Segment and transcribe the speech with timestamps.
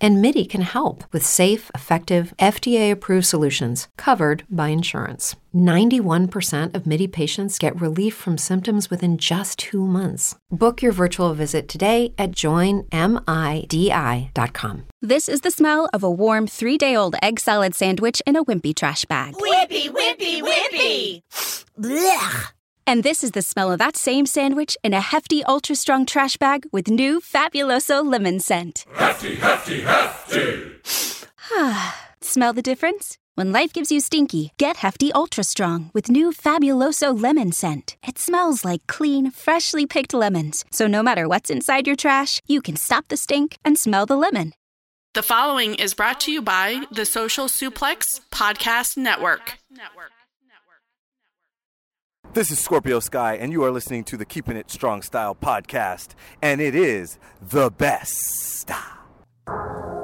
[0.00, 5.36] And MIDI can help with safe, effective, FDA approved solutions covered by insurance.
[5.54, 10.36] 91% of MIDI patients get relief from symptoms within just two months.
[10.50, 12.86] Book your virtual visit today at joinmidi.com.
[15.00, 18.44] This is the smell of a warm three day old egg salad sandwich in a
[18.44, 19.34] wimpy trash bag.
[19.34, 21.22] Wimpy, wimpy, wimpy!
[21.78, 22.55] Blech.
[22.88, 26.36] And this is the smell of that same sandwich in a hefty, ultra strong trash
[26.36, 28.84] bag with new Fabuloso lemon scent.
[28.94, 30.72] Hefty, hefty, hefty!
[32.20, 33.18] smell the difference?
[33.34, 37.96] When life gives you stinky, get Hefty Ultra Strong with new Fabuloso lemon scent.
[38.06, 40.64] It smells like clean, freshly picked lemons.
[40.70, 44.16] So no matter what's inside your trash, you can stop the stink and smell the
[44.16, 44.54] lemon.
[45.12, 49.58] The following is brought to you by the Social Suplex Podcast Network.
[52.36, 56.08] This is Scorpio Sky, and you are listening to the Keeping It Strong Style podcast,
[56.42, 58.70] and it is the best.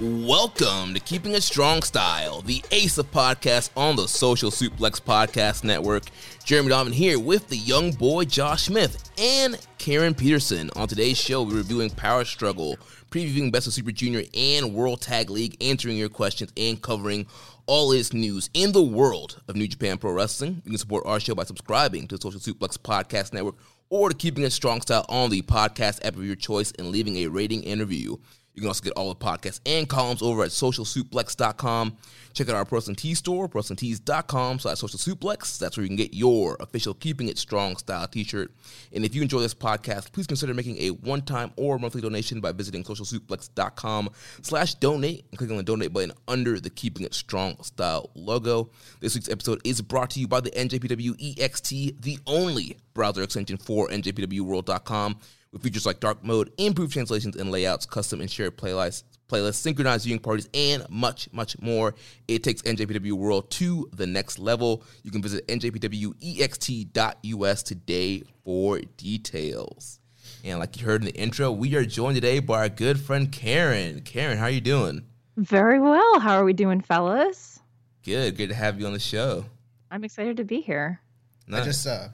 [0.00, 5.64] Welcome to Keeping It Strong Style, the ace of podcasts on the Social Suplex Podcast
[5.64, 6.04] Network.
[6.44, 10.70] Jeremy Donovan here with the young boy Josh Smith and Karen Peterson.
[10.76, 12.76] On today's show, we're reviewing Power Struggle,
[13.10, 17.26] previewing Best of Super Junior and World Tag League, answering your questions, and covering
[17.66, 20.62] all its news in the world of New Japan Pro Wrestling.
[20.64, 23.56] You can support our show by subscribing to the Social Suplex Podcast Network
[23.90, 27.16] or to Keeping It Strong Style on the podcast app of your choice and leaving
[27.16, 28.20] a rating and review.
[28.58, 31.96] You can also get all the podcasts and columns over at socialsuplex.com.
[32.32, 35.60] Check out our Pro Tee store, protees.com slash social suplex.
[35.60, 38.50] That's where you can get your official Keeping It Strong style t-shirt.
[38.92, 42.50] And if you enjoy this podcast, please consider making a one-time or monthly donation by
[42.50, 44.10] visiting socialsuplex.com
[44.42, 48.70] slash donate and clicking on the donate button under the Keeping It Strong style logo.
[48.98, 53.56] This week's episode is brought to you by the NJPW EXT, the only browser extension
[53.56, 55.20] for NJPWWorld.com
[55.52, 60.04] with features like dark mode, improved translations and layouts, custom and shared playlists, playlists, synchronized
[60.04, 61.94] viewing parties, and much, much more.
[62.26, 64.82] It takes NJPW World to the next level.
[65.02, 70.00] You can visit njpwext.us today for details.
[70.44, 73.30] And like you heard in the intro, we are joined today by our good friend
[73.32, 74.02] Karen.
[74.02, 75.04] Karen, how are you doing?
[75.36, 76.20] Very well.
[76.20, 77.60] How are we doing, fellas?
[78.04, 78.36] Good.
[78.36, 79.44] Good to have you on the show.
[79.90, 81.00] I'm excited to be here.
[81.46, 81.62] Nice.
[81.62, 82.08] I just uh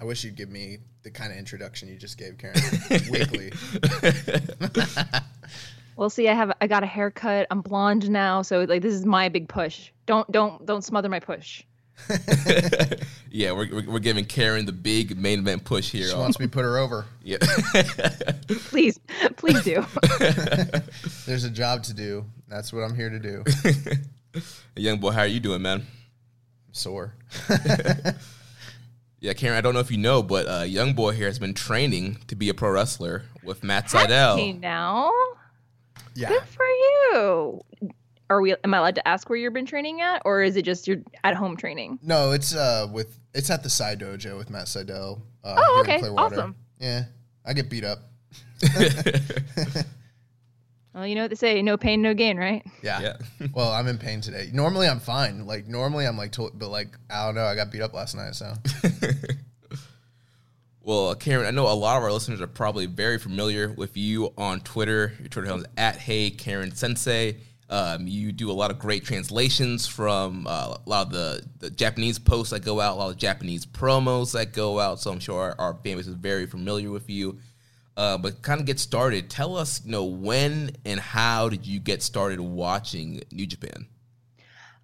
[0.00, 2.56] I wish you'd give me the kind of introduction you just gave Karen
[3.10, 3.52] weekly.
[5.96, 7.46] Well, see, I have I got a haircut.
[7.50, 9.90] I'm blonde now, so like this is my big push.
[10.06, 11.64] Don't don't don't smother my push.
[13.30, 16.08] yeah, we're, we're, we're giving Karen the big main event push here.
[16.08, 17.04] She wants me to put her over.
[17.24, 17.36] Yeah.
[18.70, 18.98] please,
[19.36, 19.86] please do.
[21.26, 22.24] There's a job to do.
[22.48, 23.44] That's what I'm here to do.
[24.74, 25.80] Young boy, how are you doing, man?
[25.80, 25.86] I'm
[26.72, 27.14] sore.
[29.22, 31.54] Yeah, Karen, I don't know if you know, but uh, young boy here has been
[31.54, 34.36] training to be a pro wrestler with Matt Sydal.
[34.36, 35.12] Hey, now.
[36.16, 36.28] Yeah.
[36.28, 37.60] Good for you.
[38.28, 38.56] Are we?
[38.64, 40.96] Am I allowed to ask where you've been training at, or is it just your
[41.22, 42.00] at home training?
[42.02, 45.20] No, it's uh with it's at the side dojo with Matt Sydal.
[45.44, 46.56] Uh, oh, okay, awesome.
[46.80, 47.04] Yeah,
[47.46, 48.00] I get beat up.
[50.94, 52.64] well, you know what they say: no pain, no gain, right?
[52.82, 53.00] Yeah.
[53.00, 53.46] yeah.
[53.54, 54.50] well, I'm in pain today.
[54.52, 55.46] Normally, I'm fine.
[55.46, 57.44] Like normally, I'm like, to- but like I don't know.
[57.44, 58.54] I got beat up last night, so.
[60.84, 63.96] Well, uh, Karen, I know a lot of our listeners are probably very familiar with
[63.96, 65.12] you on Twitter.
[65.20, 67.36] Your Twitter handle is at Hey Karen Sensei.
[67.70, 71.70] Um, you do a lot of great translations from uh, a lot of the, the,
[71.70, 75.00] Japanese posts that go out, a lot of Japanese promos that go out.
[75.00, 77.38] So I'm sure our, our fan base is very familiar with you.
[77.96, 79.28] Uh, but kind of get started.
[79.28, 83.86] Tell us, you know, when and how did you get started watching New Japan?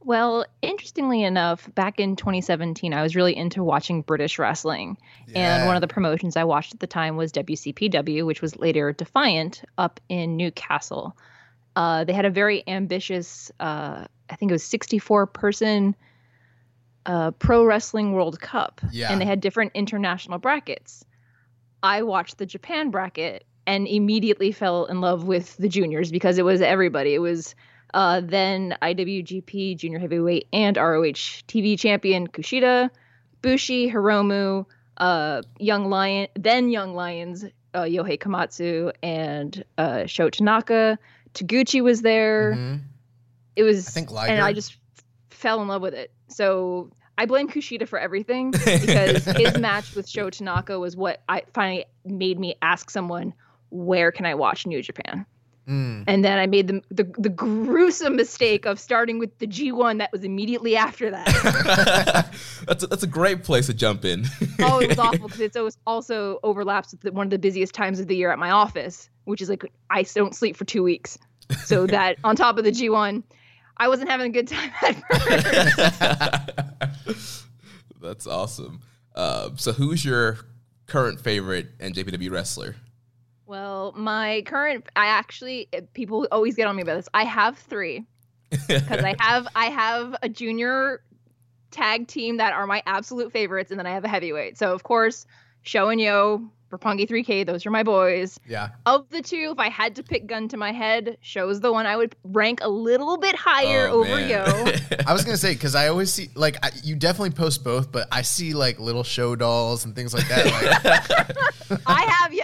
[0.00, 4.96] Well, interestingly enough, back in 2017, I was really into watching British wrestling.
[5.34, 8.92] And one of the promotions I watched at the time was WCPW, which was later
[8.92, 11.16] Defiant up in Newcastle.
[11.76, 15.94] Uh, they had a very ambitious, uh, I think it was 64 person
[17.06, 18.80] uh, Pro Wrestling World Cup.
[18.90, 19.12] Yeah.
[19.12, 21.04] And they had different international brackets.
[21.82, 26.44] I watched the Japan bracket and immediately fell in love with the juniors because it
[26.44, 27.14] was everybody.
[27.14, 27.54] It was
[27.94, 32.90] uh, then IWGP Junior Heavyweight and ROH TV champion Kushida,
[33.42, 34.66] Bushi, Hiromu,
[34.96, 37.44] uh, Young Lion, then Young Lions,
[37.74, 40.98] uh, Yohei Komatsu, and uh, Sho Tanaka.
[41.34, 42.54] Taguchi was there.
[42.56, 42.80] Mhm.
[43.56, 44.54] It was, I think and I Liger.
[44.54, 44.76] just
[45.30, 46.10] fell in love with it.
[46.28, 51.42] So I blame Kushida for everything because his match with Sho Tanaka was what I
[51.52, 53.34] finally made me ask someone,
[53.70, 55.26] where can I watch New Japan?
[55.68, 56.04] Mm.
[56.06, 60.10] And then I made the, the the gruesome mistake of starting with the G1 that
[60.12, 62.32] was immediately after that.
[62.66, 64.24] that's a, that's a great place to jump in.
[64.60, 67.74] oh, it was awful because it always also overlaps with the, one of the busiest
[67.74, 70.82] times of the year at my office, which is like I don't sleep for two
[70.82, 71.18] weeks.
[71.64, 73.22] So that on top of the G1,
[73.78, 74.96] I wasn't having a good time at
[77.06, 77.44] first.
[78.00, 78.80] That's awesome.
[79.14, 80.38] Uh, so, who's your
[80.86, 82.76] current favorite NJPW wrestler?
[83.46, 87.08] Well, my current, I actually, people always get on me about this.
[87.14, 88.04] I have three
[88.50, 91.02] because I have, I have a junior
[91.70, 94.58] tag team that are my absolute favorites, and then I have a heavyweight.
[94.58, 95.26] So of course,
[95.62, 98.38] Sho and Yoh, Roppongi 3K, those are my boys.
[98.46, 98.68] Yeah.
[98.84, 101.86] Of the two, if I had to pick gun to my head, Sho's the one
[101.86, 104.28] I would rank a little bit higher Oh, over man.
[104.28, 104.96] Yoh.
[105.06, 108.06] I was gonna say because I always see like I, you definitely post both, but
[108.12, 110.44] I see like little Sho dolls and things like that.
[111.70, 112.42] Like, I have yo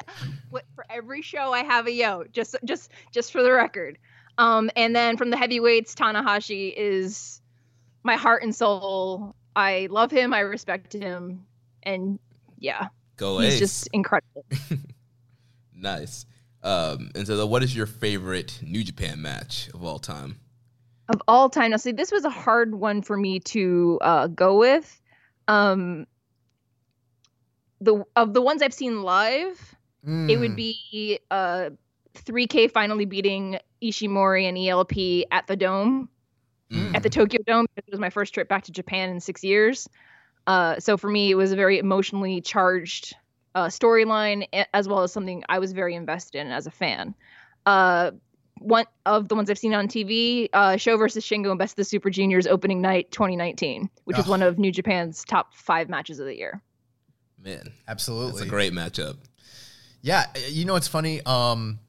[0.51, 3.99] what- for every show I have a yo just just just for the record.
[4.39, 7.43] Um and then from the heavyweights Tanahashi is
[8.03, 9.35] my heart and soul.
[9.55, 11.45] I love him, I respect him
[11.83, 12.19] and
[12.59, 13.59] yeah, Go he's Ace.
[13.61, 14.45] just incredible.
[15.75, 16.27] nice.
[16.63, 20.41] Um, and so, what is your favorite New Japan match of all time?
[21.11, 21.73] of all time.
[21.73, 25.01] Now see this was a hard one for me to uh go with.
[25.49, 26.07] Um
[27.81, 29.77] the of the ones I've seen live,
[30.07, 31.71] it would mm, be uh
[32.15, 36.09] 3K finally beating Ishimori and ELP at the Dome,
[36.73, 36.95] Mm.
[36.97, 37.67] at the Tokyo Dome.
[37.77, 39.87] It was my first trip back to Japan in six years.
[40.47, 43.17] Uh, so for me, it was a very emotionally charged
[43.55, 47.15] uh, storyline, as well as something I was very invested in as a fan.
[47.67, 48.13] Uh,
[48.59, 51.77] one of the ones I've seen on TV, uh, Sho versus Shingo and Best of
[51.77, 56.19] the Super Juniors opening night 2019, which is one of New Japan's top five matches
[56.19, 56.63] of the year.
[57.43, 58.33] Man, absolutely.
[58.33, 59.19] it's a great matchup.
[60.01, 61.21] Yeah, uh, you know what's funny?
[61.27, 61.81] Um,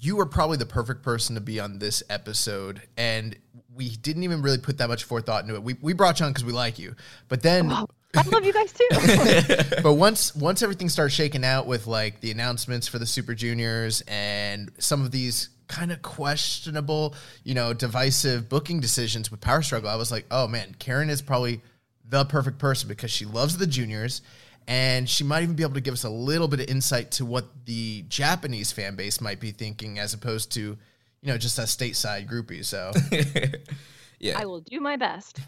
[0.00, 3.36] you were probably the perfect person to be on this episode, and
[3.76, 5.62] we didn't even really put that much forethought into it.
[5.62, 6.94] We we brought you on because we like you,
[7.28, 7.70] but then.
[7.70, 8.88] Oh, I love you guys too.
[9.82, 14.02] but once once everything started shaking out with like the announcements for the Super Juniors
[14.08, 17.14] and some of these kind of questionable,
[17.44, 21.20] you know, divisive booking decisions with Power Struggle, I was like, oh man, Karen is
[21.20, 21.60] probably
[22.08, 24.22] the perfect person because she loves the juniors
[24.68, 27.24] and she might even be able to give us a little bit of insight to
[27.24, 30.76] what the Japanese fan base might be thinking as opposed to,
[31.26, 32.64] you know, just a stateside groupie.
[32.64, 32.92] So
[34.20, 34.38] Yeah.
[34.40, 35.40] I will do my best.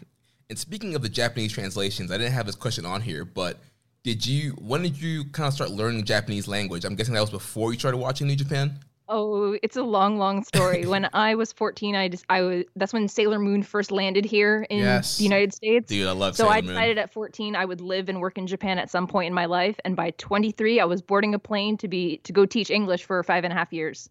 [0.49, 3.59] And speaking of the Japanese translations, I didn't have this question on here, but
[4.03, 4.51] did you?
[4.59, 6.83] When did you kind of start learning Japanese language?
[6.85, 8.77] I'm guessing that was before you started watching New Japan.
[9.07, 10.85] Oh, it's a long, long story.
[10.93, 14.65] when I was 14, I just I was that's when Sailor Moon first landed here
[14.69, 15.17] in Yes.
[15.17, 15.87] the United States.
[15.89, 16.67] Dude, I love so Sailor I Moon.
[16.69, 19.45] decided at 14 I would live and work in Japan at some point in my
[19.45, 23.03] life, and by 23 I was boarding a plane to be to go teach English
[23.05, 24.09] for five and a half years.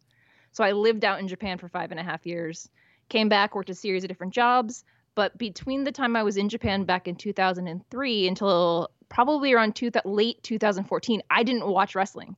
[0.58, 2.68] So I lived out in Japan for five and a half years.
[3.10, 4.84] Came back, worked a series of different jobs,
[5.14, 9.92] but between the time I was in Japan back in 2003 until probably around two,
[10.04, 12.34] late 2014, I didn't watch wrestling.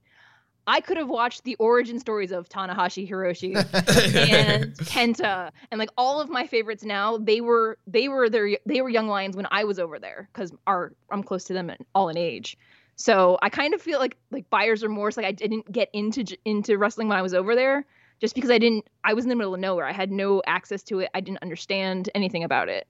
[0.67, 3.57] I could have watched the origin stories of Tanahashi Hiroshi
[4.31, 8.83] and Kenta and like all of my favorites now they were they were their they
[8.83, 11.87] were young lions when I was over there cuz our I'm close to them and
[11.95, 12.59] all in age.
[12.97, 16.77] So I kind of feel like like buyer's remorse like I didn't get into into
[16.77, 17.87] wrestling when I was over there
[18.21, 19.87] just because I didn't I was in the middle of nowhere.
[19.87, 21.11] I had no access to it.
[21.15, 22.87] I didn't understand anything about it.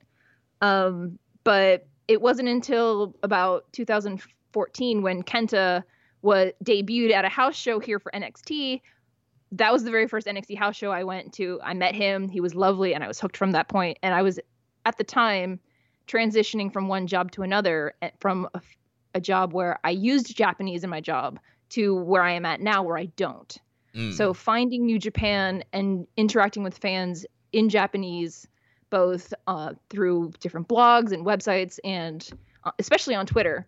[0.61, 5.83] Um but it wasn't until about 2014 when Kenta
[6.21, 8.81] was debuted at a house show here for NXT.
[9.53, 11.59] That was the very first NXT house show I went to.
[11.63, 12.29] I met him.
[12.29, 13.97] He was lovely, and I was hooked from that point.
[14.03, 14.39] And I was
[14.85, 15.59] at the time
[16.07, 18.61] transitioning from one job to another, eh, from a,
[19.15, 22.83] a job where I used Japanese in my job to where I am at now,
[22.83, 23.57] where I don't.
[23.95, 24.13] Mm.
[24.13, 28.47] So finding New Japan and interacting with fans in Japanese
[28.89, 32.29] both uh, through different blogs and websites and
[32.63, 33.67] uh, especially on Twitter.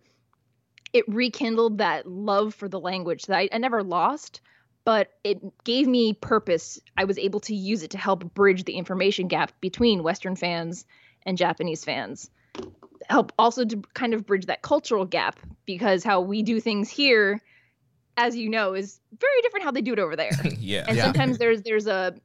[0.91, 4.41] It rekindled that love for the language that I, I never lost,
[4.85, 6.79] but it gave me purpose.
[6.95, 10.85] I was able to use it to help bridge the information gap between Western fans
[11.25, 12.29] and Japanese fans.
[13.09, 17.41] Help also to kind of bridge that cultural gap because how we do things here,
[18.17, 20.31] as you know, is very different how they do it over there.
[20.59, 20.85] yeah.
[20.87, 21.03] And Yeah.
[21.03, 22.15] sometimes there's there's a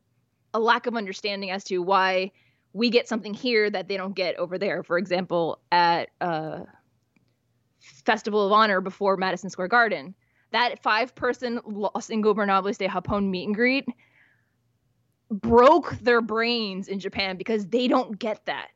[0.55, 2.31] a lack of understanding as to why
[2.73, 4.83] we get something here that they don't get over there.
[4.83, 6.61] For example, at uh,
[8.05, 10.15] Festival of Honor before Madison Square Garden,
[10.53, 13.85] that five person Los Ingobernables de Japón meet and greet
[15.31, 18.69] broke their brains in Japan because they don't get that.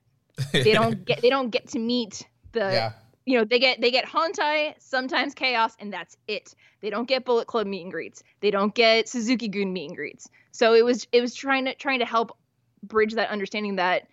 [0.52, 2.92] They don't get they don't get to meet the Yeah.
[3.25, 6.55] You know, they get they get Hontai, sometimes Chaos, and that's it.
[6.81, 8.23] They don't get Bullet Club meet and greets.
[8.41, 10.29] They don't get Suzuki-gun meet and greets.
[10.50, 12.37] So it was it was trying to trying to help
[12.83, 14.09] bridge that understanding that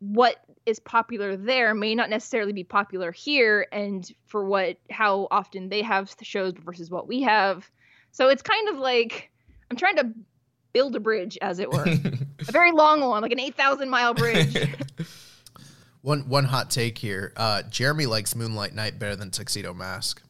[0.00, 5.68] what is popular there may not necessarily be popular here, and for what how often
[5.68, 7.70] they have the shows versus what we have.
[8.12, 9.30] So it's kind of like
[9.70, 10.12] I'm trying to
[10.72, 11.84] build a bridge, as it were,
[12.48, 14.56] a very long one, like an eight thousand mile bridge.
[16.04, 17.32] One one hot take here.
[17.34, 20.22] Uh, Jeremy likes Moonlight Knight better than Tuxedo Mask.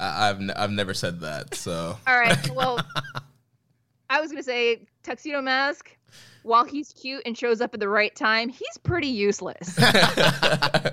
[0.00, 1.54] I, I've n- I've never said that.
[1.54, 2.50] So All right.
[2.50, 2.80] Well,
[4.10, 5.96] I was gonna say tuxedo mask.
[6.42, 9.78] While he's cute and shows up at the right time, he's pretty useless.
[9.80, 10.90] I,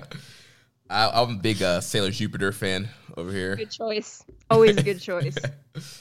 [0.88, 3.56] I'm a big uh, Sailor Jupiter fan over here.
[3.56, 4.24] good choice.
[4.48, 5.36] Always a good choice.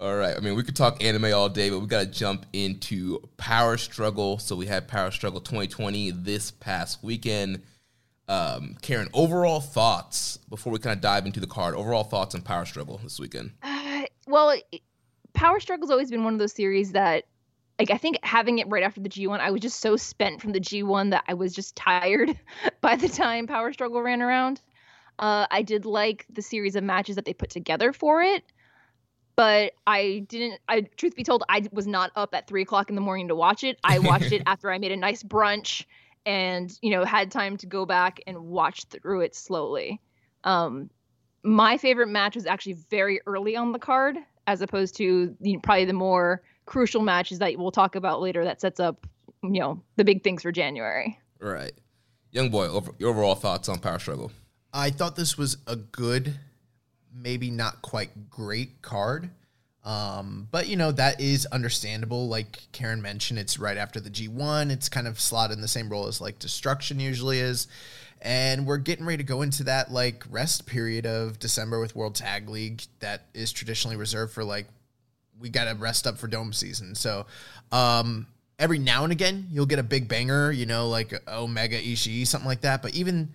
[0.00, 0.36] All right.
[0.36, 3.76] I mean, we could talk anime all day, but we got to jump into Power
[3.76, 4.38] Struggle.
[4.38, 7.62] So we had Power Struggle 2020 this past weekend.
[8.28, 11.74] Um, Karen, overall thoughts before we kind of dive into the card.
[11.74, 13.52] Overall thoughts on Power Struggle this weekend.
[13.62, 14.54] Uh, well,
[15.32, 17.24] Power Struggle's always been one of those series that,
[17.80, 20.52] like, I think having it right after the G1, I was just so spent from
[20.52, 22.38] the G1 that I was just tired
[22.80, 24.60] by the time Power Struggle ran around.
[25.18, 28.44] Uh, I did like the series of matches that they put together for it,
[29.38, 30.60] but I didn't.
[30.68, 33.36] I truth be told, I was not up at three o'clock in the morning to
[33.36, 33.78] watch it.
[33.84, 35.84] I watched it after I made a nice brunch
[36.26, 40.00] and you know had time to go back and watch through it slowly.
[40.42, 40.90] Um,
[41.44, 44.16] my favorite match was actually very early on the card,
[44.48, 48.42] as opposed to you know, probably the more crucial matches that we'll talk about later.
[48.42, 49.06] That sets up
[49.44, 51.16] you know the big things for January.
[51.38, 51.74] Right,
[52.32, 54.32] Young boy, over, your overall thoughts on Power Struggle.
[54.72, 56.40] I thought this was a good,
[57.20, 59.30] maybe not quite great card.
[59.84, 62.28] Um, but you know, that is understandable.
[62.28, 64.70] Like Karen mentioned, it's right after the G1.
[64.70, 67.68] It's kind of slotted in the same role as like Destruction usually is.
[68.20, 72.16] And we're getting ready to go into that like rest period of December with World
[72.16, 74.66] Tag League that is traditionally reserved for like
[75.40, 76.94] we got to rest up for dome season.
[76.94, 77.26] So,
[77.70, 78.26] um,
[78.58, 82.48] every now and again you'll get a big banger, you know, like Omega Ishii, something
[82.48, 82.82] like that.
[82.82, 83.32] But even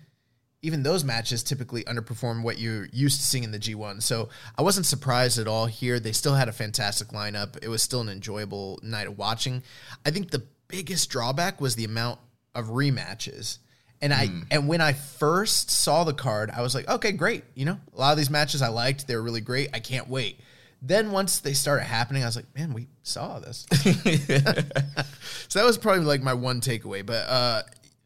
[0.64, 4.02] even those matches typically underperform what you're used to seeing in the G1.
[4.02, 6.00] So I wasn't surprised at all here.
[6.00, 7.62] They still had a fantastic lineup.
[7.62, 9.62] It was still an enjoyable night of watching.
[10.06, 12.18] I think the biggest drawback was the amount
[12.54, 13.58] of rematches.
[14.00, 17.44] And I and when I first saw the card, I was like, okay, great.
[17.54, 19.06] You know, a lot of these matches I liked.
[19.06, 19.70] They were really great.
[19.72, 20.40] I can't wait.
[20.82, 23.66] Then once they started happening, I was like, man, we saw this.
[25.48, 27.04] so that was probably like my one takeaway.
[27.04, 27.62] But uh,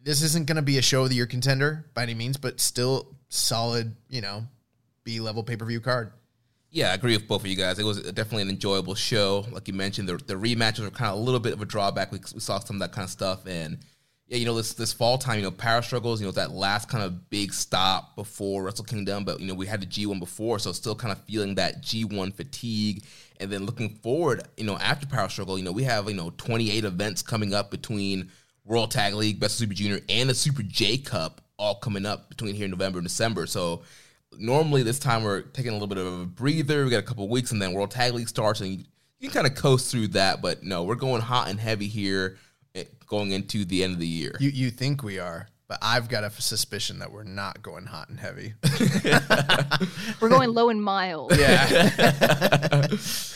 [0.09, 2.61] this isn't going to be a show of the year contender by any means, but
[2.61, 4.47] still solid, you know,
[5.05, 6.13] B level pay per view card.
[6.71, 7.79] Yeah, I agree with both of you guys.
[7.79, 9.45] It was definitely an enjoyable show.
[9.53, 12.11] Like you mentioned, the, the rematches were kind of a little bit of a drawback.
[12.11, 13.47] We, we saw some of that kind of stuff.
[13.47, 13.81] And
[14.29, 16.89] yeah, you know, this this fall time, you know, Power Struggles, you know, that last
[16.89, 19.25] kind of big stop before Wrestle Kingdom.
[19.27, 22.33] But, you know, we had the G1 before, so still kind of feeling that G1
[22.33, 23.05] fatigue.
[23.41, 26.33] And then looking forward, you know, after Power Struggle, you know, we have, you know,
[26.39, 28.31] 28 events coming up between
[28.69, 32.29] World Tag League, Best of Super Junior, and the Super J Cup all coming up
[32.29, 33.47] between here in November and December.
[33.47, 33.83] So
[34.39, 36.85] normally this time we're taking a little bit of a breather.
[36.85, 38.85] We got a couple of weeks and then World Tag League starts and you,
[39.19, 40.43] you can kind of coast through that.
[40.43, 42.37] But no, we're going hot and heavy here
[42.75, 44.37] eh, going into the end of the year.
[44.39, 48.11] You you think we are, but I've got a suspicion that we're not going hot
[48.11, 48.55] and heavy.
[50.21, 51.37] We're going low and mild.
[51.37, 52.87] yeah.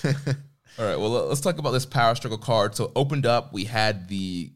[0.79, 2.75] All right, well, let's talk about this Power Struggle card.
[2.75, 4.51] So, opened up, we had the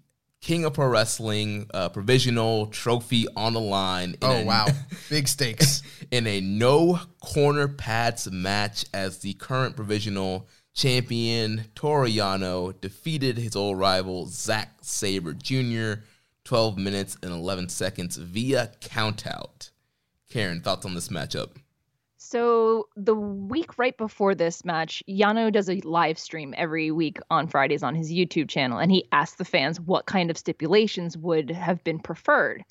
[0.46, 4.10] King of Pro Wrestling uh, provisional trophy on the line.
[4.10, 4.66] in Oh a- wow,
[5.10, 5.82] big stakes.
[6.12, 13.56] in a no corner pads match as the current provisional champion Toru Yano defeated his
[13.56, 16.02] old rival Zack Sabre Jr.
[16.44, 19.70] 12 minutes and 11 seconds via countout.
[20.30, 21.56] Karen, thoughts on this matchup?
[22.28, 27.46] So the week right before this match, Yano does a live stream every week on
[27.46, 31.50] Fridays on his YouTube channel, and he asks the fans what kind of stipulations would
[31.52, 32.64] have been preferred.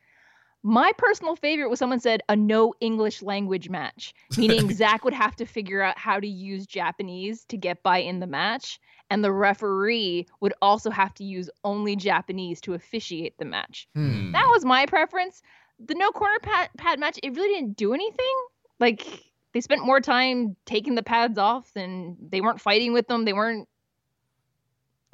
[0.62, 5.38] My personal favorite was someone said a no English language match, meaning Zack would have
[5.38, 8.77] to figure out how to use Japanese to get by in the match,
[9.09, 13.88] and the referee would also have to use only Japanese to officiate the match.
[13.95, 14.33] Hmm.
[14.33, 15.41] That was my preference.
[15.79, 18.35] The no corner pad, pad match, it really didn't do anything.
[18.79, 19.24] Like
[19.55, 23.24] they spent more time taking the pads off than they weren't fighting with them.
[23.24, 23.69] They weren't.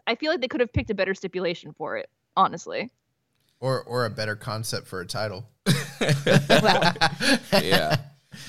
[0.08, 2.90] I feel like they could have picked a better stipulation for it, honestly.
[3.60, 5.46] Or or a better concept for a title.
[7.52, 7.98] yeah.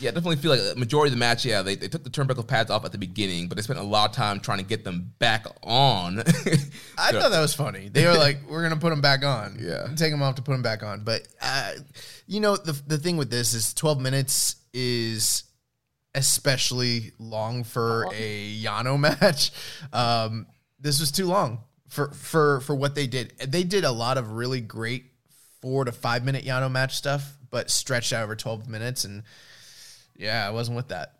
[0.00, 2.11] Yeah, I definitely feel like a majority of the match, yeah, they, they took the
[2.11, 4.64] turnbuckle pads off at the beginning, but they spent a lot of time trying to
[4.64, 6.20] get them back on.
[6.96, 7.88] I thought that was funny.
[7.88, 9.88] They were like, "We're gonna put them back on." Yeah.
[9.96, 11.04] take them off to put them back on.
[11.04, 11.72] But uh,
[12.26, 15.44] you know, the the thing with this is, twelve minutes is
[16.14, 19.52] especially long for a Yano match.
[19.92, 20.47] Um,
[20.81, 23.35] this was too long for for for what they did.
[23.38, 25.04] They did a lot of really great
[25.61, 29.23] four to five minute Yano match stuff, but stretched out over twelve minutes, and
[30.16, 31.14] yeah, I wasn't with that.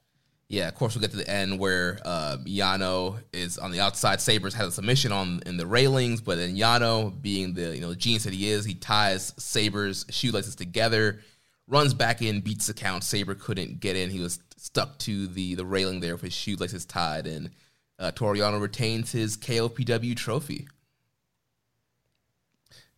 [0.49, 4.21] Yeah, of course, we'll get to the end where uh, Yano is on the outside.
[4.21, 7.95] Sabre's has a submission on in the railings, but then Yano, being the you know
[7.95, 11.21] genius that he is, he ties Sabre's shoelaces together,
[11.69, 13.05] runs back in, beats the count.
[13.05, 16.85] Sabre couldn't get in; he was stuck to the the railing there with his shoelaces
[16.85, 17.51] tied, and
[17.99, 20.67] uh, Toru Yano retains his KOPW trophy.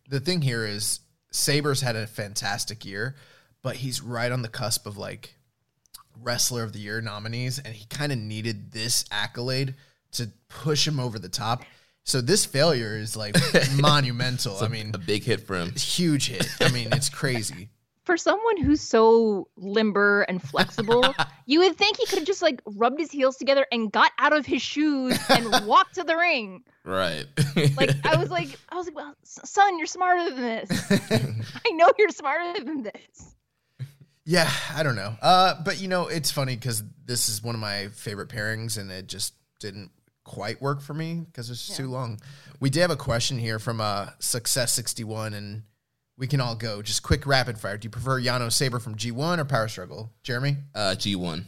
[0.09, 0.99] the thing here is
[1.31, 3.15] Sabre's had a fantastic year,
[3.61, 5.35] but he's right on the cusp of like
[6.21, 9.75] wrestler of the year nominees, and he kind of needed this accolade
[10.13, 11.63] to push him over the top.
[12.03, 13.35] So this failure is like
[13.75, 14.53] monumental.
[14.53, 15.71] It's I a- mean, a big hit for him.
[15.71, 16.47] huge hit.
[16.61, 17.69] I mean, it's crazy.
[18.05, 21.03] For someone who's so limber and flexible,
[21.45, 24.31] you would think he could have just like rubbed his heels together and got out
[24.31, 26.63] of his shoes and walked to the ring.
[26.83, 27.25] Right.
[27.75, 30.91] Like I was like, I was like, well, son, you're smarter than this.
[31.65, 33.35] I know you're smarter than this.
[34.25, 35.15] Yeah, I don't know.
[35.21, 38.91] Uh, but you know, it's funny because this is one of my favorite pairings, and
[38.91, 39.91] it just didn't
[40.23, 42.19] quite work for me because it's just too long.
[42.59, 45.63] We did have a question here from uh, Success sixty one, and
[46.17, 47.77] we can all go just quick rapid fire.
[47.77, 50.57] Do you prefer Yano Sabre from G one or Power Struggle, Jeremy?
[50.73, 51.45] Uh, G one.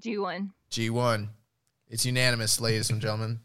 [0.00, 0.52] G one.
[0.70, 1.30] G one.
[1.88, 3.40] It's unanimous, ladies and gentlemen.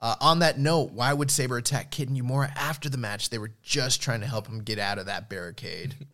[0.00, 3.30] Uh, on that note, why would Sabre attack Kidd and Uemura after the match?
[3.30, 5.94] They were just trying to help him get out of that barricade.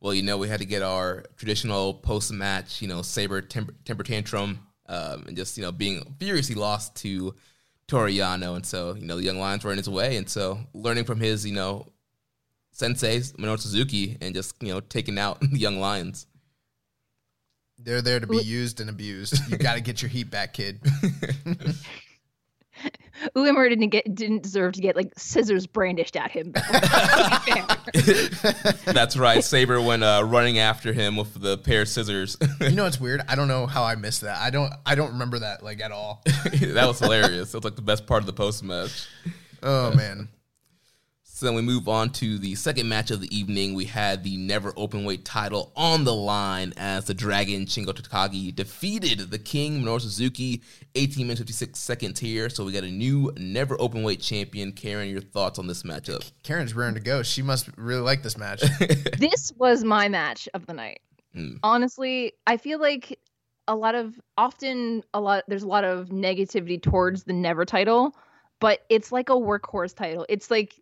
[0.00, 3.72] Well, you know, we had to get our traditional post match, you know, Sabre temper,
[3.84, 7.36] temper tantrum, um, and just, you know, being furiously lost to
[7.86, 8.56] Toru Yano.
[8.56, 10.16] And so, you know, the young lions were in his way.
[10.16, 11.86] And so, learning from his, you know,
[12.72, 16.26] sensei, Minoru Suzuki, and just, you know, taking out the young lions.
[17.78, 19.38] They're there to be used and abused.
[19.50, 20.80] You got to get your heat back, kid.
[23.36, 26.52] Uemura didn't get didn't deserve to get like scissors brandished at him.
[28.86, 29.44] That's right.
[29.44, 32.36] Sabre went uh, running after him with the pair of scissors.
[32.60, 33.20] you know what's weird?
[33.28, 34.38] I don't know how I missed that.
[34.38, 34.72] I don't.
[34.86, 36.22] I don't remember that like at all.
[36.24, 37.54] that was hilarious.
[37.54, 39.06] It was like the best part of the post match.
[39.62, 40.28] Oh man.
[41.42, 43.74] So then we move on to the second match of the evening.
[43.74, 48.54] We had the never open weight title on the line as the Dragon Shingo Takagi
[48.54, 50.62] defeated the King Minoru Suzuki.
[50.94, 52.48] 18 minutes 56 seconds here.
[52.48, 54.70] So we got a new never open weight champion.
[54.70, 56.30] Karen, your thoughts on this matchup?
[56.44, 57.24] Karen's raring to go.
[57.24, 58.62] She must really like this match.
[59.18, 61.00] this was my match of the night.
[61.34, 61.58] Mm.
[61.64, 63.18] Honestly, I feel like
[63.66, 68.14] a lot of often a lot there's a lot of negativity towards the never title,
[68.60, 70.24] but it's like a workhorse title.
[70.28, 70.80] It's like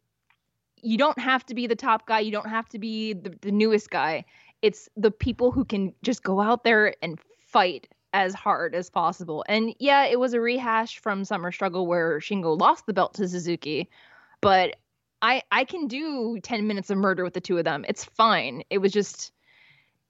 [0.83, 3.51] you don't have to be the top guy, you don't have to be the, the
[3.51, 4.25] newest guy.
[4.63, 9.45] It's the people who can just go out there and fight as hard as possible.
[9.49, 13.29] And yeah, it was a rehash from Summer Struggle where Shingo lost the belt to
[13.29, 13.89] Suzuki,
[14.41, 14.77] but
[15.23, 17.85] I I can do 10 minutes of murder with the two of them.
[17.89, 18.63] It's fine.
[18.71, 19.33] It was just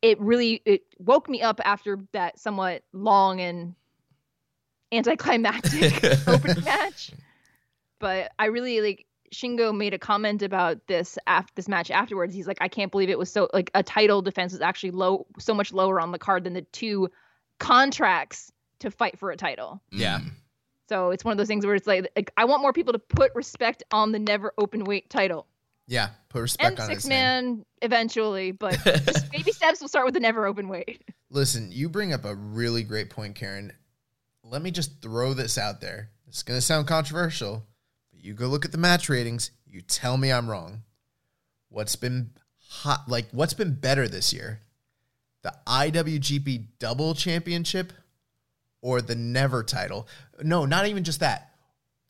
[0.02, 3.74] it really it woke me up after that somewhat long and
[4.92, 7.12] anticlimactic opening match.
[7.98, 12.34] But I really like Shingo made a comment about this after this match afterwards.
[12.34, 15.26] He's like, I can't believe it was so like a title defense was actually low
[15.38, 17.10] so much lower on the card than the two
[17.58, 19.80] contracts to fight for a title.
[19.92, 20.18] Yeah.
[20.20, 20.30] Mm.
[20.88, 22.98] So it's one of those things where it's like, like I want more people to
[22.98, 25.46] put respect on the never open weight title.
[25.86, 27.18] Yeah, put respect And on six his name.
[27.18, 31.02] man eventually, but just baby steps will start with the never open weight.
[31.30, 33.72] Listen, you bring up a really great point, Karen.
[34.42, 36.10] Let me just throw this out there.
[36.28, 37.69] It's going to sound controversial, but
[38.22, 39.50] you go look at the match ratings.
[39.66, 40.82] You tell me I'm wrong.
[41.68, 42.30] What's been
[42.68, 43.04] hot?
[43.08, 44.60] Like, what's been better this year?
[45.42, 47.92] The IWGP Double Championship
[48.82, 50.08] or the never title.
[50.42, 51.54] No, not even just that.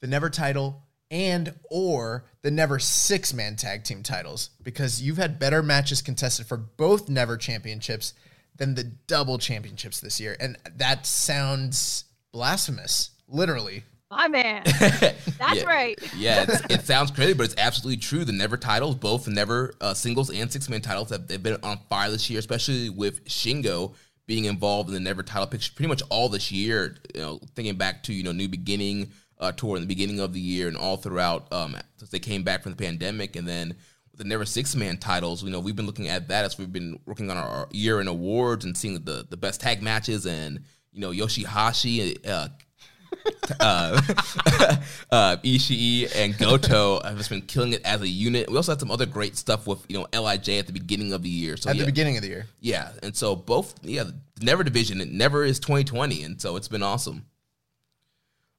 [0.00, 5.38] The never title and or the never six man tag team titles because you've had
[5.38, 8.14] better matches contested for both never championships
[8.56, 14.62] than the double championships this year and that sounds blasphemous literally My man.
[14.80, 15.22] That's
[15.54, 15.64] yeah.
[15.64, 15.98] right.
[16.16, 18.24] yeah, it's, it sounds crazy, but it's absolutely true.
[18.24, 21.78] The Never titles, both Never uh, singles and six man titles, have they've been on
[21.88, 23.94] fire this year, especially with Shingo
[24.26, 26.96] being involved in the Never title picture pretty much all this year.
[27.14, 30.32] You know, thinking back to you know New Beginning uh, tour in the beginning of
[30.32, 33.76] the year and all throughout um, since they came back from the pandemic, and then
[34.16, 36.98] the Never six man titles, you know we've been looking at that as we've been
[37.06, 41.00] working on our year in awards and seeing the the best tag matches and you
[41.00, 42.26] know Yoshihashi.
[42.26, 42.48] Uh,
[43.60, 44.00] uh,
[45.10, 48.50] uh, Ishii and Goto have just been killing it as a unit.
[48.50, 51.22] We also had some other great stuff with you know LIJ at the beginning of
[51.22, 51.56] the year.
[51.56, 52.46] So at yeah, the beginning of the year.
[52.60, 56.68] yeah, and so both yeah, the Never division it never is 2020, and so it's
[56.68, 57.26] been awesome.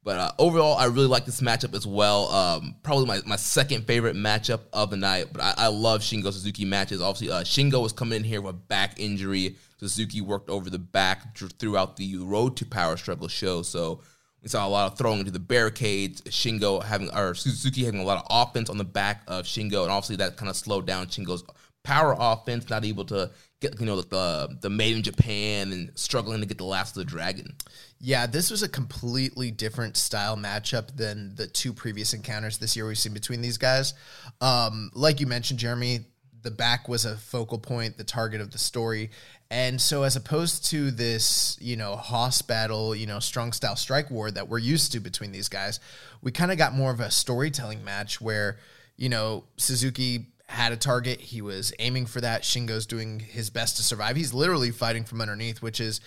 [0.04, 2.28] But uh, overall, I really like this matchup as well.
[2.30, 5.28] Um, probably my, my second favorite matchup of the night.
[5.32, 7.02] But I, I love Shingo Suzuki matches.
[7.02, 9.58] Obviously, uh, Shingo was coming in here with a back injury.
[9.78, 13.62] Suzuki worked over the back throughout the Road to Power Struggle show.
[13.64, 14.02] So
[14.42, 16.22] we saw a lot of throwing into the barricades.
[16.22, 19.92] Shingo having or Suzuki having a lot of offense on the back of Shingo, and
[19.92, 21.44] obviously that kind of slowed down Shingo's
[21.84, 22.70] power offense.
[22.70, 26.58] Not able to get you know the the made in Japan and struggling to get
[26.58, 27.56] the last of the dragon.
[28.00, 32.88] Yeah, this was a completely different style matchup than the two previous encounters this year
[32.88, 33.94] we've seen between these guys.
[34.42, 36.06] Um, like you mentioned, Jeremy,
[36.42, 39.12] the back was a focal point, the target of the story.
[39.52, 44.10] And so, as opposed to this, you know, Hoss battle, you know, strong style strike
[44.10, 45.82] war that we're used to between these guys,
[46.22, 48.60] we kind of got more of a storytelling match where,
[48.96, 51.20] you know, Suzuki had a target.
[51.20, 52.44] He was aiming for that.
[52.44, 54.16] Shingo's doing his best to survive.
[54.16, 56.00] He's literally fighting from underneath, which is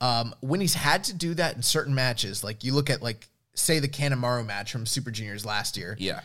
[0.00, 2.42] um, when he's had to do that in certain matches.
[2.42, 5.96] Like you look at like say the Kanemaru match from Super Juniors last year.
[5.98, 6.20] Yeah.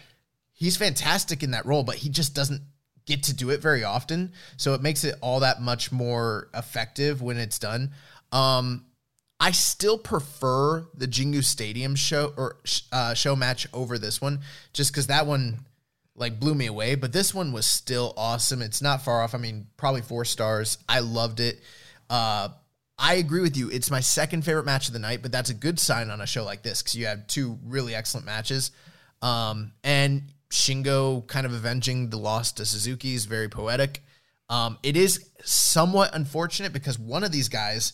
[0.53, 2.62] He's fantastic in that role, but he just doesn't
[3.05, 4.31] get to do it very often.
[4.57, 7.91] So it makes it all that much more effective when it's done.
[8.31, 8.85] Um,
[9.39, 12.57] I still prefer the Jingu Stadium show or
[12.91, 15.65] uh, show match over this one, just because that one
[16.15, 16.93] like blew me away.
[16.95, 18.61] But this one was still awesome.
[18.61, 19.33] It's not far off.
[19.33, 20.77] I mean, probably four stars.
[20.87, 21.59] I loved it.
[22.09, 22.49] Uh,
[22.99, 23.71] I agree with you.
[23.71, 26.27] It's my second favorite match of the night, but that's a good sign on a
[26.27, 28.69] show like this because you have two really excellent matches.
[29.23, 34.03] Um, and Shingo kind of avenging the loss to Suzuki is very poetic.
[34.49, 37.93] Um, it is somewhat unfortunate because one of these guys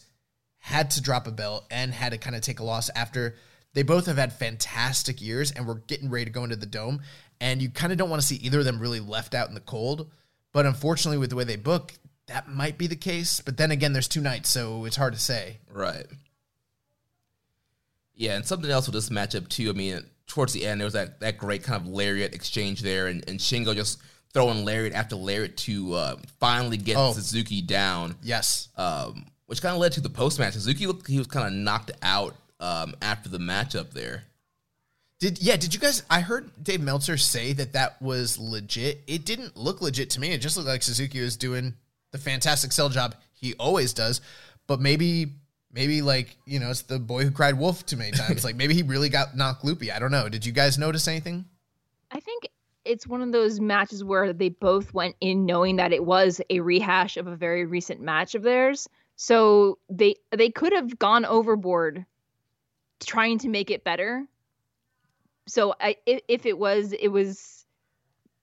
[0.57, 3.35] had to drop a belt and had to kind of take a loss after
[3.73, 7.01] they both have had fantastic years and we're getting ready to go into the dome.
[7.39, 9.53] And you kind of don't want to see either of them really left out in
[9.53, 10.09] the cold.
[10.51, 11.93] But unfortunately, with the way they book,
[12.25, 13.39] that might be the case.
[13.39, 15.59] But then again, there's two nights, so it's hard to say.
[15.71, 16.07] Right.
[18.15, 19.69] Yeah, and something else with this matchup too.
[19.69, 23.07] I mean, towards the end, there was that, that great kind of lariat exchange there,
[23.07, 23.99] and, and Shingo just
[24.33, 27.13] throwing lariat after lariat to uh, finally get Oh.
[27.13, 28.15] Suzuki down.
[28.21, 28.69] Yes.
[28.77, 30.53] Um, which kind of led to the post match.
[30.53, 34.23] Suzuki looked he was kind of knocked out um, after the matchup there.
[35.19, 35.55] Did yeah?
[35.55, 36.03] Did you guys?
[36.09, 39.01] I heard Dave Meltzer say that that was legit.
[39.07, 40.31] It didn't look legit to me.
[40.31, 41.73] It just looked like Suzuki was doing
[42.11, 44.21] the fantastic sell job he always does.
[44.67, 45.33] But maybe,
[45.77, 48.43] maybe like you know, it's the boy who cried wolf too many times.
[48.43, 49.91] like maybe he really got knocked loopy.
[49.91, 50.27] I don't know.
[50.27, 51.45] Did you guys notice anything?
[52.11, 52.49] I think
[52.83, 56.61] it's one of those matches where they both went in knowing that it was a
[56.61, 58.89] rehash of a very recent match of theirs.
[59.17, 62.05] So they they could have gone overboard
[62.99, 64.25] trying to make it better.
[65.47, 67.65] So I if, if it was it was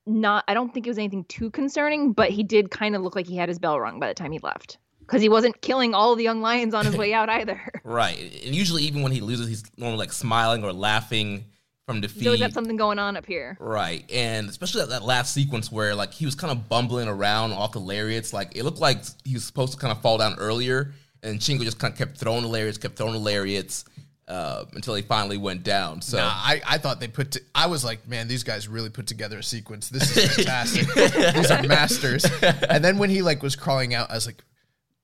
[0.05, 3.15] not I don't think it was anything too concerning, but he did kind of look
[3.15, 4.77] like he had his bell rung by the time he left.
[5.05, 7.61] Because he wasn't killing all the young lions on his way out either.
[7.83, 11.45] Right, and usually even when he loses, he's normally like smiling or laughing
[11.85, 12.19] from defeat.
[12.19, 13.57] He's always got something going on up here.
[13.59, 17.53] Right, and especially that, that last sequence where like he was kind of bumbling around
[17.53, 20.35] off the lariats, like it looked like he was supposed to kind of fall down
[20.39, 23.85] earlier, and Shingo just kind of kept throwing the lariats, kept throwing the lariats
[24.27, 26.01] uh, until he finally went down.
[26.01, 27.33] So Nah, I, I thought they put.
[27.33, 29.89] To, I was like, man, these guys really put together a sequence.
[29.89, 30.87] This is fantastic.
[31.35, 32.25] these are masters.
[32.41, 34.43] And then when he like was crawling out, I was like,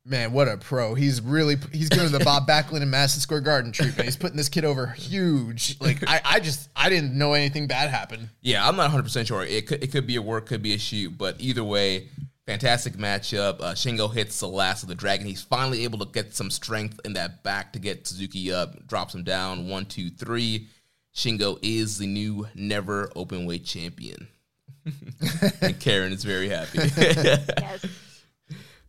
[0.06, 0.94] man, what a pro.
[0.94, 4.06] He's really he's giving the Bob Backlund and Madison Square Garden treatment.
[4.06, 5.78] He's putting this kid over huge.
[5.80, 8.30] Like I, I just I didn't know anything bad happened.
[8.42, 9.44] yeah, I'm not 100 percent sure.
[9.44, 12.08] It could it could be a work, could be a shoot, but either way.
[12.48, 13.62] Fantastic matchup.
[13.62, 15.28] Uh, Shingo hits the last of the dragon.
[15.28, 19.14] He's finally able to get some strength in that back to get Suzuki up, drops
[19.14, 19.70] him down.
[19.70, 20.68] One, two, three.
[21.16, 24.28] Shingo is the new never open weight champion.
[25.62, 26.80] and Karen is very happy.
[26.80, 27.86] Yes.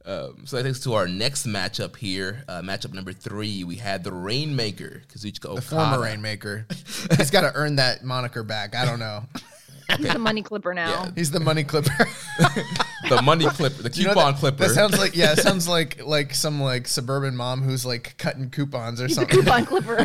[0.05, 2.45] Um, so that takes us to our next matchup here.
[2.49, 5.57] Uh, matchup number three, we had the Rainmaker, Kazuchika Okada.
[5.57, 6.67] The former Rainmaker.
[7.17, 8.75] He's got to earn that moniker back.
[8.75, 9.25] I don't know.
[9.99, 10.88] He's the money clipper now.
[11.05, 11.11] Yeah.
[11.15, 11.91] He's the money clipper.
[13.11, 14.69] the money clipper, the You know coupon that, clipper.
[14.69, 18.49] That sounds like yeah, it sounds like like some like suburban mom who's like cutting
[18.49, 19.41] coupons or He's the something.
[19.43, 20.05] coupon clipper.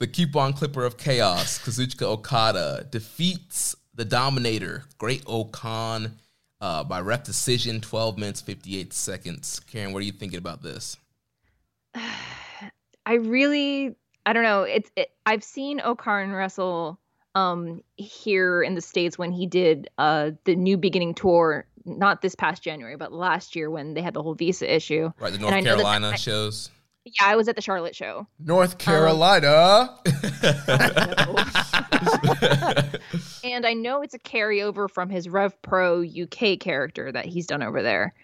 [0.00, 6.12] the coupon clipper of chaos, Kazuchika Okada, defeats the Dominator, Great-O-Khan,
[6.60, 9.60] uh, by ref decision, 12 minutes, 58 seconds.
[9.60, 10.96] Karen, what are you thinking about this?
[11.94, 13.96] I really,
[14.26, 14.62] I don't know.
[14.62, 16.98] It's it, I've seen O-Khan wrestle
[17.36, 22.34] um here in the states when he did uh the New Beginning tour, not this
[22.34, 25.10] past January, but last year when they had the whole visa issue.
[25.18, 26.70] Right, the North know that- Carolina I- shows.
[27.04, 28.26] Yeah, I was at the Charlotte show.
[28.38, 29.96] North Carolina.
[33.42, 37.62] and I know it's a carryover from his Rev Pro UK character that he's done
[37.62, 38.14] over there.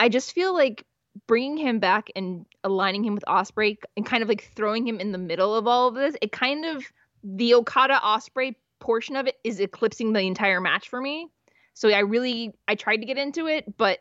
[0.00, 0.84] I just feel like
[1.26, 5.12] bringing him back and aligning him with Ospreay and kind of like throwing him in
[5.12, 6.84] the middle of all of this, it kind of
[7.22, 11.28] the Okada Ospreay portion of it is eclipsing the entire match for me.
[11.74, 14.00] So I really I tried to get into it, but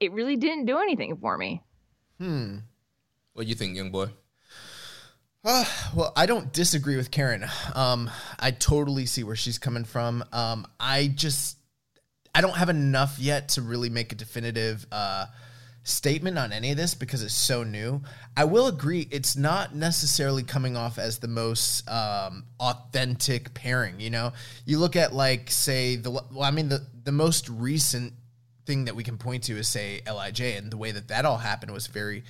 [0.00, 1.62] it really didn't do anything for me.
[2.18, 2.58] hmm.
[3.38, 4.08] What do you think, young boy?
[5.44, 7.46] Uh, well, I don't disagree with Karen.
[7.72, 10.24] Um, I totally see where she's coming from.
[10.32, 11.56] Um, I just
[12.34, 15.26] I don't have enough yet to really make a definitive uh,
[15.84, 18.02] statement on any of this because it's so new.
[18.36, 24.00] I will agree it's not necessarily coming off as the most um, authentic pairing.
[24.00, 24.32] You know,
[24.66, 28.14] you look at like say the well, I mean the the most recent
[28.66, 31.38] thing that we can point to is say LIJ, and the way that that all
[31.38, 32.24] happened was very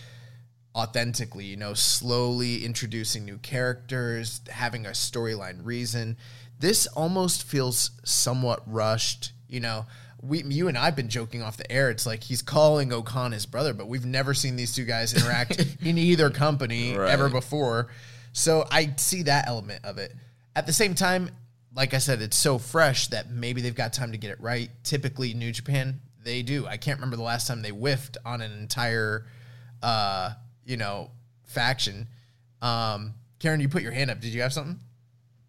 [0.74, 6.16] authentically, you know, slowly introducing new characters, having a storyline reason.
[6.60, 9.86] This almost feels somewhat rushed, you know.
[10.20, 11.90] We, you and I've been joking off the air.
[11.90, 15.64] It's like he's calling O-Khan his brother, but we've never seen these two guys interact
[15.80, 17.10] in either company Right.
[17.10, 17.88] ever before.
[18.32, 20.12] So I see that element of it.
[20.56, 21.30] At the same time,
[21.72, 24.70] like I said, it's so fresh that maybe they've got time to get it right.
[24.82, 26.66] Typically, New Japan, they do.
[26.66, 29.24] I can't remember the last time they whiffed on an entire
[29.84, 30.32] uh,
[30.68, 31.10] you know,
[31.44, 32.06] faction.
[32.62, 34.20] Um, Karen, you put your hand up.
[34.20, 34.78] Did you have something?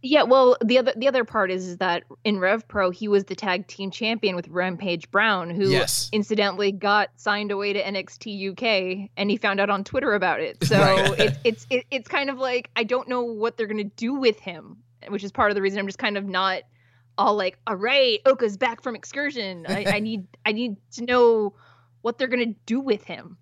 [0.02, 3.26] Yeah, well, the other the other part is, is that in Rev Pro he was
[3.26, 6.10] the tag team champion with Rampage Brown, who Yes.
[6.14, 10.64] incidentally got signed away to NXT UK, and he found out on Twitter about it.
[10.64, 11.20] So Right.
[11.20, 14.40] it's it's it, it's kind of like I don't know what they're gonna do with
[14.40, 14.78] him,
[15.10, 16.62] which is part of the reason I'm just kind of not
[17.18, 19.66] all like, all right, Oka's back from excursion.
[19.68, 21.56] I, I need I need to know
[22.04, 23.36] what they're gonna do with him.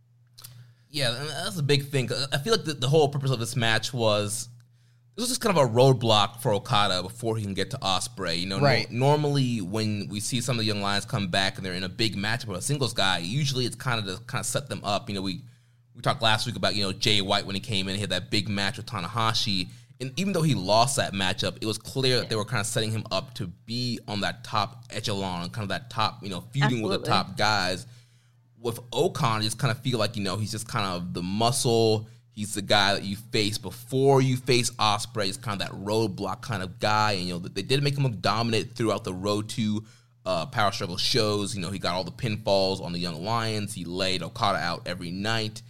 [0.89, 1.11] Yeah,
[1.43, 2.09] that's a big thing.
[2.31, 4.49] I feel like the, the whole purpose of this match was
[5.15, 8.39] this was just kind of a roadblock for Okada before he can get to Ospreay.
[8.39, 8.89] You know, Right.
[8.91, 11.83] no- normally when we see some of the young lions come back and they're in
[11.83, 14.69] a big match with a singles guy, usually it's kind of to kind of set
[14.69, 15.09] them up.
[15.09, 15.41] You know, we
[15.95, 18.11] we talked last week about you know Jay White when he came in, he had
[18.11, 19.69] that big match with Tanahashi.
[19.99, 22.67] And even though he lost that matchup, it was clear that they were kind of
[22.67, 26.41] setting him up to be on that top echelon, kind of that top, you know,
[26.51, 27.87] feuding with the top guys
[28.67, 31.23] with O-Khan, I just kind of feel like you know he's just kind of the
[31.23, 32.07] muscle.
[32.31, 35.25] He's the guy that you face before you face Ospreay.
[35.25, 38.03] He's kind of that roadblock kind of guy, and you know they did make him
[38.03, 39.83] look dominant throughout the Road to
[40.25, 41.55] uh, Power Struggle shows.
[41.55, 43.73] You know he got all the pinfalls on the Young Lions.
[43.73, 45.63] He laid Okada out every night.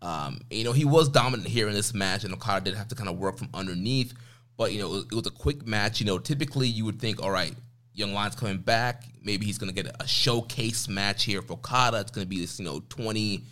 [0.00, 2.88] Um, and, you know he was dominant here in this match, and Okada did have
[2.88, 4.12] to kind of work from underneath.
[4.56, 6.00] But you know it was, it was a quick match.
[6.00, 7.54] You know typically you would think, all right,
[7.94, 9.04] Young Lions coming back.
[9.22, 12.00] Maybe he's going to get a showcase match here for Okada.
[12.00, 13.42] It's going to be this, you know, 20,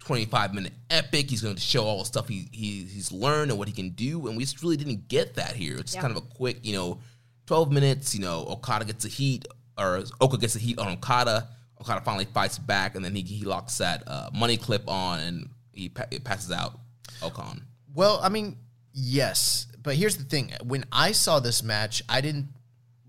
[0.00, 1.30] 25 minute epic.
[1.30, 3.90] He's going to show all the stuff he, he he's learned and what he can
[3.90, 4.26] do.
[4.26, 5.76] And we just really didn't get that here.
[5.78, 6.00] It's Yeah.
[6.02, 6.98] kind of a quick, you know,
[7.46, 8.14] 12 minutes.
[8.14, 9.46] You know, Okada gets a heat,
[9.78, 11.48] or Oka gets a heat on Okada.
[11.80, 15.48] Okada finally fights back, and then he, he locks that uh, money clip on and
[15.72, 16.78] he pa- it passes out
[17.22, 17.62] O-Khan.
[17.94, 18.56] Well, I mean,
[18.92, 22.48] yes, but here's the thing: when I saw this match, I didn't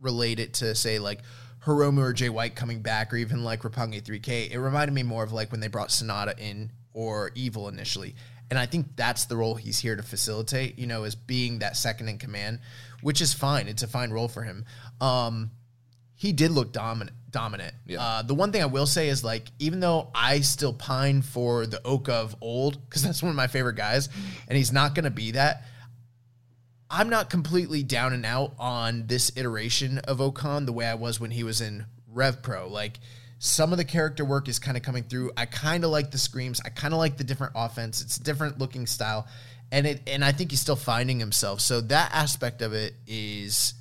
[0.02, 1.22] relate it to say like
[1.66, 4.52] Hiromu or Jay White coming back, or even like Roppongi 3K.
[4.52, 8.16] It reminded me more of like when they brought Sanada in or Evil initially,
[8.50, 10.78] and I think that's the role he's here to facilitate.
[10.78, 12.60] You know, as being that second in command,
[13.02, 13.68] which is fine.
[13.68, 14.66] It's a fine role for him.
[15.02, 15.52] Um,
[16.16, 17.16] he did look dominant.
[17.30, 17.74] Dominant.
[17.86, 18.02] Yeah.
[18.02, 21.66] Uh, the one thing I will say is like, even though I still pine for
[21.66, 24.08] the Oka of old, because that's one of my favorite guys,
[24.48, 25.66] and he's not going to be that.
[26.90, 31.20] I'm not completely down and out on this iteration of O-Khan the way I was
[31.20, 32.68] when he was in Rev Pro.
[32.68, 33.00] Like
[33.40, 35.32] some of the character work is kind of coming through.
[35.36, 36.62] I kind of like the screams.
[36.64, 38.02] I kind of like the different offense.
[38.02, 39.28] It's a different looking style,
[39.72, 41.60] and it and I think he's still finding himself.
[41.62, 43.74] So that aspect of it is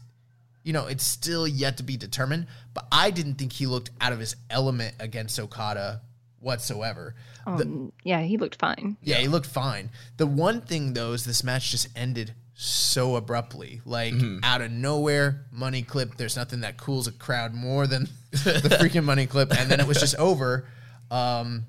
[0.65, 4.13] you know, it's still yet to be determined, but I didn't think he looked out
[4.13, 6.01] of his element against Okada
[6.41, 7.15] whatsoever.
[7.47, 8.97] Um, yeah, he looked fine.
[9.03, 9.91] Yeah, he looked fine.
[10.17, 15.47] The one thing though is this match just ended so abruptly, like out of nowhere.
[15.51, 16.17] Money clip.
[16.17, 19.87] There's nothing that cools a crowd more than the freaking money clip, and then it
[19.87, 20.67] was just over.
[21.11, 21.65] Um,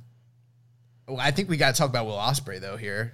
[1.08, 3.14] well, I think we got to talk about Will Ospreay though here.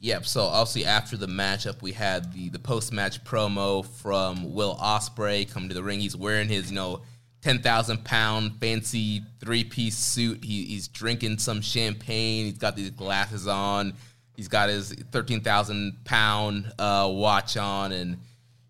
[0.00, 0.26] Yep.
[0.26, 5.50] So obviously after the matchup, we had the the post match promo from Will Ospreay
[5.50, 6.00] coming to the ring.
[6.00, 7.02] He's wearing his you know
[7.42, 10.44] ten thousand pound fancy three piece suit.
[10.44, 12.44] He, he's drinking some champagne.
[12.44, 13.94] He's got these glasses on.
[14.38, 18.18] He's got his thirteen thousand pound uh, watch on, and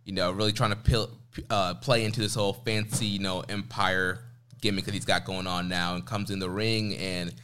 [0.06, 1.10] you know really trying to pil-
[1.50, 4.24] uh, play into this whole fancy you know empire
[4.62, 5.94] gimmick that he's got going on now.
[5.94, 7.34] And comes in the ring and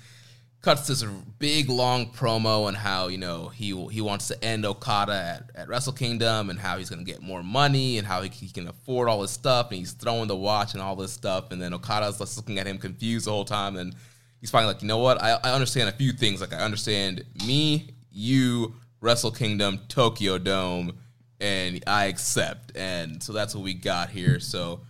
[0.63, 1.05] cuts this
[1.39, 5.69] big long promo on how you know he he wants to end Okada at, at
[5.69, 8.69] Wrestle Kingdom and how he's going to get more money and how he, he can
[8.69, 11.75] afford all this stuff and he's throwing the watch and all this stuff and then
[11.75, 13.95] Okada's just looking at him confused the whole time and
[14.41, 17.25] he's finally like you know what I, I understand a few things like I understand
[17.47, 20.99] me you Wrestle Kingdom Tokyo Dome
[21.41, 24.81] and I accept and so that's what we got here so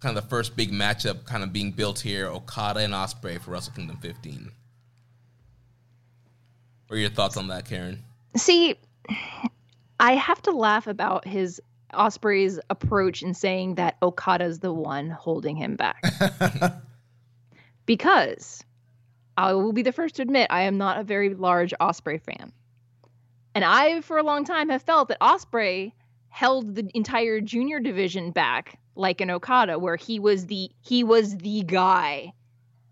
[0.00, 3.52] kind of the first big matchup kind of being built here Okada and Ospreay for
[3.52, 4.50] Wrestle Kingdom 15.
[6.88, 8.02] What are your thoughts on that, Karen?
[8.36, 8.76] See,
[9.98, 11.60] I have to laugh about his
[11.94, 16.02] Ospreay's approach in saying that Okada's the one holding him back.
[17.86, 18.62] because
[19.36, 22.52] I will be the first to admit I am not a very large Ospreay fan.
[23.54, 25.92] And I, for a long time, have felt that Ospreay
[26.28, 31.36] held the entire junior division back like an Okada, where he was the he was
[31.38, 32.32] the guy.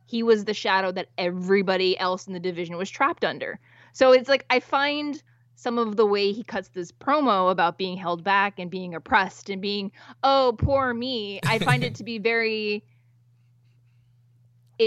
[0.07, 3.59] He was the shadow that everybody else in the division was trapped under.
[3.93, 5.23] So it's like I find
[5.55, 9.49] some of the way he cuts this promo about being held back and being oppressed
[9.49, 9.93] and being,
[10.25, 11.41] oh, poor me.
[11.47, 12.85] I find it to be very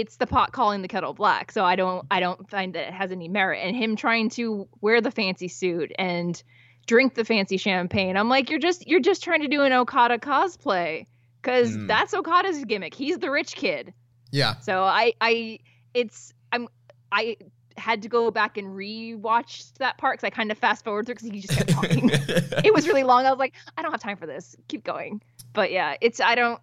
[0.00, 1.52] it's the pot calling the kettle black.
[1.52, 3.60] So I don't I don't find that it has any merit.
[3.62, 6.40] And him trying to wear the fancy suit and
[6.86, 8.16] drink the fancy champagne.
[8.16, 11.06] I'm like, you're just you're just trying to do an Okada cosplay.
[11.42, 11.86] Cause Mm.
[11.86, 12.92] that's Okada's gimmick.
[12.94, 13.94] He's the rich kid.
[14.32, 14.56] Yeah.
[14.58, 15.60] So I I
[15.94, 16.68] it's I'm
[17.12, 17.36] I
[17.76, 21.14] had to go back and rewatch that part because I kind of fast forward through
[21.16, 22.10] because he just kept talking.
[22.64, 23.26] it was really long.
[23.26, 24.56] I was like, I don't have time for this.
[24.68, 25.20] Keep going.
[25.52, 26.60] But yeah, it's I don't.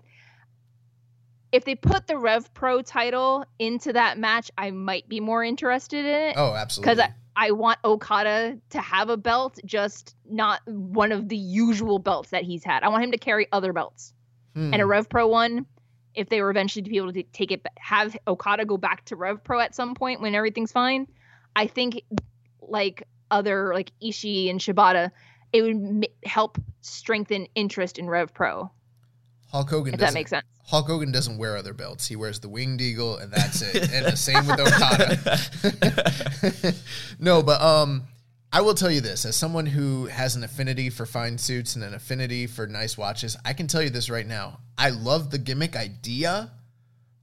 [1.53, 6.03] If they put the Rev Pro title into that match, I might be more interested
[6.03, 6.33] in it.
[6.35, 6.95] Oh, absolutely.
[6.95, 11.99] Because I, I want Okada to have a belt, just not one of the usual
[11.99, 12.81] belts that he's had.
[12.81, 14.13] I want him to carry other belts.
[14.55, 14.73] Hmm.
[14.73, 15.67] And a Rev Pro one,
[16.15, 19.15] if they were eventually to be able to take it, have Okada go back to
[19.15, 21.07] Rev Pro at some point when everything's fine,
[21.55, 22.01] I think
[22.61, 25.11] like other like Ishii and Shibata,
[25.51, 28.71] it would m- help strengthen interest in Rev Pro.
[29.53, 30.45] Hulk Hogan If that doesn't- makes sense.
[30.65, 32.07] Hulk Hogan doesn't wear other belts.
[32.07, 33.75] He wears the Winged Eagle, and that's it.
[33.93, 36.73] and the same with Okada.
[37.19, 38.03] no, but um,
[38.51, 41.83] I will tell you this: as someone who has an affinity for fine suits and
[41.83, 45.37] an affinity for nice watches, I can tell you this right now: I love the
[45.37, 46.49] gimmick idea,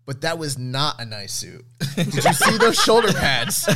[0.07, 1.65] but that was not a nice suit.
[1.97, 3.67] Did you see those shoulder pads?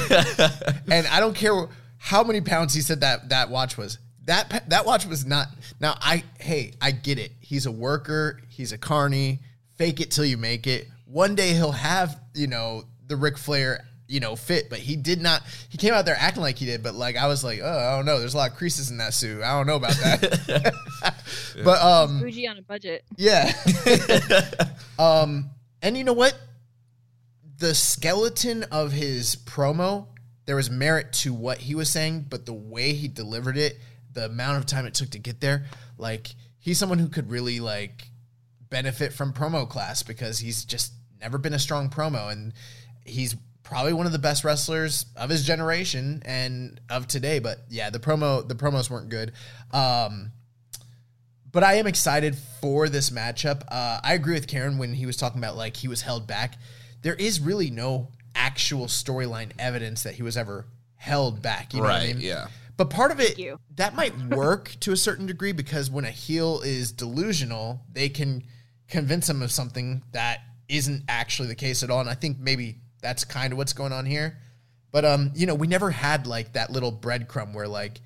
[0.88, 1.67] and I don't care
[1.99, 3.99] how many pounds he said that that watch was.
[4.27, 5.49] That that watch was not.
[5.81, 7.33] Now I hey I get it.
[7.41, 8.41] He's a worker.
[8.49, 9.41] He's a carny.
[9.77, 10.89] Fake it till you make it.
[11.05, 15.21] One day he'll have you know the Ric Flair you know fit, but he did
[15.21, 15.43] not.
[15.69, 17.97] He came out there acting like he did, but like I was like, oh I
[17.97, 18.19] don't know.
[18.19, 19.43] There's a lot of creases in that suit.
[19.43, 20.75] I don't know about that.
[21.65, 23.05] but um Bougie on a budget.
[23.17, 23.53] yeah.
[24.99, 25.51] um,
[25.83, 26.39] and you know what?
[27.59, 30.07] The skeleton of his promo,
[30.47, 33.79] there was merit to what he was saying, but the way he delivered it,
[34.14, 35.66] the amount of time it took to get there,
[35.98, 38.09] like he's someone who could really like
[38.70, 42.53] benefit from promo class because he's just never been a strong promo and
[43.05, 47.88] he's probably one of the best wrestlers of his generation and of today but yeah
[47.88, 49.33] the promo the promos weren't good
[49.72, 50.33] um
[51.50, 53.62] but I am excited for this matchup.
[53.68, 56.57] Uh, I agree with Karen when he was talking about like he was held back.
[57.03, 61.72] There is really no actual storyline evidence that he was ever held back.
[61.72, 62.24] You know what I Right, mean?
[62.27, 62.48] yeah.
[62.77, 63.39] But part of it
[63.77, 68.45] that might work to a certain degree because when a heel is delusional, they can
[68.89, 72.01] convince him of something that isn't actually the case at all.
[72.01, 74.39] And I think maybe that's kind of what's going on here.
[74.91, 78.01] But um, you know, we never had like that little breadcrumb where like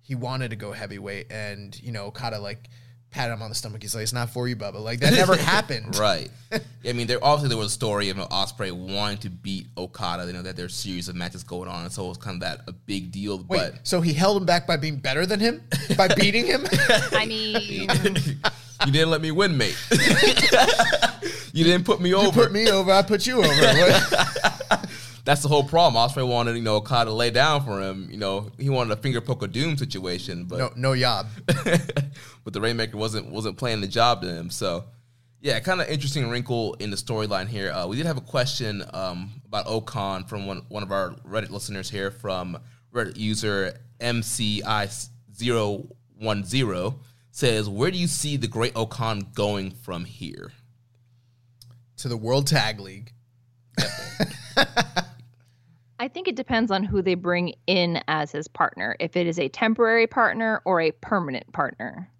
[0.00, 2.68] he wanted to go heavyweight and you know, kind of like
[3.14, 3.80] pat him on the stomach.
[3.80, 5.96] He's like, "It's not for you, Bubba." Like that never happened.
[5.96, 6.30] Right.
[6.84, 10.26] I mean, there obviously there was a story of Ospreay wanting to beat Okada.
[10.26, 12.34] You know that there's a series of matches going on, and so it was kind
[12.34, 13.38] of that a big deal.
[13.38, 15.62] Wait, but so he held him back by being better than him,
[15.96, 16.64] by beating him.
[17.12, 17.86] I mean,
[18.86, 19.76] you didn't let me win, mate.
[21.52, 22.42] you didn't put me you over.
[22.42, 23.50] put me over, I put you over.
[25.24, 26.02] That's the whole problem.
[26.02, 28.08] Ospreay wanted you know Okada to lay down for him.
[28.10, 31.28] You know he wanted a finger poke of doom situation, but no, no job.
[31.46, 34.50] but the Rainmaker wasn't wasn't playing the job to him.
[34.50, 34.84] So
[35.40, 37.70] yeah, kind of interesting wrinkle in the storyline here.
[37.70, 41.50] Uh, we did have a question um, about O-Khan from one one of our Reddit
[41.50, 42.58] listeners here from
[42.92, 46.98] Reddit user MCI010
[47.30, 50.52] says, Where do you see the Great O-Khan going from here?
[51.98, 53.12] To the World Tag League.
[56.04, 58.94] I think it depends on who they bring in as his partner.
[59.00, 62.10] If it is a temporary partner or a permanent partner.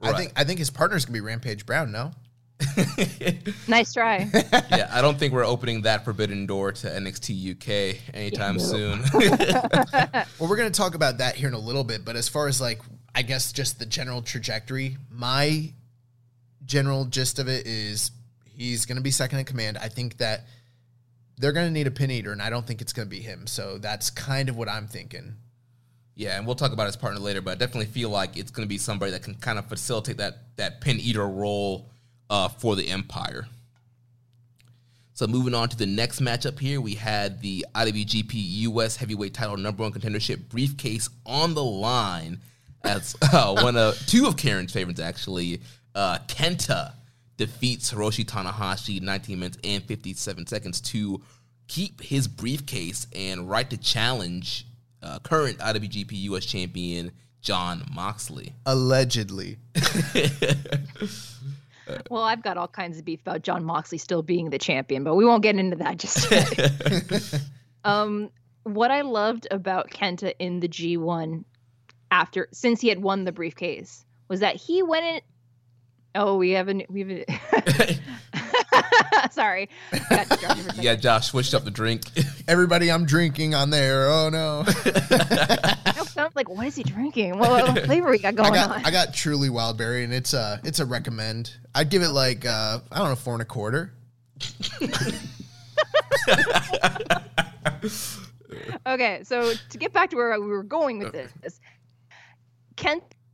[0.00, 0.14] Right.
[0.14, 1.92] I think I think his partner's gonna be Rampage Brown.
[1.92, 2.12] No.
[3.68, 4.26] nice try.
[4.70, 8.68] yeah, I don't think we're opening that forbidden door to NXT UK anytime yeah, no.
[8.70, 9.02] soon.
[9.12, 12.48] well, we're going to talk about that here in a little bit, but as far
[12.48, 12.82] as like,
[13.14, 15.72] I guess just the general trajectory, my
[16.66, 18.10] general gist of it is
[18.44, 19.78] he's going to be second in command.
[19.78, 20.44] I think that
[21.40, 23.20] they're going to need a pin eater, and I don't think it's going to be
[23.20, 23.46] him.
[23.46, 25.34] So that's kind of what I'm thinking.
[26.14, 28.66] Yeah, and we'll talk about his partner later, but I definitely feel like it's going
[28.66, 31.88] to be somebody that can kind of facilitate that that pin eater role
[32.28, 33.46] uh, for the Empire.
[35.14, 39.56] So moving on to the next matchup here, we had the IWGP US Heavyweight Title
[39.56, 42.40] Number One Contendership briefcase on the line
[42.84, 45.60] as uh, one of two of Karen's favorites actually.
[45.94, 46.92] Uh, Kenta
[47.40, 51.22] defeats Hiroshi Tanahashi 19 minutes and 57 seconds to
[51.68, 54.66] keep his briefcase and right to challenge
[55.02, 58.52] uh, current IWGP US champion John Moxley.
[58.66, 59.56] Allegedly.
[62.10, 65.14] well, I've got all kinds of beef about John Moxley still being the champion, but
[65.14, 67.40] we won't get into that just yet.
[67.84, 68.30] um,
[68.64, 71.44] what I loved about Kenta in the G1
[72.10, 75.20] after since he had won the briefcase was that he went in.
[76.14, 78.00] Oh, we have a we have a.
[79.30, 79.68] Sorry.
[80.76, 82.02] yeah, Josh switched up the drink.
[82.48, 84.08] Everybody, I'm drinking on there.
[84.10, 84.64] Oh no.
[84.66, 87.38] I was like, what is he drinking?
[87.38, 88.84] What, what flavor we got going I got, on?
[88.84, 91.56] I got Truly Wildberry, and it's a it's a recommend.
[91.74, 93.92] I'd give it like uh, I don't know four and a quarter.
[98.86, 101.60] okay, so to get back to where we were going with this,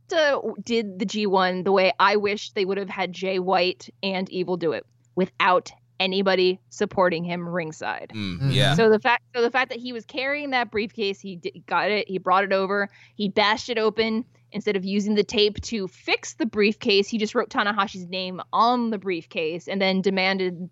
[0.09, 4.29] Kenta did the G1 the way I wish they would have had Jay White and
[4.29, 4.85] Evil do it
[5.15, 8.11] without anybody supporting him ringside.
[8.13, 8.75] Mm, yeah.
[8.75, 11.89] So the fact so the fact that he was carrying that briefcase, he d- got
[11.89, 15.87] it, he brought it over, he bashed it open instead of using the tape to
[15.87, 20.69] fix the briefcase, he just wrote Tanahashi's name on the briefcase and then demanded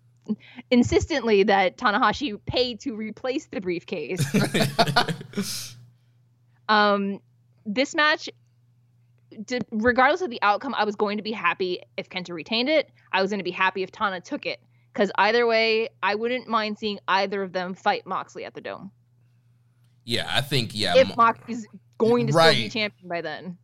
[0.70, 4.24] insistently that Tanahashi pay to replace the briefcase.
[6.68, 7.20] um
[7.64, 8.28] this match
[9.44, 12.90] did, regardless of the outcome, I was going to be happy if Kenta retained it.
[13.12, 14.60] I was going to be happy if Tana took it
[14.92, 18.90] because either way, I wouldn't mind seeing either of them fight Moxley at the Dome.
[20.04, 20.96] Yeah, I think yeah.
[20.96, 21.66] If Moxley's
[21.98, 22.52] going to right.
[22.52, 23.58] still be champion by then.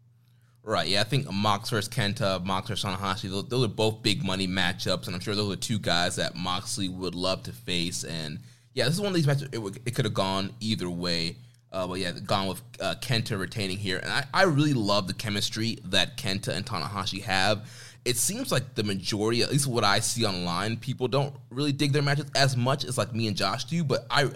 [0.65, 0.89] Right.
[0.89, 4.47] Yeah, I think Mox versus Kenta, Mox versus Tanahashi, those, those, are both big money
[4.47, 8.05] matchups, and I'm sure those are two guys that Moxley would love to face.
[8.05, 8.39] And
[8.73, 9.49] yeah, this is one of these matches.
[9.53, 11.37] It, it could have gone either way.
[11.73, 15.15] Uh, but yeah, gone with uh, Kenta retaining here, and I, I really love the
[15.15, 17.67] chemistry that Kenta and Tanahashi have
[18.05, 21.93] it seems like the majority, at least what I see online, people don't really dig
[21.93, 23.85] their matches as much as like me and Josh do.
[23.85, 24.31] But I,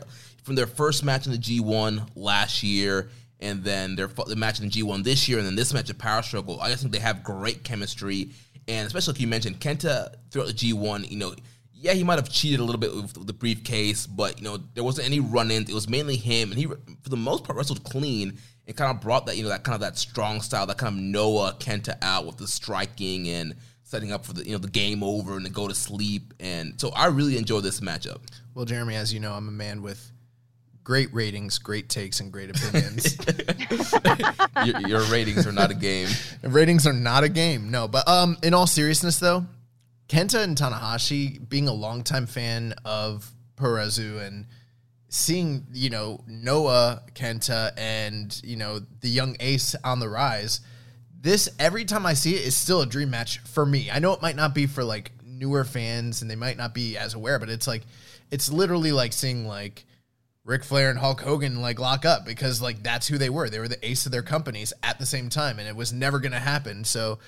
[0.45, 3.11] from their first match in the G1 last year,
[3.41, 5.99] and then their the match in the G1 this year, and then this match at
[5.99, 8.31] Power Struggle, I just think they have great chemistry.
[8.69, 11.35] And especially like you mentioned, Kenta throughout the G1, you know,
[11.79, 14.85] yeah, he might have cheated a little bit with the briefcase, but you know, there
[14.85, 15.69] wasn't any run-ins.
[15.69, 19.01] It was mainly him, and he, for the most part, wrestled clean and kind of
[19.01, 21.97] brought that you know that kind of that strong style, that kind of Noah Kenta
[22.03, 23.55] out with the striking and
[23.85, 26.35] setting up for the you know the game over and to go to sleep.
[26.41, 28.21] And so I really enjoy this matchup.
[28.55, 30.11] Well, Jeremy, as you know, I'm a man with
[30.83, 33.17] great ratings, great takes, and great opinions.
[34.65, 36.09] your, your, ratings are not a game.
[36.43, 37.71] ratings are not a game.
[37.71, 39.45] No, but um, in all seriousness, though,
[40.09, 44.47] Kenta and Tanahashi, being a longtime fan of Puroresu and
[45.09, 50.61] seeing you know Noah Kenta and you know the young ace on the rise,
[51.21, 53.91] this every time I see it is still a dream match for me.
[53.91, 56.97] I know it might not be for like newer fans and they might not be
[56.97, 57.83] as aware, but it's like
[58.31, 59.85] it's literally like seeing like
[60.45, 63.51] Ric Flair and Hulk Hogan like lock up because like that's who they were.
[63.51, 66.21] They were the ace of their companies at the same time, and it was never
[66.21, 66.85] gonna happen.
[66.85, 67.19] So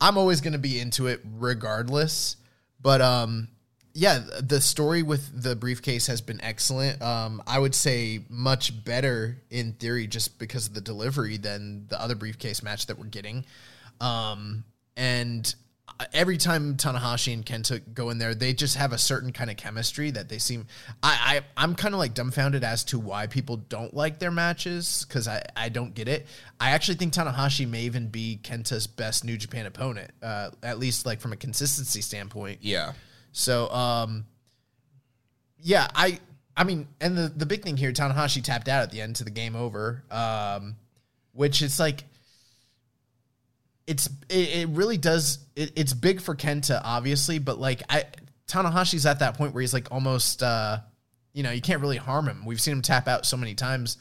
[0.00, 2.36] I'm always gonna be into it regardless.
[2.80, 3.48] But um
[3.96, 7.00] yeah, the story with the briefcase has been excellent.
[7.00, 12.00] Um, I would say much better in theory, just because of the delivery than the
[12.00, 13.46] other briefcase match that we're getting.
[14.00, 14.64] Um,
[14.96, 15.54] and
[16.12, 19.56] every time Tanahashi and Kenta go in there, they just have a certain kind of
[19.56, 20.66] chemistry that they seem.
[21.02, 25.04] I, I I'm kind of like dumbfounded as to why people don't like their matches
[25.06, 26.26] because I I don't get it.
[26.60, 31.06] I actually think Tanahashi may even be Kenta's best New Japan opponent, uh, at least
[31.06, 32.58] like from a consistency standpoint.
[32.62, 32.92] Yeah.
[33.32, 34.26] So um,
[35.58, 36.18] yeah, I
[36.56, 39.24] I mean, and the the big thing here, Tanahashi tapped out at the end to
[39.24, 40.76] the game over, um,
[41.32, 42.04] which it's like
[43.86, 48.04] it's it, it really does it, it's big for Kenta obviously, but like I
[48.46, 50.78] Tanahashi's at that point where he's like almost uh
[51.32, 52.44] you know, you can't really harm him.
[52.46, 53.98] We've seen him tap out so many times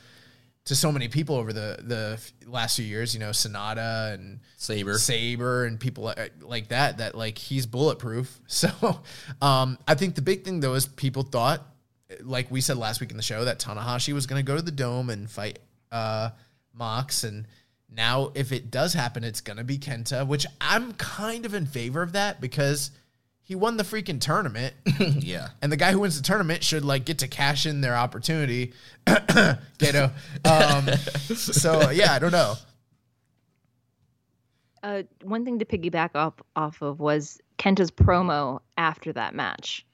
[0.66, 4.98] to so many people over the the last few years, you know, Sanada and Sabre.
[4.98, 8.40] Sabre and people like, like that that like he's bulletproof.
[8.48, 8.70] So,
[9.42, 11.66] um I think the big thing though is people thought
[12.22, 14.62] like we said last week in the show that Tanahashi was going to go to
[14.62, 15.60] the dome and fight
[15.92, 16.30] uh
[16.74, 17.48] Mox and
[17.96, 21.66] now, if it does happen, it's going to be Kenta, which I'm kind of in
[21.66, 22.92] favor of that because
[23.42, 24.74] he won the freaking tournament.
[25.00, 25.50] yeah.
[25.62, 28.74] And the guy who wins the tournament should like get to cash in their opportunity.
[29.06, 30.12] Gato.
[30.46, 30.88] Um,
[31.36, 32.56] so yeah, I don't know.
[34.82, 39.86] Uh, one thing to piggyback off off of was Kenta's promo after that match,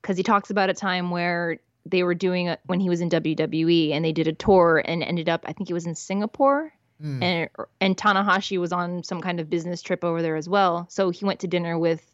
[0.00, 3.10] because he talks about a time where they were doing a, when he was in
[3.10, 6.72] WWE and they did a tour and ended up I think it was in Singapore
[7.02, 7.22] Mm.
[7.22, 10.86] And and Tanahashi was on some kind of business trip over there as well.
[10.88, 12.10] So he went to dinner with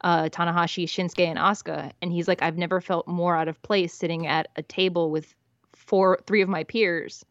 [0.00, 3.94] uh, Tanahashi, Shinsuke, and Asuka, and he's like, I've never felt more out of place
[3.94, 5.34] sitting at a table with
[5.72, 7.24] four, three of my peers.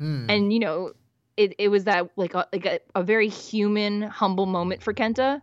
[0.00, 0.26] Mm.
[0.28, 0.92] And you know,
[1.36, 5.40] it it was that like a like a, a very human, humble moment for Kenta.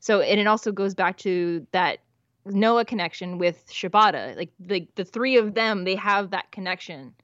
[0.00, 1.98] So and it also goes back to that
[2.46, 4.36] Noah connection with Shibata.
[4.36, 7.14] Like the the three of them, they have that connection.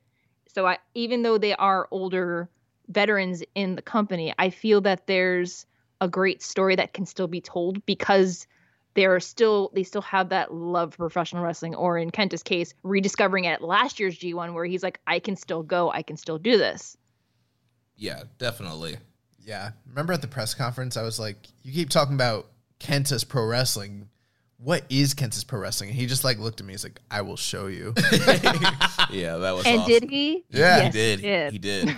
[0.48, 2.50] So I even though they are older
[2.88, 5.66] veterans in the company, I feel that there's
[6.00, 8.46] a great story that can still be told because
[8.94, 13.44] they're still they still have that love for professional wrestling or in Kenta's case rediscovering
[13.44, 16.38] it at last year's G1 where he's like I can still go I can still
[16.38, 16.96] do this.
[17.96, 18.96] Yeah, definitely.
[19.40, 19.70] Yeah.
[19.86, 22.46] Remember at the press conference I was like you keep talking about
[22.78, 24.08] Kenta's pro wrestling
[24.58, 25.90] what is Kenta's pro wrestling?
[25.90, 26.72] And he just like looked at me.
[26.72, 27.92] He's like, I will show you.
[29.10, 29.66] yeah, that was.
[29.66, 29.92] And awesome.
[29.92, 30.44] did he?
[30.50, 31.20] Yeah, he did.
[31.20, 31.52] He did.
[31.52, 31.96] He did.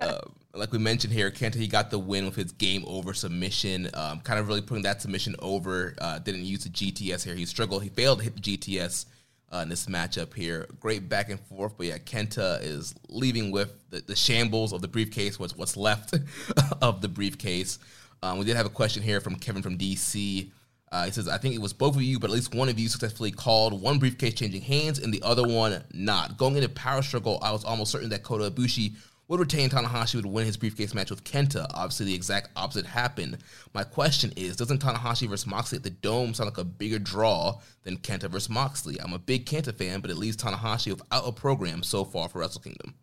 [0.00, 0.20] uh,
[0.54, 3.90] like we mentioned here, Kenta he got the win with his game over submission.
[3.94, 5.94] Um, kind of really putting that submission over.
[6.00, 7.34] Uh, didn't use the GTS here.
[7.34, 7.82] He struggled.
[7.82, 9.06] He failed to hit the GTS
[9.52, 10.66] uh, in this matchup here.
[10.78, 14.88] Great back and forth, but yeah, Kenta is leaving with the, the shambles of the
[14.88, 15.38] briefcase.
[15.38, 16.14] What's what's left
[16.82, 17.78] of the briefcase?
[18.22, 20.50] Um, we did have a question here from Kevin from DC.
[20.92, 22.78] Uh, he says, I think it was both of you, but at least one of
[22.78, 26.36] you successfully called one briefcase changing hands and the other one not.
[26.36, 28.94] Going into Power Struggle, I was almost certain that Kota Ibushi
[29.28, 31.64] would retain Tanahashi would win his briefcase match with Kenta.
[31.72, 33.38] Obviously, the exact opposite happened.
[33.72, 37.60] My question is, doesn't Tanahashi versus Moxley at the Dome sound like a bigger draw
[37.84, 39.00] than Kenta versus Moxley?
[39.00, 42.40] I'm a big Kenta fan, but it leaves Tanahashi without a program so far for
[42.40, 42.94] Wrestle Kingdom.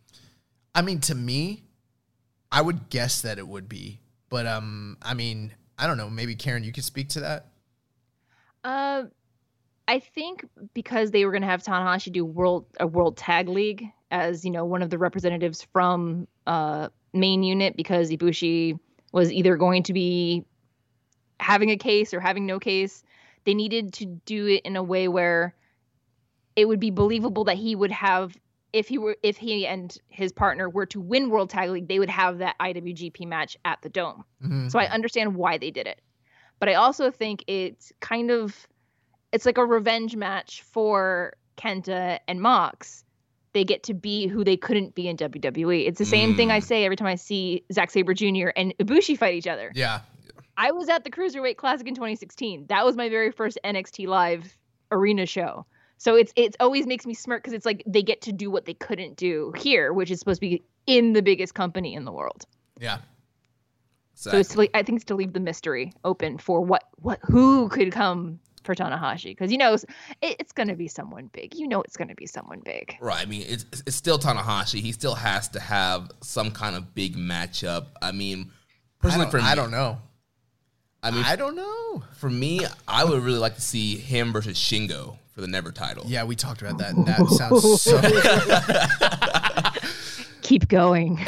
[0.75, 1.63] I mean, to me,
[2.51, 6.09] I would guess that it would be, but um, I mean, I don't know.
[6.09, 7.45] Maybe Karen, you could speak to that.
[8.67, 9.05] Uh,
[9.87, 13.85] I think because they were going to have Tanahashi do world a World Tag League
[14.11, 18.77] as you know one of the representatives from uh main unit because Ibushi
[19.13, 20.43] was either going to be
[21.39, 23.03] having a case or having no case.
[23.45, 25.55] They needed to do it in a way where
[26.57, 28.35] it would be believable that he would have
[28.73, 31.99] if he were if he and his partner were to win World Tag League, they
[31.99, 34.25] would have that IWGP match at the Dome.
[34.43, 34.67] Mm-hmm.
[34.67, 36.01] So I understand why they did it.
[36.59, 38.67] But I also think it's kind of
[39.31, 43.03] it's like a revenge match for Kenta and Mox.
[43.53, 45.87] They get to be who they couldn't be in WWE.
[45.87, 46.37] It's the same mm.
[46.37, 46.63] thing I mm.
[46.63, 48.49] say every time I see Zack Sabre Jr.
[48.55, 49.71] and Ibushi fight each other.
[49.73, 50.01] Yeah.
[50.57, 52.65] I was at the Cruiserweight Classic in 2016.
[52.67, 54.57] That was my very first NXT Live
[54.91, 55.65] arena show.
[55.97, 58.65] So it's it's always makes me smirk because it's like they get to do what
[58.65, 62.11] they couldn't do here, which is supposed to be in the biggest company in the
[62.11, 62.45] world.
[62.79, 62.99] Yeah.
[64.17, 64.43] Exactly.
[64.43, 67.69] So it's to, I think it's to leave the mystery open for what what who
[67.69, 69.87] could come for Tanahashi because you know it,
[70.21, 71.53] it's going to be someone big.
[71.53, 72.97] You know it's going to be someone big.
[72.99, 73.21] Right.
[73.21, 74.79] I mean, it's it's still Tanahashi.
[74.79, 77.87] He still has to have some kind of big matchup.
[78.01, 78.51] I mean,
[78.99, 79.99] personally, I for me, I don't know.
[81.03, 82.03] I mean, I don't know.
[82.15, 86.05] For me, I would really like to see him versus Shingo for the Never title.
[86.07, 86.95] Yeah, we talked about that.
[86.95, 88.01] And that sounds so.
[90.47, 91.17] keep going.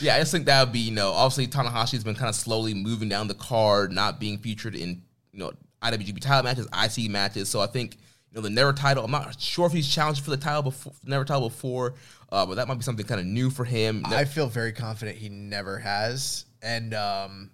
[0.00, 2.72] yeah, I just think that would be, you know, obviously Tanahashi's been kind of slowly
[2.72, 7.50] moving down the card, not being featured in, you know, IWGP title matches, IC matches.
[7.50, 7.96] So I think,
[8.30, 10.94] you know, the Never title, I'm not sure if he's challenged for the title before,
[11.04, 11.94] Never title before,
[12.30, 14.04] uh, but that might be something kind of new for him.
[14.06, 16.46] I feel very confident he never has.
[16.62, 17.50] And um,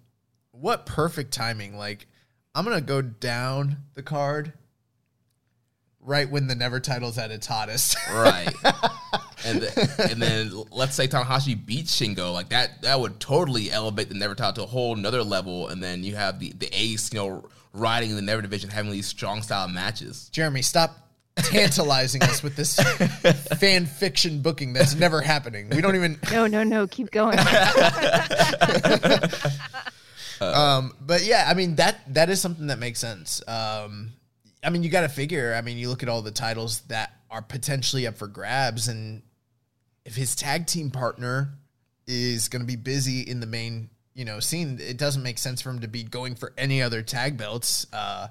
[0.52, 1.76] what perfect timing!
[1.76, 2.06] Like,
[2.54, 4.52] I'm gonna go down the card
[6.08, 7.96] right when the Never title's at its hottest.
[8.10, 8.48] Right.
[9.44, 14.08] and the, and then let's say Tanahashi beats Shingo, like that that would totally elevate
[14.08, 15.68] the Never title to a whole another level.
[15.68, 18.90] And then you have the the Ace, you know, riding in the Never division, having
[18.90, 20.28] these strong style matches.
[20.32, 20.96] Jeremy, stop
[21.36, 22.76] tantalizing us with this
[23.58, 25.68] fan fiction booking that's never happening.
[25.68, 26.18] We don't even.
[26.32, 26.86] No, no, no.
[26.86, 27.38] Keep going.
[30.40, 33.42] um, but yeah, I mean that that is something that makes sense.
[33.46, 34.12] Um,
[34.68, 35.54] I mean, you got to figure.
[35.54, 39.22] I mean, you look at all the titles that are potentially up for grabs, and
[40.04, 41.54] if his tag team partner
[42.06, 45.62] is going to be busy in the main, you know, scene, it doesn't make sense
[45.62, 47.86] for him to be going for any other tag belts.
[47.94, 48.28] Uh,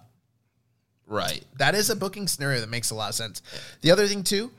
[1.08, 1.44] right.
[1.58, 3.42] That is a booking scenario that makes a lot of sense.
[3.82, 4.52] The other thing too,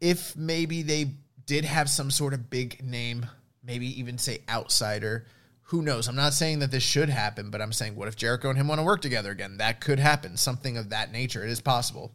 [0.00, 1.12] if maybe they
[1.46, 3.26] did have some sort of big name,
[3.62, 5.26] maybe even say outsider
[5.74, 6.06] who knows?
[6.06, 8.68] I'm not saying that this should happen, but I'm saying what if Jericho and him
[8.68, 9.56] want to work together again?
[9.56, 10.36] That could happen.
[10.36, 11.42] Something of that nature.
[11.42, 12.12] It is possible.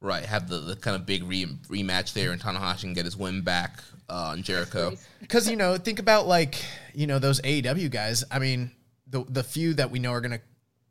[0.00, 0.24] Right.
[0.24, 3.42] Have the, the kind of big re- rematch there, and Tanahashi can get his win
[3.42, 4.94] back uh, on Jericho.
[5.20, 8.24] Because you know, think about like you know those AEW guys.
[8.30, 8.70] I mean,
[9.06, 10.40] the the few that we know are going to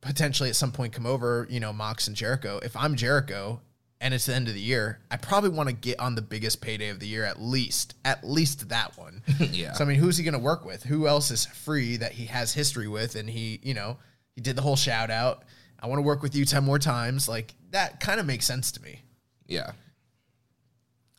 [0.01, 1.47] potentially at some point come over.
[1.49, 2.59] You know, Mox and Jericho.
[2.61, 3.59] If I'm Jericho
[4.03, 6.59] and it's the end of the year, I probably want to get on the biggest
[6.59, 9.23] payday of the year at least, at least that one.
[9.39, 9.71] yeah.
[9.71, 10.83] So I mean, who's he going to work with?
[10.83, 13.15] Who else is free that he has history with?
[13.15, 13.97] And he, you know,
[14.35, 15.45] he did the whole shout out.
[15.79, 17.29] I want to work with you ten more times.
[17.29, 19.03] Like that kind of makes sense to me.
[19.47, 19.71] Yeah.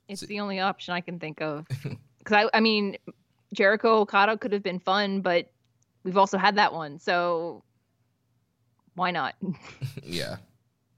[0.07, 1.67] It's the only option I can think of.
[2.19, 2.97] Because I, I mean,
[3.53, 5.53] Jericho Okada could have been fun, but
[6.05, 7.63] we've also had that one, so
[8.95, 9.35] why not?
[10.03, 10.37] yeah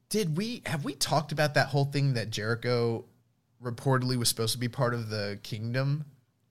[0.09, 3.05] did we have we talked about that whole thing that Jericho
[3.63, 6.05] reportedly was supposed to be part of the kingdom?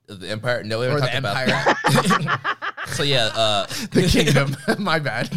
[0.08, 0.64] The Empire?
[0.64, 2.36] No, we or haven't the talked Empire.
[2.38, 4.56] about so yeah, uh, the kingdom.
[4.84, 5.30] My bad.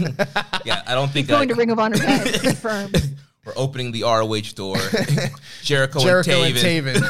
[0.64, 3.16] yeah, I don't think going I, to Ring of Honor confirmed.
[3.44, 4.76] We're opening the ROH door.
[5.62, 6.96] Jericho, Jericho and Taven.
[6.96, 7.04] And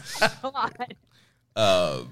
[0.00, 0.92] Taven.
[1.54, 2.04] Uh,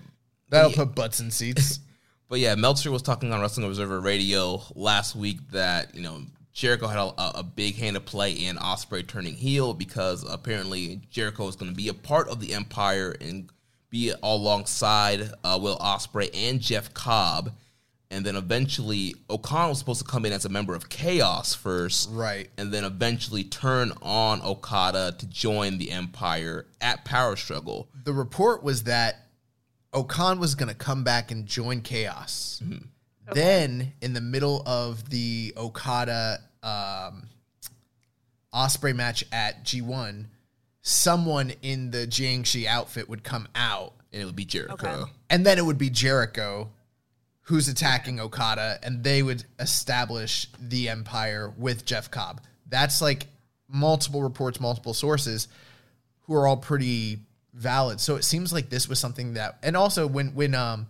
[0.50, 0.76] That'll yeah.
[0.76, 1.80] put butts in seats.
[2.28, 6.22] But yeah, Meltzer was talking on Wrestling Observer Radio last week that you know
[6.52, 11.48] Jericho had a, a, big hand to play in Ospreay turning heel because apparently Jericho
[11.48, 13.48] is going to be a part of the Empire and
[13.88, 17.52] be alongside uh, Will Ospreay and Jeff Cobb,
[18.10, 22.10] and then eventually O'Connell was supposed to come in as a member of Chaos first,
[22.10, 22.50] right?
[22.58, 27.88] And then eventually turn on Okada to join the Empire at Power Struggle.
[28.04, 29.26] The report was that
[29.94, 32.62] O-Khan was going to come back and join Chaos.
[32.64, 32.86] Mm-hmm.
[33.28, 33.40] Okay.
[33.40, 37.28] Then, in the middle of the Okada um,
[38.52, 40.26] Ospreay match at G1,
[40.82, 44.74] someone in the Jiangxi outfit would come out, and it would be Jericho.
[44.74, 45.12] Okay.
[45.30, 46.70] And then it would be Jericho
[47.46, 52.40] who's attacking Okada, and they would establish the Empire with Jeff Cobb.
[52.68, 53.26] That's like
[53.68, 55.48] multiple reports, multiple sources,
[56.20, 57.18] who are all pretty
[57.52, 58.00] valid.
[58.00, 60.86] So it seems like this was something that, and also when when um,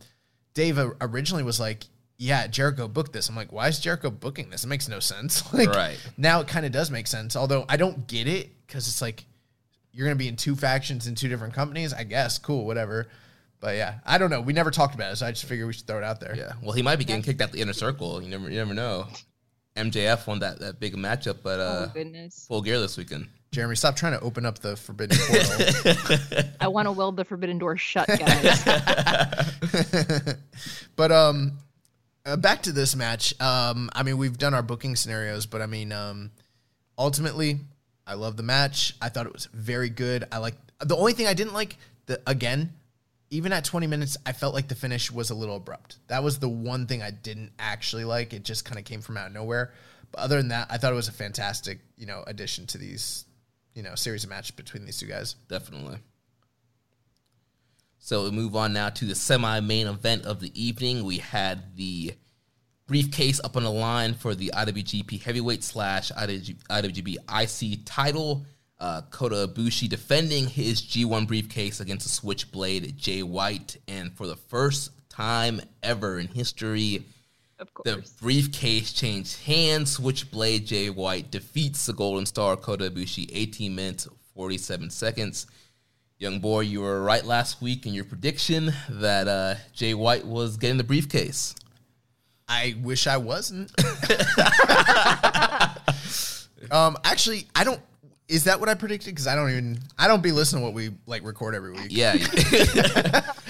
[0.54, 1.84] Dave originally was like,
[2.22, 3.28] yeah, Jericho booked this.
[3.28, 4.62] I'm like, why is Jericho booking this?
[4.62, 5.52] It makes no sense.
[5.54, 5.98] like, right.
[6.16, 7.34] now it kind of does make sense.
[7.34, 9.24] Although I don't get it because it's like
[9.90, 11.92] you're going to be in two factions in two different companies.
[11.92, 12.38] I guess.
[12.38, 12.64] Cool.
[12.64, 13.08] Whatever.
[13.58, 14.40] But yeah, I don't know.
[14.40, 16.36] We never talked about it, so I just figured we should throw it out there.
[16.36, 16.52] Yeah.
[16.62, 18.22] Well, he might be getting kicked out the inner circle.
[18.22, 19.06] You never, you never know.
[19.76, 22.46] MJF won that, that big matchup, but uh, oh, goodness.
[22.46, 23.28] full gear this weekend.
[23.52, 26.44] Jeremy, stop trying to open up the forbidden portal.
[26.60, 28.64] I want to weld the forbidden door shut, guys.
[30.96, 31.58] but um,
[32.24, 33.38] uh, back to this match.
[33.40, 36.30] Um, I mean, we've done our booking scenarios, but I mean, um,
[36.98, 37.60] ultimately,
[38.06, 38.94] I love the match.
[39.00, 40.24] I thought it was very good.
[40.32, 41.76] I like the only thing I didn't like.
[42.06, 42.72] The again,
[43.30, 45.98] even at 20 minutes, I felt like the finish was a little abrupt.
[46.08, 48.32] That was the one thing I didn't actually like.
[48.32, 49.72] It just kind of came from out of nowhere.
[50.10, 53.24] But other than that, I thought it was a fantastic, you know, addition to these,
[53.74, 55.36] you know, series of matches between these two guys.
[55.48, 55.98] Definitely.
[58.04, 61.04] So we move on now to the semi-main event of the evening.
[61.04, 62.14] We had the
[62.88, 68.44] briefcase up on the line for the IWGP Heavyweight slash IWGP IC title.
[68.80, 74.34] Uh, Kota Ibushi defending his G1 briefcase against the Switchblade Jay White, and for the
[74.34, 77.04] first time ever in history,
[77.84, 79.92] the briefcase changed hands.
[79.92, 85.46] Switchblade Jay White defeats the Golden Star Kota Ibushi 18 minutes 47 seconds.
[86.22, 90.56] Young boy, you were right last week in your prediction that uh, Jay White was
[90.56, 91.56] getting the briefcase.
[92.46, 93.72] I wish I wasn't.
[96.70, 97.80] um, actually, I don't.
[98.32, 99.14] Is that what I predicted?
[99.14, 101.88] Because I don't even I don't be listening to what we like record every week.
[101.90, 102.14] Yeah.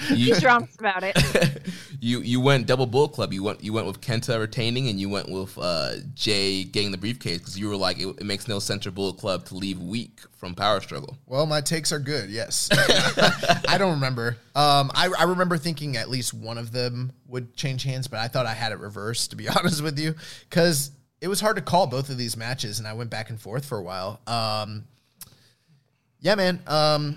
[0.09, 1.63] you, He's honest about it.
[2.01, 3.31] you you went double bull club.
[3.31, 6.97] You went you went with Kenta retaining, and you went with uh, Jay getting the
[6.97, 9.79] briefcase because you were like it, it, makes no sense for Bullet Club to leave
[9.79, 11.17] weak from Power Struggle.
[11.27, 12.29] Well, my takes are good.
[12.29, 12.67] Yes,
[13.69, 14.35] I don't remember.
[14.53, 18.27] Um, I I remember thinking at least one of them would change hands, but I
[18.27, 20.13] thought I had it reversed to be honest with you
[20.49, 20.91] because
[21.23, 23.63] it was hard to call both of these matches, and I went back and forth
[23.63, 24.19] for a while.
[24.27, 24.83] Um,
[26.19, 26.59] yeah, man.
[26.67, 27.15] Um,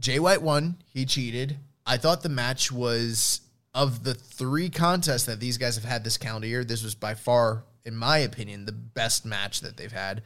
[0.00, 0.78] Jay White won.
[0.92, 1.56] He cheated.
[1.86, 3.40] I thought the match was
[3.72, 6.64] of the three contests that these guys have had this calendar year.
[6.64, 10.22] This was by far, in my opinion, the best match that they've had.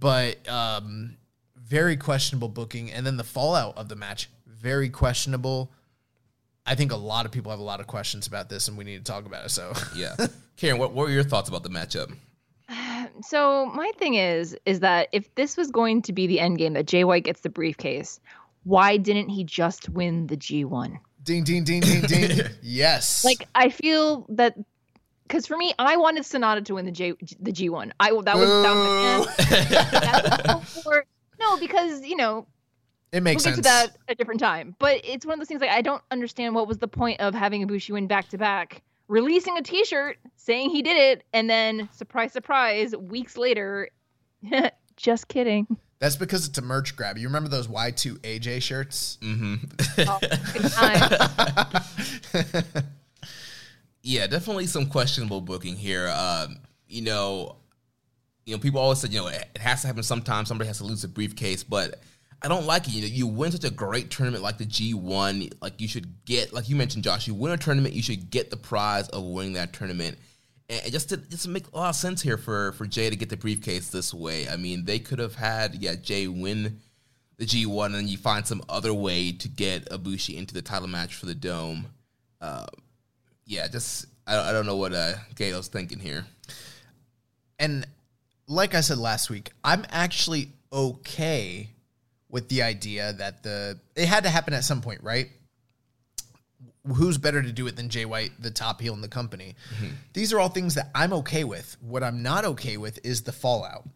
[0.00, 1.18] But um,
[1.54, 5.70] very questionable booking, and then the fallout of the match very questionable.
[6.66, 8.84] I think a lot of people have a lot of questions about this, and we
[8.84, 9.50] need to talk about it.
[9.50, 10.16] So yeah,
[10.56, 12.14] Karen, what, what were your thoughts about the matchup?
[13.22, 16.74] So my thing is, is that if this was going to be the end game
[16.74, 18.20] that Jay White gets the briefcase,
[18.64, 20.98] why didn't he just win the G1?
[21.22, 22.40] Ding, ding, ding, ding, ding.
[22.62, 23.24] yes.
[23.24, 24.54] Like I feel that
[25.26, 27.92] because for me, I wanted Sanada to win the J the G1.
[27.98, 30.46] I that was that
[30.84, 31.02] was,
[31.40, 32.46] no because you know
[33.16, 33.66] it makes we'll sense.
[33.66, 34.76] get to that a different time.
[34.78, 37.34] But it's one of those things like I don't understand what was the point of
[37.34, 41.88] having Ibushi win back to back, releasing a T-shirt saying he did it, and then
[41.92, 43.88] surprise, surprise, weeks later,
[44.96, 45.66] just kidding.
[45.98, 47.16] That's because it's a merch grab.
[47.16, 49.16] You remember those Y2 AJ shirts?
[49.22, 49.54] Mm-hmm.
[52.66, 52.72] oh,
[54.02, 56.08] yeah, definitely some questionable booking here.
[56.14, 57.56] Um, you know,
[58.44, 60.44] you know, people always said, you know, it has to happen sometime.
[60.44, 61.98] Somebody has to lose a briefcase, but
[62.42, 62.92] I don't like it.
[62.92, 65.52] You know, you win such a great tournament like the G1.
[65.60, 67.26] Like you should get, like you mentioned, Josh.
[67.26, 70.18] You win a tournament, you should get the prize of winning that tournament.
[70.68, 73.16] And it just to, just make a lot of sense here for for Jay to
[73.16, 74.48] get the briefcase this way.
[74.48, 76.80] I mean, they could have had yeah Jay win
[77.38, 80.88] the G1, and then you find some other way to get Ibushi into the title
[80.88, 81.86] match for the Dome.
[82.40, 82.66] Uh,
[83.44, 86.26] yeah, just I, I don't know what uh, Gail's thinking here.
[87.58, 87.86] And
[88.48, 91.70] like I said last week, I'm actually okay
[92.36, 95.30] with the idea that the it had to happen at some point, right?
[96.86, 99.54] Who's better to do it than Jay White, the top heel in the company?
[99.74, 99.94] Mm-hmm.
[100.12, 101.78] These are all things that I'm okay with.
[101.80, 103.88] What I'm not okay with is the fallout.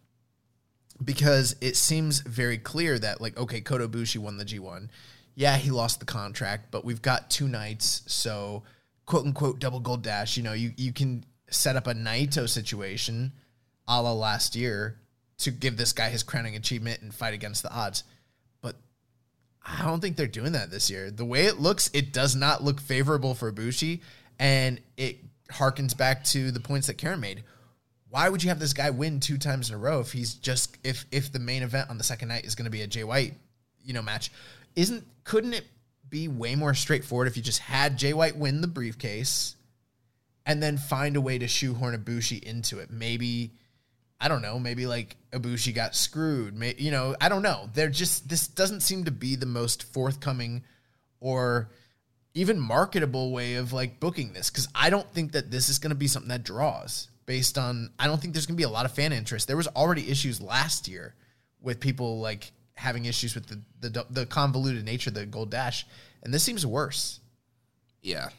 [1.05, 4.89] Because it seems very clear that, like, okay, Kota Ibushi won the G1.
[5.35, 8.63] Yeah, he lost the contract, but we've got two nights, so
[9.05, 10.35] quote unquote double gold dash.
[10.35, 13.33] You know, you, you can set up a Naito situation
[13.87, 14.97] a la last year
[15.41, 18.03] to give this guy his crowning achievement and fight against the odds.
[19.65, 21.11] I don't think they're doing that this year.
[21.11, 24.01] The way it looks, it does not look favorable for Ibushi,
[24.39, 25.17] and it
[25.51, 27.43] harkens back to the points that Karen made.
[28.09, 30.77] Why would you have this guy win two times in a row if he's just
[30.83, 33.03] if if the main event on the second night is going to be a Jay
[33.03, 33.35] White,
[33.83, 34.31] you know, match?
[34.75, 35.65] Isn't couldn't it
[36.09, 39.55] be way more straightforward if you just had Jay White win the briefcase,
[40.45, 42.89] and then find a way to shoehorn Ibushi into it?
[42.89, 43.51] Maybe
[44.21, 46.55] I don't know, maybe like Ibushi got screwed.
[46.55, 47.69] May, you know, I don't know.
[47.73, 50.63] They're just this doesn't seem to be the most forthcoming
[51.19, 51.71] or
[52.35, 55.89] even marketable way of like booking this cuz I don't think that this is going
[55.89, 58.69] to be something that draws based on I don't think there's going to be a
[58.69, 59.47] lot of fan interest.
[59.47, 61.15] There was already issues last year
[61.59, 65.87] with people like having issues with the the, the convoluted nature of the gold dash
[66.21, 67.19] and this seems worse.
[68.03, 68.29] Yeah.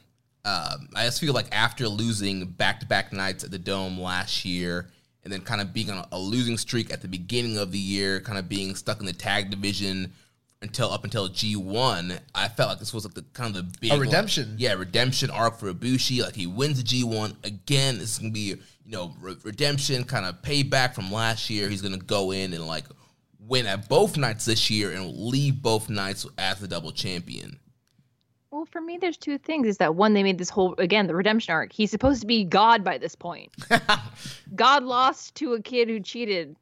[0.44, 4.90] Um, I just feel like after losing back-to-back nights at the dome last year,
[5.24, 8.20] and then kind of being on a losing streak at the beginning of the year,
[8.20, 10.12] kind of being stuck in the tag division
[10.62, 13.92] until up until G1, I felt like this was like the kind of the big
[13.92, 14.50] a redemption.
[14.52, 16.22] Like, yeah, redemption arc for Ibushi.
[16.22, 17.98] Like he wins the G1 again.
[17.98, 21.68] This is gonna be you know re- redemption, kind of payback from last year.
[21.68, 22.84] He's gonna go in and like
[23.40, 27.58] win at both nights this year and leave both nights as the double champion.
[28.52, 29.66] Well, for me, there's two things.
[29.66, 31.72] Is that one, they made this whole, again, the redemption arc.
[31.72, 33.50] He's supposed to be God by this point.
[34.54, 36.54] God lost to a kid who cheated.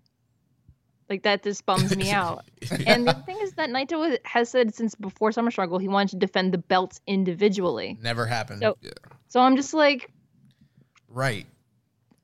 [1.09, 2.45] Like, that just bums me out.
[2.63, 2.79] yeah.
[2.87, 6.17] And the thing is that Naito has said since before Summer Struggle, he wanted to
[6.19, 7.99] defend the belts individually.
[8.01, 8.63] Never happened.
[8.63, 8.91] So, yeah.
[9.27, 10.13] so I'm just like.
[11.09, 11.49] Right.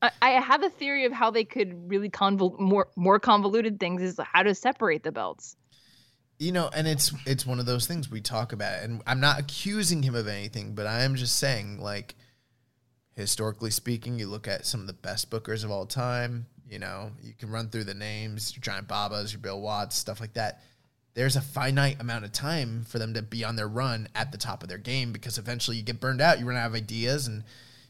[0.00, 4.00] I, I have a theory of how they could really convol more more convoluted things
[4.00, 5.56] is how to separate the belts
[6.38, 9.38] you know and it's it's one of those things we talk about and i'm not
[9.38, 12.14] accusing him of anything but i am just saying like
[13.14, 17.10] historically speaking you look at some of the best bookers of all time you know
[17.22, 20.62] you can run through the names your giant babas your bill watts stuff like that
[21.14, 24.38] there's a finite amount of time for them to be on their run at the
[24.38, 27.26] top of their game because eventually you get burned out you run out of ideas
[27.26, 27.42] and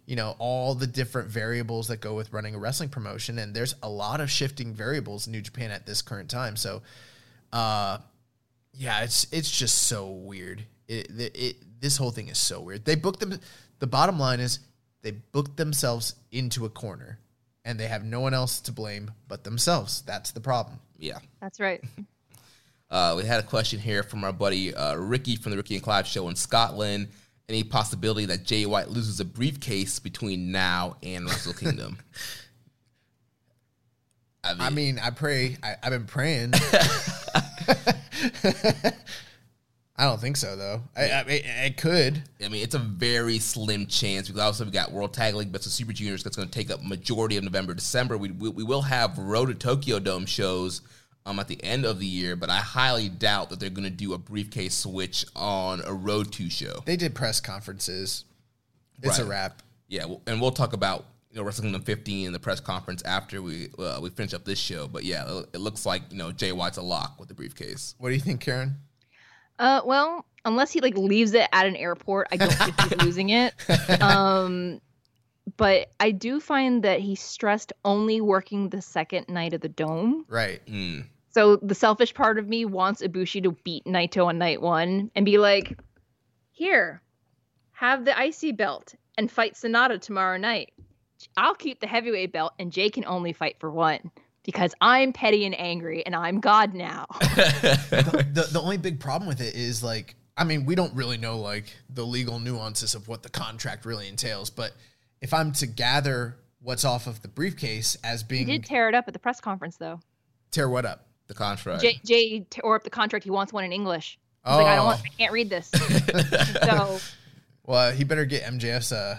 [0.06, 3.38] you know, all the different variables that go with running a wrestling promotion.
[3.38, 6.54] And there's a lot of shifting variables in New Japan at this current time.
[6.54, 6.82] So,
[7.52, 7.98] uh,
[8.76, 10.64] yeah, it's it's just so weird.
[10.88, 12.84] It, it, it this whole thing is so weird.
[12.84, 13.38] They booked them.
[13.78, 14.60] The bottom line is
[15.02, 17.18] they booked themselves into a corner,
[17.64, 20.02] and they have no one else to blame but themselves.
[20.02, 20.78] That's the problem.
[20.98, 21.18] Yeah.
[21.40, 21.82] That's right.
[22.90, 25.82] Uh, we had a question here from our buddy uh, Ricky from the Ricky and
[25.82, 27.08] Clive show in Scotland.
[27.48, 31.98] Any possibility that Jay White loses a briefcase between now and Wrestle Kingdom?
[34.44, 35.56] I mean, I, mean, I pray.
[35.62, 36.52] I, have been praying.
[39.98, 40.82] I don't think so, though.
[40.94, 42.22] I, I mean, it could.
[42.44, 45.64] I mean, it's a very slim chance because also we got World Tag League Best
[45.64, 48.18] of Super Juniors that's going to take up majority of November, December.
[48.18, 50.82] We, we, we will have Road to Tokyo Dome shows
[51.24, 53.90] um, at the end of the year, but I highly doubt that they're going to
[53.90, 56.82] do a briefcase switch on a Road to show.
[56.84, 58.24] They did press conferences.
[59.02, 59.26] It's right.
[59.26, 59.62] a wrap.
[59.88, 61.06] Yeah, and we'll talk about
[61.36, 64.58] you know Wrestle Kingdom 15 the press conference after we uh, we finish up this
[64.58, 64.88] show.
[64.88, 67.94] But yeah, it looks like you know Jay White's a lock with the briefcase.
[67.98, 68.76] What do you think, Karen?
[69.58, 73.30] Uh, well, unless he like leaves it at an airport, I don't think he's losing
[73.30, 73.54] it.
[74.00, 74.80] Um,
[75.56, 80.24] but I do find that he stressed only working the second night of the dome.
[80.28, 80.60] Right.
[80.66, 81.04] Mm.
[81.30, 85.24] So the selfish part of me wants Ibushi to beat Naito on night one and
[85.24, 85.78] be like,
[86.50, 87.00] "Here,
[87.72, 90.72] have the IC belt and fight Sanada tomorrow night.
[91.36, 94.10] I'll keep the heavyweight belt, and Jay can only fight for one."
[94.46, 97.06] because I'm petty and angry and I'm God now.
[97.20, 101.18] the, the, the only big problem with it is like I mean we don't really
[101.18, 104.72] know like the legal nuances of what the contract really entails, but
[105.20, 108.94] if I'm to gather what's off of the briefcase as being he did tear it
[108.94, 110.00] up at the press conference though.
[110.52, 111.06] Tear what up?
[111.26, 111.82] The contract.
[111.82, 113.24] Jay, Jay tore up the contract.
[113.24, 114.18] He wants one in English.
[114.44, 114.58] He's oh.
[114.58, 115.00] like, I don't want.
[115.04, 115.68] I can't read this.
[116.62, 117.00] so.
[117.64, 119.18] Well, he better get MJF's uh,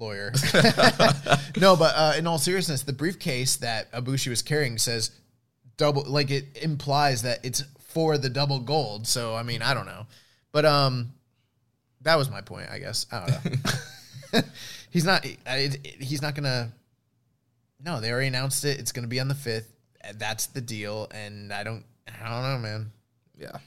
[0.00, 0.32] lawyer.
[1.60, 5.10] no, but uh, in all seriousness, the briefcase that Ibushi was carrying says
[5.76, 6.04] double.
[6.06, 9.06] Like it implies that it's for the double gold.
[9.06, 10.06] So I mean, I don't know,
[10.52, 11.12] but um,
[12.02, 12.70] that was my point.
[12.70, 13.44] I guess I don't
[14.34, 14.40] know.
[14.90, 15.24] he's not.
[15.24, 16.72] He's not gonna.
[17.82, 18.78] No, they already announced it.
[18.78, 19.72] It's gonna be on the fifth.
[20.14, 21.84] That's the deal, and I don't.
[22.08, 22.92] I don't know, man.
[23.38, 23.58] Yeah.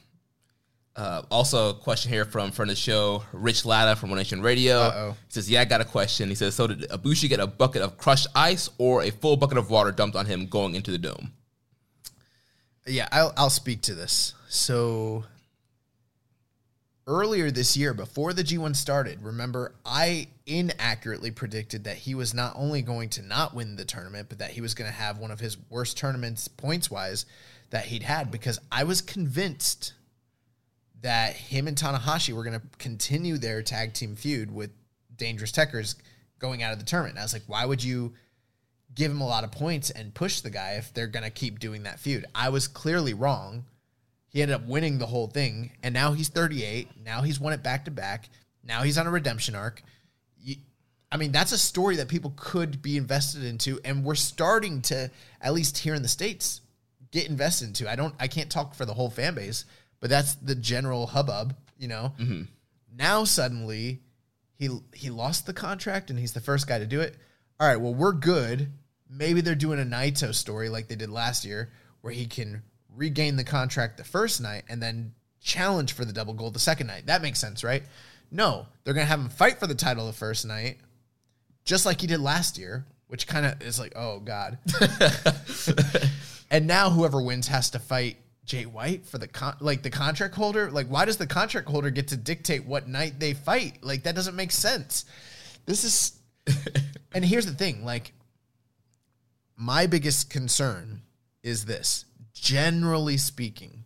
[0.96, 4.42] Uh, also, a question here from friend of the show, Rich Latta from One Nation
[4.44, 4.80] Radio.
[4.80, 5.12] Uh-oh.
[5.12, 7.82] He says, "Yeah, I got a question." He says, "So did Ibushi get a bucket
[7.82, 11.00] of crushed ice or a full bucket of water dumped on him going into the
[11.00, 11.34] dome?"
[12.86, 14.34] Yeah, I'll, I'll speak to this.
[14.50, 15.24] So
[17.08, 22.54] earlier this year, before the G1 started, remember I inaccurately predicted that he was not
[22.56, 25.32] only going to not win the tournament, but that he was going to have one
[25.32, 27.26] of his worst tournaments points wise
[27.70, 29.94] that he'd had because I was convinced
[31.04, 34.72] that him and Tanahashi were going to continue their tag team feud with
[35.16, 35.96] Dangerous Tekkers
[36.40, 37.14] going out of the tournament.
[37.14, 38.14] And I was like, why would you
[38.96, 41.60] give him a lot of points and push the guy if they're going to keep
[41.60, 42.26] doing that feud?
[42.34, 43.66] I was clearly wrong.
[44.30, 46.88] He ended up winning the whole thing, and now he's 38.
[47.06, 48.30] Now he's won it back to back.
[48.64, 49.84] Now he's on a redemption arc.
[51.12, 55.12] I mean, that's a story that people could be invested into, and we're starting to,
[55.40, 56.62] at least here in the states,
[57.12, 57.92] get invested into.
[57.92, 59.66] I don't, I can't talk for the whole fan base,
[60.04, 62.12] but that's the general hubbub, you know.
[62.20, 62.42] Mm-hmm.
[62.94, 64.02] Now suddenly,
[64.58, 67.16] he he lost the contract and he's the first guy to do it.
[67.58, 68.70] All right, well we're good.
[69.10, 73.38] Maybe they're doing a Naito story like they did last year, where he can regain
[73.38, 77.06] the contract the first night and then challenge for the double gold the second night.
[77.06, 77.84] That makes sense, right?
[78.30, 80.80] No, they're gonna have him fight for the title the first night,
[81.64, 84.58] just like he did last year, which kind of is like, oh god.
[86.52, 90.36] and now whoever wins has to fight Jay White for the con- like the contract
[90.36, 90.70] holder?
[90.70, 93.84] Like, why does the contract holder get to dictate what night they fight?
[93.84, 95.06] Like, that doesn't make sense.
[95.66, 96.20] This is,
[97.14, 98.14] and here's the thing: like,
[99.56, 101.04] my biggest concern
[101.42, 102.06] is this.
[102.34, 103.86] Generally speaking,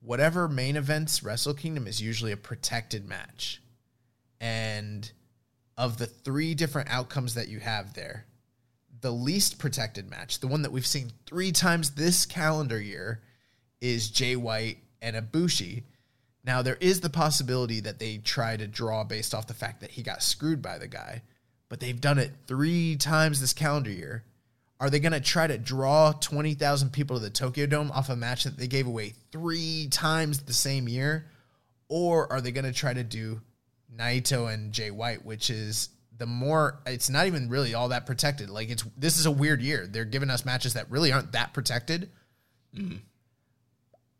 [0.00, 3.62] whatever main events Wrestle Kingdom is usually a protected match,
[4.40, 5.10] and
[5.76, 8.26] of the three different outcomes that you have there,
[9.00, 13.20] the least protected match, the one that we've seen three times this calendar year,
[13.80, 15.84] is Jay White and Ibushi.
[16.44, 19.92] Now there is the possibility that they try to draw based off the fact that
[19.92, 21.22] he got screwed by the guy,
[21.68, 24.24] but they've done it three times this calendar year.
[24.78, 28.16] Are they going to try to draw 20,000 people to the Tokyo Dome off a
[28.16, 31.26] match that they gave away three times the same year?
[31.88, 33.42] Or are they going to try to do
[33.94, 35.90] Naito and Jay White, which is
[36.20, 38.50] the more it's not even really all that protected.
[38.50, 39.86] Like it's this is a weird year.
[39.86, 42.10] They're giving us matches that really aren't that protected.
[42.76, 42.98] Mm.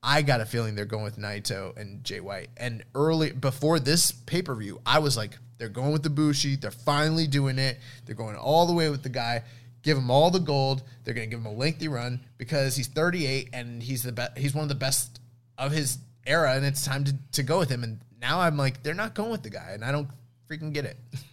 [0.03, 2.49] I got a feeling they're going with Naito and Jay White.
[2.57, 6.57] And early before this pay per view, I was like, they're going with the Bushi.
[6.57, 7.79] They're finally doing it.
[8.07, 9.43] They're going all the way with the guy.
[9.83, 10.83] Give him all the gold.
[11.05, 14.39] They're going to give him a lengthy run because he's 38 and he's the best.
[14.39, 15.21] He's one of the best
[15.59, 17.85] of his era, and it's time to, to go with him.
[17.85, 20.09] And now I'm like, they're not going with the guy, and I don't
[20.51, 20.97] freaking get it.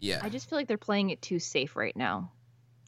[0.00, 0.20] Yeah.
[0.22, 2.32] I just feel like they're playing it too safe right now.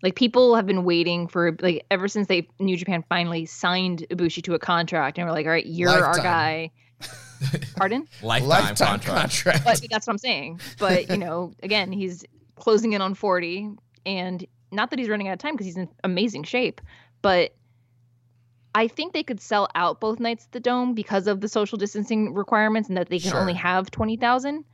[0.03, 4.43] Like people have been waiting for like ever since they New Japan finally signed Ibushi
[4.45, 6.71] to a contract and we're like, all right, you're our guy.
[7.77, 8.07] Pardon?
[8.23, 9.05] Lifetime, Lifetime contract.
[9.45, 9.65] contract.
[9.65, 10.61] But that's what I'm saying.
[10.79, 12.25] But you know, again, he's
[12.57, 13.71] closing in on 40,
[14.07, 16.81] and not that he's running out of time because he's in amazing shape,
[17.21, 17.55] but
[18.75, 21.77] I think they could sell out both nights at the dome because of the social
[21.77, 23.41] distancing requirements and that they can Sure.
[23.41, 24.65] only have 20,000.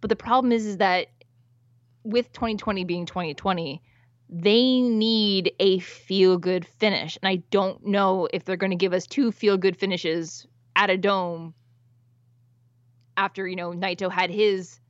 [0.00, 1.08] But the problem is, is that
[2.04, 3.82] with 2020 being 2020,
[4.28, 7.18] they need a feel good finish.
[7.22, 10.90] And I don't know if they're going to give us two feel good finishes at
[10.90, 11.54] a dome
[13.16, 14.80] after, you know, Naito had his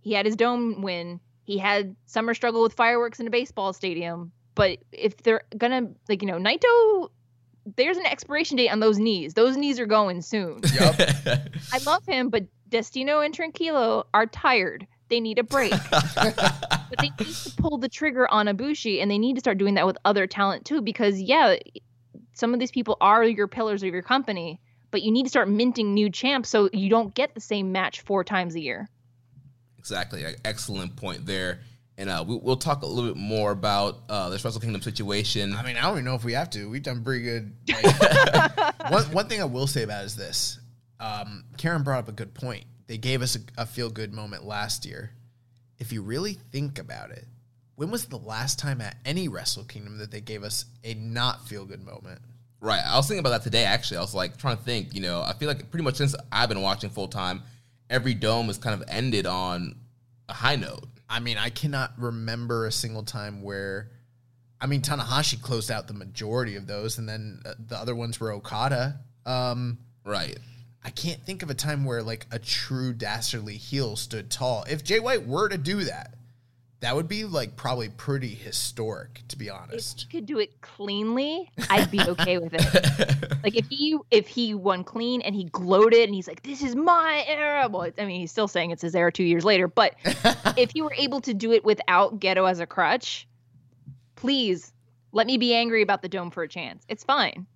[0.00, 1.20] he had his dome win.
[1.44, 4.32] He had summer struggle with fireworks in a baseball stadium.
[4.54, 7.10] But if they're gonna like, you know, Naito
[7.76, 9.34] there's an expiration date on those knees.
[9.34, 10.60] Those knees are going soon.
[11.72, 14.86] I love him, but Destino and Tranquilo are tired.
[15.08, 15.72] They need a break.
[15.90, 19.74] but they need to pull the trigger on Ibushi, and they need to start doing
[19.74, 20.80] that with other talent too.
[20.82, 21.56] Because yeah,
[22.34, 25.48] some of these people are your pillars of your company, but you need to start
[25.48, 28.88] minting new champs so you don't get the same match four times a year.
[29.78, 30.24] Exactly.
[30.44, 31.60] Excellent point there.
[31.96, 35.52] And uh, we, we'll talk a little bit more about uh, this Wrestle Kingdom situation.
[35.54, 36.70] I mean, I don't even know if we have to.
[36.70, 37.52] We've done pretty good.
[38.88, 40.60] Like, one, one thing I will say about it is this.
[41.00, 42.64] Um, Karen brought up a good point.
[42.88, 45.12] They gave us a, a feel good moment last year.
[45.78, 47.24] If you really think about it,
[47.76, 51.46] when was the last time at any Wrestle Kingdom that they gave us a not
[51.46, 52.20] feel good moment?
[52.60, 52.82] Right.
[52.84, 53.98] I was thinking about that today, actually.
[53.98, 56.48] I was like trying to think, you know, I feel like pretty much since I've
[56.48, 57.42] been watching full time,
[57.88, 59.76] every dome has kind of ended on
[60.28, 60.88] a high note.
[61.08, 63.90] I mean, I cannot remember a single time where.
[64.60, 68.18] I mean, Tanahashi closed out the majority of those, and then uh, the other ones
[68.18, 68.98] were Okada.
[69.24, 70.38] Um, Right.
[70.88, 74.64] I can't think of a time where like a true dastardly heel stood tall.
[74.70, 76.14] If Jay White were to do that,
[76.80, 80.04] that would be like probably pretty historic, to be honest.
[80.04, 83.32] If he could do it cleanly, I'd be okay with it.
[83.44, 86.74] like if he if he won clean and he gloated and he's like, "This is
[86.74, 89.68] my era." Well, I mean, he's still saying it's his era two years later.
[89.68, 89.94] But
[90.56, 93.28] if he were able to do it without Gedo as a crutch,
[94.16, 94.72] please
[95.12, 96.82] let me be angry about the dome for a chance.
[96.88, 97.46] It's fine.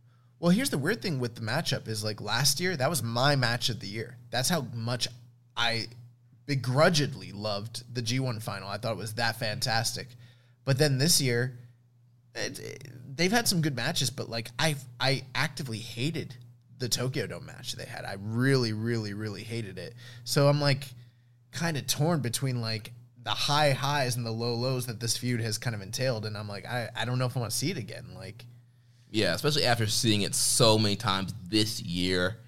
[0.43, 3.37] Well, here's the weird thing with the matchup is like last year, that was my
[3.37, 4.17] match of the year.
[4.31, 5.07] That's how much
[5.57, 5.87] I
[6.47, 8.69] begrudgingly loved the G1 final.
[8.69, 10.09] I thought it was that fantastic.
[10.65, 11.57] But then this year,
[12.35, 16.35] it, it- they've had some good matches, but like I I actively hated
[16.77, 18.05] the Tokyo Dome match they had.
[18.05, 19.95] I really, really, really hated it.
[20.25, 20.89] So I'm like
[21.53, 22.91] kind of torn between like
[23.23, 26.27] the high highs and the low lows that this feud has kind of entailed.
[26.27, 28.07] And I'm like, I, I don't know if I want to see it again.
[28.17, 28.45] Like,
[29.13, 32.39] Yeah, especially after seeing it so many times this year.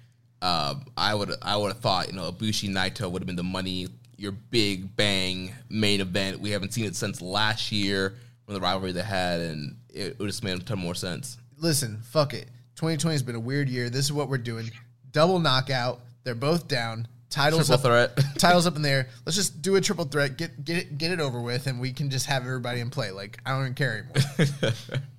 [0.41, 3.43] Uh, I would I would have thought, you know, Ibushi Naito would have been the
[3.43, 3.87] money,
[4.17, 6.39] your big bang main event.
[6.39, 10.27] We haven't seen it since last year when the rivalry they had, and it would
[10.27, 11.37] just made a ton more sense.
[11.57, 12.47] listen, fuck it.
[12.75, 13.89] 2020 has been a weird year.
[13.89, 14.69] This is what we're doing.
[15.11, 16.01] Double knockout.
[16.23, 17.07] They're both down.
[17.29, 18.25] Titles Triple up, threat.
[18.37, 19.09] titles up in there.
[19.25, 20.37] Let's just do a triple threat.
[20.37, 23.11] Get get it get it over with, and we can just have everybody in play.
[23.11, 24.09] Like I don't even care
[24.39, 24.73] anymore.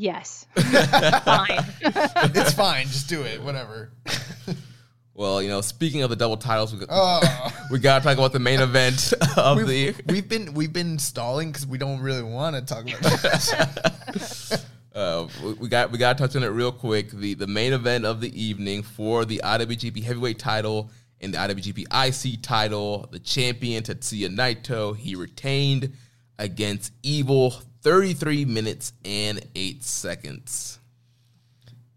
[0.00, 0.46] Yes.
[0.56, 1.64] fine.
[1.82, 2.86] it's fine.
[2.86, 3.42] Just do it.
[3.42, 3.90] Whatever.
[5.12, 7.52] Well, you know, speaking of the double titles, we got, Oh.
[7.72, 9.94] we got to talk about the main event of the year.
[10.06, 14.64] We've, we've been we've been stalling because we don't really want to talk about this.
[14.94, 17.10] Uh, we- we got we got to touch on it real quick.
[17.12, 20.90] The the main event of the evening for the IWGP Heavyweight Title
[21.20, 21.86] and the IWGP
[22.34, 23.06] IC Title.
[23.12, 25.92] The champion Tetsuya Naito he retained
[26.38, 27.54] against Evil.
[27.88, 30.78] Thirty three minutes and eight seconds.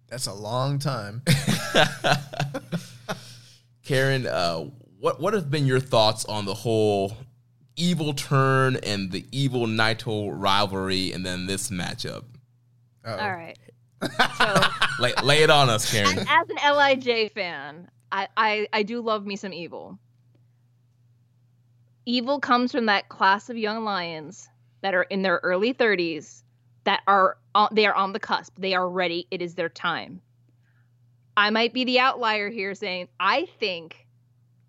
[0.07, 1.21] That's a long time.
[3.83, 4.69] Karen, uh,
[5.01, 7.17] what what have been your thoughts on the whole
[7.75, 12.23] Evil turn and the Evil Naito rivalry, and then this matchup?
[13.05, 13.59] All right.
[14.37, 14.61] So
[14.97, 16.19] Lay, lay it on us, Karen.
[16.19, 19.99] as, as an LIJ fan, I, I I do love me some evil.
[22.05, 24.47] Evil comes from that class of young lions
[24.82, 26.43] that are in their early 30s
[26.84, 27.38] that are
[27.71, 28.53] they are on the cusp.
[28.57, 29.27] They are ready.
[29.32, 30.21] It is their time.
[31.38, 34.07] I might be the outlier here saying I think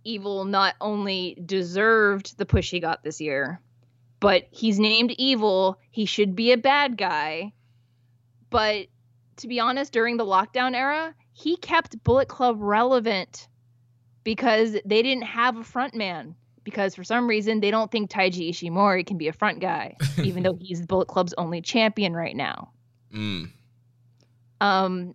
[0.04, 3.60] Evil not only deserved the push he got this year,
[4.20, 5.78] but he's named Evil.
[5.90, 7.52] He should be a bad guy.
[8.50, 8.88] But
[9.36, 13.48] to be honest, during the lockdown era, he kept Bullet Club relevant
[14.24, 16.34] because they didn't have a front man.
[16.64, 20.42] Because for some reason they don't think Taiji Ishimori can be a front guy, even
[20.42, 22.70] though he's the Bullet Club's only champion right now.
[23.12, 23.50] Mm.
[24.60, 25.14] Um,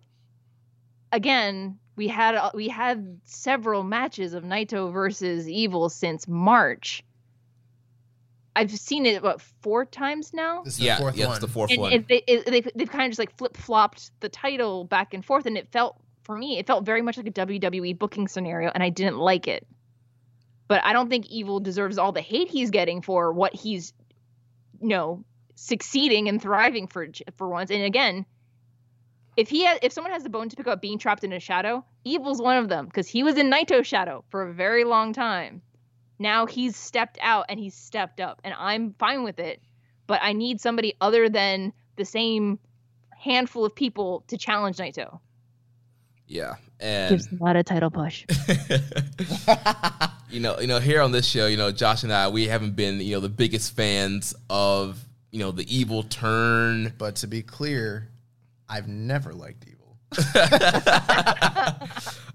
[1.10, 7.02] again, we had uh, we had several matches of Naito versus Evil since March.
[8.54, 10.62] I've seen it what four times now.
[10.62, 11.36] This is the Yeah, fourth yeah, one.
[11.36, 11.92] it's the fourth and one.
[11.92, 15.24] it, they, it, they've, they've kind of just like flip flopped the title back and
[15.24, 18.70] forth, and it felt for me, it felt very much like a WWE booking scenario,
[18.74, 19.66] and I didn't like it.
[20.68, 23.94] But I don't think Evil deserves all the hate he's getting for what he's,
[24.80, 27.70] you know, succeeding and thriving for for once.
[27.70, 28.26] And again,
[29.36, 31.40] if he has, if someone has the bone to pick up being trapped in a
[31.40, 35.12] shadow, Evil's one of them because he was in Naito's shadow for a very long
[35.12, 35.62] time.
[36.18, 39.62] Now he's stepped out and he's stepped up, and I'm fine with it.
[40.06, 42.58] But I need somebody other than the same
[43.16, 45.20] handful of people to challenge Naito.
[46.26, 48.26] Yeah, and Gives a lot of title push.
[50.30, 52.76] you know, you know, here on this show, you know, Josh and I, we haven't
[52.76, 56.92] been, you know, the biggest fans of, you know, the evil turn.
[56.98, 58.08] But to be clear,
[58.68, 59.96] I've never liked Evil.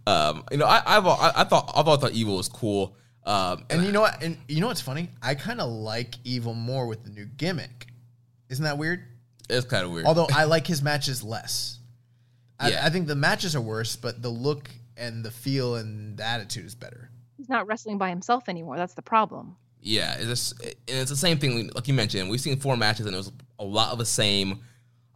[0.06, 2.96] Um, you know, I, I've, I, I thought, I've always thought evil was cool.
[3.26, 4.22] Um, And you know what?
[4.22, 5.10] And you know what's funny?
[5.22, 7.88] I kind of like Evil more with the new gimmick.
[8.50, 9.04] Isn't that weird?
[9.50, 10.06] it's kind of weird.
[10.06, 11.80] Although I like his matches less.
[12.60, 12.86] I, Yeah.
[12.86, 16.66] I think the matches are worse, but the look and the feel and the attitude
[16.66, 17.10] is better.
[17.44, 18.78] He's not wrestling by himself anymore.
[18.78, 19.58] That's the problem.
[19.82, 21.70] Yeah, it's just, and it's the same thing.
[21.76, 24.62] Like you mentioned, we've seen four matches, and it was a lot of the same.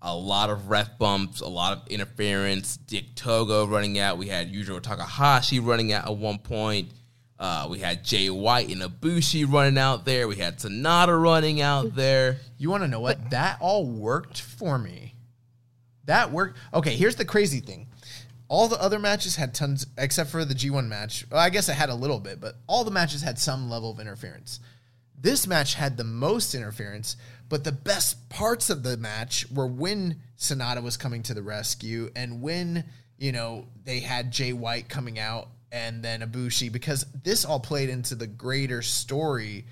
[0.01, 2.75] A lot of ref bumps, a lot of interference.
[2.75, 4.17] Dick Togo running out.
[4.17, 6.89] We had Yujiro Takahashi running out at one point.
[7.39, 10.27] Uh, we had Jay White and Ibushi running out there.
[10.27, 12.39] We had Sanada running out there.
[12.57, 13.29] You want to know what?
[13.29, 15.15] That all worked for me.
[16.03, 16.57] That worked.
[16.73, 17.87] Okay, here's the crazy thing.
[18.49, 21.25] All the other matches had tons, except for the G1 match.
[21.29, 23.91] Well, I guess it had a little bit, but all the matches had some level
[23.91, 24.59] of interference.
[25.19, 27.17] This match had the most interference,
[27.49, 32.09] but the best parts of the match were when Sanada was coming to the rescue
[32.15, 32.85] and when,
[33.17, 37.89] you know, they had Jay White coming out and then Ibushi, because this all played
[37.89, 39.65] into the greater story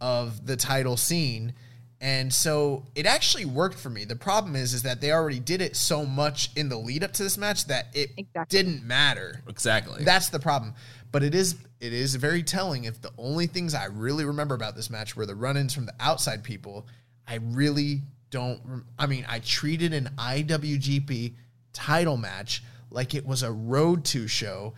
[0.00, 1.54] of the title scene.
[2.02, 4.04] And so it actually worked for me.
[4.04, 7.12] The problem is, is that they already did it so much in the lead up
[7.12, 8.58] to this match that it Exactly.
[8.58, 9.40] didn't matter.
[9.48, 10.02] Exactly.
[10.02, 10.74] That's the problem.
[11.12, 14.74] But it is it is very telling if the only things I really remember about
[14.74, 16.88] this match were the run-ins from the outside people.
[17.28, 21.34] I really don't I mean, I treated an IWGP
[21.72, 24.74] title match like it was a road to show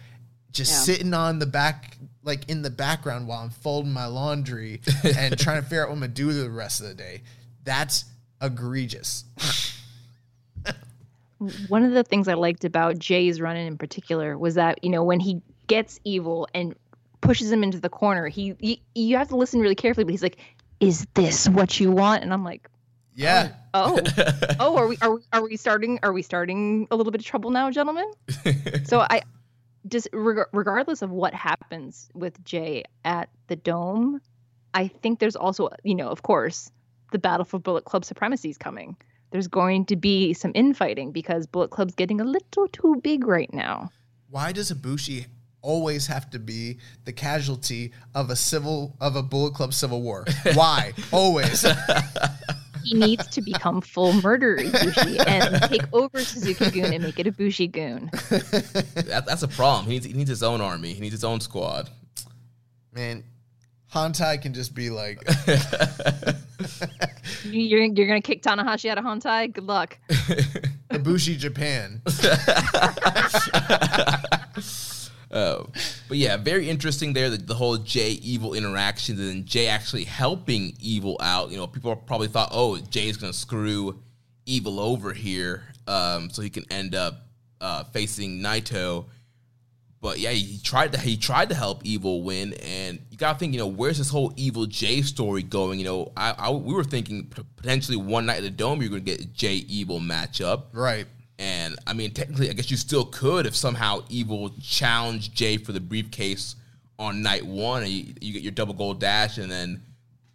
[0.55, 0.95] just Yeah.
[0.95, 5.61] sitting on the back like in the background while I'm folding my laundry and trying
[5.61, 7.23] to figure out what I'm gonna do the rest of the day.
[7.65, 8.07] That's
[8.41, 9.25] egregious.
[11.69, 15.05] One of the things I liked about Jay's running in particular was that, you know,
[15.05, 16.75] when he gets evil and
[17.21, 20.23] pushes him into the corner, he, he you have to listen really carefully, but he's
[20.23, 20.39] like,
[20.81, 22.23] Is this what you want?
[22.23, 22.71] And I'm like,
[23.15, 23.53] Yeah.
[23.75, 27.11] Oh, oh, oh are we are we are we starting are we starting a little
[27.11, 28.11] bit of trouble now, gentlemen?
[28.85, 29.23] so I
[29.89, 34.21] just reg- regardless of what happens with Jay at the dome,
[34.73, 36.71] I think there's also you know of course
[37.13, 38.97] the battle for Bullet Club supremacy is coming.
[39.31, 43.53] There's going to be some infighting because Bullet Club's getting a little too big right
[43.53, 43.91] now.
[44.31, 45.27] Why does Ibushi
[45.61, 50.25] always have to be the casualty of a civil of a Bullet Club civil war?
[50.55, 50.93] Why?
[51.13, 51.65] always.
[52.85, 58.11] He needs to become full murder Ibushi and take over Suzuki-gun and make it Ibushi-gun.
[59.09, 59.87] that, that's a problem.
[59.87, 60.93] He needs, he needs his own army.
[60.95, 61.89] He needs his own squad.
[62.93, 63.25] Man,
[63.93, 65.23] Hontai can just be like
[67.45, 69.53] You- You're you're gonna kick Tanahashi out of Hontai?
[69.53, 69.99] Good luck.
[70.91, 72.01] Ibushi Japan.
[75.35, 75.67] Oh,
[76.07, 77.29] but yeah, very interesting there.
[77.29, 81.51] The, the whole Jay Evil interaction and Jay actually helping Evil out.
[81.51, 83.99] You know, people probably thought, oh, Jay's gonna screw
[84.47, 87.27] Evil over here, um, so he can end up
[87.61, 89.07] uh, facing Naito.
[90.01, 93.55] But yeah, he tried to he tried to help Evil win, and you gotta think,
[93.55, 95.81] you know, where's this whole Evil Jay story going?
[95.81, 99.01] You know, I, I we were thinking potentially one night at the Dome you're gonna
[99.01, 100.65] get Jay Evil matchup.
[100.73, 101.07] Right.
[101.39, 105.73] And I mean, technically, I guess you still could if somehow Evil challenged Jay for
[105.73, 106.57] the briefcase
[106.99, 109.83] on night one, and you, you get your double gold dash, and then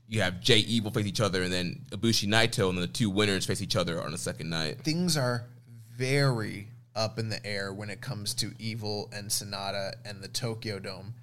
[0.07, 3.09] you have Jay Evil face each other, and then Ibushi Naito, and then the two
[3.09, 4.81] winners face each other on the second night.
[4.81, 5.45] Things are
[5.95, 10.79] very up in the air when it comes to Evil and Sanada and the Tokyo
[10.79, 11.13] Dome.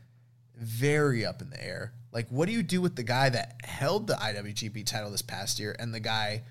[0.56, 1.92] Very up in the air.
[2.12, 5.58] Like, what do you do with the guy that held the IWGP title this past
[5.58, 6.44] year and the guy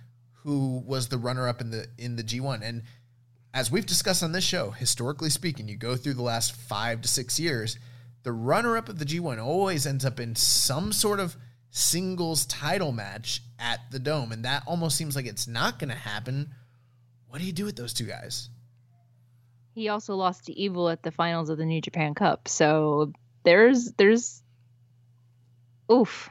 [0.44, 2.62] who was the runner up in the in the G1?
[2.62, 2.84] And
[3.56, 7.08] as we've discussed on this show, historically speaking, you go through the last five to
[7.08, 7.80] six years,
[8.24, 11.38] the runner up of the G1 always ends up in some sort of
[11.72, 14.34] singles title match at the Dome.
[14.34, 16.54] And that almost seems like it's not going to happen.
[17.30, 18.50] What do you do with those two guys?
[19.74, 22.50] He also lost to Evil at the finals of the New Japan Cup.
[22.50, 23.14] So
[23.44, 24.44] there's, there's,
[25.90, 26.30] oof.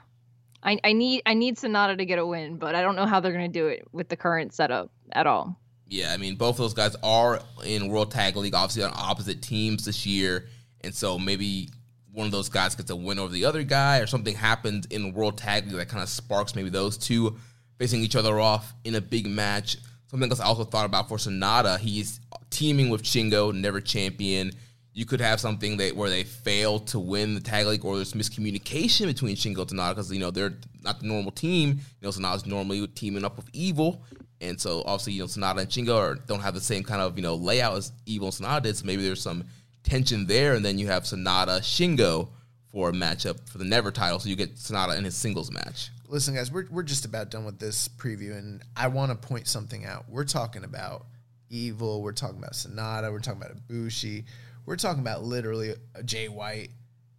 [0.63, 3.21] I, I need I need Sanada to get a win, but I don't know how
[3.21, 5.61] they're going to do it with the current setup at all.
[5.95, 9.41] Yeah, I mean, both of those guys are in World Tag League, obviously on opposite
[9.41, 10.49] teams this year,
[10.81, 11.69] and so maybe
[12.13, 15.15] one of those guys gets a win over the other guy, or something happens in
[15.15, 17.37] World Tag League that kind of sparks maybe those two
[17.79, 19.77] facing each other off in a big match.
[20.09, 22.19] Something else I also thought about for Sanada, he's
[22.51, 24.51] teaming with Shingo, never champion.
[24.95, 28.15] You could have something that where they fail to win the tag league, or there's
[28.15, 31.71] miscommunication between Shingo and Sanada because you know they're not the normal team.
[31.71, 34.03] You know, Sanada's normally teaming up with Evil,
[34.41, 37.17] and so obviously you know Sanada and Shingo are, don't have the same kind of
[37.17, 38.77] you know layout as Evil and Sanada did.
[38.77, 39.45] So maybe there's some
[39.83, 42.29] tension there, and then you have Sanada Shingo
[42.73, 45.91] for a matchup for the Never title, so you get Sanada in his singles match.
[46.09, 49.47] Listen, guys, we're we're just about done with this preview, and I want to point
[49.47, 50.07] something out.
[50.09, 51.07] We're talking about
[51.51, 53.13] Evil, we're talking about Sanada.
[53.13, 54.25] we're talking about Ibushi,
[54.67, 55.75] we're talking about literally
[56.05, 56.71] Jay White,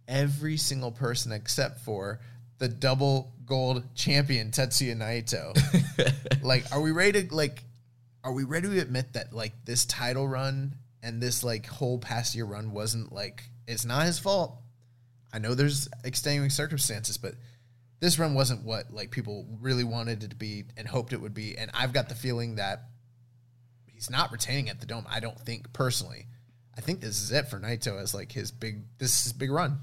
[0.06, 2.20] every single person except for
[2.58, 5.54] the double gold champion Tetsuya Naito.
[6.42, 7.62] like, are we ready to like?
[8.24, 12.34] Are we ready to admit that like this title run and this like whole past
[12.34, 14.58] year run wasn't like it's not his fault?
[15.32, 17.34] I know there's extenuating circumstances, but
[18.00, 21.34] this run wasn't what like people really wanted it to be and hoped it would
[21.34, 21.56] be.
[21.56, 22.84] And I've got the feeling that
[23.86, 25.06] he's not retaining at the dome.
[25.08, 26.26] I don't think personally.
[26.76, 29.50] I think this is it for Naito as like his big this is his big
[29.50, 29.78] run.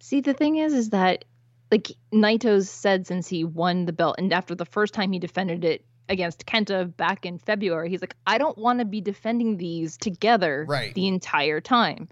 [0.00, 1.24] See, the thing is, is that
[1.72, 5.64] like Naito's said since he won the belt, and after the first time he defended
[5.64, 9.96] it against Kenta back in February, he's like, I don't want to be defending these
[9.96, 10.94] together right.
[10.94, 12.08] the entire time.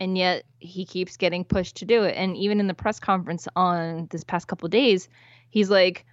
[0.00, 2.16] And yet he keeps getting pushed to do it.
[2.16, 5.08] And even in the press conference on this past couple days,
[5.48, 6.04] he's like,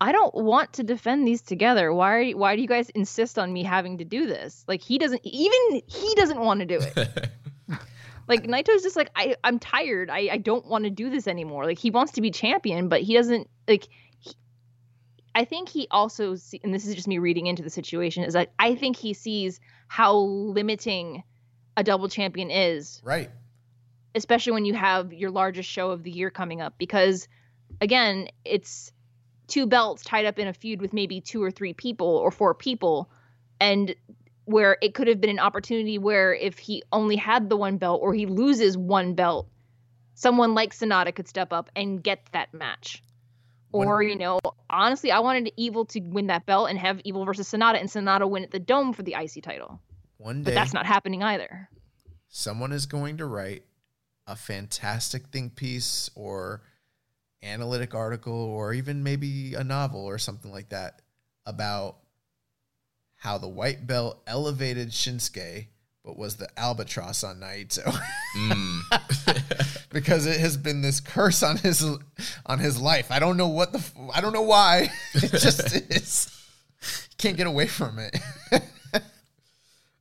[0.00, 1.92] I don't want to defend these together.
[1.92, 4.64] Why why do you guys insist on me having to do this?
[4.66, 7.28] Like he doesn't even he doesn't want to do it.
[8.28, 10.10] like Naito's just like I I'm tired.
[10.10, 11.64] I I don't want to do this anymore.
[11.64, 13.88] Like he wants to be champion, but he doesn't like
[14.20, 14.34] he,
[15.34, 18.34] I think he also see, and this is just me reading into the situation is
[18.34, 21.24] that I think he sees how limiting
[21.76, 23.00] a double champion is.
[23.02, 23.30] Right.
[24.14, 27.28] Especially when you have your largest show of the year coming up because
[27.80, 28.92] again, it's
[29.46, 32.54] two belts tied up in a feud with maybe two or three people or four
[32.54, 33.10] people
[33.60, 33.94] and
[34.48, 38.00] where it could have been an opportunity where if he only had the one belt
[38.02, 39.48] or he loses one belt
[40.14, 43.02] someone like Sanada could step up and get that match.
[43.70, 47.48] Or you know honestly I wanted Evil to win that belt and have Evil versus
[47.50, 49.80] Sanada and Sanada win at the Dome for the IC title.
[50.16, 51.68] One day but that's not happening either.
[52.28, 53.64] someone is going to write
[54.26, 56.62] a fantastic think piece or
[57.42, 61.02] analytic article or even maybe a novel or something like that
[61.46, 61.98] about
[63.18, 65.66] how the white belt elevated Shinsuke
[66.04, 67.84] but was the albatross on Naito.
[68.34, 69.88] mm.
[69.90, 71.84] because it has been this curse on his
[72.46, 73.12] on his life.
[73.12, 73.84] I don't know what the
[74.14, 74.90] I don't know why.
[75.14, 76.34] It just is.
[77.18, 78.16] Can't get away from it.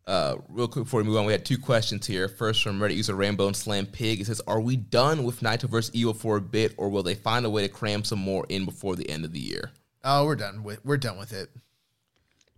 [0.06, 2.30] Uh, real quick before we move on, we had two questions here.
[2.30, 4.22] First from Reddit user Rambo and Slam Pig.
[4.22, 7.16] It says, "Are we done with Naito versus Evil for a bit, or will they
[7.16, 9.72] find a way to cram some more in before the end of the year?"
[10.06, 11.50] Oh, we're done with we're done with it.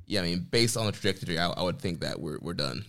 [0.09, 2.83] Yeah, I mean, based on the trajectory, I, I would think that we're we're done.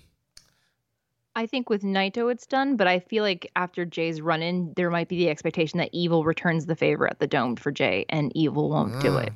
[1.36, 4.90] I think with Naito it's done, but I feel like after Jay's run in, there
[4.90, 8.34] might be the expectation that Evil returns the favor at the Dome for Jay, and
[8.34, 9.02] Evil won't mm.
[9.02, 9.32] do it.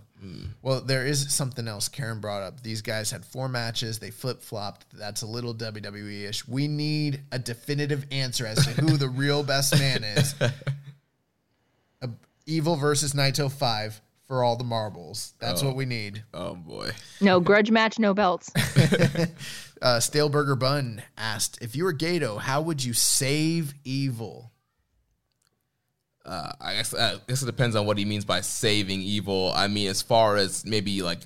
[0.62, 2.62] Well, there is something else Karen brought up.
[2.62, 3.98] These guys had four matches.
[3.98, 4.86] They flip flopped.
[4.94, 6.48] That's a little WWE ish.
[6.48, 10.34] We need a definitive answer as to who the real best man is.
[12.00, 12.08] A
[12.46, 15.34] Evil versus Naito 5 for all the marbles.
[15.38, 15.66] That's oh.
[15.66, 16.24] what we need.
[16.32, 16.90] Oh, boy.
[17.20, 18.50] No grudge match, no belts.
[18.56, 24.52] uh, Staleburger Bun asked If you were Gedo, how would you save Evil?
[26.24, 29.52] uh, I guess uh, I guess it depends on what he means by saving evil.
[29.54, 31.20] I mean, as far as maybe like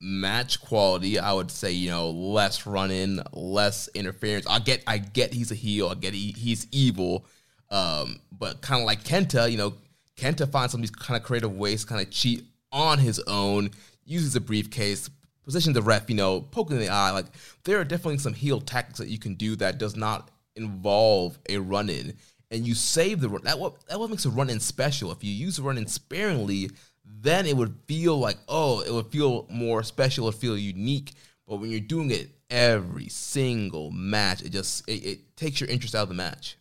[0.00, 4.46] match quality, I would say you know less running, less interference.
[4.46, 5.88] I get I get he's a heel.
[5.88, 7.26] I get he, he's evil,
[7.70, 9.74] um, but kind of like Kenta, you know,
[10.20, 13.18] Kenta finds some of these kind of creative ways to kind of cheat on his
[13.20, 13.70] own.
[14.04, 15.08] Uses a briefcase,
[15.44, 17.10] positions the ref, you know, poking in the eye.
[17.10, 17.26] Like
[17.64, 21.58] there are definitely some heel tactics that you can do that does not involve a
[21.58, 22.14] run in
[22.50, 23.42] and you save the run.
[23.44, 25.12] That what that what makes a run in special.
[25.12, 26.70] If you use the run in sparingly,
[27.04, 30.24] then it would feel like oh, it would feel more special.
[30.24, 31.12] It would feel unique.
[31.46, 34.42] But when you're doing it every single match.
[34.42, 36.56] It just it, it takes your interest out of the match.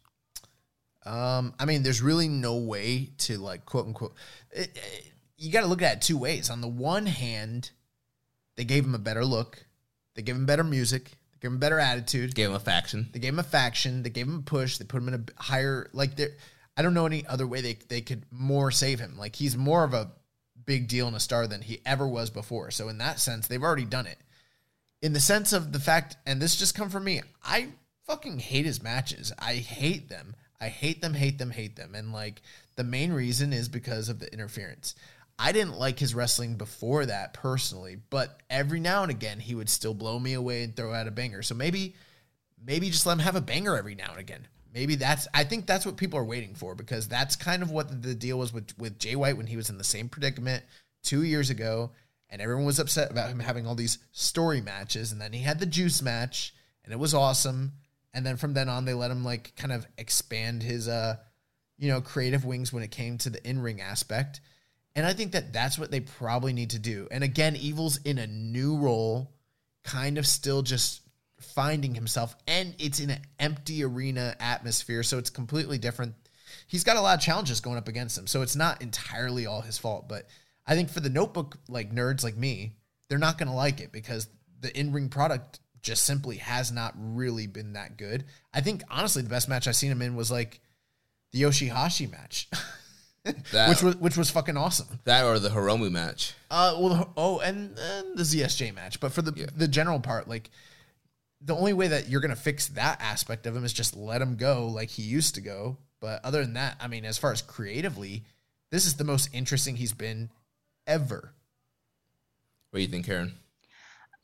[1.06, 4.16] Um, I mean, there's really no way to like quote unquote.
[4.52, 6.50] It, it, you got to look at it two ways.
[6.50, 7.72] On the one hand,
[8.58, 9.66] they gave him a better look,
[10.16, 13.08] they gave him better music, they gave him better attitude, Gave him a faction.
[13.14, 15.42] they gave him a faction, they gave him a push, they put him in a
[15.42, 16.32] higher like there.
[16.76, 19.18] I don't know any other way they they could more save him.
[19.18, 20.12] Like he's more of a
[20.66, 22.70] big deal and a star than he ever was before.
[22.72, 24.18] So in that sense, they've already done it.
[25.02, 27.70] In the sense of the fact, and this just come from me, I
[28.06, 29.32] fucking hate his matches.
[29.40, 30.36] I hate them.
[30.62, 31.96] I hate them, hate them, hate them.
[31.96, 32.42] And like
[32.76, 34.96] the main reason is because of the interference.
[35.38, 39.70] I didn't like his wrestling before that personally, but every now and again he would
[39.70, 41.42] still blow me away and throw out a banger.
[41.42, 41.96] So maybe
[42.64, 44.48] maybe just let him have a banger every now and again.
[44.74, 48.02] Maybe that's I think that's what people are waiting for because that's kind of what
[48.02, 50.64] the deal was with with Jay White when he was in the same predicament
[51.04, 51.92] 2 years ago
[52.30, 55.60] and everyone was upset about him having all these story matches and then he had
[55.60, 56.54] the juice match
[56.84, 57.72] and it was awesome
[58.14, 61.16] and then from then on they let him like kind of expand his uh
[61.78, 64.42] you know creative wings when it came to the in-ring aspect
[64.96, 67.08] and I think that that's what they probably need to do.
[67.12, 69.32] And again, Evil's in a new role,
[69.84, 71.02] kind of still just
[71.40, 76.16] finding himself, and it's in an empty arena atmosphere, so it's completely different.
[76.68, 79.62] He's got a lot of challenges going up against him, so it's not entirely all
[79.62, 80.10] his fault.
[80.10, 80.28] But
[80.68, 82.74] I think for the notebook like nerds like me,
[83.08, 84.28] they're not gonna like it because
[84.60, 88.26] the in-ring product just simply has not really been that good.
[88.54, 90.60] I think honestly the best match I've seen him in was like
[91.32, 92.50] the Yoshi-Hashi match.
[93.52, 94.88] That, which was which was fucking awesome.
[95.04, 96.34] that or the Hiromu match.
[96.50, 100.50] Uh, well, oh, and, and the ZSJ match, but for the the general part, like
[101.42, 104.36] the only way that you're gonna fix that aspect of him is just let him
[104.38, 105.78] go like he used to go.
[106.00, 108.24] But other than that, I mean, as far as creatively,
[108.72, 110.30] this is the most interesting he's been
[110.88, 111.34] ever.
[112.70, 113.34] What do you think, Karen?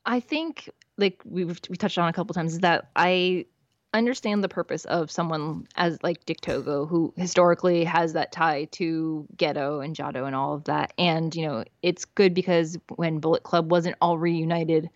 [0.06, 3.46] I think, like we've we touched on a couple times, is that I
[3.94, 9.28] understand the purpose of someone as like Dick Togo, who historically has that tie to
[9.38, 10.94] Gedo and Jado and all of that.
[10.98, 14.90] And you know, it's good because when Bullet Club wasn't all reunited,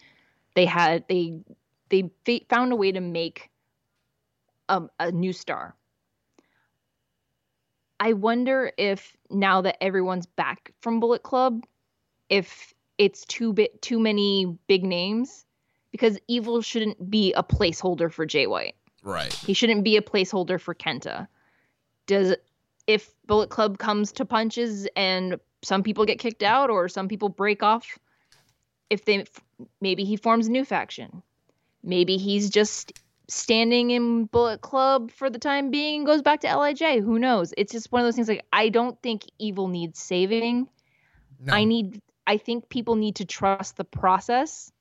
[0.55, 1.39] they had they
[1.89, 2.11] they
[2.49, 3.49] found a way to make
[4.69, 5.75] um, a new star.
[7.99, 11.65] I wonder if now that everyone's back from Bullet Club,
[12.29, 15.45] if it's too bit too many big names,
[15.91, 18.75] because Evil shouldn't be a placeholder for Jay White.
[19.03, 19.33] Right.
[19.33, 21.27] He shouldn't be a placeholder for Kenta.
[22.05, 22.35] Does
[22.87, 27.29] if Bullet Club comes to punches and some people get kicked out or some people
[27.29, 27.99] break off,
[28.89, 29.25] if they
[29.79, 31.21] maybe he forms a new faction,
[31.83, 32.93] maybe he's just
[33.27, 37.03] standing in Bullet Club for the time being and goes back to LIJ.
[37.03, 37.53] Who knows?
[37.57, 38.27] It's just one of those things.
[38.27, 40.67] Like I don't think Evil needs saving.
[41.39, 41.53] No.
[41.53, 42.01] I need.
[42.25, 44.71] I think people need to trust the process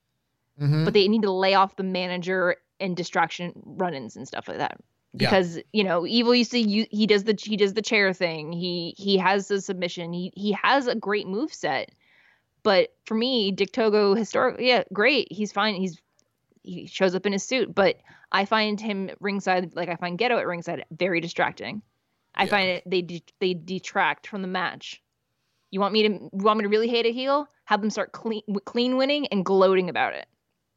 [0.60, 0.84] Mhm.
[0.84, 4.78] but they need to lay off the manager and distraction run-ins and stuff like that.
[5.14, 5.30] Yeah.
[5.30, 8.52] because you know evil used to you he does the he does the chair thing.
[8.52, 10.12] He he has the submission.
[10.12, 11.90] He he has a great move set.
[12.62, 15.28] But for me dick togo historically yeah great.
[15.32, 15.76] He's fine.
[15.76, 15.98] He's
[16.62, 17.74] he shows up in his suit.
[17.74, 17.96] But
[18.30, 21.80] i find him ringside like i find Gedo at ringside very distracting.
[22.34, 22.50] I Yeah.
[22.50, 25.02] find it they de- they detract from the match.
[25.70, 27.48] You want me to you want me to really hate a heel?
[27.64, 30.26] Have them start clean clean winning and gloating about it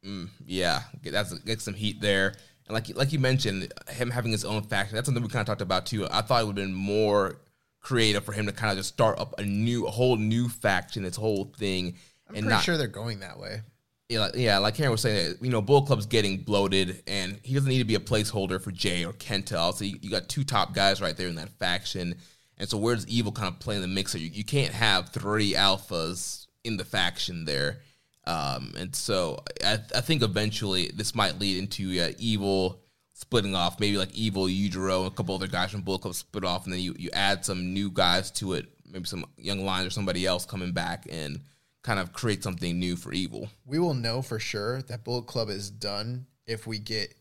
[0.04, 2.34] Mm, yeah, get- that's get some heat there.
[2.66, 5.46] And like like you mentioned, him having his own faction, that's something we kind of
[5.46, 6.06] talked about too.
[6.10, 7.38] I thought it would have been more
[7.80, 11.02] creative for him to kind of just start up a new, a whole new faction,
[11.02, 11.96] this whole thing,
[12.28, 13.62] I'm and pretty not sure they're going that way.
[14.08, 17.54] yeah, like, yeah, like Karen was saying, you know, Bull Club's getting bloated, and he
[17.54, 19.74] doesn't need to be a placeholder for Jay or Kenta.
[19.74, 22.14] So you, you got two top guys right there in that faction,
[22.58, 24.18] and so where does Evil kind of play in the mixer?
[24.18, 27.80] You, you can't have three alphas in the faction there,
[28.24, 32.80] um, and so I, I think eventually this might lead into uh, Evil
[33.14, 36.44] splitting off, maybe like Evil, Yujiro, and a couple other guys from Bullet Club split
[36.44, 39.86] off, and then you, you add some new guys to it, maybe some young lions
[39.86, 41.40] or somebody else coming back and
[41.82, 43.48] kind of create something new for Evil.
[43.66, 47.14] We will know for sure that Bullet Club is done if we get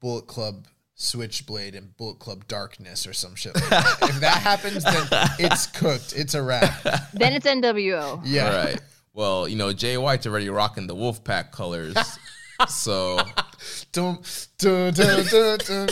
[0.00, 0.66] Bullet Club
[0.96, 3.54] Switchblade and Bullet Club Darkness or some shit.
[3.54, 3.98] Like that.
[4.02, 5.06] if that happens, then
[5.38, 6.12] it's cooked.
[6.16, 6.82] It's a wrap.
[7.12, 8.46] then it's nwo Yeah.
[8.50, 8.80] All right.
[9.14, 11.96] Well, you know, Jay White's already rocking the Wolfpack colors.
[12.68, 13.18] so
[13.92, 14.18] Dun,
[14.58, 15.88] dun, dun, dun, dun.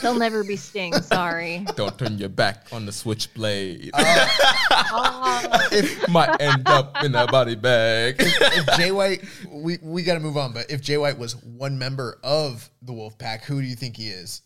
[0.00, 0.92] He'll never be Sting.
[1.02, 1.66] Sorry.
[1.74, 3.90] don't turn your back on the switchblade.
[4.94, 5.68] Oh,
[6.10, 8.16] Might end up in a body bag.
[8.18, 11.78] if Jay White, we, we got to move on, but if Jay White was one
[11.78, 14.42] member of the Wolf Pack, who do you think he is?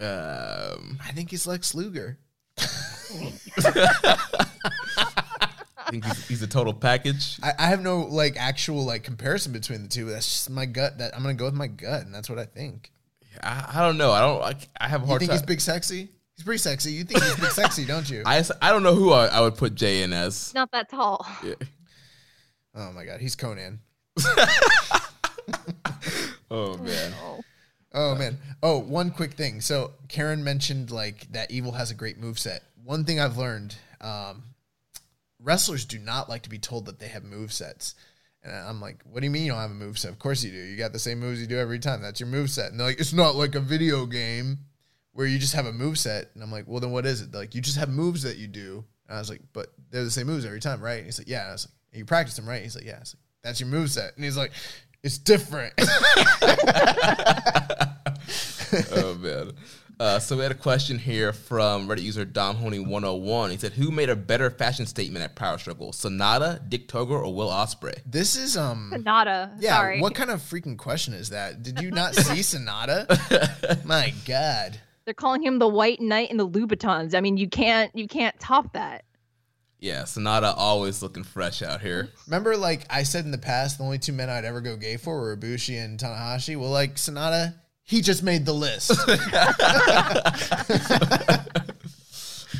[0.00, 2.18] Um, I think he's Lex Luger.
[5.86, 7.38] I think he's, he's a total package.
[7.42, 10.06] I, I have no like actual like comparison between the two.
[10.06, 10.98] That's just my gut.
[10.98, 12.90] That I'm gonna go with my gut, and that's what I think.
[13.42, 14.12] I, I don't know.
[14.12, 14.42] I don't.
[14.42, 15.08] I, I have a hard.
[15.08, 15.38] You hard think time.
[15.38, 16.08] he's big sexy?
[16.36, 16.92] He's pretty sexy.
[16.92, 18.22] You think he's big sexy, don't you?
[18.26, 20.52] I, I don't know who I, I would put Jay in as.
[20.54, 21.26] Not that tall.
[21.44, 21.54] Yeah.
[22.74, 23.78] Oh my god, he's Konnan.
[26.50, 27.12] Oh man.
[27.92, 28.38] Oh man.
[28.62, 29.60] Oh, one quick thing.
[29.60, 32.62] So Karen mentioned like that Evil has a great move set.
[32.84, 34.44] One thing I've learned, um,
[35.46, 37.94] wrestlers do not like to be told that they have move sets.
[38.42, 40.10] And I'm like, what do you mean you don't have a move set?
[40.10, 40.58] Of course you do.
[40.58, 42.02] You got the same moves you do every time.
[42.02, 42.70] That's your move set.
[42.70, 44.58] And they're like, it's not like a video game
[45.12, 46.30] where you just have a move set.
[46.34, 47.30] And I'm like, well then what is it?
[47.32, 48.84] They're like, you just have moves that you do.
[49.08, 50.96] And I was like, but they're the same moves every time, right?
[50.96, 51.42] And he's like, yeah.
[51.42, 52.62] And I was like, you practice them, right?
[52.62, 52.98] He's like, yeah.
[52.98, 53.06] Like,
[53.42, 54.16] that's your move set.
[54.16, 54.50] And he's like,
[55.02, 55.72] it's different.
[58.92, 59.52] oh man.
[59.98, 63.50] Uh, so we had a question here from Reddit user Dom Honey 101.
[63.50, 67.34] He said, "Who made a better fashion statement at Power Struggle, Sanada, Dick Togo, or
[67.34, 69.52] Will Ospreay?" this is um Nada.
[69.58, 70.00] Yeah, Sorry.
[70.00, 71.62] what kind of freaking question is that?
[71.62, 73.84] Did you not see Sanada?
[73.86, 74.78] My God.
[75.06, 77.14] They're calling him the White Knight in the Louboutins.
[77.14, 79.04] I mean, you can't you can't top that.
[79.78, 82.10] Yeah, Sanada always looking fresh out here.
[82.26, 84.96] Remember, like I said in the past, the only two men I'd ever go gay
[84.98, 86.58] for were Ibushi and Tanahashi.
[86.58, 87.54] Well, like Sanada,
[87.86, 88.90] he just made the list.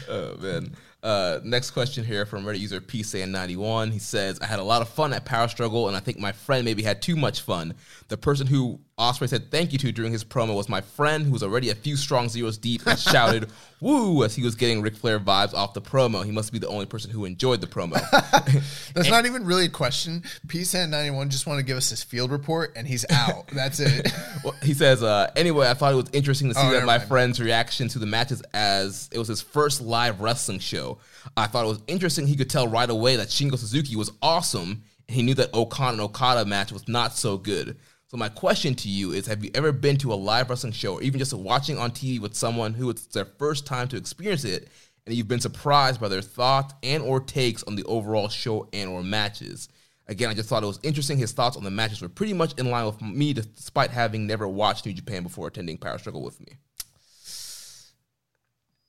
[0.09, 0.74] Oh man.
[1.03, 3.93] Uh, next question here from Reddit user PSAN91.
[3.93, 6.32] He says, I had a lot of fun at Power Struggle, and I think my
[6.32, 7.74] friend maybe had too much fun.
[8.09, 11.31] The person who Ospreay said thank you to during his promo was my friend who
[11.32, 13.51] was already a few strong zeros deep and shouted,
[13.82, 16.24] woo, as he was getting Ric Flair vibes off the promo.
[16.24, 17.93] He must be the only person who enjoyed the promo.
[18.94, 20.23] That's not even really a question.
[20.47, 23.48] PSAN91 just want to give us his field report, and he's out.
[23.48, 24.10] That's it.
[24.44, 26.98] Well, he says, uh, anyway, I thought it was interesting to see Oh, that my
[26.98, 27.09] mind.
[27.09, 30.98] friend's reaction to the matches as it was his first live wrestling show.
[31.36, 34.85] I thought it was interesting he could tell right away that Shingo Suzuki was awesome,
[35.09, 37.77] and he knew that O-Khan and Okada match was not so good.
[38.16, 41.02] My question to you is, have you ever been to a live wrestling show or
[41.02, 44.68] even just watching on TV with someone who it's their first time to experience it,
[45.05, 48.88] and you've been surprised by their thoughts and or takes on the overall show and
[48.88, 49.68] or matches?
[50.09, 51.18] Again, I just thought it was interesting.
[51.18, 54.48] His thoughts on the matches were pretty much in line with me, despite having never
[54.48, 56.56] watched New Japan before attending Power Struggle with me.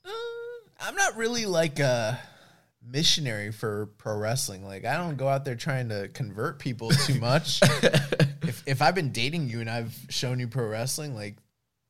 [0.05, 0.09] Uh,
[0.79, 2.17] I'm not really like a
[2.89, 4.65] missionary for pro wrestling.
[4.65, 7.59] Like I don't go out there trying to convert people too much.
[8.43, 11.37] if if I've been dating you and I've shown you pro wrestling, like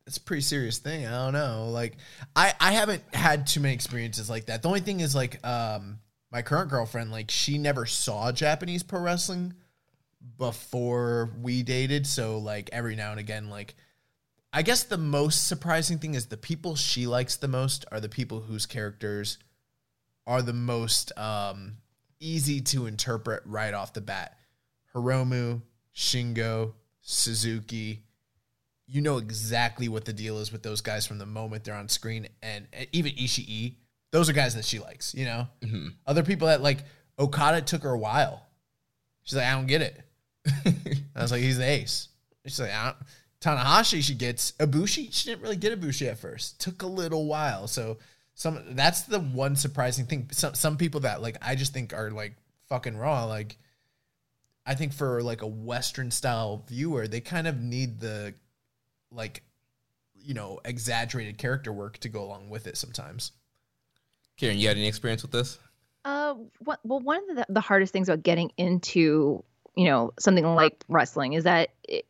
[0.06, 1.06] it's a pretty serious thing.
[1.06, 1.70] I don't know.
[1.70, 1.98] Like
[2.36, 4.62] I I haven't had too many experiences like that.
[4.62, 6.00] The only thing is like um
[6.32, 9.54] my current girlfriend, like she never saw Japanese pro wrestling
[10.38, 12.08] before we dated.
[12.08, 13.76] So like every now and again, like
[14.54, 18.10] I guess the most surprising thing is the people she likes the most are the
[18.10, 19.38] people whose characters
[20.28, 21.78] are the most um,
[22.20, 24.38] easy to interpret right off the bat.
[24.94, 25.62] Hiromu,
[25.96, 28.04] Shingo, Suzuki.
[28.86, 31.90] You know exactly what the deal is with those guys from the moment they're on
[31.90, 33.76] screen, and even Ishii.
[34.12, 35.14] Those are guys that she likes.
[35.16, 35.88] You know, Mm-hmm.
[36.06, 36.80] other people that like
[37.20, 38.46] Okada took her a while.
[39.24, 40.02] She's like, I don't get it.
[41.16, 42.08] I was like, he's the ace.
[42.46, 42.98] She's like, I don't.
[43.42, 45.14] Tanahashi, she gets Ibushi.
[45.14, 46.60] She didn't really get Ibushi at first.
[46.62, 47.68] Took a little while.
[47.68, 47.98] So
[48.38, 50.30] some that's the one surprising thing.
[50.32, 52.36] Some some people that like I just think are like
[52.70, 53.26] fucking raw.
[53.26, 53.58] Like
[54.64, 58.36] I think for like a Western style viewer, they kind of need the
[59.12, 59.42] like
[60.16, 63.32] you know exaggerated character work to go along with it sometimes.
[64.38, 65.58] Karen, you had any experience with this?
[66.06, 69.44] Uh, what, well, one of the, the hardest things about getting into,
[69.76, 72.06] you know, something like wrestling is that it,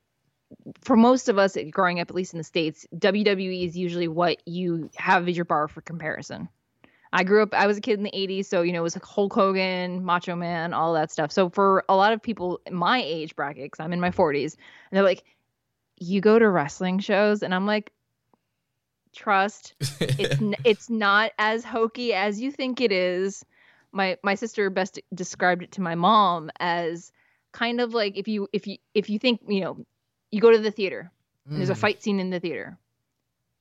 [0.82, 4.42] for most of us growing up, at least in the States, WWE is usually what
[4.46, 6.50] you have as your bar for comparison.
[7.14, 8.96] I grew up, I was a kid in the 80s, so, you know, it was
[8.96, 11.32] like Hulk Hogan, Macho Man, all that stuff.
[11.32, 14.56] So for a lot of people in my age bracket, because I'm in my 40s,
[14.56, 15.24] and they're like,
[16.00, 17.44] you go to wrestling shows?
[17.44, 17.92] And I'm like,
[19.18, 23.44] trust it's n- it's not as hokey as you think it is.
[23.92, 27.12] My my sister best described it to my mom as
[27.52, 29.86] kind of like if you if you if you think you know
[30.32, 31.12] you go to the theater
[31.46, 31.78] and there's a Mm.
[31.78, 32.78] fight scene in the theater.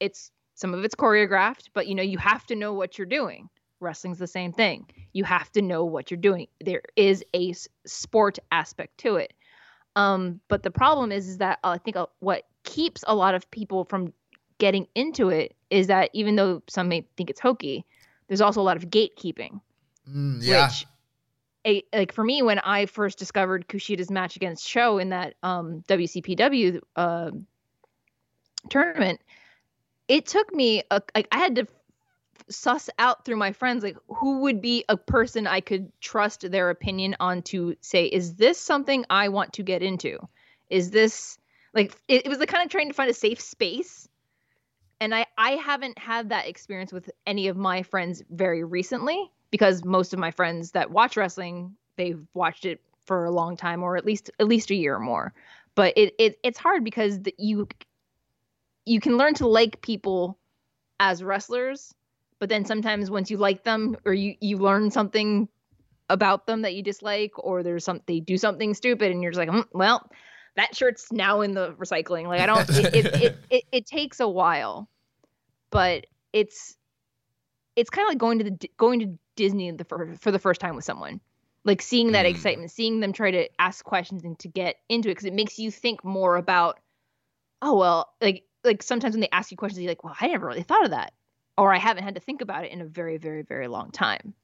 [0.01, 3.49] It's some of it's choreographed, but you know you have to know what you're doing.
[3.81, 4.87] Wrestling's the same thing.
[5.13, 6.49] You have to know what you're doing.
[6.65, 9.35] There is a s- sport aspect to it.
[9.97, 13.51] Um, but the problem is, is that I think uh, what keeps a lot of
[13.51, 14.13] people from
[14.59, 17.85] getting into it is that even though some may think it's hokey,
[18.29, 19.61] there's also a lot of gatekeeping.
[20.11, 20.67] Mm, yeah.
[20.69, 20.87] Which,
[21.67, 25.83] a, like for me, when I first discovered Kushida's match against Sho in that um,
[25.89, 27.31] WCPW uh,
[28.71, 29.21] tournament,
[30.09, 31.67] it took me a, like I had to
[32.49, 36.71] suss out through my friends like who would be a person I could trust their
[36.71, 40.19] opinion on to say, is this something I want to get into?
[40.71, 41.39] Is this
[41.75, 44.09] like it, it was the kind of trying to find a safe space.
[45.01, 49.85] And I I haven't had that experience with any of my friends very recently because
[49.87, 53.97] most of my friends that watch wrestling, they've watched it for a long time or
[53.97, 55.33] at least at least a year or more.
[55.75, 57.67] But it, it it's hard because the, you
[58.85, 60.39] you can learn to like people
[61.01, 61.95] as wrestlers
[62.39, 65.49] but then sometimes once you like them or you you learn something
[66.11, 69.39] about them that you dislike or there's some they do something stupid and you're just
[69.39, 70.09] like mm, well
[70.57, 74.21] that shirt's now in the recycling like i don't it, it, it, it, it takes
[74.21, 74.89] a while
[75.71, 76.77] but it's
[77.77, 80.61] it's kind of like going to the going to disney the, for, for the first
[80.61, 81.21] time with someone
[81.65, 82.31] like seeing that mm.
[82.31, 85.59] excitement seeing them try to ask questions and to get into it because it makes
[85.59, 86.81] you think more about
[87.63, 90.47] oh well like like sometimes when they ask you questions you're like well i never
[90.47, 91.13] really thought of that
[91.59, 94.35] or I haven't had to think about it in a very, very, very long time.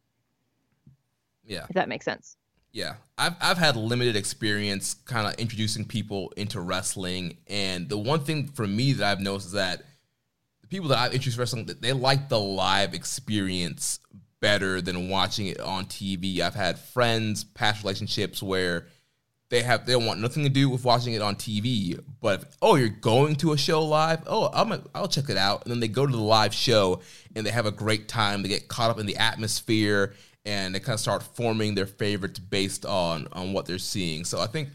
[1.45, 1.67] Yeah.
[1.69, 2.37] If that makes sense.
[2.73, 2.95] Yeah.
[3.19, 7.39] I've, I've had limited experience kind of introducing people into wrestling.
[7.49, 9.83] And the one thing for me that I've noticed is that
[10.73, 14.01] people that I've introduced wrestling, they like the live experience
[14.41, 16.41] better than watching it on TV.
[16.41, 18.87] I've had friends, past relationships where
[19.51, 22.03] they have they don't want nothing to do with watching it on TV.
[22.23, 24.23] But if, oh, you're going to a show live?
[24.27, 25.63] Oh, I'm a, I'll check it out.
[25.65, 27.03] And then they go to the live show
[27.37, 28.43] and they have a great time.
[28.43, 30.15] They get caught up in the atmosphere
[30.47, 34.25] and they kind of start forming their favorites based on on what they're seeing.
[34.25, 34.71] So I think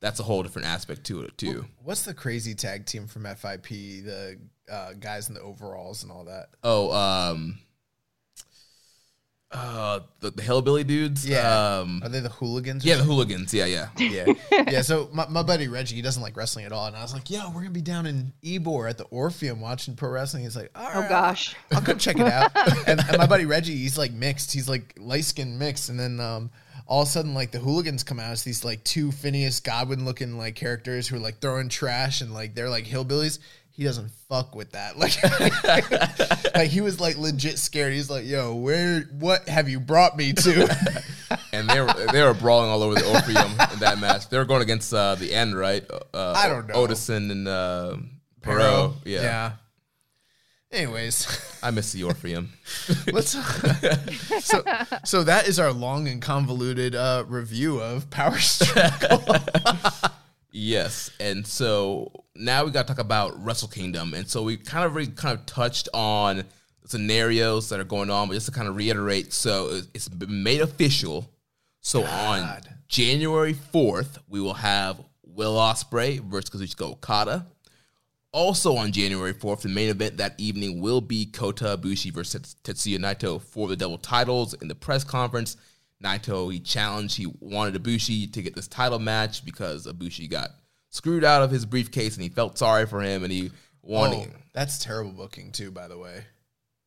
[0.00, 1.66] that's a whole different aspect to it too.
[1.84, 3.68] What's the crazy tag team from FIP?
[3.68, 4.38] The
[4.70, 6.48] uh, guys in the overalls and all that.
[6.62, 7.58] Oh, um,
[9.52, 11.28] uh the, the hillbilly dudes?
[11.28, 11.78] Yeah.
[11.80, 13.52] Um are they the hooligans yeah the hooligans.
[13.52, 13.88] Yeah yeah.
[13.98, 14.32] Yeah.
[14.52, 17.12] Yeah so my, my buddy reggie he doesn't like wrestling at all and i was
[17.12, 20.44] like yo we're gonna be down in Ybor at the orpheum watching pro wrestling.
[20.44, 21.56] He's like oh gosh.
[21.72, 22.52] I'll, I'll go check it out.
[22.86, 24.52] And, and, my buddy reggie he's like mixed.
[24.52, 25.88] He's like light skinned mixed.
[25.88, 26.50] And then um
[26.90, 30.04] all of a sudden like the hooligans come out as these like two phineas Godwinn
[30.04, 33.38] looking like characters who are like throwing trash and like they're like hillbillies
[33.80, 34.96] he doesn't fuck with that.
[35.00, 37.94] Like, like he was like legit scared.
[37.94, 39.02] He's like, "Yo, where?
[39.18, 41.02] What have you brought me to?"
[41.54, 44.28] and they were they were brawling all over the Orpheum in that match.
[44.28, 45.82] They were going against uh, the end, right?
[46.12, 46.74] Uh, I don't know.
[46.74, 47.96] Odinson and uh,
[48.42, 48.96] Parrow.
[49.06, 49.22] Yeah.
[49.22, 49.52] Yeah.
[50.72, 52.52] Anyways, I miss the Orpheum.
[53.12, 53.30] Let's.
[54.44, 54.62] so,
[55.04, 59.20] so that is our long and convoluted uh, review of Power Struggle.
[60.52, 64.84] Yes, and so now we got to talk about Wrestle Kingdom, and so we kind
[64.84, 66.44] of really kind of touched on
[66.86, 70.60] scenarios that are going on, but just to kind of reiterate, so it's been made
[70.60, 71.30] official.
[71.80, 72.66] So God.
[72.66, 77.46] on January fourth, we will have Will Ospreay versus Kazuchika Okada.
[78.32, 82.98] Also on January 4th, the main event that evening will be Kota Ibushi versus Tetsuya
[82.98, 85.56] Naito for the double titles in the press conference.
[86.02, 90.50] Naito he challenged, he wanted Ibushi to get this title match because Ibushi got
[90.90, 93.50] screwed out of his briefcase and he felt sorry for him and he
[93.82, 94.30] wanted.
[94.32, 96.24] Oh, that's terrible booking too, by the way.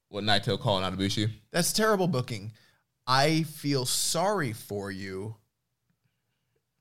[0.09, 1.29] What Naito calling out Ibushi?
[1.51, 2.53] That's terrible booking.
[3.05, 5.35] I feel sorry for you.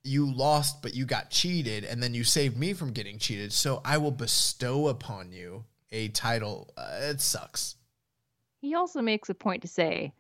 [0.05, 3.53] You lost, but you got cheated, and then you saved me from getting cheated.
[3.53, 6.73] So I will bestow upon you a title.
[6.77, 7.77] Uh, it sucks.
[8.61, 10.13] He also makes a point to say,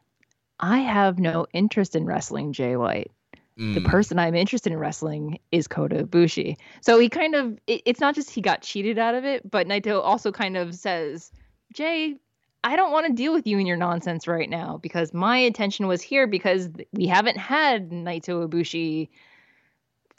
[0.61, 3.11] I have no interest in wrestling Jay White.
[3.59, 3.75] Mm.
[3.75, 6.57] The person I'm interested in wrestling is Kota Ibushi.
[6.81, 9.67] So he kind of, it, it's not just he got cheated out of it, but
[9.67, 11.31] Naito also kind of says,
[11.73, 12.17] Jay,
[12.65, 15.87] I don't want to deal with you and your nonsense right now because my attention
[15.87, 19.09] was here because we haven't had Naito Ibushi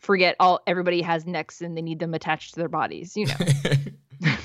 [0.03, 3.35] forget all everybody has necks and they need them attached to their bodies, you know.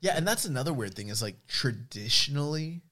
[0.00, 2.82] yeah, and that's another weird thing is like traditionally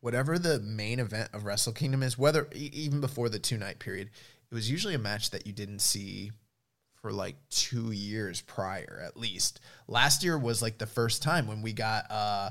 [0.00, 4.10] whatever the main event of Wrestle Kingdom is, whether even before the two night period,
[4.50, 6.30] it was usually a match that you didn't see
[6.94, 9.60] for like two years prior, at least.
[9.86, 12.50] Last year was like the first time when we got uh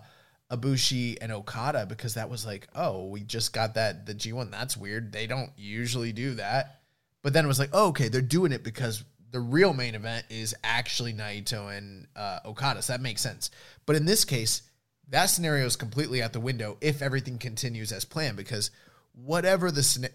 [0.51, 4.51] Ibushi and Okada because that was like, oh, we just got that the G1.
[4.51, 5.11] That's weird.
[5.11, 6.76] They don't usually do that.
[7.27, 10.25] But then it was like, oh, okay, they're doing it because the real main event
[10.29, 12.81] is actually Naito and uh, Okada.
[12.81, 13.51] So that makes sense.
[13.85, 14.61] But in this case,
[15.09, 18.71] that scenario is completely out the window if everything continues as planned because
[19.11, 20.09] whatever the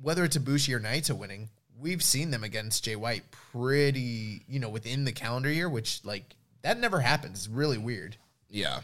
[0.00, 1.48] whether it's Ibushi or Naito winning,
[1.80, 6.36] we've seen them against Jay White pretty, you know, within the calendar year, which like
[6.62, 7.38] that never happens.
[7.40, 8.18] It's really weird.
[8.48, 8.82] Yeah.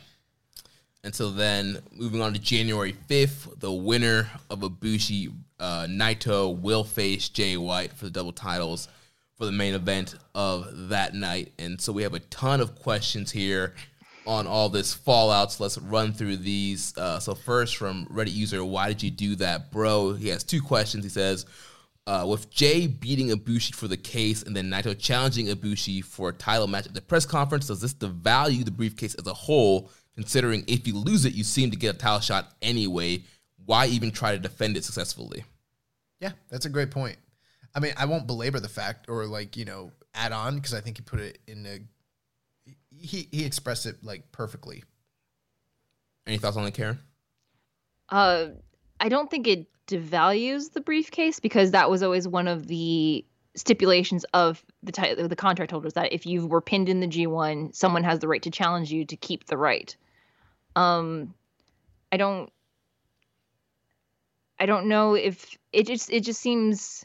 [1.05, 6.85] And so then moving on to January 5th, the winner of Ibushi uh, Naito will
[6.85, 8.89] face Jay White for the double titles
[9.37, 11.53] for the main event of that night.
[11.59, 13.75] And so we have a ton of questions here
[14.27, 15.53] on all this fallout.
[15.53, 16.97] So let's run through these.
[16.99, 20.13] Uh, so first, from Reddit user, why did you do that, bro?
[20.13, 21.05] He has two questions.
[21.05, 21.47] He says,
[22.07, 26.33] uh, with Jay beating Ibushi for the case and then Naito challenging Ibushi for a
[26.33, 29.91] title match at the press conference, does this devalue the briefcase as a whole?
[30.15, 33.23] Considering if you lose it, you seem to get a title shot anyway.
[33.69, 35.45] Why even try to defend it successfully?
[36.21, 37.19] Yeah, that's a great point.
[37.75, 40.81] I mean, I won't belabor the fact or like you know add on because I
[40.81, 41.81] think he put it in a
[42.91, 44.85] he he expressed it like perfectly.
[46.27, 46.99] Any thoughts on the Karen?
[48.09, 48.47] Uh,
[49.01, 53.23] I don't think it devalues the briefcase because that was always one of the
[53.55, 57.75] stipulations of the t- the contract holders that if you were pinned in the G1,
[57.75, 59.95] someone has the right to challenge you to keep the right.
[60.75, 61.35] Um,
[62.11, 62.51] I don't.
[64.59, 67.05] I don't know if it just it just seems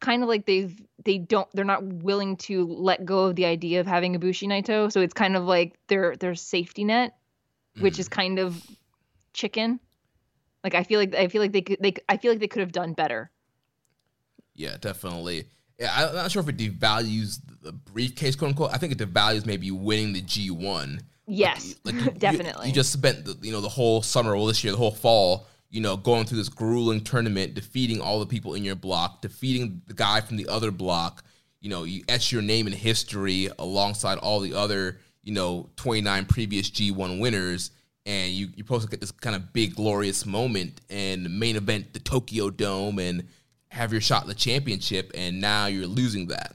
[0.00, 3.80] kind of like they've they don't they're not willing to let go of the idea
[3.80, 7.16] of having Ibushi Naito, so it's kind of like their their safety net,
[7.78, 8.12] which is mm.
[8.12, 8.60] kind of
[9.32, 9.80] chicken.
[10.62, 12.60] Like I feel like I feel like they could they I feel like they could
[12.60, 13.30] have done better.
[14.54, 15.46] Yeah, definitely.
[15.78, 18.70] Yeah, I'm not sure if it devalues the briefcase, quote unquote.
[18.72, 21.00] I think it devalues maybe winning the G1.
[21.26, 22.66] Yes, Like, you- definitely.
[22.66, 24.90] You, you just spent the, you know the whole summer, well this year, the whole
[24.90, 29.22] fall, you know, going through this grueling tournament, defeating all the people in your block,
[29.22, 31.24] defeating the guy from the other block.
[31.60, 36.26] You know, you etch your name in history alongside all the other, you know, 29
[36.26, 37.70] previous G1 winners,
[38.04, 41.94] and you you're supposed to get this kind of big glorious moment and main event
[41.94, 43.26] the Tokyo Dome and
[43.68, 46.54] have your shot at the championship, and now you're losing that.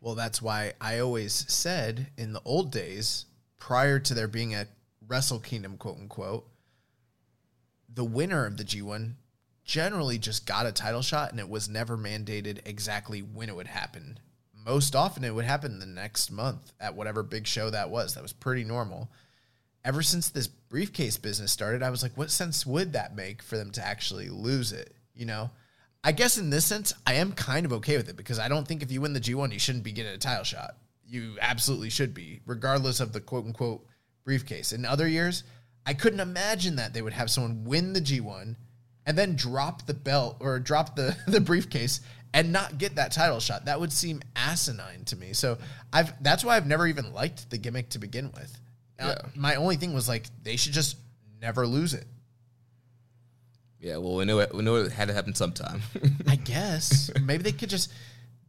[0.00, 3.26] Well, that's why I always said in the old days,
[3.58, 4.66] prior to there being a
[5.06, 6.48] Wrestle Kingdom, quote unquote,
[7.94, 9.14] the winner of the G1
[9.64, 13.66] generally just got a title shot and it was never mandated exactly when it would
[13.66, 14.18] happen.
[14.52, 18.14] Most often it would happen the next month at whatever big show that was.
[18.14, 19.10] That was pretty normal.
[19.84, 23.56] Ever since this briefcase business started, I was like, what sense would that make for
[23.56, 24.94] them to actually lose it?
[25.14, 25.50] You know?
[26.02, 28.66] I guess in this sense, I am kind of okay with it because I don't
[28.66, 30.76] think if you win the G1, you shouldn't be getting a title shot.
[31.06, 33.86] You absolutely should be, regardless of the quote unquote
[34.24, 34.72] briefcase.
[34.72, 35.44] In other years,
[35.86, 38.56] I couldn't imagine that they would have someone win the G1
[39.06, 42.00] and then drop the belt or drop the, the briefcase
[42.32, 43.66] and not get that title shot.
[43.66, 45.32] That would seem asinine to me.
[45.32, 45.56] So
[45.92, 48.58] I've that's why I've never even liked the gimmick to begin with.
[48.98, 50.96] Uh, my only thing was like they should just
[51.40, 52.06] never lose it.
[53.80, 54.54] Yeah, well, we knew it.
[54.54, 55.82] We knew it had to happen sometime.
[56.26, 57.92] I guess maybe they could just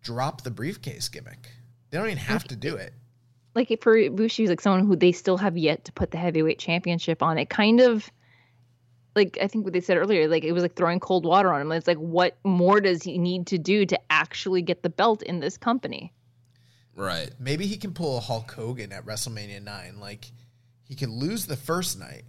[0.01, 1.51] drop the briefcase gimmick.
[1.89, 2.93] They don't even have to do it.
[3.55, 6.59] Like if for Ibushi, like someone who they still have yet to put the heavyweight
[6.59, 7.37] championship on.
[7.37, 8.09] It kind of
[9.15, 11.61] like I think what they said earlier, like it was like throwing cold water on
[11.61, 11.71] him.
[11.71, 15.39] It's like what more does he need to do to actually get the belt in
[15.39, 16.11] this company?
[16.95, 17.31] right.
[17.39, 19.99] Maybe he can pull a Hulk Hogan at WrestleMania 9.
[19.99, 20.31] Like,
[20.83, 22.23] he can lose the first night,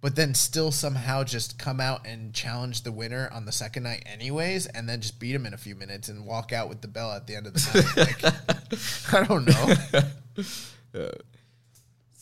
[0.00, 4.02] but then still somehow just come out and challenge the winner on the second night,
[4.06, 6.88] anyways, and then just beat him in a few minutes and walk out with the
[6.88, 8.22] belt at the end of the night.
[8.22, 10.02] Like, I don't know.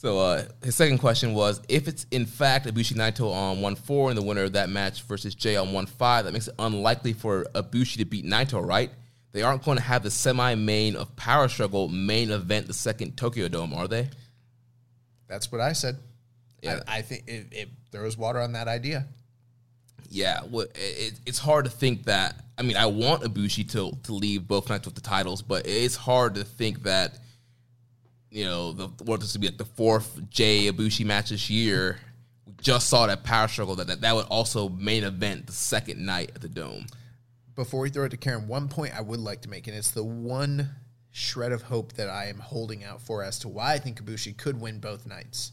[0.01, 4.09] So uh, his second question was, if it's in fact Ibushi Naito on one four
[4.09, 7.13] and the winner of that match versus Jay on one five, that makes it unlikely
[7.13, 8.91] for Ibushi to beat Naito, right?
[9.33, 13.47] They aren't going to have the semi-main of Power Struggle main event the second Tokyo
[13.49, 14.09] Dome, are they?
[15.29, 15.99] That's what I said.
[16.63, 16.81] Yeah.
[16.89, 19.07] I, I think it, it throws water on that idea.
[20.09, 22.43] Yeah, well, it, it's hard to think that.
[22.57, 25.95] I mean, I want Ibushi to to leave both nights with the titles, but it's
[25.95, 27.19] hard to think that
[28.31, 31.99] you know the what this would be like the fourth Jay Ibushi match this year.
[32.47, 36.05] We just saw that Power Struggle that, that that would also main event the second
[36.05, 36.87] night at the Dome.
[37.55, 39.91] Before we throw it to Karen, one point I would like to make, and it's
[39.91, 40.71] the one
[41.11, 44.37] shred of hope that I am holding out for as to why I think Ibushi
[44.37, 45.53] could win both nights.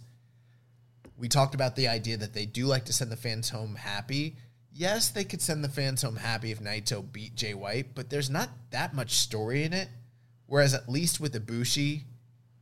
[1.17, 4.35] We talked about the idea that they do like to send the fans home happy.
[4.71, 8.29] Yes, they could send the fans home happy if Naito beat Jay White, but there's
[8.29, 9.89] not that much story in it.
[10.45, 12.03] Whereas at least with Ibushi,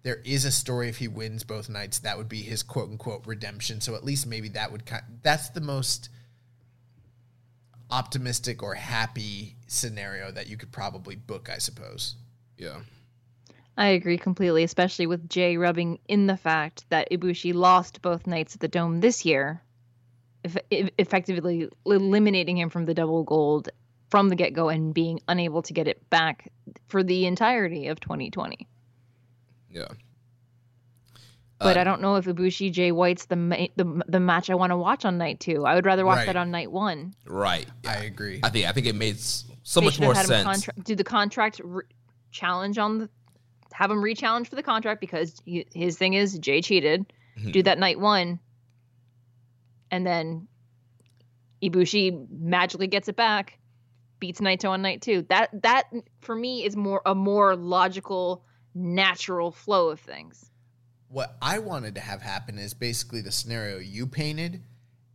[0.05, 1.97] there is a story if he wins both nights.
[1.97, 3.81] That would be his quote unquote redemption.
[3.81, 5.01] So at least maybe that would kind.
[5.23, 6.09] That's the most
[7.89, 12.17] optimistic or happy scenario that you could probably book, I suppose.
[12.55, 12.81] Yeah.
[13.77, 18.53] I agree completely, especially with Jay rubbing in the fact that Ibushi lost both nights
[18.53, 19.63] at the Dome this year,
[20.43, 23.69] eff- eff- effectively eliminating him from the double gold
[24.11, 26.51] from the get go and being unable to get it back
[26.89, 28.67] for the entirety of 2020.
[29.75, 29.87] Yeah.
[31.59, 34.55] But Uh, I don't know if Ibushi Jay White's the ma- the the match I
[34.55, 35.65] want to watch on night two.
[35.65, 36.25] I would rather watch Right.
[36.27, 37.13] that on night one.
[37.25, 37.65] Right.
[37.87, 38.39] I agree.
[38.43, 40.43] I think I think it made so They much more sense.
[40.43, 41.83] Contra- do the contract re-
[42.31, 43.09] challenge on the
[43.73, 47.05] have him re-challenge for the contract because he, his thing is Jay cheated.
[47.37, 47.51] Mhm.
[47.51, 48.39] Do that night one,
[49.91, 50.47] and then
[51.61, 53.59] Ibushi magically gets it back,
[54.19, 55.23] beats Naito on night two.
[55.29, 55.85] That that
[56.21, 58.45] for me is more a more logical,
[58.75, 60.51] natural flow of things.
[61.07, 64.61] What I wanted to have happen is basically the scenario you painted,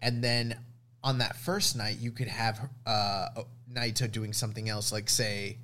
[0.01, 0.59] and then
[1.05, 3.27] on that first night you could have uh,
[3.73, 5.59] Naito doing something else, like say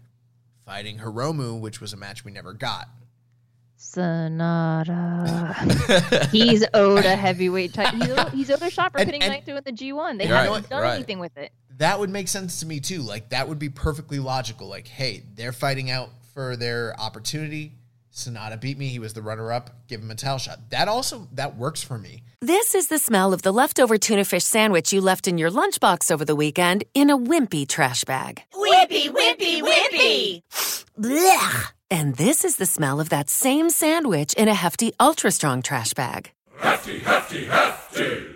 [0.66, 2.88] fighting Hiromu, which was a match we never got.
[3.78, 5.54] Sanada.
[6.30, 8.00] he's owed a heavyweight title.
[8.00, 10.18] He's, owed- he's owed a shot for And- putting and- Naito in the G1.
[10.18, 10.94] They haven't right, done right.
[10.94, 11.52] anything with it.
[11.78, 13.02] That would make sense to me too.
[13.02, 14.66] Like that would be perfectly logical.
[14.68, 17.72] Like, hey, they're fighting out for their opportunity.
[18.16, 18.88] Sanada beat me.
[18.88, 19.86] He was the runner-up.
[19.88, 20.70] Give him a towel shot.
[20.70, 22.22] That also that works for me.
[22.40, 26.10] This is the smell of the leftover tuna fish sandwich you left in your lunchbox
[26.10, 28.42] over the weekend in a wimpy trash bag.
[28.54, 30.42] Wimpy, wimpy, wimpy.
[30.98, 31.72] Blech!
[31.90, 35.92] And this is the smell of that same sandwich in a hefty, ultra strong trash
[35.92, 36.32] bag.
[36.58, 38.26] Hefty, hefty, hefty.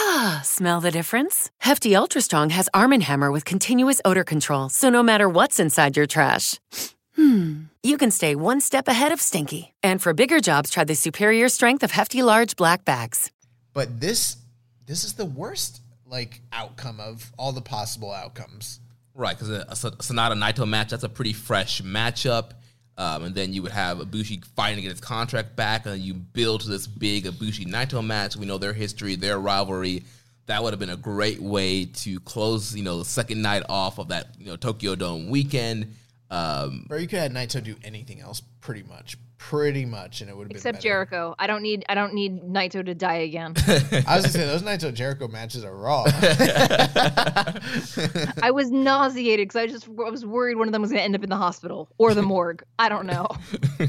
[0.00, 1.50] Ah, smell the difference?
[1.58, 5.58] Hefty Ultra Strong has Arm & Hammer with continuous odor control, so no matter what's
[5.58, 6.60] inside your trash,
[7.18, 9.74] hmm, you can stay one step ahead of stinky.
[9.82, 13.30] And for bigger jobs, try the superior strength of Hefty Large Black Bags.
[13.74, 14.36] But this
[14.86, 18.80] this is the worst like outcome of all the possible outcomes.
[19.14, 22.52] Right, because a, a Sanada Naito match, that's a pretty fresh matchup.
[22.96, 26.00] Um, and then you would have Ibushi fighting to get his contract back, and then
[26.00, 28.36] you build to this big Ibushi Naito match.
[28.36, 30.04] We know their history, their rivalry.
[30.46, 33.98] That would have been a great way to close, you know, the second night off
[33.98, 35.94] of that, you know, Tokyo Dome weekend.
[36.30, 39.16] Um, Bro, you could have Naito do anything else pretty much.
[39.38, 40.82] Pretty much, and it would have been Except better.
[40.82, 41.34] Jericho.
[41.38, 43.54] I don't need I don't need Naito to die again.
[44.06, 46.04] I was gonna say those Naito Jericho matches are raw.
[48.42, 51.04] I was nauseated because I just I was worried one of them was going to
[51.04, 52.64] end up in the hospital or the morgue.
[52.78, 53.28] I don't know.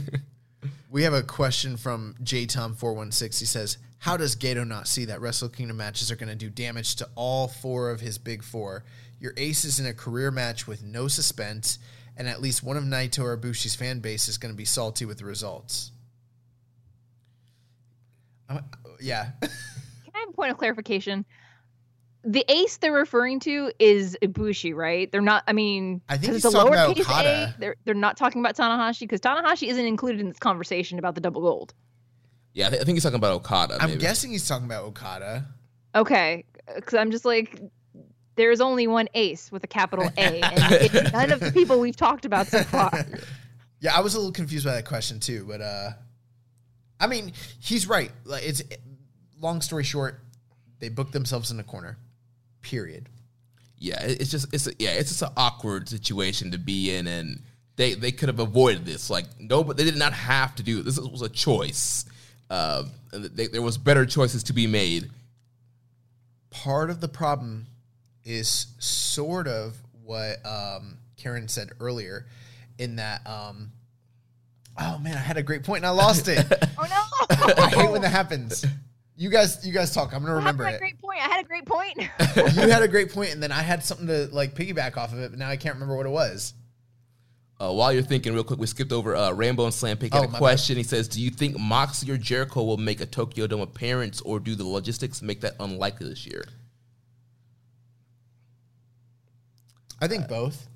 [0.90, 3.40] we have a question from JTom416.
[3.40, 6.50] He says, How does Gedo not see that Wrestle Kingdom matches are going to do
[6.50, 8.84] damage to all four of his big four?
[9.20, 11.78] Your ace is in a career match with no suspense,
[12.20, 15.06] and at least one of Naito or Ibushi's fan base is going to be salty
[15.06, 15.92] with the results.
[18.50, 18.60] Uh,
[19.00, 19.30] yeah.
[19.42, 19.50] Can
[20.14, 21.26] I have a point of clarification?
[22.26, 25.10] The ace they're referring to is Ibushi, right?
[25.10, 25.46] They're not.
[25.48, 27.54] I mean, I think it's a talking about lowercase Okada.
[27.56, 27.60] a.
[27.60, 31.22] They're they're not talking about Tanahashi because Tanahashi isn't included in this conversation about the
[31.22, 31.74] double gold.
[32.54, 33.78] yeah, I, thi- I think he's talking about Okada.
[33.80, 35.46] I'm guessing he's talking about Okada.
[35.96, 36.44] Okay,
[36.76, 37.62] because I'm just like,
[38.40, 41.98] there's only one ace with a capital A, and it's none of the people we've
[41.98, 43.06] talked about so far.
[43.82, 45.90] Yeah, I was a little confused by that question too, but uh
[47.02, 48.12] I mean, he's right.
[48.26, 48.62] Like it's
[49.40, 50.22] long story short,
[50.80, 51.98] they booked themselves in a corner.
[52.62, 53.10] Period.
[53.78, 57.42] Yeah, it's just it's a, yeah, it's just an awkward situation to be in, and
[57.76, 59.10] they they could have avoided this.
[59.10, 60.86] Like no, but they did not have to do it.
[60.86, 62.06] This was a choice.
[62.50, 65.10] Uh, and they, there was better choices to be made.
[66.50, 67.68] Part of the problem
[68.26, 72.26] is sort of what um Karen said earlier
[72.78, 73.72] in that um
[74.82, 76.46] Oh man, I had a great point and I lost it.
[76.78, 77.64] oh no!
[77.64, 78.66] I hate when that happens.
[79.18, 80.14] You guys you guys talk.
[80.14, 80.80] I'm going to remember I had it.
[80.80, 81.20] great point.
[81.20, 81.98] I had a great point.
[82.56, 85.20] you had a great point and then I had something to like piggyback off of
[85.20, 86.54] it, but now I can't remember what it was.
[87.62, 90.16] Uh, while you're thinking, real quick, we skipped over uh, Rainbow and Slam Pick.
[90.16, 90.78] Oh, a my question.
[90.78, 94.40] He says, "Do you think Moxley or Jericho will make a Tokyo Dome appearance, or
[94.40, 96.46] do the logistics make that unlikely this year?"
[100.02, 100.68] I think both.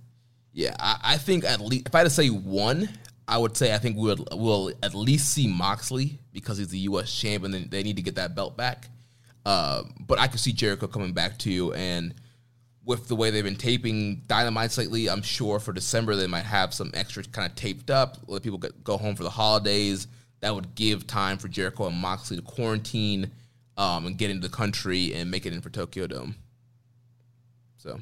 [0.51, 2.89] Yeah, I, I think at least if I had to say one,
[3.27, 7.13] I would say I think we'll we'll at least see Moxley because he's the U.S.
[7.13, 7.53] champion.
[7.53, 8.89] and they need to get that belt back.
[9.45, 12.13] Uh, but I could see Jericho coming back too, and
[12.85, 16.73] with the way they've been taping Dynamites lately, I'm sure for December they might have
[16.73, 18.17] some extra kind of taped up.
[18.27, 20.07] Let people get, go home for the holidays.
[20.41, 23.31] That would give time for Jericho and Moxley to quarantine
[23.77, 26.35] um, and get into the country and make it in for Tokyo Dome.
[27.77, 27.99] So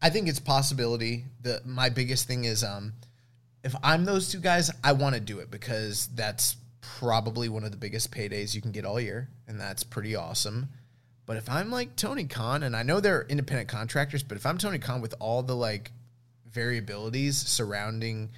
[0.00, 1.24] I think it's possibility.
[1.42, 2.94] The my biggest thing is um
[3.64, 7.70] if I'm those two guys, I want to do it because that's probably one of
[7.70, 10.68] the biggest paydays you can get all year, and that's pretty awesome.
[11.26, 14.58] But if I'm like Tony Khan, and I know they're independent contractors, but if I'm
[14.58, 15.92] Tony Khan with all the like
[16.50, 18.30] variabilities surrounding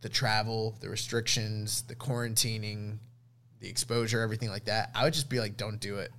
[0.00, 2.98] the travel, the restrictions, the quarantining,
[3.60, 6.12] the exposure, everything like that, I would just be like, don't do it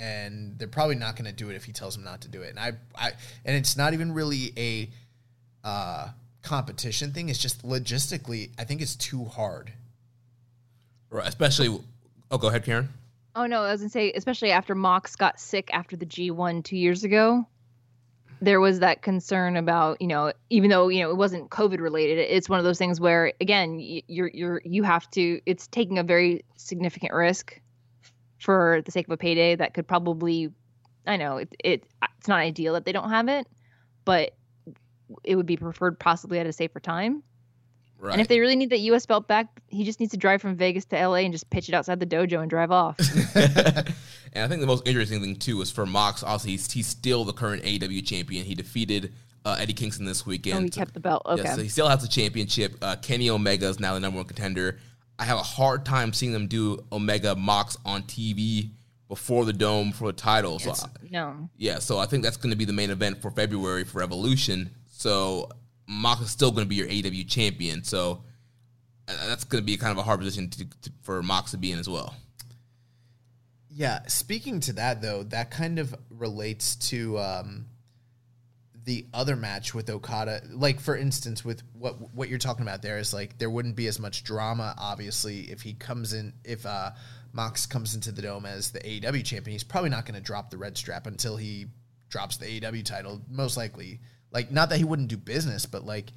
[0.00, 2.40] and they're probably not going to do it if he tells them not to do
[2.40, 2.50] it.
[2.50, 3.12] And I, I,
[3.44, 4.88] and it's not even really a
[5.62, 6.08] uh,
[6.42, 7.28] competition thing.
[7.28, 9.72] It's just logistically, I think it's too hard.
[11.10, 11.78] right, especially.
[12.30, 12.88] Oh, go ahead, Karen.
[13.36, 16.76] oh no, I was gonna say, especially after Mox got sick after the G1 two
[16.78, 17.46] years ago.
[18.40, 22.18] there was that concern about you know even though you know it wasn't covid related
[22.18, 23.78] it's one of those things where again
[24.08, 27.59] you're you're you have to it's taking a very significant risk
[28.40, 30.50] for the sake of a payday that could probably
[31.06, 31.84] i know it, it
[32.18, 33.46] it's not ideal that they don't have it
[34.04, 34.34] but
[35.24, 37.22] it would be preferred possibly at a safer time
[38.02, 38.12] Right.
[38.12, 40.56] and if they really need that us belt back he just needs to drive from
[40.56, 42.96] vegas to la and just pitch it outside the dojo and drive off
[43.36, 46.22] and I think the most interesting thing too is for Mox.
[46.22, 48.44] Obviously, he's, he's still the current AEW champion.
[48.44, 49.12] He defeated
[49.44, 50.58] uh, Eddie Kingston this weekend.
[50.58, 52.76] oh he kept the belt okay Yeah, so he still has the championship.
[52.80, 54.78] Uh, Kenny Omega is now the number one contender.
[55.20, 58.70] I have a hard time seeing them do Omega Mox on TV
[59.06, 60.58] before the dome for the title.
[60.58, 63.30] So It's- no yeah, so I think that's going to be the main event for
[63.30, 64.70] February for Revolution.
[64.90, 65.50] So
[65.86, 67.84] Mox is still going to be your AEW champion.
[67.84, 68.24] So
[69.08, 71.58] uh, that's going to be kind of a hard position to, to, for Mox to
[71.58, 72.14] be in as well.
[73.68, 77.66] Yeah, speaking to that though, that kind of relates to um,
[78.84, 80.42] the other match with Okada.
[80.50, 83.86] Like for instance, with what what you're talking about there is like there wouldn't be
[83.86, 86.90] as much drama, obviously, if he comes in if uh,
[87.32, 89.52] Mox comes into the dome as the AEW champion.
[89.52, 91.66] He's probably not going to drop the red strap until he
[92.08, 94.00] drops the AEW title, most likely.
[94.32, 96.12] Like not that he wouldn't do business, but like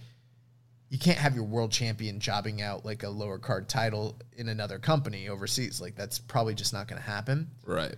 [0.90, 4.78] you can't have your world champion jobbing out like a lower card title in another
[4.78, 5.82] company overseas.
[5.82, 7.50] Like that's probably just not going to happen.
[7.66, 7.96] Right.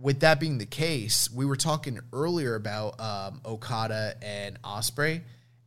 [0.00, 5.22] With that being the case, we were talking earlier about um, Okada and Ospreay,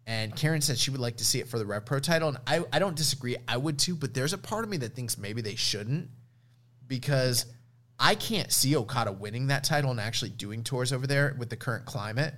[0.07, 2.37] and Karen said she would like to see it for the Rev Pro title, and
[2.47, 3.35] I, I don't disagree.
[3.47, 6.09] I would too, but there's a part of me that thinks maybe they shouldn't
[6.87, 7.45] because
[7.99, 11.55] I can't see Okada winning that title and actually doing tours over there with the
[11.55, 12.33] current climate.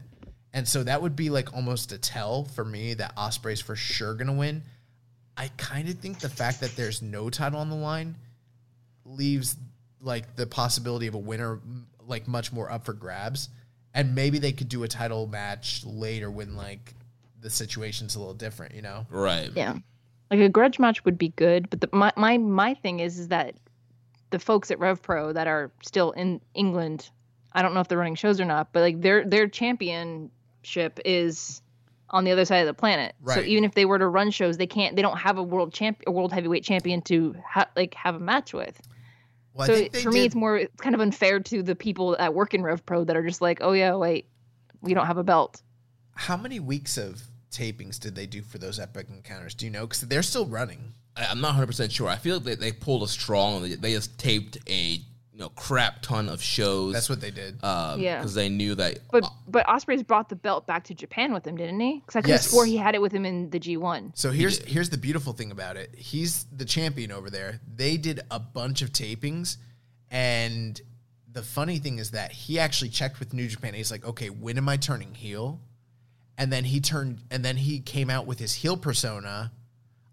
[0.52, 4.14] And so that would be like almost a tell for me that Ospreay's for sure
[4.14, 4.64] gonna win.
[5.36, 8.18] I kind of think the fact that there's no title on the line
[9.06, 9.56] leaves
[10.04, 11.60] like the possibility of a winner
[12.08, 13.50] like much more up for grabs.
[13.94, 16.94] And maybe they could do a title match later when like
[17.42, 19.06] the situation's a little different, you know?
[19.10, 19.52] Right.
[19.56, 19.78] Yeah.
[20.32, 23.28] Like a grudge match would be good, but the, my my my thing is is
[23.28, 23.56] that
[24.32, 27.10] the folks at Rev Pro that are still in England,
[27.52, 31.62] I don't know if they're running shows or not, but like their their championship is
[32.10, 33.14] on the other side of the planet.
[33.22, 33.36] Right.
[33.36, 34.96] So even if they were to run shows, they can't.
[34.96, 38.20] They don't have a world champ, a world heavyweight champion to ha- like have a
[38.20, 38.82] match with.
[39.54, 40.58] Well, so I think they for me, it's more.
[40.58, 43.42] It's kind of unfair to the people that work in Rev Pro that are just
[43.42, 44.28] like, oh yeah, wait,
[44.82, 45.62] we don't have a belt.
[46.16, 47.22] How many weeks of
[47.52, 49.54] tapings did they do for those epic encounters?
[49.54, 49.86] Do you know?
[49.86, 50.94] Because they're still running.
[51.16, 52.08] I- I'm not 100 percent sure.
[52.10, 53.62] I feel like they, they pulled a strong.
[53.62, 55.00] They, they just taped a
[55.34, 56.94] you know crap ton of shows.
[56.94, 57.62] That's what they did.
[57.64, 58.18] Um, Yeah.
[58.20, 59.00] because they knew that.
[59.12, 62.00] But but Ospreay's brought the belt back to Japan with him, didn't he?
[62.00, 62.50] Because I could have Yes.
[62.52, 64.12] swore he had it with him in the G1.
[64.16, 65.94] So here's here's the beautiful thing about it.
[65.98, 67.60] He's the champion over there.
[67.76, 69.58] They did a bunch of tapings,
[70.12, 70.80] and
[71.32, 73.74] the funny thing is that he actually checked with New Japan.
[73.74, 75.60] He's like, okay, when am I turning heel?
[76.38, 79.52] And then he turned, and then he came out with his heel persona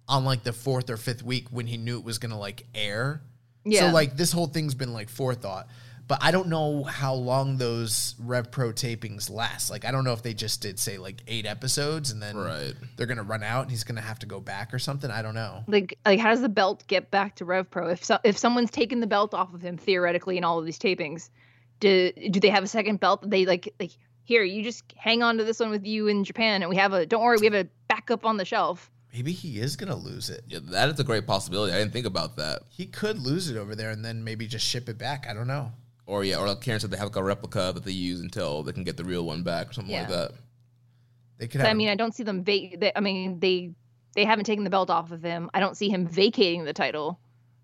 [0.09, 3.23] on like the fourth or fifth week when he knew it was gonna like air.
[3.65, 3.89] Yeah.
[3.89, 5.69] So like this whole thing's been like forethought.
[6.09, 9.71] But I don't know how long those Rev Pro tapings last.
[9.71, 12.75] Like I don't know if they just did say like eight episodes and then Right.
[12.97, 15.09] they're gonna run out and he's gonna have to go back or something.
[15.09, 15.63] I don't know.
[15.69, 18.73] Like like how does the belt get back to Rev Pro if so, if someone's
[18.73, 21.31] taken the belt off of him theoretically in all of these tapings?
[21.79, 23.93] Do do they have a second belt that they like like
[24.25, 26.93] here you just hang on to this one with you in Japan and we have
[26.93, 28.91] a don't worry we have a backup on the shelf.
[29.13, 30.45] Maybe he is gonna lose it.
[30.47, 31.73] Yeah, that is a great possibility.
[31.73, 32.63] I didn't think about that.
[32.69, 35.27] He could lose it over there and then maybe just ship it back.
[35.29, 35.73] I don't know.
[36.07, 38.63] Or yeah, or like Karen said, they have like a replica that they use until
[38.63, 40.33] they can get the real one back or something like that.
[41.39, 43.73] They could have I mean I don't see them va- they, I mean they
[44.15, 45.51] they haven't taken the belt off of him.
[45.55, 47.19] I don't see him vacating the title,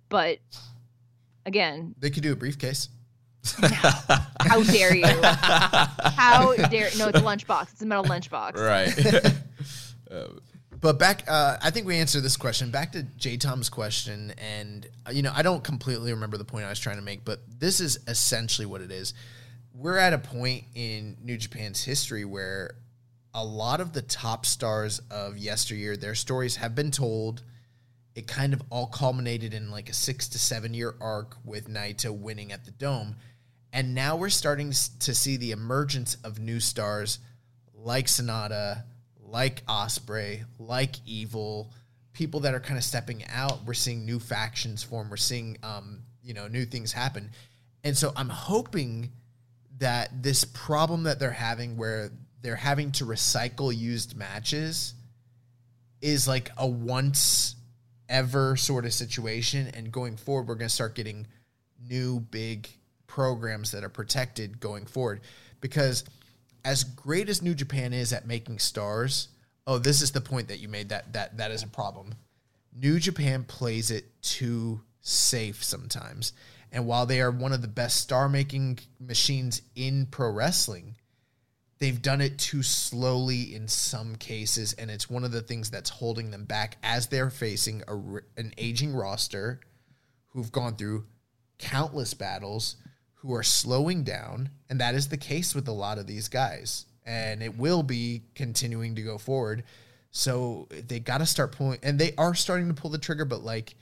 [0.09, 0.39] but
[1.45, 2.89] again, they could do a briefcase.
[3.61, 5.07] how dare you?
[5.07, 7.09] How dare no?
[7.09, 7.73] It's a lunchbox.
[7.73, 8.57] It's a metal lunchbox.
[8.57, 9.35] Right.
[10.09, 10.29] Uh,
[10.87, 12.71] But back, uh, I think we answered this question.
[12.71, 16.65] Back to J Tom's question, and uh, you know, I don't completely remember the point
[16.65, 19.13] I was trying to make, but this is essentially what it is.
[19.75, 22.77] We're at a point in New Japan's history where
[23.35, 27.43] a lot of the top stars of yesteryear, their stories have been told.
[28.15, 32.17] It kind of all culminated in like a six to seven year arc with Naito
[32.17, 33.17] winning at the Dome.
[33.73, 37.19] And now we're starting to see the emergence of new stars
[37.75, 38.85] like Sanada,
[39.31, 41.73] like Ospreay, like Evil,
[42.13, 43.65] people that are kind of stepping out.
[43.65, 45.11] We're seeing new factions form.
[45.11, 47.31] We're seeing, um, you know, new things happen.
[47.85, 49.13] And so I'm hoping
[49.79, 52.11] that this problem that they're having where
[52.43, 54.95] they're having to recycle used matches
[56.01, 57.57] is like a once
[58.09, 61.27] ever sort of situation and going forward we're going to start getting
[61.89, 62.69] new big
[63.07, 65.21] programs that are protected going forward
[65.61, 66.05] because
[66.67, 69.29] as great as New Japan is at making stars,
[69.69, 72.15] oh, this is the point that you made that that that is a problem.
[72.75, 76.33] New Japan plays it too safe sometimes.
[76.73, 80.97] And while they are one of the best star making machines in pro wrestling,
[81.79, 84.73] they've done it too slowly in some cases.
[84.73, 87.95] And it's one of the things that's holding them back as they're facing a,
[88.37, 89.61] an aging roster
[90.31, 91.07] who've gone through
[91.59, 92.75] countless battles,
[93.17, 94.51] who are slowing down.
[94.69, 96.87] And that is the case with a lot of these guys.
[97.05, 99.65] And it will be continuing to go forward.
[100.11, 103.43] So they got to start pulling, and they are starting to pull the trigger, but
[103.43, 103.75] like,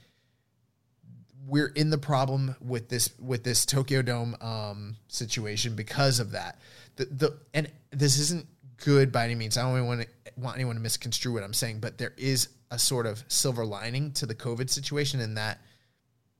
[1.47, 6.59] we're in the problem with this with this Tokyo Dome um, situation because of that.
[6.95, 8.47] The the and this isn't
[8.77, 9.57] good by any means.
[9.57, 10.07] I don't want
[10.37, 14.11] want anyone to misconstrue what I'm saying, but there is a sort of silver lining
[14.13, 15.61] to the COVID situation in that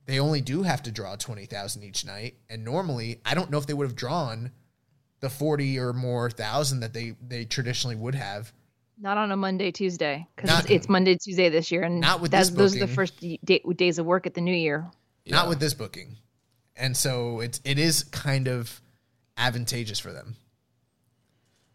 [0.06, 3.57] they only do have to draw twenty thousand each night, and normally I don't know
[3.57, 4.52] if they would have drawn
[5.19, 8.52] the forty or more thousand that they they traditionally would have.
[8.98, 12.32] Not on a Monday, Tuesday, because it's, it's, Monday, Tuesday this year, and not with
[12.32, 14.90] those are the first day, days of work at the new year.
[15.26, 15.36] Yeah.
[15.36, 16.15] Not with this booking,
[16.77, 18.80] and so it's it is kind of
[19.38, 20.38] advantageous for them.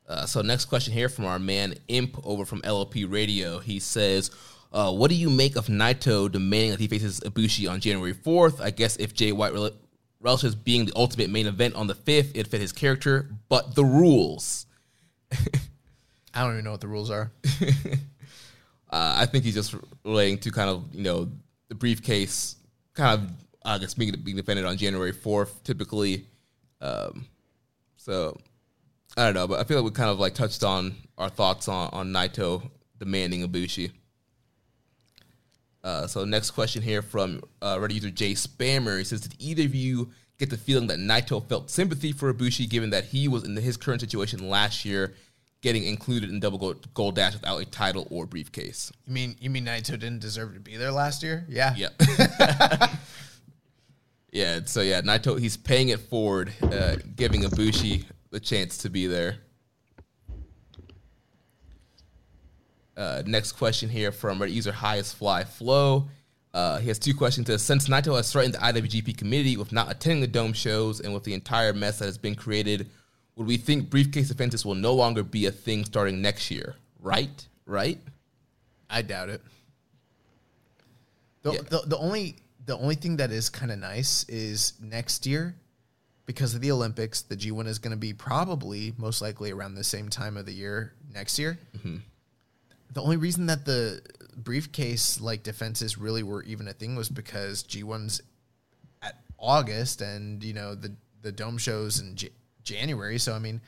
[0.09, 3.61] Uh, so next question here from our man Imp over from LLP Radio.
[3.61, 4.31] He says,
[4.73, 8.61] uh, "What do you make of Naito demanding that he faces Ibushi on January 4th?
[8.61, 9.73] I guess if Jay White rel-
[10.21, 13.85] relishes being the ultimate main event on the 5th, it fit his character, but the
[13.85, 14.67] rules."
[16.33, 17.33] I don't even know what the rules are.
[18.91, 19.75] uh, I think he's just
[20.05, 21.29] relating to kind of you know
[21.69, 22.57] the briefcase,
[22.95, 23.31] kind of
[23.65, 26.27] I guess being being defended on January fourth typically.
[26.81, 27.27] Um,
[27.97, 28.39] so
[29.17, 31.69] I don't know, but I feel like we kind of like touched on our thoughts
[31.69, 33.91] on on Naito demanding Ibushi.
[35.83, 38.99] Uh, so next question here from uh, Reddit user Jay Spammer.
[38.99, 42.69] He says, "Did either of you get the feeling that Naito felt sympathy for Ibushi,
[42.69, 45.15] given that he was in his current situation last year
[45.63, 48.93] getting included in double gold, gold dash without a title or briefcase.
[49.07, 51.45] You mean you mean Naito didn't deserve to be there last year?
[51.49, 51.75] Yeah.
[51.77, 51.89] Yeah.
[54.33, 54.61] yeah.
[54.65, 59.39] So yeah, Naito he's paying it forward, uh, giving Ibushi the chance to be there.
[63.01, 66.09] Uh, next question here from Reddit user Highest Fly Flow.
[66.53, 67.47] Uh, he has two questions.
[67.47, 71.15] Says, Since Naito has threatened the IWGP committee with not attending the Dome shows and
[71.15, 72.91] with the entire mess that has been created
[73.41, 76.75] would we think briefcase offenses will no longer be a thing starting next year?
[77.01, 77.49] Right?
[77.65, 77.99] Right?
[78.91, 79.41] I doubt it.
[81.41, 81.61] The, yeah.
[81.71, 82.37] the, the only
[82.67, 85.55] the only thing that is kind of nice is next year
[86.27, 89.85] because of the Olympics, the G1 is going to be probably most likely around the
[89.85, 91.59] same time of the year next year.
[91.79, 91.97] Mm-hmm.
[92.93, 94.03] The only reason that the
[94.37, 98.23] briefcase like defenses really were even a thing was because G1's
[99.03, 100.93] at August and you know the
[101.23, 102.31] the dome shows in J-
[102.65, 103.19] January.
[103.19, 103.61] So, I mean,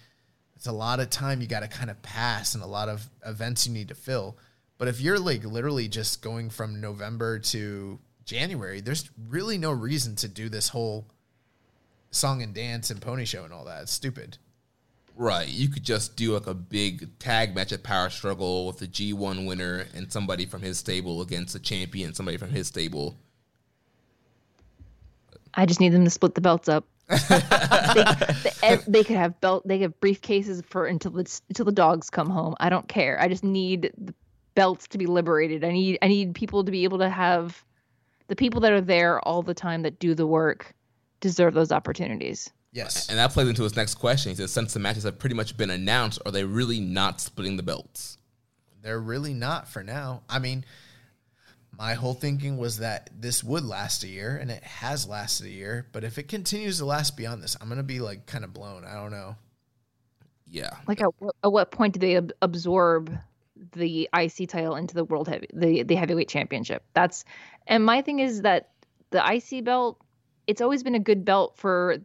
[0.57, 3.09] it's a lot of time you got to kind of pass and a lot of
[3.27, 4.37] events you need to fill.
[4.79, 10.17] But if you're like literally just going from November to January, there's really no reason
[10.17, 11.07] to do this whole
[12.11, 13.83] song and dance and pony show and all that.
[13.83, 14.39] It's stupid.
[15.17, 15.49] Right.
[15.49, 19.47] You could just do like a big tag match at Power Struggle with the G1
[19.47, 23.19] winner and somebody from his stable against a champion, somebody from his stable.
[25.55, 26.87] I just need them to split the belts up
[27.29, 28.05] they,
[28.61, 29.67] they, they, could have belt.
[29.67, 32.55] They have briefcases for until the until the dogs come home.
[32.61, 33.21] I don't care.
[33.21, 34.15] I just need the
[34.55, 35.65] belts to be liberated.
[35.65, 37.65] I need I need people to be able to have
[38.29, 40.75] the people that are there all the time that do the work
[41.21, 42.51] deserve those opportunities.
[42.73, 43.09] Yes.
[43.09, 44.31] And that plays into his next question.
[44.31, 47.57] He says, since the matches have pretty much been announced, are they really not splitting
[47.57, 48.17] the belts?
[48.83, 50.23] They're really not for now.
[50.29, 50.65] I mean,
[51.79, 55.51] my whole thinking was that this would last a year and it has lasted a
[55.51, 58.53] year but if it continues to last beyond this i'm gonna be like kind of
[58.53, 59.35] blown i don't know
[60.47, 61.09] yeah like at,
[61.43, 63.17] at what point do they ab- absorb
[63.73, 67.25] the ic title into the world heavy the, the heavyweight championship that's
[67.67, 68.71] and my thing is that
[69.11, 69.99] the ic belt
[70.47, 71.97] it's always been a good belt for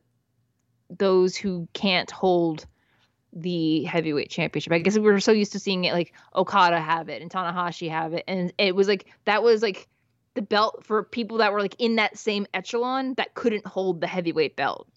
[0.90, 2.66] those who can't hold
[3.34, 4.74] the heavyweight championship.
[4.74, 7.90] I guess we were so used to seeing it like Okada have it and Tanahashi
[7.90, 9.88] have it, and it was like that was like
[10.34, 14.08] the belt for people that were like in that same echelon that couldn't hold the
[14.08, 14.88] heavyweight belt.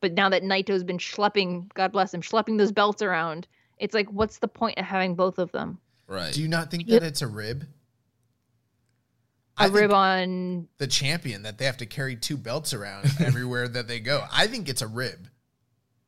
[0.00, 3.48] But now that Naito's been schlepping, God bless him, schlepping those belts around,
[3.78, 5.78] it's like, what's the point of having both of them?
[6.06, 6.34] Right.
[6.34, 7.66] Do you not think that it's a rib?
[9.58, 13.86] A rib on the champion that they have to carry two belts around everywhere that
[13.86, 14.24] they go.
[14.32, 15.28] I think it's a rib.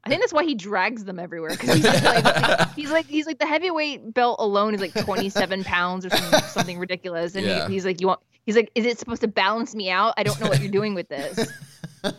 [0.04, 3.38] I think that's why he drags them everywhere because he's, like, he's like he's like
[3.38, 7.66] the heavyweight belt alone is like 27 pounds or something, something ridiculous, and yeah.
[7.66, 10.14] he, he's like you want he's like is it supposed to balance me out?
[10.16, 11.48] I don't know what you're doing with this.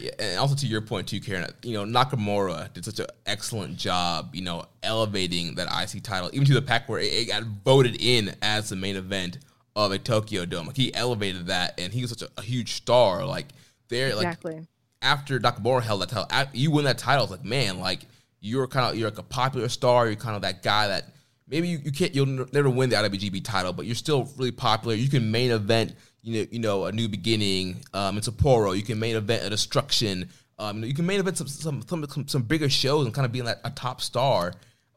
[0.00, 1.46] Yeah, and also to your point too, Karen.
[1.62, 4.34] You know, Nakamura did such an excellent job.
[4.34, 8.00] You know, elevating that IC title even to the pack where it, it got voted
[8.00, 9.38] in as the main event
[9.76, 10.66] of a Tokyo Dome.
[10.66, 13.24] Like he elevated that, and he was such a, a huge star.
[13.24, 13.46] Like
[13.88, 14.54] there, Exactly.
[14.56, 14.64] like
[15.02, 17.24] after Nakamura held that title, you win that title.
[17.24, 18.00] It's like man, like
[18.40, 20.06] you're kind of you're like a popular star.
[20.06, 21.06] You're kind of that guy that
[21.48, 24.52] maybe you, you can't you'll n- never win the IWGP title, but you're still really
[24.52, 24.94] popular.
[24.94, 28.76] You can main event, you know, you know, a new beginning um, in Sapporo.
[28.76, 30.28] You can main event a destruction.
[30.58, 33.14] Um, you, know, you can main event some some, some some some bigger shows and
[33.14, 34.52] kind of being like a top star.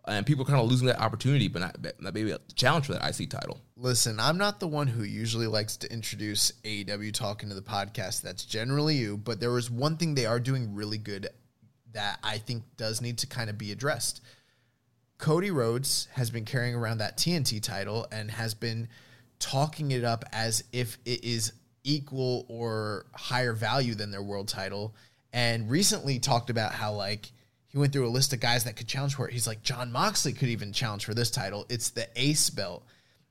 [0.08, 2.94] And people are kind of losing that opportunity, but not, not maybe a challenge for
[2.94, 3.60] that IC title.
[3.76, 8.22] Listen, I'm not the one who usually likes to introduce AEW talk into the podcast.
[8.22, 9.18] That's generally you.
[9.18, 11.28] But there was one thing they are doing really good
[11.92, 14.22] that I think does need to kind of be addressed.
[15.18, 18.88] Cody Rhodes has been carrying around that TNT title and has been
[19.40, 21.52] talking it up as if it is
[21.84, 24.96] equal or higher value than their world title.
[25.34, 27.32] And recently talked about how, like,
[27.68, 29.34] he went through a list of guys that could challenge for it.
[29.34, 31.66] He's like, Jon Moxley could even challenge for this title.
[31.70, 32.86] It's the ace belt.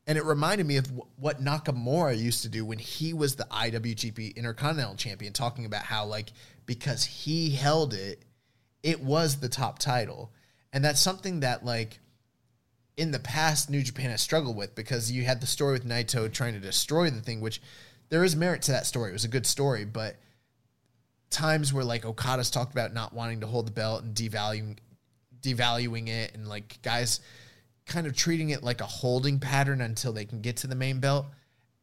[0.07, 3.45] And it reminded me of wh- what Nakamura used to do when he was the
[3.45, 6.33] IWGP Intercontinental Champion, talking about how, like,
[6.67, 8.23] because he held it,
[8.83, 10.33] it was the top title.
[10.73, 11.99] And that's something that, like,
[12.97, 16.33] in the past, New Japan has struggled with because you had the story with Naito
[16.33, 17.61] trying to destroy the thing, which
[18.09, 19.11] there is merit to that story.
[19.11, 20.17] It was a good story, but
[21.37, 24.79] times where like Okada's talked about not wanting to hold the belt and devaluing
[25.43, 27.21] devaluing it and like guys
[27.85, 30.99] kind of treating it like a holding pattern until they can get to the main
[30.99, 31.27] belt.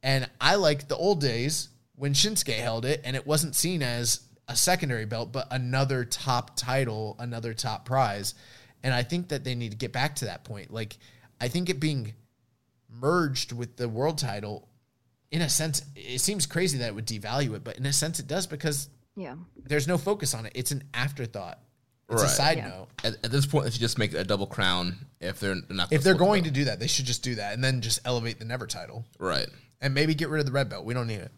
[0.02, 4.22] And I like the old days when Shinsuke held it and it wasn't seen as
[4.48, 8.34] a secondary belt, but another top title, another top prize.
[8.84, 10.74] And I think that they need to get back to that point.
[10.74, 10.98] Like,
[11.40, 12.14] I think it being
[12.90, 14.68] merged with the world title,
[15.32, 18.20] in a sense, it seems crazy that it would devalue it, but in a sense,
[18.20, 19.36] it does because Yeah.
[19.66, 20.54] there's no focus on it.
[20.56, 21.60] It's an afterthought.
[22.10, 22.68] It's a side Yeah.
[22.70, 22.88] note.
[23.04, 25.92] At, at this point, they should just make a double crown if they're not.
[25.92, 27.82] If they're split the going to do that, they should just do that and then
[27.82, 29.48] just elevate the never title right.
[29.82, 30.86] and maybe get rid of the red belt.
[30.86, 31.32] We don't need it.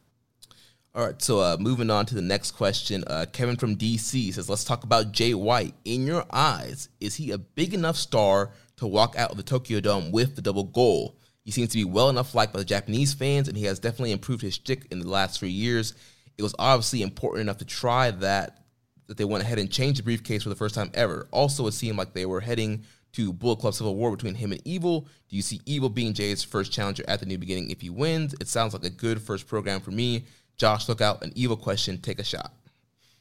[0.94, 3.04] All right, so uh, moving on to the next question.
[3.06, 5.74] Uh, Kevin from DC says, "Let's talk about Jay White.
[5.84, 9.82] In your eyes, is he a big enough star to walk out of the Tokyo
[9.82, 11.18] Dome with the double goal?
[11.44, 14.14] He seems to be well enough liked by the Japanese fans, and he has definitely
[14.14, 15.94] improved his shtick in the last three years.
[16.38, 18.62] It was obviously important enough to try that
[19.08, 21.28] that they went ahead and changed the briefcase for the first time ever.
[21.32, 22.84] Also, it seemed like they were heading
[23.14, 25.02] to Bullet Club Civil War between him and Evil.
[25.30, 28.34] Do you see Evil being Jay's first challenger at the new beginning if he wins?
[28.42, 30.26] It sounds like a good first program for me.
[30.58, 31.24] Josh, look out.
[31.24, 32.00] An Evil question.
[32.00, 32.52] Take a shot.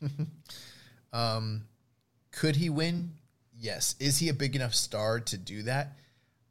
[1.15, 1.63] Um,
[2.33, 3.13] could he win?
[3.57, 3.95] Yes.
[4.01, 5.97] Is he a big enough star to do that?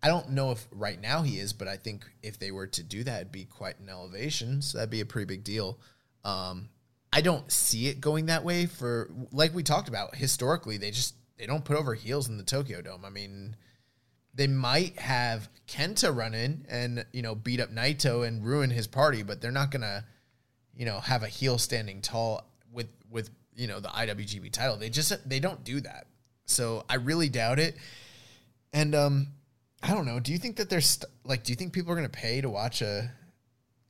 [0.02, 2.82] I don't know if right now he is, but I think if they were to
[2.82, 4.62] do that, it'd be quite an elevation.
[4.62, 5.80] So that'd be a pretty big deal.
[6.24, 6.70] Um,
[7.12, 10.78] I don't see it going that way for like we talked about historically.
[10.78, 13.06] They just they don't put over heels in the Tokyo Dome.
[13.06, 13.56] I mean,
[14.34, 18.88] they might have Kenta run in and you know beat up Naito and ruin his
[18.88, 20.06] party, but they're not gonna
[20.76, 24.78] you know have a heel standing tall with with you know the IWGP title.
[24.78, 26.08] They just they don't do that.
[26.46, 27.78] So I really doubt it.
[28.74, 29.28] And um,
[29.84, 30.20] I don't know.
[30.20, 32.50] Do you think that there's st- like do you think people are gonna pay to
[32.50, 33.12] watch a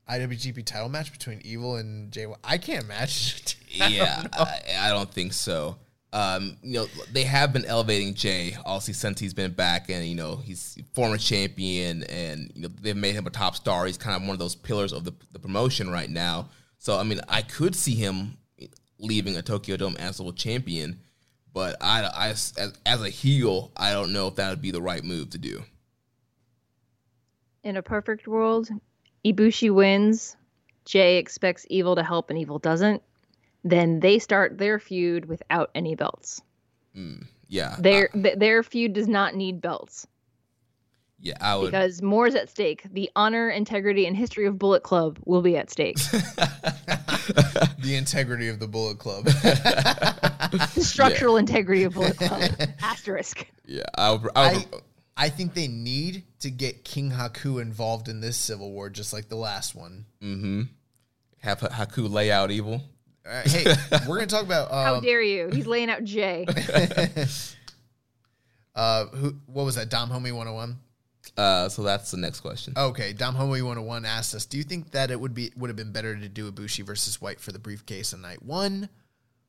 [0.10, 2.28] IWGP title match between Evil and Jay?
[2.44, 3.58] I can't match.
[3.76, 4.24] I don't yeah.
[4.34, 5.78] I, I don't think so.
[6.14, 10.14] Um, you know, they have been elevating Jay, obviously, since he's been back, and you
[10.14, 13.88] know, he's former champion, and you know, they've made him a top star.
[13.88, 16.50] He's kind of one of those pillars of the, the promotion right now.
[16.78, 18.38] So, I mean, I could see him
[19.00, 21.00] leaving a Tokyo Dome as a champion,
[21.52, 22.54] but I, I as,
[22.86, 25.64] as a heel, I don't know if that would be the right move to do.
[27.64, 28.70] In a perfect world,
[29.26, 30.36] Ibushi wins.
[30.86, 33.02] Jay expects Evil to help and Evil doesn't.
[33.64, 36.41] Then they start their feud without any belts.
[36.95, 40.06] Mm, yeah, Their th- their feud does not need belts
[41.24, 41.72] yeah, I would.
[41.72, 42.84] because more is at stake.
[42.91, 45.95] The honor, integrity, and history of Bullet Club will be at stake.
[47.80, 49.24] the integrity of the Bullet Club.
[49.26, 52.52] the structural integrity of Bullet Club.
[52.82, 53.48] Asterisk.
[53.66, 54.30] yeah, I would.
[54.36, 54.78] I, would, I,
[55.15, 59.30] I think they need to get King Haku involved in this civil war, just like
[59.30, 60.06] the last one.
[60.22, 60.64] mm-hmm.
[61.40, 62.81] Have Haku lay out evil.
[63.26, 63.76] All right, hey,
[64.07, 65.49] we're gonna talk about How um, dare you?
[65.49, 66.45] He's laying out Jay.
[68.76, 69.35] uh, who?
[69.45, 69.90] What was that?
[69.90, 70.77] Dom Homie 101.
[71.38, 72.73] Uh, so that's the next question.
[72.76, 75.77] Okay, Dom Homie 101 asked us, "Do you think that it would be would have
[75.77, 78.90] been better to do Ibushi versus White for the briefcase on night one,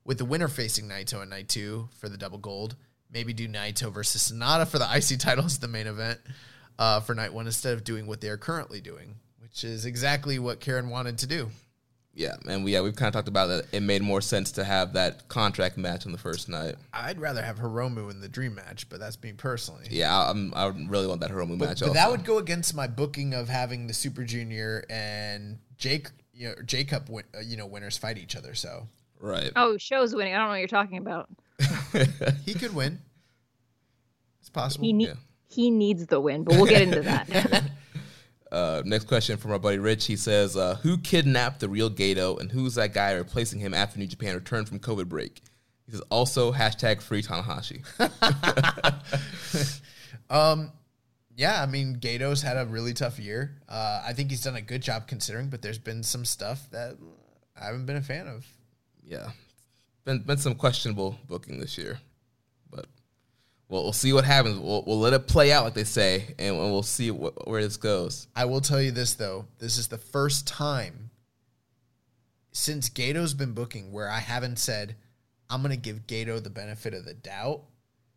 [0.05, 2.77] with the winner facing Naito on night two for the double gold?
[3.15, 6.21] Maybe do Naito versus Sanada for the IC title as the main event
[6.79, 10.39] uh, for night one instead of doing what they are currently doing, which is exactly
[10.39, 11.49] what Karen wanted to do."
[12.17, 13.67] Yeah, and we yeah we've kind of talked about that.
[13.73, 16.77] It made more sense to have that contract match on the first night.
[16.93, 19.87] I'd rather have Hiromu in the dream match, but that's me personally.
[19.91, 21.81] Yeah, I, I'm, I really want that Hiromu But, match.
[21.81, 21.95] but also.
[21.95, 26.55] that would go against my booking of having the Super Junior and Jake, you know,
[26.65, 28.55] Jacob, win, uh, you know, winners fight each other.
[28.55, 28.87] So
[29.21, 29.51] right.
[29.57, 30.35] Oh, Sho's winning.
[30.35, 31.29] I don't know what you're talking about.
[32.45, 33.01] he could win.
[34.55, 34.85] It's possible.
[34.85, 35.13] He ne-
[35.49, 37.65] he needs the win, but we'll get into that.
[38.53, 40.07] Uh, next question from our buddy Rich.
[40.07, 43.99] He says, uh, "Who kidnapped the real Gedo, and who's that guy replacing him after
[43.99, 45.41] New Japan returned from COVID break?"
[45.87, 47.83] He says, "Also hashtag free Tanahashi."
[50.31, 50.71] Um,
[51.37, 53.57] yeah, I mean, Gedo's had a really tough year.
[53.69, 56.97] Uh, I think he's done a good job considering, but there's been some stuff that
[57.61, 58.47] I haven't been a fan of.
[59.05, 59.31] yeah,
[60.05, 62.14] been been some questionable booking this year, but
[63.69, 64.59] well, we'll see what happens.
[64.59, 67.77] We'll, we'll let it play out, like they say, and we'll see wh- where this
[67.77, 68.29] goes.
[68.37, 71.11] I will tell you this though: this is the first time
[72.53, 74.97] since Gedo's been booking where I haven't said
[75.51, 77.63] I'm going to give Gedo the benefit of the doubt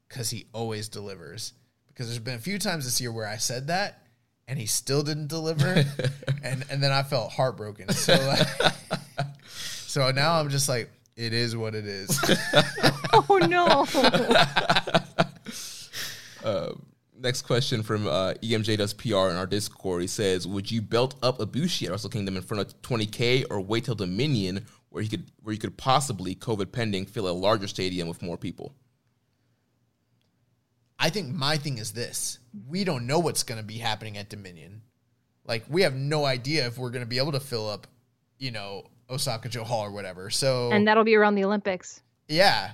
[0.08, 1.54] because he always delivers.
[1.88, 4.02] Because there's been a few times this year where I said that
[4.48, 5.84] and he still didn't deliver,
[6.44, 7.90] and and then I felt heartbroken.
[7.90, 8.74] So like,
[9.50, 12.18] so now I'm just like, it is what it is.
[13.14, 15.04] oh no.
[16.48, 16.74] Uh,
[17.20, 20.02] next question from uh, EMJ does PR in our Discord.
[20.02, 23.60] He says, "Would you belt up Ibushi at Wrestle Kingdom in front of 20k, or
[23.60, 27.68] wait till Dominion, where he could where you could possibly COVID pending fill a larger
[27.68, 28.74] stadium with more people?"
[30.98, 34.30] I think my thing is this: we don't know what's going to be happening at
[34.30, 34.84] Dominion.
[35.46, 37.88] Like we have no idea if we're going to be able to fill up,
[38.38, 40.30] you know, Osaka-jo Hall or whatever.
[40.30, 42.02] So and that'll be around the Olympics.
[42.30, 42.72] yeah,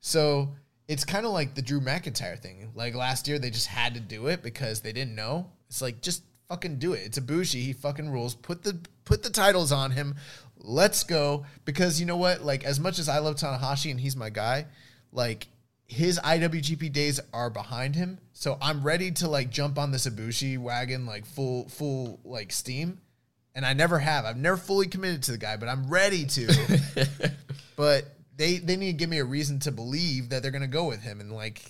[0.00, 0.54] so
[0.88, 2.70] it's kind of like the Drew McIntyre thing.
[2.74, 5.50] Like last year, they just had to do it because they didn't know.
[5.68, 7.00] It's like just fucking do it.
[7.04, 7.62] It's Ibushi.
[7.62, 8.34] He fucking rules.
[8.34, 10.14] Put the put the titles on him.
[10.58, 11.44] Let's go.
[11.64, 12.42] Because you know what?
[12.42, 14.66] Like as much as I love Tanahashi and he's my guy,
[15.12, 15.48] like
[15.88, 18.18] his IWGP days are behind him.
[18.32, 23.00] So I'm ready to like jump on this Ibushi wagon like full full like steam.
[23.54, 24.26] And I never have.
[24.26, 26.80] I've never fully committed to the guy, but I'm ready to.
[27.76, 28.04] but
[28.36, 31.02] they they need to give me a reason to believe that they're gonna go with
[31.02, 31.62] him, and like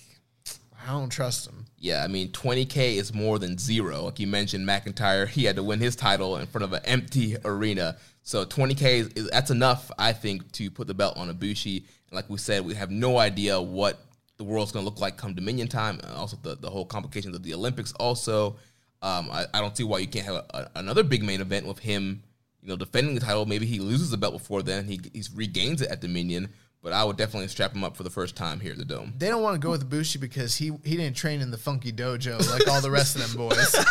[0.87, 1.65] I don't trust them.
[1.77, 4.03] Yeah, I mean, 20K is more than zero.
[4.05, 7.35] Like you mentioned, McIntyre, he had to win his title in front of an empty
[7.43, 7.97] arena.
[8.23, 11.77] So 20K is, is that's enough, I think, to put the belt on Ibushi.
[11.77, 13.99] And like we said, we have no idea what
[14.37, 15.99] the world's going to look like come Dominion time.
[16.03, 17.91] And also, the, the whole complications of the Olympics.
[17.93, 18.55] Also,
[19.01, 21.65] um, I, I don't see why you can't have a, a, another big main event
[21.65, 22.23] with him,
[22.67, 23.45] you know, defending the title.
[23.45, 24.85] Maybe he loses the belt before then.
[24.87, 26.49] He he's regains it at Dominion.
[26.83, 29.13] But I would definitely strap him up for the first time here at the Dome.
[29.17, 31.91] They don't want to go with Ibushi because he he didn't train in the funky
[31.91, 33.75] dojo like all the rest of them boys.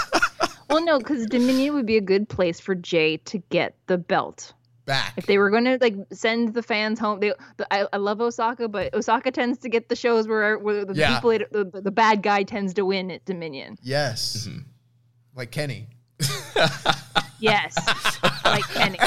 [0.69, 4.53] Well, no, because Dominion would be a good place for Jay to get the belt.
[4.85, 5.15] Back.
[5.17, 7.33] If they were going to like send the fans home, they.
[7.57, 10.95] The, I, I love Osaka, but Osaka tends to get the shows where where the
[10.95, 11.15] Yeah.
[11.15, 13.79] people, the, the bad guy tends to win at Dominion.
[13.81, 14.61] Yes, mm-hmm.
[15.35, 15.89] like Kenny.
[17.39, 17.75] Yes,
[18.45, 18.99] like Kenny.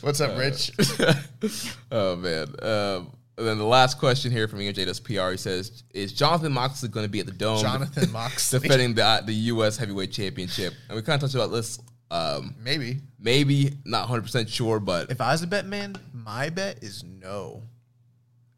[0.00, 0.70] What's up, Rich?
[1.90, 2.46] oh man.
[2.62, 5.30] Um, and then the last question here from EMJ does PR.
[5.32, 7.60] He says, "Is Jonathan Moxley going to be at the Dome?
[7.60, 8.60] Jonathan Moxley.
[8.60, 9.76] defending the the U.S.
[9.76, 11.78] Heavyweight Championship?" And we kind of touched about this.
[12.08, 13.00] Um, Maybe.
[13.18, 17.02] maybe not 100 percent sure, but If I was a bet man, my bet is
[17.02, 17.62] no.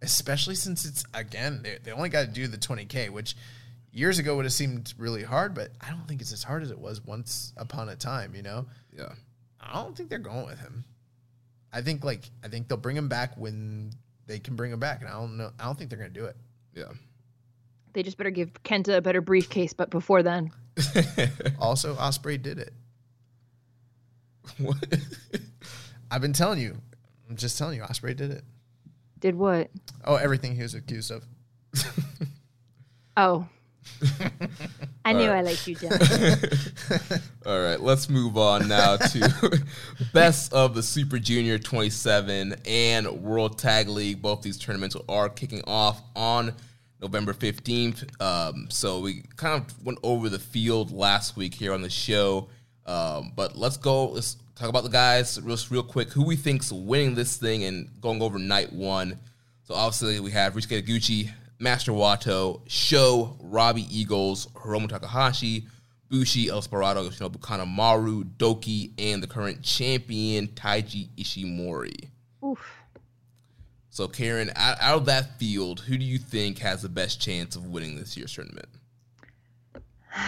[0.03, 3.37] Especially since it's again they they only got to do the 20k, which
[3.93, 6.71] years ago would have seemed really hard, but I don't think it's as hard as
[6.71, 8.35] it was once upon a time.
[8.35, 8.67] You know.
[8.97, 9.13] yeah,
[9.61, 10.85] I don't think they're going with him.
[11.73, 13.91] I think like I think they'll bring him back when
[14.27, 15.51] they can bring him back, and I don't know.
[15.59, 16.37] I don't think they're gonna do it.
[16.75, 16.85] yeah.
[17.95, 20.51] They just better give Kenta a better briefcase, but before then.
[21.59, 22.73] Also, Ospreay did it.
[24.59, 24.77] What?
[26.11, 26.77] I've been telling you.
[27.29, 28.45] I'm just telling you, Ospreay did it.
[29.19, 29.71] Did what?
[30.05, 31.25] Oh, everything he was accused of.
[33.17, 33.49] Oh.
[35.05, 35.93] I knew I liked you, John.
[37.47, 39.63] All right, let's move on now to
[40.13, 44.21] best of the Super Junior 27 and World Tag League.
[44.21, 46.55] Both these tournaments are kicking off on
[47.01, 48.21] November 15th.
[48.21, 52.49] Um, so we kind of went over the field last week here on the show.
[52.87, 54.09] Um, but let's go.
[54.09, 56.11] Let's talk about the guys real, real quick.
[56.11, 59.19] Who we think's winning this thing and going over night one.
[59.65, 65.67] So obviously we have Ryusuke Taguchi, Master Wato, Sho, Robbie Eagles, Hiromu Takahashi,
[66.09, 72.09] Bushi, El Desperado, Yoshinobu Kanemaru, DOUKI, and the current champion Taiji Ishimori.
[72.45, 72.79] Oof.
[73.91, 77.57] So Karen, out, out of that field, who do you think has the best chance
[77.57, 78.69] of winning this year's tournament?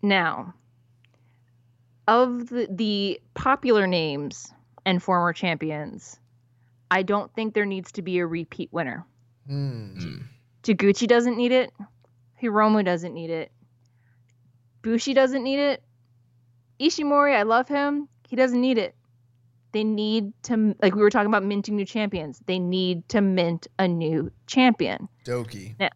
[0.00, 0.54] Now,
[2.06, 4.52] of the, the popular names
[4.86, 6.20] and former champions,
[6.90, 9.06] I don't think there needs to be a repeat winner.
[9.46, 10.18] Hmm.
[10.62, 11.72] Taguchi doesn't need it.
[12.42, 13.52] Hiromu doesn't need it.
[14.82, 15.82] Bushi doesn't need it.
[16.80, 18.08] Ishimori, I love him.
[18.28, 18.94] He doesn't need it.
[19.72, 22.40] They need to, like we were talking about minting new champions.
[22.46, 25.08] They need to mint a new champion.
[25.24, 25.76] DOUKI.
[25.78, 25.90] Now,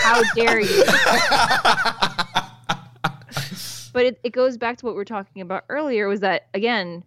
[0.00, 0.84] how dare you?
[3.92, 7.02] but it, it goes back to what we were talking about earlier was that, again,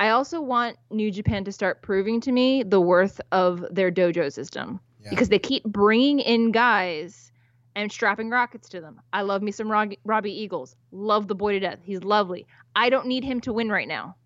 [0.00, 4.32] I also want New Japan to start proving to me the worth of their dojo
[4.32, 5.10] system Yeah.
[5.10, 7.32] because they keep bringing in guys
[7.74, 9.00] and strapping rockets to them.
[9.12, 10.76] I love me some Rog- Robbie Eagles.
[10.92, 11.80] Love the boy to death.
[11.82, 12.46] He's lovely.
[12.76, 14.16] I don't need him to win right now.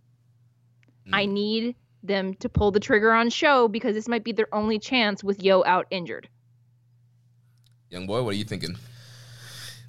[1.13, 1.75] I need
[2.05, 5.43] them to pull the trigger on Sho because this might be their only chance with
[5.43, 6.29] Yoh out injured.
[7.91, 8.77] Young boy, what are you thinking?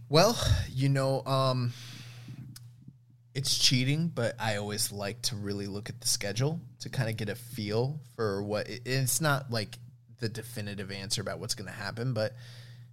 [0.10, 0.38] Well,
[0.70, 1.72] you know, um,
[3.36, 7.18] it's cheating, but I always like to really look at the schedule to kind of
[7.18, 9.80] get a feel for what it, it's not like
[10.20, 12.34] the definitive answer about what's going to happen, but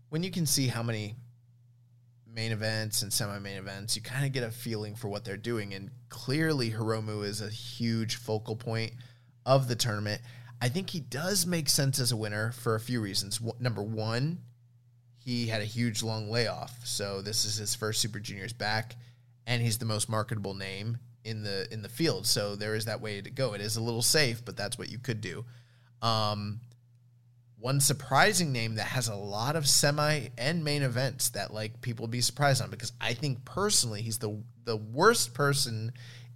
[0.09, 1.15] when you can see how many
[2.35, 5.75] main events and semi-main events, you kind of get a feeling for what they're doing.
[5.75, 8.93] And clearly, Hiromu is a huge focal point
[9.47, 10.21] of the tournament.
[10.62, 13.41] I think he does make sense as a winner for a few reasons.
[13.59, 14.41] Number one,
[15.17, 18.97] he had a huge long layoff, so this is his first Super Juniors back,
[19.51, 22.24] and he's the most marketable name in the in the field.
[22.24, 23.52] So there is that way to go.
[23.52, 25.44] It is a little safe, but that's what you could do.
[26.01, 26.60] Um,
[27.59, 32.05] one surprising name that has a lot of semi and main events that like people
[32.05, 35.93] would be surprised on because I think personally he's the the worst person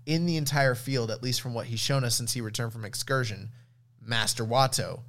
[0.06, 2.84] in the entire field, at least from what he's shown us since he returned from
[2.84, 3.50] excursion,
[4.02, 5.02] Master Wato.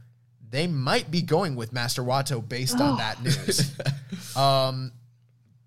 [0.48, 3.76] They might be going with Master Wato based on that news.
[4.38, 4.92] um,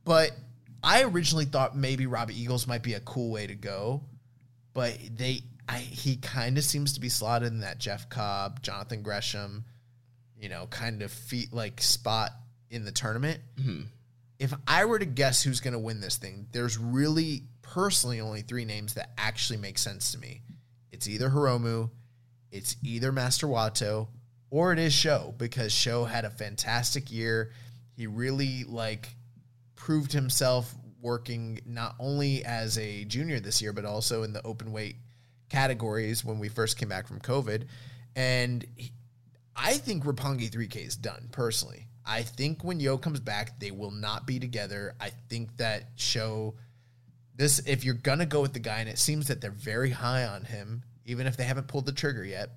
[0.04, 0.30] but
[0.82, 4.02] I originally thought maybe Robbie Eagles might be a cool way to go,
[4.74, 9.02] but they I he kind of seems to be slotted in that Jeff Cobb, Jonathan
[9.02, 9.64] Gresham,
[10.40, 12.30] you know, kind of feet like spot
[12.70, 13.40] in the tournament.
[13.56, 13.82] Mm-hmm.
[14.38, 18.42] If I were to guess who's going to win this thing, there's really personally only
[18.42, 20.42] three names that actually make sense to me.
[20.92, 21.90] It's either Hiromu,
[22.50, 24.08] it's either Master Wato,
[24.50, 27.50] or it is Sho because Sho had a fantastic year.
[27.96, 29.08] He really like
[29.78, 34.72] proved himself working not only as a junior this year but also in the open
[34.72, 34.96] weight
[35.48, 37.64] categories when we first came back from COVID.
[38.16, 38.92] And he,
[39.56, 41.86] I think Roppongi 3K is done personally.
[42.04, 44.94] I think when Yoh comes back, they will not be together.
[45.00, 46.54] I think that Sho
[47.36, 50.24] this if you're gonna go with the guy, and it seems that they're very high
[50.24, 52.50] on him, even if they haven't pulled the trigger yet.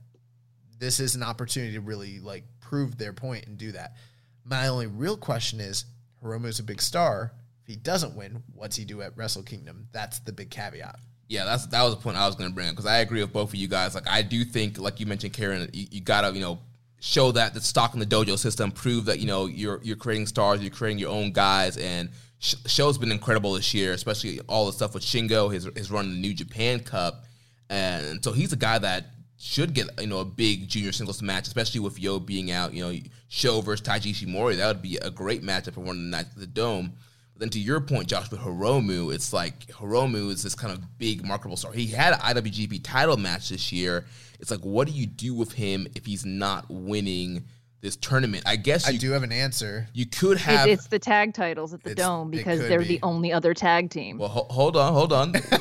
[0.80, 3.96] This is an opportunity to really like prove their point and do that.
[4.44, 5.86] My only real question is
[6.22, 7.34] Hiromu's a big star.
[7.62, 9.88] If he doesn't win, what's he do at Wrestle Kingdom?
[9.92, 11.00] That's the big caveat.
[11.28, 13.22] Yeah, that's that was the point I was going to bring up because I agree
[13.22, 13.96] with both of you guys.
[13.96, 16.60] Like, I do think, like you mentioned, Karen, you, you gotta you know
[17.00, 20.28] show that the stock in the dojo system, prove that you know you're you're creating
[20.28, 24.66] stars, you're creating your own guys, and Sh- Sho's been incredible this year, especially all
[24.66, 27.24] the stuff with Shingo, his his run in the New Japan Cup,
[27.70, 29.06] and so he's a guy that
[29.42, 32.74] should get you know a big junior singles match, especially with Yoh being out.
[32.74, 36.02] You know, Sho versus Taiji Ishimori, that would be a great matchup for one of
[36.04, 36.94] the nights at the Dome.
[37.34, 40.98] But then to your point, Josh, with Hiromu, it's like Hiromu is this kind of
[41.00, 41.72] big marketable star.
[41.72, 44.06] He had an IWGP title match this year.
[44.40, 47.46] It's like, what do you do with him if he's not winning
[47.82, 48.44] this tournament?
[48.46, 49.88] I guess I do have an answer.
[49.94, 50.68] you could It, have.
[50.70, 52.86] it's the tag titles at the Dome because they're be.
[52.86, 54.18] the only other tag team.
[54.18, 55.34] well, ho- hold on, hold on.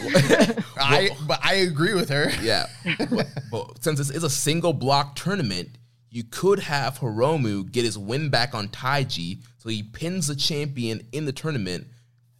[0.78, 2.30] I but I agree with her.
[2.42, 2.66] Yeah.
[3.10, 5.70] but, but since this is a single block tournament,
[6.10, 11.06] you could have Hiromu get his win back on Taiji, so he pins the champion
[11.12, 11.86] in the tournament,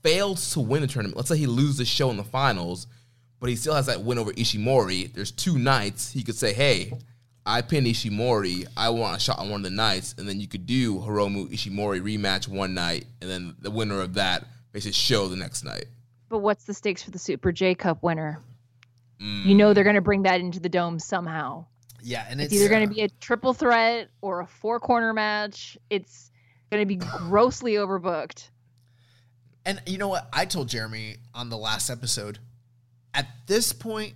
[0.03, 1.17] fails to win the tournament.
[1.17, 2.87] Let's say he loses the Sho in the finals,
[3.39, 5.13] but he still has that win over Ishimori.
[5.15, 6.11] There's two nights.
[6.11, 6.93] He could say, hey,
[7.47, 8.67] I pin Ishimori.
[8.77, 10.15] I want a shot on one of the nights.
[10.19, 14.15] And then you could do Hiromu Ishimori rematch one night, and then the winner of
[14.15, 15.87] that faces Sho the next night.
[16.29, 18.41] But what's the stakes for the Super J Cup winner?
[19.21, 19.45] Mm.
[19.45, 21.67] You know they're going to bring that into the Dome somehow.
[22.03, 25.13] Yeah, and It's, it's, either going to be a triple threat or a four corner
[25.13, 25.77] match.
[25.91, 26.31] It's
[26.71, 28.49] going to be grossly overbooked.
[29.67, 30.29] And you know what?
[30.33, 32.39] I told Jeremy on the last episode.
[33.13, 34.15] At this point,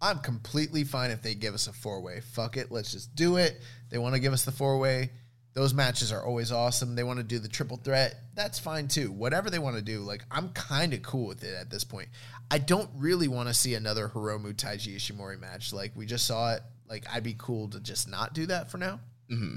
[0.00, 2.20] I'm completely fine if they give us a four way.
[2.20, 3.60] Fuck it, let's just do it.
[3.90, 5.10] They want to give us the four way.
[5.54, 6.94] Those matches are always awesome.
[6.94, 8.14] They want to do the triple threat.
[8.34, 9.10] That's fine too.
[9.10, 12.08] Whatever they want to do, like I'm kind of cool with it at this point.
[12.50, 15.72] I don't really want to see another Hiromu Taiji Ishimori match.
[15.72, 16.62] Like we just saw it.
[16.88, 19.00] Like I'd be cool to just not do that for now.
[19.28, 19.56] hmm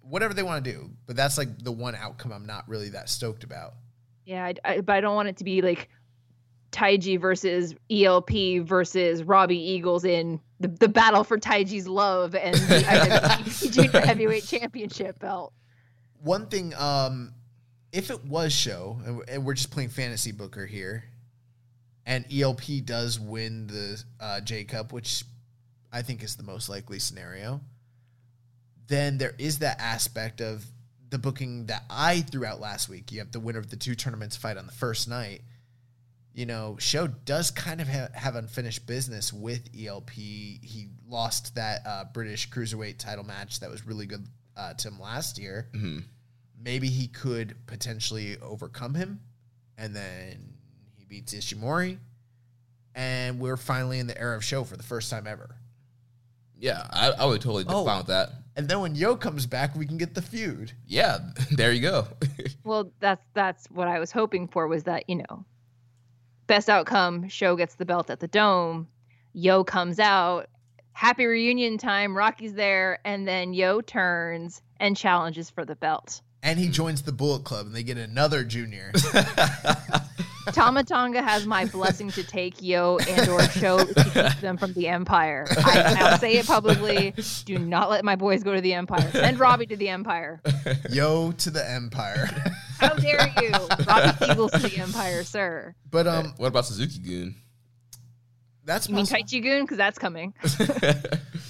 [0.00, 3.08] Whatever they want to do, but that's like the one outcome I'm not really that
[3.08, 3.74] stoked about.
[4.24, 5.88] Yeah, I, I, but I don't want it to be like
[6.76, 12.76] Taiji versus ELP versus Robbie Eagles in the, the battle for Taiji's love and the
[12.86, 15.54] IWGP Junior Heavyweight Championship belt.
[16.22, 17.32] One thing, um,
[17.92, 21.04] if it was Sho, and we're- and we're just playing fantasy booker here,
[22.04, 25.24] and ELP does win the uh, J Cup, which
[25.92, 27.60] I think is the most likely scenario,
[28.86, 30.64] then there is that aspect of
[31.08, 33.12] the booking that I threw out last week.
[33.12, 35.40] You have the winner of the two tournaments fight on the first night.
[36.36, 40.10] You know, Sho does kind of ha- have unfinished business with ELP.
[40.10, 45.00] He lost that uh, British cruiserweight title match that was really good uh, to him
[45.00, 45.68] last year.
[45.74, 46.00] hmm
[46.62, 49.20] Maybe he could potentially overcome him,
[49.78, 50.54] and then
[50.94, 51.98] he beats Ishimori,
[52.94, 55.56] and we're finally in the era of Sho for the first time ever.
[56.58, 57.84] Yeah, I, I would totally Oh.
[57.84, 58.30] fine with that.
[58.56, 60.72] And then when Yoh comes back, we can get the feud.
[60.86, 61.18] Yeah,
[61.52, 62.08] there you go.
[62.64, 65.44] Well, that's that's what I was hoping for was that, you know,
[66.46, 68.88] best outcome, Sho gets the belt at the dome,
[69.32, 70.48] Yoh comes out,
[70.92, 76.22] happy reunion time, Rocky's there, and then Yoh turns and challenges for the belt.
[76.42, 78.92] And he joins the Bullet Club, and they get another junior.
[80.52, 84.72] Tama Tonga has my blessing to take Yoh and or Sho to keep them from
[84.74, 85.46] the Empire.
[85.50, 87.14] I, I'll say it publicly.
[87.44, 89.10] Do not let my boys go to the Empire.
[89.10, 90.40] Send Robbie to the Empire.
[90.90, 92.28] Yoh to the Empire.
[92.78, 93.52] How dare you?
[93.86, 95.74] Robbie Eagles to the Empire, sir.
[95.90, 97.34] But um, what about Suzuki-gun?
[98.64, 99.06] That's You mean.
[99.06, 99.62] Taichi-gun?
[99.62, 100.34] Because that's coming.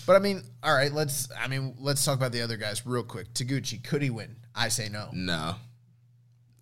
[0.07, 1.29] But I mean, all right, let's.
[1.37, 3.35] I mean, let's talk about the other guys real quick.
[3.35, 4.37] Taguchi, could he win?
[4.55, 5.09] I say no.
[5.13, 5.57] No,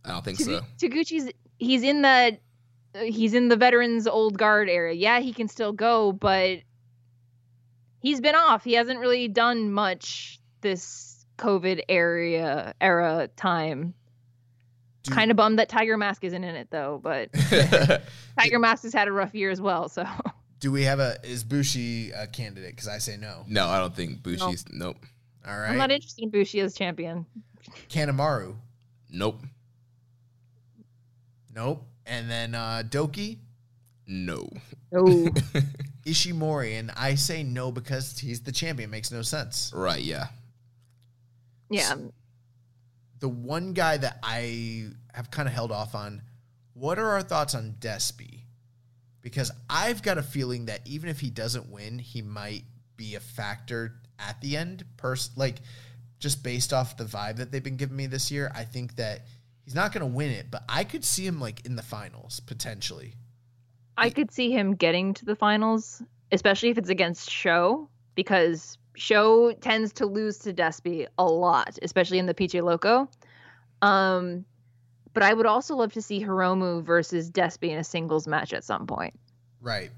[0.03, 0.89] I don't think Tagu- so.
[0.89, 2.39] Taguchi's he's in the
[3.03, 4.95] he's in the veterans old guard area.
[4.95, 6.61] Yeah, he can still go, but
[8.01, 8.65] he's been off.
[8.65, 13.93] He hasn't really done much this COVID area era time.
[15.05, 17.29] Do- Kind of bummed that Tiger Mask isn't in it though, but
[18.39, 19.89] Tiger Mask has had a rough year as well.
[19.89, 20.07] So
[20.61, 22.71] Do we have a is Bushi a candidate?
[22.71, 23.45] Because I say no.
[23.47, 24.65] No, I don't think Bushi's.
[24.73, 24.97] Nope.
[25.47, 25.71] All right.
[25.71, 27.27] I'm not interested in Bushi as champion.
[27.91, 28.55] Kanemaru,
[29.11, 29.43] Nope.
[31.55, 31.85] nope.
[32.07, 33.39] And then uh, DOUKI,
[34.07, 34.49] No.
[34.95, 35.29] Oh,
[36.07, 38.91] Ishimori, and I say no because he's the champion.
[38.91, 39.73] Makes no sense.
[39.75, 40.03] Right.
[40.03, 40.27] Yeah.
[41.71, 41.95] yeah.
[43.21, 46.23] The one guy that I have kind of held off on.
[46.75, 48.41] What are our thoughts on Despy?
[49.23, 52.65] Because I've got a feeling that even if he doesn't win, he might
[52.97, 54.85] be a factor at the end.
[54.97, 55.59] Pers- like
[56.19, 59.27] just based off the vibe that they've been giving me this year, I think that
[59.65, 62.41] he's not going to win it, but I could see him like in the finals
[62.41, 63.15] potentially.
[63.97, 69.53] I could see him getting to the finals, especially if it's against Sho, because Sho
[69.55, 73.09] tends to lose to Despy a lot, especially in the PJ Loco.
[73.83, 74.45] Um,
[75.13, 78.65] but I would also love to see Hiromu versus Despy in a singles match at
[78.65, 79.15] some point,
[79.61, 79.91] Right.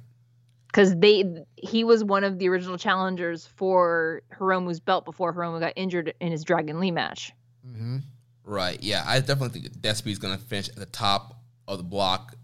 [0.66, 5.73] because they he was one of the original challengers for Hiromu's belt before Hiromu got
[5.77, 7.32] injured in his Dragon Lee match.
[7.66, 7.98] Mm-hmm.
[8.44, 8.82] Right.
[8.82, 9.05] Yeah.
[9.06, 12.35] I definitely think Despy's going to finish at the top of the block,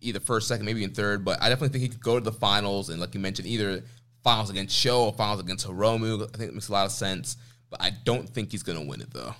[0.00, 1.24] either first, second, maybe in third.
[1.24, 3.84] But I definitely think he could go to the finals, and like you mentioned, either
[4.24, 6.22] finals against Sho or finals against Hiromu.
[6.22, 7.36] I think it makes a lot of sense.
[7.70, 9.34] But I don't think he's going to win it though.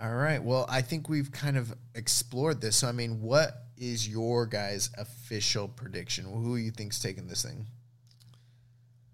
[0.00, 0.42] All right.
[0.42, 2.76] Well, I think we've kind of explored this.
[2.78, 6.24] So, I mean, what is your guys' official prediction?
[6.24, 7.66] Who you think's taking this thing?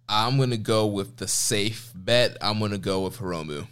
[0.09, 2.37] I'm going to go with the safe bet.
[2.41, 3.67] I'm going to go with Hiromu.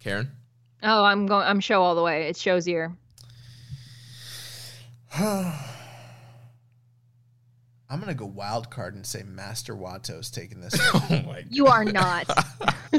[0.00, 0.30] Karen.
[0.82, 1.46] Oh, I'm going.
[1.46, 2.28] I'm Sho all the way.
[2.28, 2.92] It's Sho's year.
[7.90, 10.74] I'm gonna go wild card and say Master Wato's taking this.
[10.94, 12.28] Oh my You are not.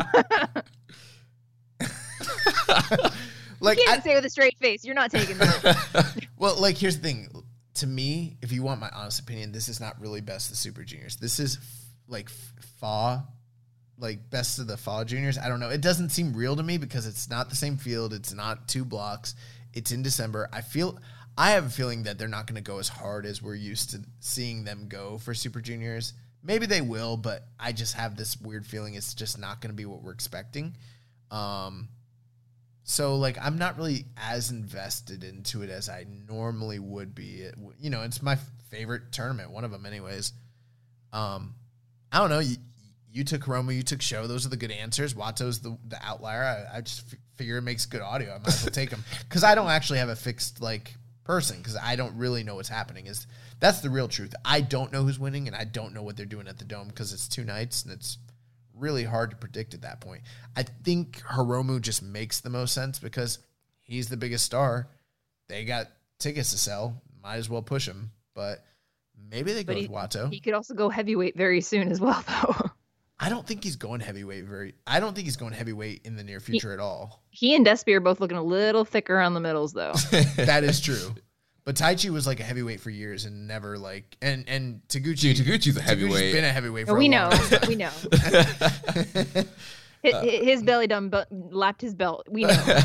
[3.59, 4.83] like, you I, can't say with a straight face.
[4.83, 6.25] You're not taking that.
[6.37, 7.29] well, like here's the thing.
[7.75, 10.57] To me, if you want my honest opinion, this is not really best of the
[10.57, 11.15] Super Juniors.
[11.15, 11.63] This is f-
[12.07, 13.23] like f- Fa,
[13.97, 15.37] like best of the Fa Juniors.
[15.37, 15.69] I don't know.
[15.69, 18.11] It doesn't seem real to me because it's not the same field.
[18.13, 19.35] It's not two blocks.
[19.73, 20.49] It's in December.
[20.51, 20.99] I feel.
[21.37, 23.91] I have a feeling that they're not going to go as hard as we're used
[23.91, 26.13] to seeing them go for Super Juniors.
[26.43, 29.75] Maybe they will, but I just have this weird feeling it's just not going to
[29.75, 30.75] be what we're expecting.
[31.31, 31.89] Um,
[32.83, 37.41] so like I'm not really as invested into it as I normally would be.
[37.41, 38.37] It, you know, it's my
[38.69, 40.33] favorite tournament, one of them, anyways.
[41.13, 41.55] Um,
[42.11, 42.39] I don't know.
[42.39, 42.55] You,
[43.11, 44.27] you took Roma, you took Sho.
[44.27, 45.13] Those are the good answers.
[45.13, 46.43] Wato's the the outlier.
[46.43, 48.33] I, I just f- figure it makes good audio.
[48.33, 50.93] I might as well take him because I don't actually have a fixed like
[51.29, 53.05] person because I don't really know what's happening.
[53.05, 53.27] Is
[53.59, 54.33] that's the real truth.
[54.43, 56.87] I don't know who's winning and I don't know what they're doing at the dome
[56.87, 58.17] because it's two nights and it's
[58.75, 60.23] really hard to predict at that point.
[60.57, 63.37] I think Hiromu just makes the most sense because
[63.83, 64.87] he's the biggest star.
[65.49, 66.99] They got tickets to sell.
[67.21, 68.09] Might as well push him.
[68.33, 68.65] But
[69.29, 70.33] maybe they go But he, with Wato.
[70.33, 72.71] he could also go heavyweight very soon as well, though.
[73.21, 74.75] I don't think he's going heavyweight very.
[74.87, 77.21] I don't think he's going heavyweight in the near future at all.
[77.29, 79.93] He and Despy are both looking a little thicker on the middles, though.
[80.37, 81.13] that is true.
[81.65, 85.35] But Taichi was like a heavyweight for years and never like and and Taguchi.
[85.35, 86.13] Dude, Taguchi's a heavyweight.
[86.13, 87.67] Taguchi's been a heavyweight for we a know, long time.
[87.67, 87.91] we know.
[90.01, 92.25] his, his belly done bu- lapped his belt.
[92.29, 92.81] We know.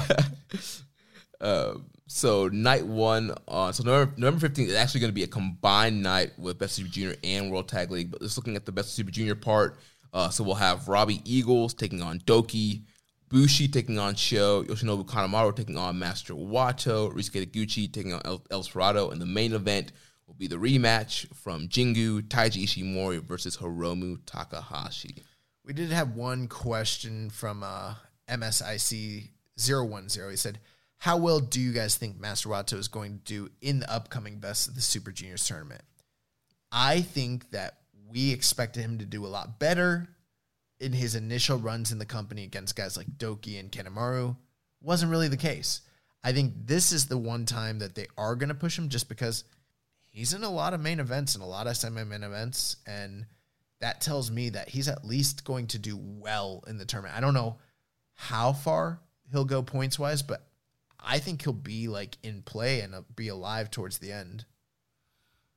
[1.41, 1.75] Uh,
[2.07, 6.03] so night one on so November, November 15th is actually going to be a combined
[6.03, 8.11] night with Best Super Junior and World Tag League.
[8.11, 9.79] But just looking at the Best Super Junior part,
[10.15, 12.83] uh, so we'll have Robbie Eagles taking on DOUKI,
[13.29, 18.43] Bushi taking on Sho, Yoshinobu Kanemaru taking on Master Wato, Ryusuke Taguchi taking on El,
[18.51, 19.91] El and the main event
[20.27, 25.17] will be the rematch from Jingu Taiji Ishimori versus Hiromu Takahashi.
[25.65, 27.95] We did have one question from uh,
[28.29, 30.31] MSIC 010.
[30.31, 30.61] He said,
[30.99, 34.39] How well do you guys think Master Wato is going to do in the upcoming
[34.39, 35.83] Best of the Super Juniors tournament?
[36.71, 37.79] I think that
[38.15, 40.09] we expected him to do a lot better
[40.79, 44.37] in his initial runs in the company against guys like DOUKI and Kanemaru.
[44.81, 45.81] Wasn't really the case.
[46.23, 49.09] I think this is the one time that they are going to push him just
[49.09, 49.45] because
[50.09, 52.77] he's in a lot of main events and a lot of semi main events.
[52.87, 53.27] And
[53.81, 57.17] that tells me that he's at least going to do well in the tournament.
[57.17, 57.57] I don't know
[58.15, 59.01] how far
[59.33, 60.47] he'll go points wise, but
[61.01, 64.45] I think he'll be like in play and uh, be alive towards the end.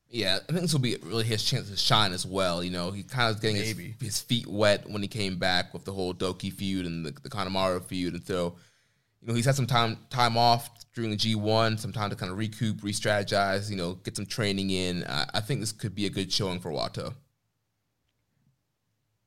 [0.10, 2.64] Yeah, I think this will be really his chance to shine as well.
[2.64, 5.84] You know, he kind of getting his, his feet wet when he came back with
[5.84, 8.56] the whole DOUKI feud and the, the Kanemaru feud, and so
[9.22, 12.16] you know he's had some time time off during the G one, some time to
[12.16, 15.04] kind of recoup, re-strategize, you know, get some training in.
[15.04, 17.14] I, I think this could be a good showing for Wato.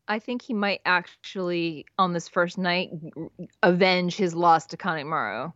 [0.09, 2.90] I think he might actually, on this first night,
[3.62, 5.52] avenge his loss to Kanemaru.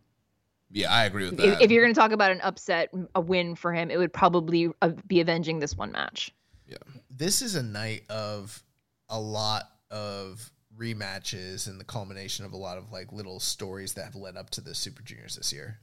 [0.74, 1.62] Yeah, I agree with If, that.
[1.62, 4.70] if you're going to talk about an upset, a win for him, it would probably
[4.82, 6.34] uh, be avenging this one match.
[6.66, 6.78] Yeah.
[7.08, 8.60] This is a night of
[9.08, 14.04] a lot of rematches and the culmination of a lot of like little stories that
[14.04, 15.78] have led up to the Super Juniors this year.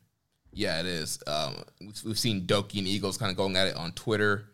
[0.51, 1.19] Yeah, it is.
[1.25, 4.47] Um, we've, we've seen DOUKI and Eagles kind of going at it on Twitter.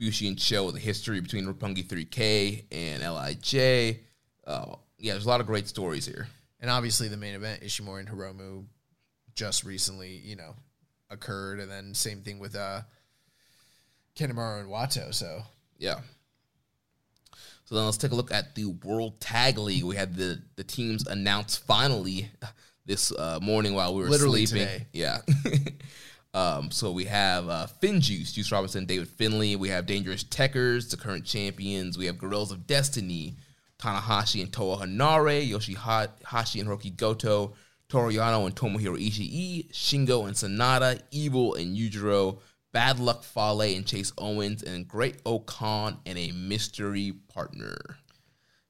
[0.00, 3.98] Bushi and Sho with the history between Roppongi 3K and LIJ.
[4.46, 6.26] Uh, yeah, there's a lot of great stories here.
[6.60, 8.64] And obviously the main event, Ishimori and Hiromu,
[9.34, 10.54] just recently, you know,
[11.10, 11.60] occurred.
[11.60, 12.82] And then same thing with uh
[14.16, 15.12] Kanemaru and Wato.
[15.14, 15.42] So
[15.78, 16.00] Yeah.
[17.64, 19.84] So then let's take a look at the World Tag League.
[19.84, 22.30] We had the, the teams announced finally
[22.84, 24.68] this uh, morning while we were Literally sleeping.
[24.68, 24.86] today.
[24.92, 25.20] Yeah.
[26.34, 29.56] um, so we have uh, Juice Robinson, David Finlay.
[29.56, 31.96] We have Dangerous Tekkers, the current champions.
[31.96, 33.36] We have Guerrillas of Destiny,
[33.78, 37.54] Tanahashi and Toa Henare, Yoshi-Hashi and Hiroki Goto,
[37.94, 42.40] Toru Yano and Tomohiro Ishii, Shingo and Sanada, Evil and Yujiro,
[42.72, 47.76] Bad Luck Fale and Chase Owens, and Great-O-Khan and a mystery partner.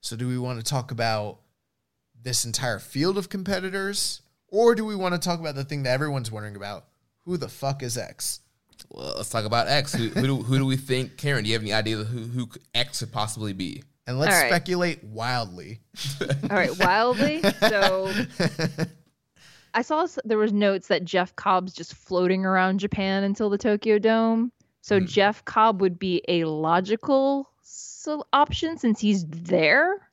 [0.03, 1.39] So do we want to talk about
[2.23, 4.21] this entire field of competitors?
[4.49, 6.85] Or do we want to talk about the thing that everyone's wondering about?
[7.25, 8.41] Who the fuck is X?
[8.91, 9.95] Well, let's talk about X.
[9.95, 11.17] Who, who, do, who do we think?
[11.17, 13.85] Karen, do you have any idea who, who X could possibly be?
[14.07, 14.51] And let's All right.
[14.51, 15.81] speculate wildly.
[16.21, 17.43] All right, wildly.
[17.61, 18.13] So
[19.75, 23.99] I saw there was notes that Jeff Cobb's just floating around Japan until the Tokyo
[23.99, 24.53] Dome.
[24.83, 27.51] So Jeff Cobb would be a logical
[28.33, 30.09] option since he's there.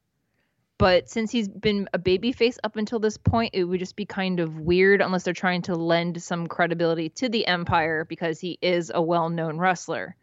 [0.78, 4.40] But since he's been a babyface up until this point, it would just be kind
[4.40, 8.92] of weird unless they're trying to lend some credibility to the Empire because he is
[8.92, 10.16] a well-known wrestler.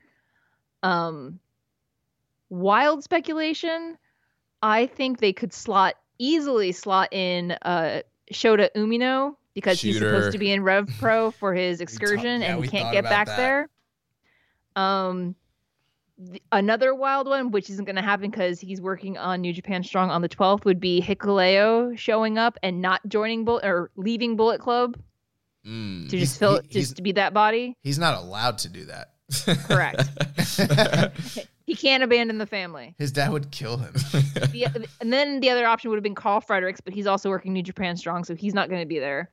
[0.83, 1.39] Um,
[2.51, 3.99] wild speculation.
[4.61, 8.01] I think they could slot easily slot in uh
[8.33, 12.65] Shota Umino because he's supposed to be in Rev Pro for his excursion yeah, and
[12.65, 13.37] he can't get back that.
[13.37, 13.69] there.
[14.77, 15.35] Um
[16.31, 19.83] th- another wild one which isn't going to happen cuz he's working on New Japan
[19.83, 24.37] Strong on the 12th would be Hikuleo showing up and not joining Bullet or leaving
[24.37, 24.97] Bullet Club
[25.67, 26.09] Mm.
[26.09, 27.77] to just fill he- just to be that body.
[27.83, 29.15] He's not allowed to do that.
[29.67, 30.09] Correct.
[31.67, 32.95] he can't abandon the family.
[32.99, 33.93] His dad would kill him.
[34.13, 37.53] the, and then the other option would have been Karl Fredericks, but he's also working
[37.53, 39.31] New Japan Strong, so he's not going to be there.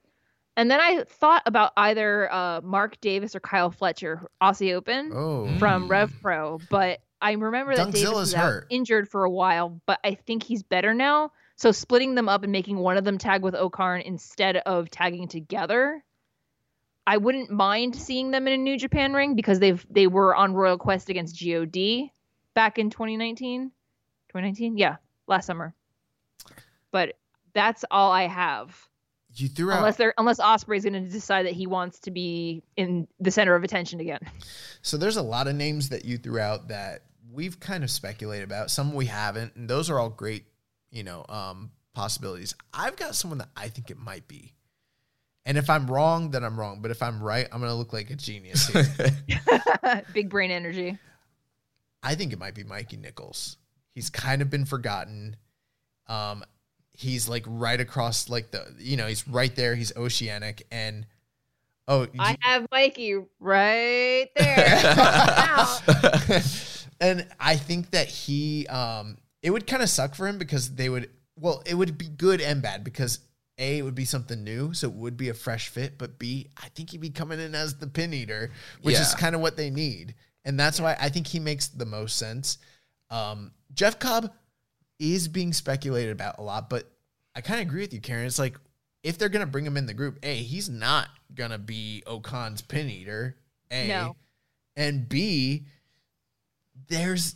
[0.57, 5.57] And then I thought about either uh, Mark Davis or Kyle Fletcher, Aussie Open oh.
[5.59, 8.67] from Rev Pro, but I remember that Davis was hurt.
[8.69, 11.31] injured for a while, but I think he's better now.
[11.57, 15.27] So splitting them up and making one of them tag with O-Khan instead of tagging
[15.27, 16.03] together,
[17.07, 20.53] I wouldn't mind seeing them in a New Japan ring because they've they were on
[20.53, 21.71] Royal Quest against God
[22.53, 23.71] back in 2019.
[24.29, 25.73] 2019, yeah, last summer.
[26.91, 27.17] But
[27.53, 28.75] that's all I have.
[29.33, 32.63] You threw out unless they're unless Ospreay's going to decide that he wants to be
[32.77, 34.19] in the center of attention again.
[34.81, 38.45] So there's a lot of names that you threw out that we've kind of speculated
[38.45, 38.71] about.
[38.71, 40.45] Some we haven't, and those are all great,
[40.89, 42.55] you know, um, possibilities.
[42.73, 44.53] I've got someone that I think it might be.
[45.45, 46.79] And if I'm wrong, then I'm wrong.
[46.81, 48.71] But if I'm right, I'm gonna look like a genius.
[50.13, 50.97] Big brain energy.
[52.01, 53.57] I think it might be Mikey Nichols.
[53.93, 55.35] He's kind of been forgotten.
[56.07, 56.43] Um,
[56.93, 61.05] he's like right across like the you know, he's right there, he's oceanic and
[61.87, 64.81] oh I have Mikey right there.
[66.99, 70.89] and I think that he um it would kind of suck for him because they
[70.89, 73.19] would well, it would be good and bad because
[73.57, 76.49] A, it would be something new, so it would be a fresh fit, but B,
[76.61, 78.51] I think he'd be coming in as the pin eater,
[78.81, 80.15] which is kind of what they need.
[80.43, 82.57] And that's why I think he makes the most sense.
[83.09, 84.31] Um, Jeff Cobb
[84.99, 86.91] is being speculated about a lot, but
[87.33, 88.25] I kind of agree with you, Karen.
[88.25, 88.57] It's like
[89.03, 92.89] if they're gonna bring him in the group, A, he's not gonna be O-Khan's pin
[92.89, 93.37] eater.
[93.71, 94.15] A No.
[94.75, 95.65] and B,
[96.87, 97.35] there's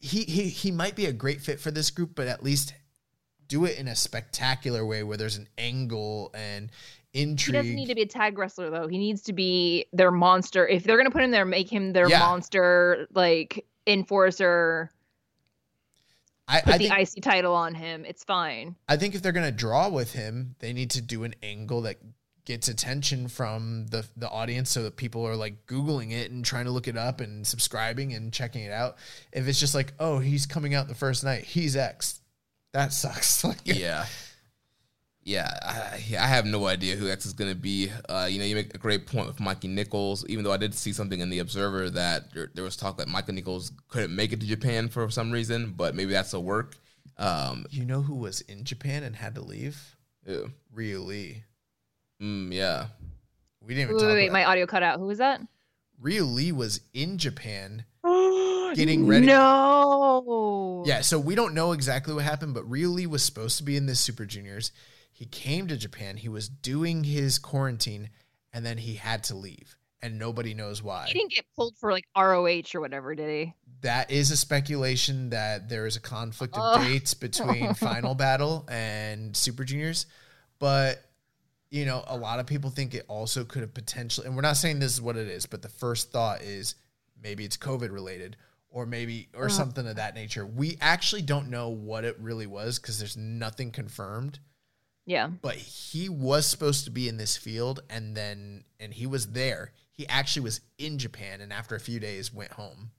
[0.00, 2.74] he he he might be a great fit for this group, but at least
[3.48, 6.70] do it in a spectacular way where there's an angle and
[7.12, 7.54] He intrigue.
[7.54, 8.88] doesn't need to be a tag wrestler though.
[8.88, 10.66] He needs to be their monster.
[10.66, 12.18] If they're gonna put him there, make him their Yeah.
[12.20, 14.90] monster, like enforcer.
[16.48, 18.04] I, Put I the think IC title on him.
[18.04, 18.76] It's fine.
[18.88, 21.96] I think if they're gonna draw with him, they need to do an angle that
[22.44, 26.64] gets attention from the the audience so that people are like googling it and trying
[26.66, 28.96] to look it up and subscribing and checking it out.
[29.32, 32.20] If it's just like, oh, he's coming out the first night, he's X,
[32.76, 33.42] that sucks.
[33.44, 34.06] Like, yeah.
[35.22, 37.90] Yeah, I, I have no idea who X is going to be.
[38.08, 40.72] Uh, you know, you make a great point with Mikey Nichols, even though I did
[40.72, 44.32] see something in The Observer that there, there was talk that Michael Nichols couldn't make
[44.32, 46.76] it to Japan for some reason, but maybe that's a work.
[47.18, 49.96] Um, You know who was in Japan and had to leave?
[50.26, 50.52] Ew.
[50.72, 51.42] Ryu Lee.
[52.22, 52.86] Mm, yeah.
[53.60, 55.00] We didn't even Wait, talk wait, wait, my audio cut out.
[55.00, 55.40] Who was that?
[56.00, 57.84] Ryu Lee was in Japan
[58.74, 59.26] getting ready.
[59.26, 60.84] No.
[60.86, 63.86] Yeah, so we don't know exactly what happened, but Ryu was supposed to be in
[63.86, 64.72] this Super Juniors.
[65.12, 66.16] He came to Japan.
[66.16, 68.10] He was doing his quarantine,
[68.52, 71.06] and then he had to leave, and nobody knows why.
[71.06, 73.54] He didn't get pulled for like ROH or whatever, did he?
[73.80, 76.86] That is a speculation that there is a conflict of Ugh.
[76.86, 80.06] dates between Final Battle and Super Juniors,
[80.58, 81.02] but
[81.70, 84.56] you know, a lot of people think it also could have potentially, and we're not
[84.56, 86.74] saying this is what it is, but the first thought is
[87.22, 88.36] maybe it's COVID related
[88.76, 89.48] or maybe, or Uh.
[89.48, 90.44] something of that nature.
[90.44, 94.38] We actually don't know what it really was because there's nothing confirmed,
[95.06, 95.28] Yeah.
[95.28, 99.72] but he was supposed to be in this field and then, and he was there.
[99.90, 102.90] He actually was in Japan and after a few days went home.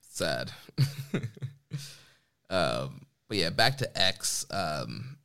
[0.00, 0.50] sad.
[2.50, 4.44] um, but yeah, back to X.
[4.50, 5.16] Um,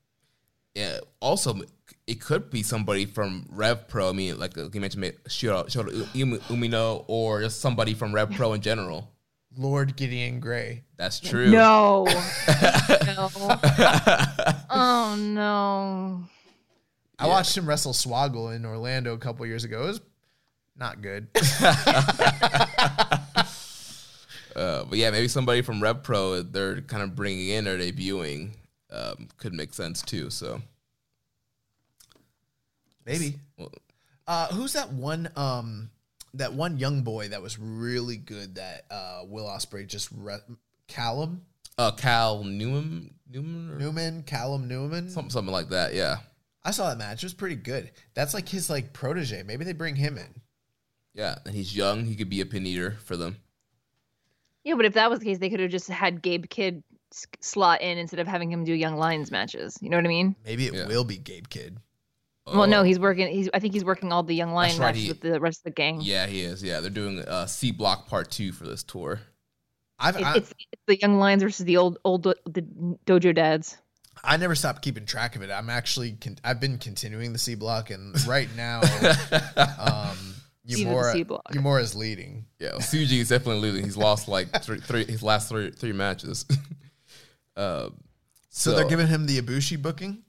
[0.75, 1.61] yeah, also
[2.05, 4.09] it could be somebody from Rev Pro.
[4.09, 8.53] I mean, like you mentioned, Shota, Shota Umi- Umino, or just somebody from Rev Pro
[8.53, 9.11] in general.
[9.57, 10.83] Lord Gideon Grey.
[10.97, 11.49] That's true.
[11.49, 12.05] No.
[13.05, 13.29] no.
[14.69, 16.23] Oh no.
[17.19, 19.83] I watched him wrestle Swoggle in Orlando a couple years ago.
[19.83, 20.01] It was
[20.75, 21.27] not good.
[24.55, 28.53] Uh, but yeah, maybe somebody from Rev Pro they're kind of bringing in or debuting
[28.89, 30.31] um, could make sense too.
[30.31, 30.63] So
[33.05, 33.35] Maybe.
[33.55, 33.71] Well,
[34.25, 35.29] Uh, who's that one?
[35.35, 35.91] Um,
[36.37, 38.55] that one young boy that was really good.
[38.55, 40.37] That uh, Will Ospreay just re-
[40.87, 41.41] Callum
[41.77, 45.09] uh, Cal Newman, Newman, or Newman, Callum Newman.
[45.09, 45.93] something, something like that.
[45.93, 46.17] Yeah,
[46.63, 47.23] I saw that match.
[47.23, 47.91] It was pretty good.
[48.13, 49.43] That's like his like protege.
[49.43, 50.41] Maybe they bring him in.
[51.13, 51.35] yeah.
[51.45, 53.37] And he's young; he could be a pin eater for them.
[54.63, 56.83] Yeah, but if that was the case, they could have just had Gabe Kidd
[57.39, 59.77] slot in instead of having him do Young Lions matches.
[59.81, 60.35] You know what I mean?
[60.45, 60.87] Maybe it Yeah.
[60.87, 61.77] will be Gabe Kidd.
[62.55, 63.27] Well, no, Oh, he's working.
[63.27, 63.49] He's.
[63.53, 65.63] I think he's working all the Young Lion right, matches he- with the rest of
[65.65, 65.99] the gang.
[66.01, 66.63] Yeah, he is.
[66.63, 69.19] Yeah, they're doing uh, C Block Part Two for this tour.
[69.99, 72.61] I've It- I, it's, it's the Young Lions versus the old old do- the
[73.05, 73.77] dojo dads.
[74.23, 75.51] I never stopped keeping track of it.
[75.51, 78.81] I'm actually con- I've been continuing the C block, and right now,
[79.79, 80.17] um,
[80.69, 80.95] Even the
[81.53, 82.45] Yamura C is leading.
[82.59, 83.85] Yeah, well, Tsuji is definitely losing.
[83.85, 86.45] He's lost like three, three his last three three matches.
[87.55, 87.89] uh,
[88.49, 90.23] So, they're giving him the Ibushi booking.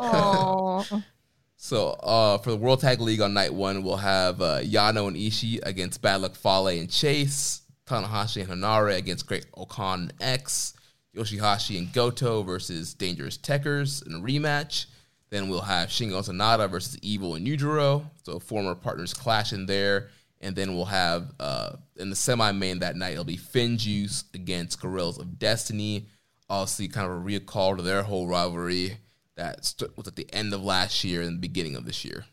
[0.00, 0.86] Oh,
[1.60, 5.16] So uh, for the World Tag League on night one, we'll have uh, Yano and
[5.16, 10.74] Ishii against Bad Luck Fale and Chase, Tanahashi and Henare against Great-O-Khan and X,
[11.14, 14.86] Yoshi-Hashi and Goto versus Dangerous Tekkers in a rematch.
[15.30, 20.10] Then we'll have Shingo Sanada versus Evil and Yujiro, so former partners clash in there.
[20.40, 24.24] And then we'll have uh, in the semi main that night, it'll be Finn Juice
[24.34, 26.06] against Guerrillas of Destiny.
[26.48, 28.98] obviously kind of a recall to their whole rivalry
[29.36, 32.24] that st- was at the end of last year and the beginning of this year.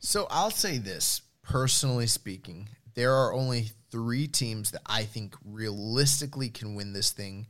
[0.00, 6.48] So I'll say this, personally speaking, there are only three teams that I think realistically
[6.48, 7.46] can win this thing.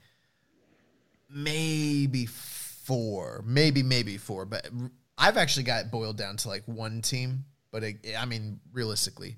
[1.31, 4.69] Maybe four, maybe maybe four, but
[5.17, 7.45] I've actually got it boiled down to like one team.
[7.73, 9.37] But it, I mean, realistically,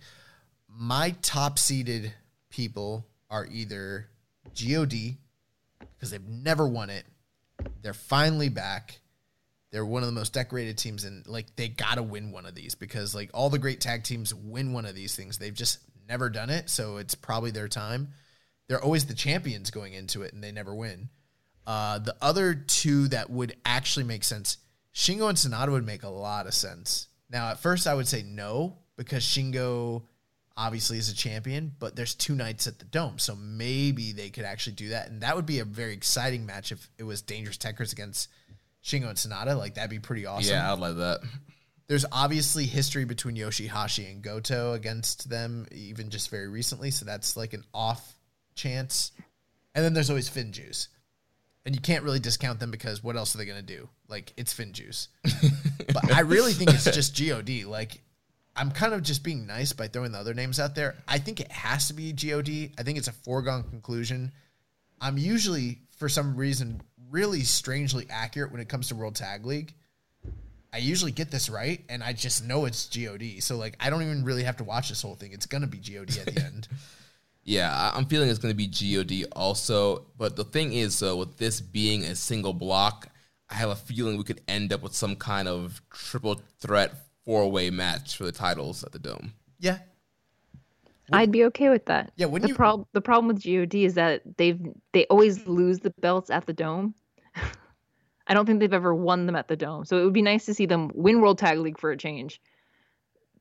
[0.68, 2.12] my top seeded
[2.50, 4.08] people are either
[4.54, 5.16] God
[5.94, 7.06] because they've never won it.
[7.80, 9.00] They're finally back.
[9.70, 12.74] They're one of the most decorated teams, and like they gotta win one of these
[12.74, 15.38] because like all the great tag teams win one of these things.
[15.38, 18.08] They've just never done it, so it's probably their time.
[18.68, 21.08] They're always the champions going into it, and they never win.
[21.66, 24.58] Uh, the other two that would actually make sense,
[24.94, 27.08] Shingo and Sanada would make a lot of sense.
[27.34, 30.04] Now, at first, I would say no because Shingo
[30.56, 34.44] obviously is a champion, but there's two nights at the Dome, so maybe they could
[34.44, 37.58] actually do that, and that would be a very exciting match if it was Dangerous
[37.58, 38.28] Tekkers against
[38.84, 39.58] Shingo and Sanada.
[39.58, 40.54] Like that'd be pretty awesome.
[40.54, 41.22] Yeah, I'd like that.
[41.88, 47.36] There's obviously history between Yoshi-Hashi and Goto against them, even just very recently, so that's
[47.36, 48.16] like an off
[48.54, 49.10] chance.
[49.74, 50.86] And then there's always FinJuice.
[51.66, 53.88] And you can't really discount them because what else are they going to do?
[54.08, 55.08] Like, it's FinJuice.
[55.94, 57.64] but I really think it's just God.
[57.64, 58.02] Like,
[58.56, 60.96] I'm kind of just being nice by throwing the other names out there.
[61.08, 62.72] I think it has to be God.
[62.78, 64.32] I think it's a foregone conclusion.
[65.00, 69.72] I'm usually, for some reason, really strangely accurate when it comes to World Tag League.
[70.72, 73.40] I usually get this right, and I just know it's God.
[73.40, 75.32] So, like, I don't even really have to watch this whole thing.
[75.32, 76.68] It's going to be God at the end.
[77.44, 80.06] Yeah, I'm feeling it's going to be God also.
[80.16, 83.08] But the thing is, though, with this being a single block,
[83.50, 87.50] I have a feeling we could end up with some kind of triple threat four
[87.50, 89.34] way match for the titles at the Dome.
[89.58, 89.78] Yeah.
[91.12, 92.12] I'd be okay with that.
[92.16, 94.60] Yeah, wouldn't the you- Prob- the problem with God is that they've
[94.92, 96.94] they always lose the belts at the Dome.
[98.26, 99.84] I don't think they've ever won them at the Dome.
[99.84, 102.40] So it would be nice to see them win World Tag League for a change.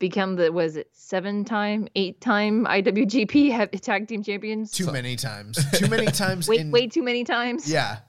[0.03, 4.73] Become the was it seven time, eight time IWGP have- tag team champions?
[4.73, 5.57] Too many times.
[5.79, 6.45] Too many times.
[6.45, 7.71] Way in, way too many times.
[7.71, 7.99] Yeah.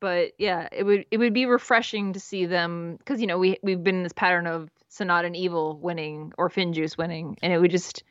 [0.00, 3.58] but yeah, it would it would be refreshing to see them because you know we
[3.62, 7.58] we've been in this pattern of Sanada and Evil winning or FinJuice winning, and it
[7.58, 8.02] would just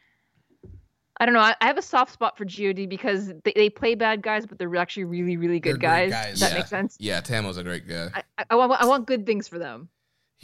[1.20, 1.40] I don't know.
[1.40, 4.60] I, I have a soft spot for God because they, they play bad guys, but
[4.60, 6.12] they're actually really really good They're guys.
[6.12, 6.58] guys, that yeah.
[6.60, 6.96] makes sense.
[7.00, 8.12] Yeah, Tamo's a great guy.
[8.14, 9.90] I, I, I want I want good things for them.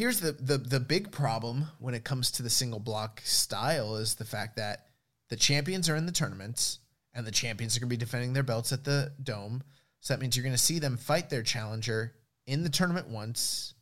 [0.01, 4.15] Here's the, the the big problem when it comes to the single block style is
[4.15, 4.87] the fact that
[5.29, 6.79] the champions are in the tournaments
[7.13, 9.61] and the champions are going to be defending their belts at the dome.
[9.99, 12.15] So that means you're going to see them fight their challenger
[12.47, 13.75] in the tournament once.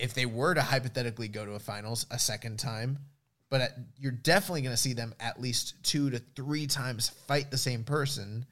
[0.00, 2.98] If they were to hypothetically go to a finals a second time,
[3.48, 7.52] but at, you're definitely going to see them at least two to three times fight
[7.52, 8.44] the same person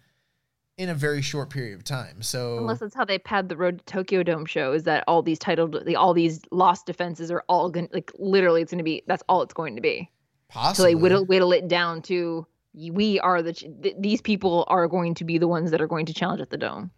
[0.76, 2.20] in a very short period of time.
[2.22, 5.22] So Unless that's how they pad the Road to Tokyo Dome show, is that all
[5.22, 8.84] these titled, the, all these lost defenses are all going like literally it's going to
[8.84, 10.10] be that's all it's going to be.
[10.50, 14.88] So possibly they whittle whittle it down to we are the th- these people are
[14.88, 16.90] going to be the ones that are going to challenge at the dome.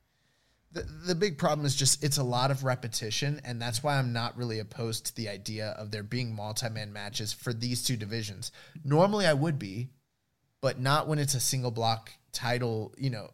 [0.73, 4.13] The, the big problem is just it's a lot of repetition, and that's why I'm
[4.13, 8.53] not really opposed to the idea of there being multi-man matches for these two divisions.
[8.85, 9.91] Normally, I would be,
[10.61, 13.31] but not when it's a single block title, you know,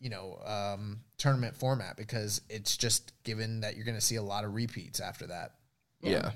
[0.00, 4.22] you know, um, tournament format because it's just given that you're going to see a
[4.22, 5.54] lot of repeats after that.
[6.00, 6.30] Yeah.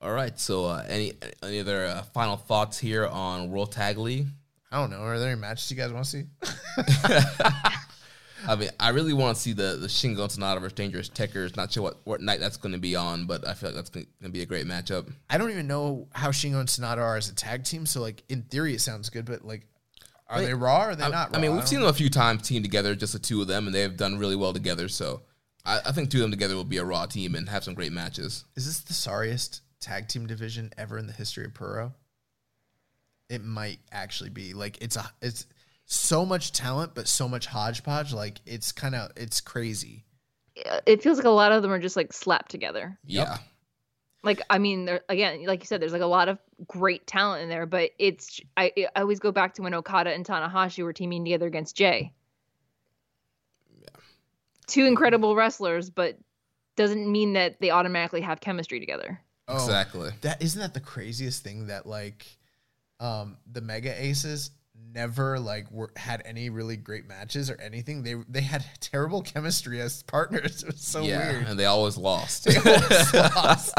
[0.00, 0.38] All right.
[0.38, 1.12] So, uh, any
[1.42, 4.26] any other uh, final thoughts here on World Tag League?
[4.70, 5.00] I don't know.
[5.02, 6.24] Are there any matches you guys want to see?
[8.46, 11.56] I mean, I really want to see the the Shingo and Sanada versus Dangerous Tekkers.
[11.56, 13.90] Not sure what, what night that's going to be on, but I feel like that's
[13.90, 15.10] going to be a great matchup.
[15.30, 17.86] I don't even know how Shingo and Sanada are as a tag team.
[17.86, 19.66] So, like in theory, it sounds good, but like,
[20.28, 20.86] are Wait, they raw?
[20.86, 21.30] Or are they I, not?
[21.30, 21.38] Raw?
[21.38, 21.86] I mean, we've don't seen know.
[21.86, 24.18] them a few times team together, just the two of them, and they have done
[24.18, 24.88] really well together.
[24.88, 25.22] So,
[25.64, 27.74] I, I think two of them together will be a raw team and have some
[27.74, 28.44] great matches.
[28.56, 31.94] Is this the sorriest tag team division ever in the history of Puro?
[33.28, 34.54] It might actually be.
[34.54, 35.46] Like it's a it's
[35.86, 38.12] so much talent, but so much hodgepodge.
[38.12, 40.04] Like it's kind of it's crazy.
[40.86, 42.96] It feels like a lot of them are just like slapped together.
[43.04, 43.38] Yeah.
[44.24, 47.42] Like I mean, there again, like you said, there's like a lot of great talent
[47.42, 50.92] in there, but it's I, I always go back to when Okada and Tanahashi were
[50.92, 52.12] teaming together against Jay.
[54.66, 56.18] Two incredible wrestlers, but
[56.74, 59.20] doesn't mean that they automatically have chemistry together.
[59.46, 60.10] Oh, Exactly.
[60.22, 62.26] That isn't that the craziest thing that like
[63.00, 64.50] um the Mega Aces
[64.94, 68.02] never like were had any really great matches or anything.
[68.02, 70.62] They they had terrible chemistry as partners.
[70.64, 71.46] It was so yeah, weird.
[71.48, 72.44] and they always lost.
[72.44, 73.74] They always lost.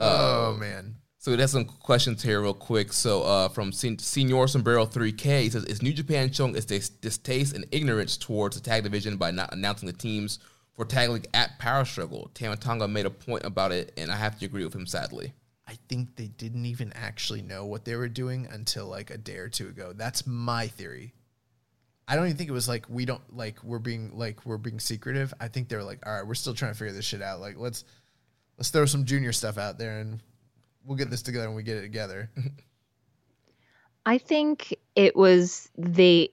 [0.00, 0.96] oh man.
[1.18, 2.94] So it has some questions here, real quick.
[2.94, 6.88] So uh, from Sen- Senior Sombrero 3K, he says, "Is New Japan showing its dis-
[6.88, 10.38] distaste and ignorance towards the tag division by not announcing the teams
[10.74, 14.16] for Tag League at Power Struggle?" Tama Tonga made a point about it, and I
[14.16, 14.86] have to agree with him.
[14.86, 15.34] Sadly,
[15.70, 19.36] I think they didn't even actually know what they were doing until like a day
[19.36, 19.92] or two ago.
[19.94, 21.14] That's my theory.
[22.08, 24.80] I don't even think it was like we don't like we're being like we're being
[24.80, 25.32] secretive.
[25.40, 27.40] I think they're like, all right, we're still trying to figure this shit out.
[27.40, 27.84] Like let's
[28.58, 30.20] let's throw some junior stuff out there and
[30.84, 32.28] we'll get this together and we get it together.
[34.06, 36.30] I think it was they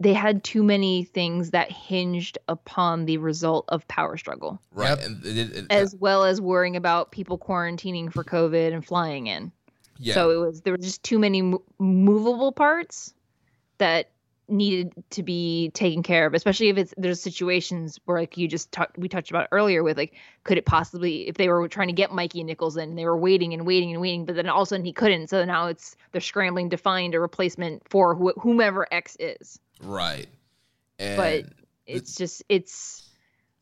[0.00, 4.58] they had too many things that hinged upon the result of power struggle.
[4.72, 4.98] right?
[4.98, 9.26] And it, it, it- As well as worrying about people quarantining for COVID and flying
[9.26, 9.52] in.
[9.98, 13.12] yeah, So it was there were just too many mo- movable parts
[13.78, 14.08] that
[14.48, 18.72] needed to be taken care of, especially if it's there's situations where like you just
[18.72, 21.92] talked we touched about earlier with like could it possibly if they were trying to
[21.94, 24.66] get Mikey Nichols in, they were waiting and waiting and waiting, but then all of
[24.66, 28.40] a sudden he couldn't, so now it's they're scrambling to find a replacement for wh-
[28.40, 29.60] whomever X is.
[29.82, 30.28] Right.
[30.98, 31.52] And But
[31.86, 33.08] it's just it's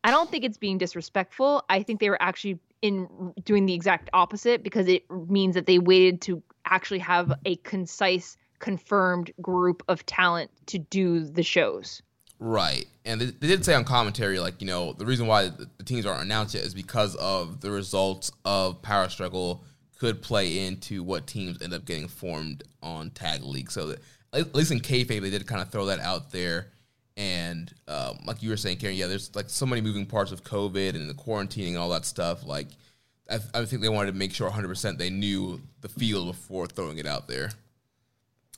[0.05, 1.64] I don't think it's being disrespectful.
[1.68, 5.78] I think they were actually in doing the exact opposite because it means that they
[5.78, 12.02] waited to actually have a concise confirmed group of talent to do the shows.
[12.40, 12.86] Right.
[13.05, 15.84] And they, they did say on commentary, like, you know, the reason why the, the
[15.84, 19.64] teams aren't announced yet is because of the results of Power Struggle
[19.98, 23.70] could play into what teams end up getting formed on Tag League.
[23.70, 23.98] So, that,
[24.32, 26.68] at least in kayfabe, they did kind of throw that out there.
[27.16, 30.44] And um, like you were saying, Karen, yeah, there's like so many moving parts of
[30.44, 32.44] COVID and the quarantining and all that stuff.
[32.47, 32.68] Like,
[33.28, 36.98] I, I think they wanted to make sure 100% they knew the field before throwing
[36.98, 37.50] it out there.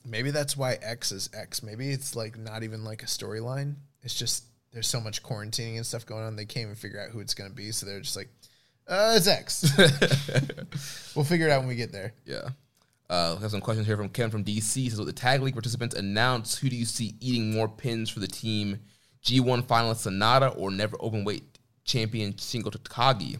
[0.05, 1.63] Maybe that's why X is X.
[1.63, 3.75] Maybe it's like not even like a storyline.
[4.03, 6.35] It's just there's so much quarantining and stuff going on.
[6.35, 7.71] They can't even figure out who it's going to be.
[7.71, 8.29] So they're just like,
[8.87, 9.71] uh, it's X.
[11.15, 12.13] we'll figure it out when we get there.
[12.25, 12.49] Yeah.
[13.11, 14.73] Uh, we have some questions here from Ken from DC.
[14.73, 18.09] He says, with the tag league participants announced, who do you see eating more pins
[18.09, 18.79] for the team?
[19.25, 21.43] G1 finalist Sanada or never open weight
[21.83, 23.37] champion Shingo Takagi?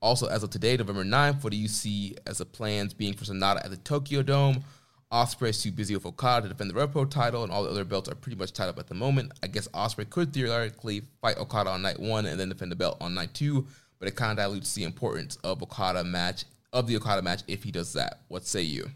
[0.00, 3.24] Also, as of today, November 9th, what do you see as the plans being for
[3.24, 4.64] Sanada at the Tokyo Dome?
[5.12, 7.84] Ospreay too busy with Okada to defend the Rev Pro title, and all the other
[7.84, 9.30] belts are pretty much tied up at the moment.
[9.40, 12.96] I guess Ospreay could theoretically fight Okada on night one and then defend the belt
[13.00, 13.68] on night two,
[14.00, 17.62] but it kind of dilutes the importance of Okada match of the Okada match if
[17.62, 18.22] he does that.
[18.26, 18.90] What say you?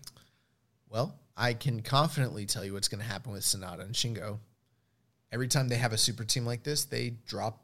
[0.97, 4.39] Well, I can confidently tell you what's going to happen with Sanada and Shingo.
[5.31, 7.63] Every time they have a super team like this, they drop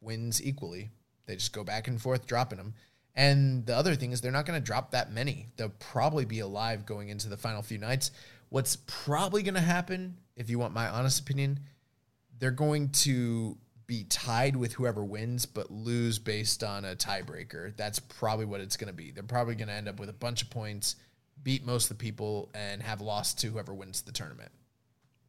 [0.00, 0.90] wins equally.
[1.26, 2.72] They just go back and forth dropping them.
[3.14, 5.48] And the other thing is, they're not going to drop that many.
[5.58, 8.10] They'll probably be alive going into the final few nights.
[8.48, 11.60] What's probably going to happen, if you want my honest opinion,
[12.38, 17.76] they're going to be tied with whoever wins, but lose based on a tiebreaker.
[17.76, 19.10] That's probably what it's going to be.
[19.10, 20.96] They're probably going to end up with a bunch of points,
[21.42, 24.52] beat most of the people, and have lost to whoever wins the tournament.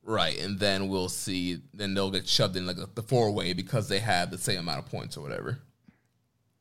[0.06, 1.59] Right, and then we'll see.
[1.74, 4.80] Then they'll get shoved in like the four way because they have the same amount
[4.80, 5.59] of points or whatever.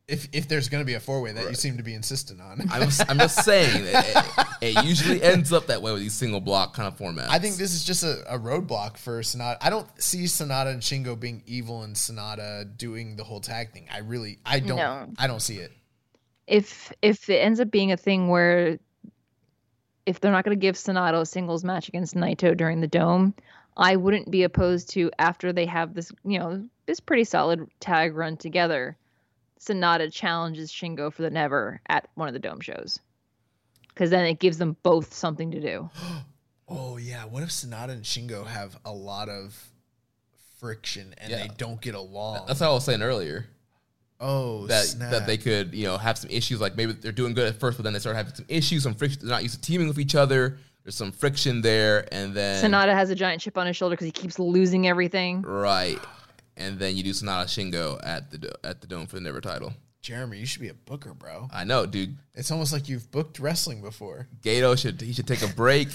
[0.07, 2.41] If if there's going to be a four way that you seem to be insistent
[2.41, 6.03] on, I'm just, I'm just saying it, it, it usually ends up that way with
[6.03, 7.29] these single block kind of formats.
[7.29, 9.57] I think this is just a, a roadblock for Sanada.
[9.61, 13.89] I don't see Sanada and Shingo being evil and Sanada doing the whole tag thing.
[13.93, 15.09] I really, I don't, No.
[15.19, 15.73] I don't see it.
[16.47, 18.79] If if it ends up being a thing where
[20.07, 23.35] if they're not going to give Sanada a singles match against Naito during the dome,
[23.77, 28.15] I wouldn't be opposed to after they have this, you know, this pretty solid tag
[28.17, 28.97] run together.
[29.61, 32.99] Sanada challenges Shingo for the never at one of the dome shows.
[33.89, 35.91] Because then it gives them both something to do.
[36.69, 39.69] Oh yeah, what if Sanada and Shingo have a lot of
[40.59, 41.43] friction and Yeah.
[41.43, 42.47] they don't get along?
[42.47, 43.47] that's what I was saying earlier.
[44.23, 45.11] Oh, That snap.
[45.11, 47.77] that they could you know have some issues like maybe they're doing good at first,
[47.77, 49.21] but then they start having some issues, some friction.
[49.23, 50.59] They're not used to teaming with each other.
[50.85, 54.07] There's some friction there, and then Sanada has a giant chip on his shoulder because
[54.07, 55.43] he keeps losing everything.
[55.43, 55.99] right,
[56.57, 59.73] and then you do Sanada Shingo at the at the dome for the never title.
[60.01, 61.49] Jeremy, you should be a booker, bro.
[61.53, 62.17] I know, dude.
[62.35, 64.27] It's almost like you've booked wrestling before.
[64.43, 65.89] Gedo should he should take a break.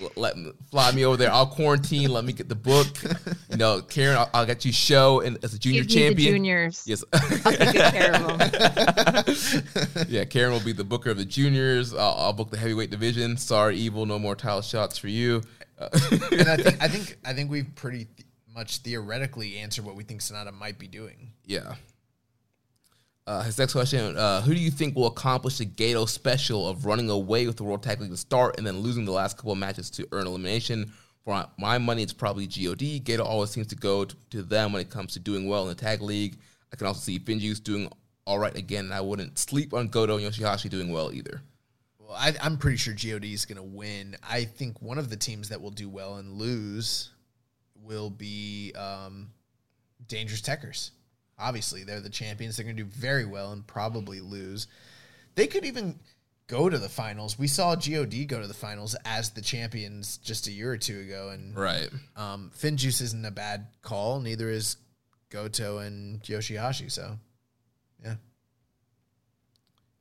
[0.00, 1.30] L- Let me, fly me over there.
[1.32, 2.10] I'll quarantine.
[2.10, 2.86] Let me get the book.
[3.50, 6.08] You know, Karen, I'll, I'll get you Sho and as a junior Give me the
[6.08, 6.32] champion.
[6.34, 6.84] juniors.
[6.86, 7.04] Yes.
[7.12, 7.20] I'll
[7.52, 10.06] take good care of them.
[10.08, 11.92] yeah, Karen will be the booker of the juniors.
[11.94, 13.36] I'll, I'll book the heavyweight division.
[13.36, 14.06] Sorry, evil.
[14.06, 15.42] No more title shots for you.
[15.78, 15.88] Uh,
[16.32, 20.04] And I think, I think, I think we've pretty th- much theoretically answered what we
[20.04, 21.30] think Sanada might be doing.
[21.46, 21.74] yeah.
[23.26, 26.86] Uh, his next question: uh, Who do you think will accomplish the Gedo special of
[26.86, 29.52] running away with the World Tag League to start and then losing the last couple
[29.52, 30.92] of matches to earn elimination?
[31.24, 32.78] For my money, it's probably God.
[32.78, 35.74] Gedo always seems to go to, them when it comes to doing well in the
[35.76, 36.36] tag league.
[36.72, 37.88] I can also see Finjuice doing
[38.26, 41.42] all right again, and I wouldn't sleep on Goto and Yoshi-Hashi doing well either.
[42.00, 44.16] Well, I, I'm pretty sure God is going to win.
[44.28, 47.10] I think one of the teams that will do well and lose
[47.80, 49.30] will be um,
[50.08, 50.90] Dangerous Tekkers.
[51.42, 52.56] Obviously, they're the champions.
[52.56, 54.68] They're going to do very well and probably lose.
[55.34, 55.98] They could even
[56.46, 57.38] go to the finals.
[57.38, 61.00] We saw God go to the finals as the champions just a year or two
[61.00, 61.88] ago, and Right.
[62.16, 64.20] um, Finjuice isn't a bad call.
[64.20, 64.76] Neither is
[65.30, 66.88] Goto and Yoshi-Hashi.
[66.90, 67.18] So.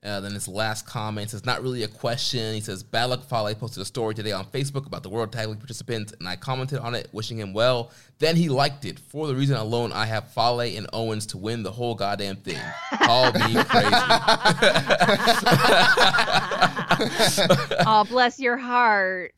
[0.03, 2.55] Uh, then his last comment says, not really a question.
[2.55, 5.47] He says, Bad Luck Fale posted a story today on Facebook about the World Tag
[5.47, 7.91] League participants, and I commented on it, wishing him well.
[8.17, 8.97] Then he liked it.
[8.97, 12.57] For the reason alone, I have Fale and Owens to win the whole goddamn thing.
[13.03, 13.89] Call me crazy.
[17.85, 19.33] oh, bless your heart.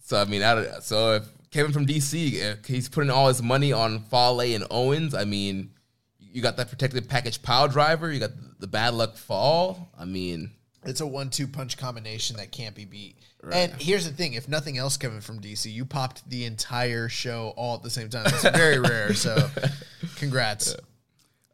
[0.00, 4.00] So I mean, I so if Kevin from DC, he's putting all his money on
[4.00, 5.70] Fale and Owens, I mean,
[6.32, 9.90] you got that protected package pile driver, you got the bad luck fall.
[9.98, 10.50] I mean,
[10.84, 13.16] It's a one-two punch combination that can't be beat.
[13.42, 13.54] Right.
[13.70, 17.52] And here's the thing: if nothing else, Kevin from DC, you popped the entire show
[17.56, 18.24] all at the same time.
[18.26, 19.14] It's very rare.
[19.14, 19.36] So,
[20.16, 20.74] congrats.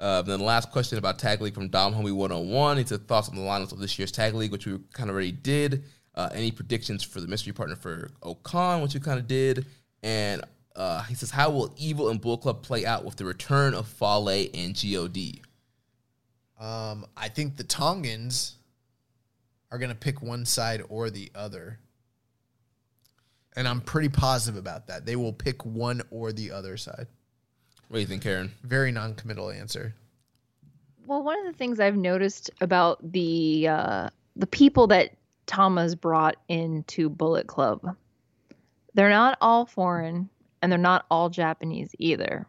[0.00, 2.76] Uh, then the last question about Tag League from Dom Homie 101.
[2.76, 5.14] He said thoughts on the lineups of this year's Tag League, which we kind of
[5.14, 5.84] already did.
[6.14, 9.66] Uh, any predictions for the mystery partner for O-Khan, which we kind of did.
[10.02, 10.42] And
[10.78, 13.88] uh, he says, how will Evil and Bull Club play out with the return of
[13.88, 15.42] Fale and God?
[16.60, 18.54] Um, I think the Tongans
[19.72, 21.80] are going to pick one side or the other.
[23.56, 25.04] And I'm pretty positive about that.
[25.04, 27.08] They will pick one or the other side.
[27.88, 28.52] What do you think, Karen?
[28.62, 29.94] Very non-committal answer.
[31.06, 35.16] Well, one of the things I've noticed about the uh, the people that
[35.46, 37.96] Thomas brought into Bullet Club,
[38.94, 40.28] they're not all foreign
[40.60, 42.46] and they're not all Japanese either.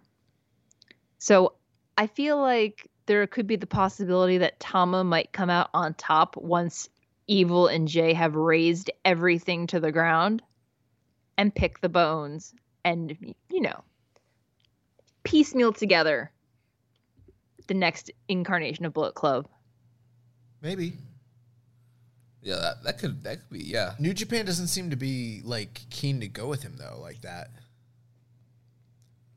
[1.20, 1.54] So
[1.98, 6.38] I feel like there could be the possibility that Tama might come out on top
[6.38, 6.90] once
[7.28, 10.42] Evil and Jay have razed everything to the ground
[11.38, 13.16] and pick the bones and,
[13.50, 13.84] you know,
[15.24, 16.32] piecemeal together
[17.68, 19.48] the next incarnation of Bullet Club.
[20.62, 20.94] Maybe.
[22.42, 23.94] Yeah, that, that could that could be yeah.
[24.00, 27.50] New Japan doesn't seem to be like keen to go with him though, like that.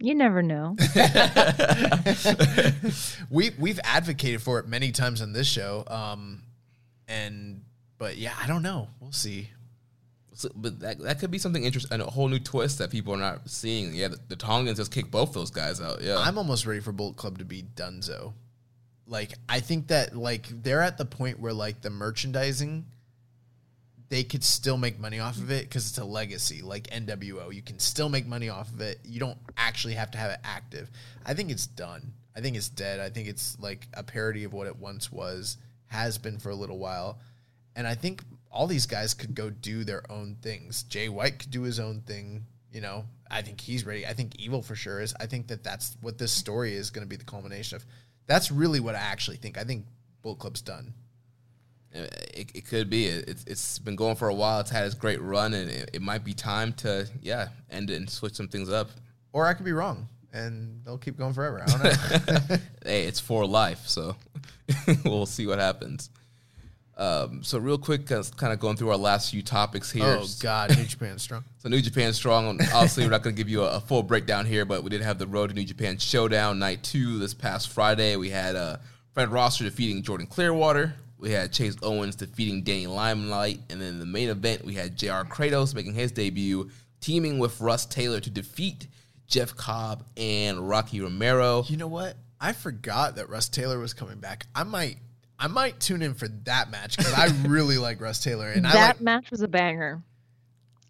[0.03, 0.75] You never know.
[3.31, 5.85] we we've advocated for it many times on this show.
[5.87, 6.43] Um
[7.07, 7.63] and
[7.99, 8.89] but yeah, I don't know.
[9.01, 9.51] We'll see.
[10.35, 13.19] So, but that, that could be something interesting, a whole new twist that people are
[13.19, 13.95] not seeing.
[13.95, 16.03] Yeah, the, the Tongans just kicked both those guys out.
[16.03, 18.33] Yeah, I'm almost ready for Bullet Club to be Dunzo.
[19.07, 22.87] Like I think that like they're at the point where like the merchandising
[24.13, 27.51] they could still make money off of it because it's a legacy like NWO.
[27.51, 29.01] You can still make money off of it.
[29.07, 30.91] You don't actually have to have it active.
[31.25, 32.13] I think it's done.
[32.37, 33.01] I think it's dead.
[33.01, 36.55] I think it's like a parody of what it once was, has been for a
[36.55, 37.21] little while.
[37.75, 40.83] And I think all these guys could go do their own things.
[40.83, 42.45] Jay White could do his own thing.
[42.71, 44.07] You know, I think he's ready.
[44.07, 45.15] I think Evil for sure is.
[45.21, 47.87] I think that that's what this story is going to be the culmination of.
[48.27, 49.57] That's really what I actually think.
[49.57, 49.87] I think
[50.21, 50.93] Bullet Club's done.
[51.95, 53.07] It, it could be.
[53.07, 54.61] It, it's it's been going for a while.
[54.61, 57.97] It's had its great run, and it, it might be time to yeah end it
[57.97, 58.91] and switch some things up.
[59.33, 61.63] Or I could be wrong, and they'll keep going forever.
[61.63, 61.83] I don't
[62.51, 62.57] know.
[62.85, 64.17] hey, it's for life, so
[65.05, 66.11] we'll see what happens.
[66.97, 70.19] Um, so real quick, uh, kind of going through our last few topics here.
[70.21, 71.45] Oh God, New Japan strong.
[71.59, 72.61] So New Japan strong.
[72.61, 75.01] Obviously, we're not going to give you a, a, full breakdown here, but we did
[75.01, 78.17] have the Road to New Japan Showdown night two this past Friday.
[78.17, 78.79] We had uh,
[79.15, 80.95] Fred Rosser defeating Jordan Clearwater.
[81.23, 85.23] We had Chase Owens defeating Danny Limelight, and then the main event we had Jr.
[85.23, 86.69] Kratos making his debut,
[87.01, 88.89] teaming with Russ Taylor to defeat
[89.29, 91.63] Jeff Cobb and Rocky Romero.
[91.69, 92.17] You know what?
[92.41, 94.47] I forgot that Russ Taylor was coming back.
[94.53, 94.97] I might
[95.39, 98.75] I might tune in for that match because I really like Russ Taylor, and that
[98.75, 100.03] I like, match was a banger.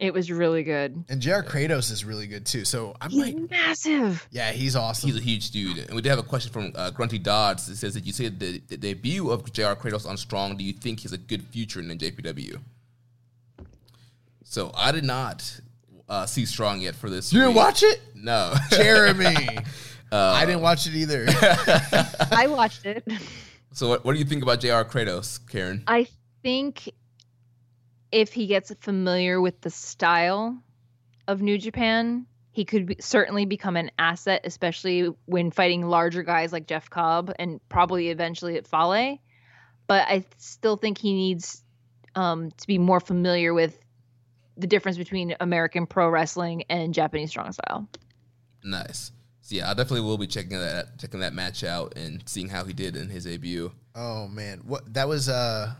[0.03, 1.05] It was really good.
[1.09, 1.43] And Jr.
[1.43, 2.65] Kratos is really good too.
[2.65, 4.27] So I he's like massive.
[4.33, 5.09] Yeah, he's awesome.
[5.09, 5.79] He's a huge dude.
[5.79, 7.69] And we did have a question from uh, Grunty Dodds.
[7.69, 9.75] It says that you said the, the debut of Jr.
[9.75, 10.57] Kratos on Strong.
[10.57, 12.59] Do you think he's a good future in the JPW?
[14.43, 15.61] So I did not
[16.09, 17.33] uh, see Strong yet for this.
[17.33, 18.01] You didn't watch it?
[18.17, 19.37] No, Jeremy.
[20.11, 21.25] Uh, I didn't watch it either.
[22.31, 23.03] I watched it.
[23.73, 24.85] So what, what do you think about Jr.
[24.85, 25.83] Kratos, Karen?
[25.87, 26.07] I
[26.43, 26.93] think
[28.13, 30.63] if he gets familiar with the style
[31.27, 36.53] of New Japan, he could be, certainly become an asset, especially when fighting larger guys
[36.53, 39.19] like Jeff Cobb and probably eventually at Fale.
[39.87, 41.65] But I still think he needs
[42.15, 43.79] um, to be more familiar with
[44.59, 47.89] the difference between American pro wrestling and Japanese strong style.
[48.63, 49.13] Nice.
[49.41, 52.65] So yeah, I definitely will be checking that checking that match out and seeing how
[52.65, 53.73] he did in his debut.
[53.95, 55.75] oh man, what that was uh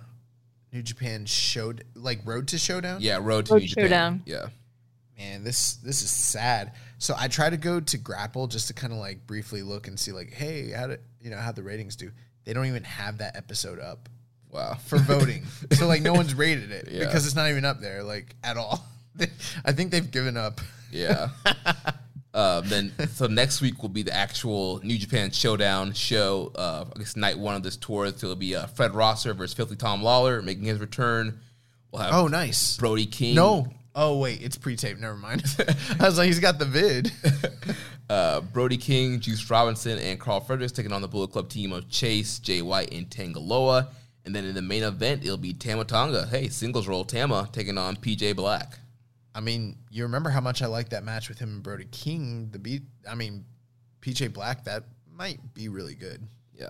[0.73, 2.99] New Japan showed like Road to Showdown.
[3.01, 3.85] Yeah, Road to Road New to Japan.
[3.85, 4.23] Showdown.
[4.27, 4.47] Yeah.
[5.19, 6.73] Man, this this is sad.
[6.99, 9.99] So I try to go to Grapple just to kind of like briefly look and
[9.99, 12.11] see like, hey, how did you know how the ratings do?
[12.45, 14.09] They don't even have that episode up
[14.51, 14.75] Wow.
[14.87, 15.45] for voting.
[15.73, 17.05] so like no one's rated it Yeah.
[17.07, 18.85] because it's not even up there like at all.
[19.65, 20.61] I think they've given up.
[20.91, 21.29] Yeah.
[22.35, 26.53] uh, then so next week will be the actual New Japan Showdown show.
[26.55, 28.07] Uh, I guess night one of this tour.
[28.09, 31.41] So it'll be uh, Fred Rosser versus Filthy Tom Lawler making his return.
[31.91, 32.77] We'll have Oh, nice.
[32.79, 33.35] Brody King.
[33.35, 33.67] No.
[33.95, 34.99] Oh wait, it's pre-taped.
[34.99, 35.45] Never mind.
[36.01, 37.13] I was like, he's got the vid.
[38.09, 41.91] uh, Brody King, Juice Robinson, and Karl Fredericks taking on the Bullet Club team of
[41.91, 43.89] Chase, Jay White, and Tanga Loa.
[44.25, 46.27] And then in the main event, it'll be Tama Tonga.
[46.27, 48.79] Hey, singles roll Tama taking on PJ Black.
[49.35, 52.51] I mean, you remember how much I liked that match with him and Brody King.
[52.51, 52.83] The beat.
[53.09, 53.45] I mean,
[54.01, 54.65] PJ Black.
[54.65, 56.27] That might be really good.
[56.55, 56.69] Yeah.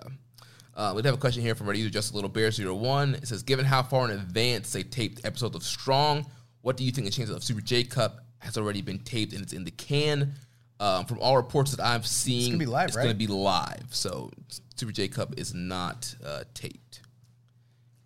[0.75, 3.15] Uh, we have a question here from our user, just a little bear zero one.
[3.15, 6.25] It says, given how far in advance they taped episodes of Strong,
[6.61, 9.41] what do you think the chances of Super J Cup has already been taped and
[9.43, 10.33] it's in the can?
[10.79, 13.03] Um, from all reports that I've seen, gonna be live, it's right?
[13.03, 13.85] going to be live.
[13.91, 14.31] So
[14.75, 17.01] Super J Cup is not uh, taped.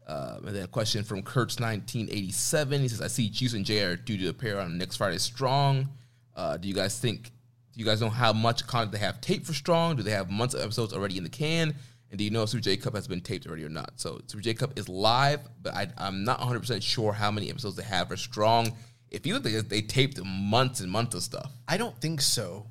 [0.08, 2.82] Uh, and then a question from Kurtz 1987.
[2.82, 5.90] He says, "I see Juice and Jay are due to appear on next Friday Strong.
[6.34, 7.32] Uh, do you guys think?
[7.74, 9.98] Do you guys know how much content they have taped for Strong?
[9.98, 11.76] Do they have months of episodes already in the can?
[12.10, 13.92] And do you know if Super J Cup has been taped already or not?
[13.98, 17.50] So Super J Cup is live, but I, I'm not 100 percent sure how many
[17.50, 18.72] episodes they have for Strong.
[19.12, 21.52] If you look at it, they taped months and months of stuff.
[21.68, 22.68] I don't think so,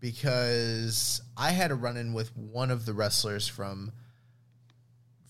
[0.00, 3.92] because I had a run-in with one of the wrestlers from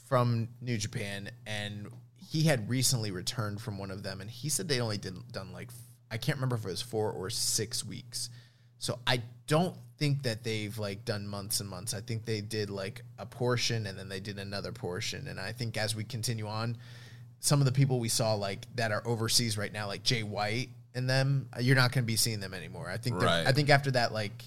[0.08, 4.68] from New Japan, and he had recently returned from one of them, and he said
[4.68, 5.70] they only did done like
[6.10, 8.30] I can't remember if it was four or six weeks.
[8.78, 11.92] So I don't think that they've like done months and months.
[11.92, 15.26] I think they did like a portion and then they did another portion.
[15.26, 16.76] And I think as we continue on,
[17.40, 20.70] some of the people we saw like that are overseas right now, like Jay White
[20.94, 22.88] and them, uh, you're not going to be seeing them anymore.
[22.88, 23.20] I think.
[23.20, 23.46] Right.
[23.46, 24.44] I think after that, like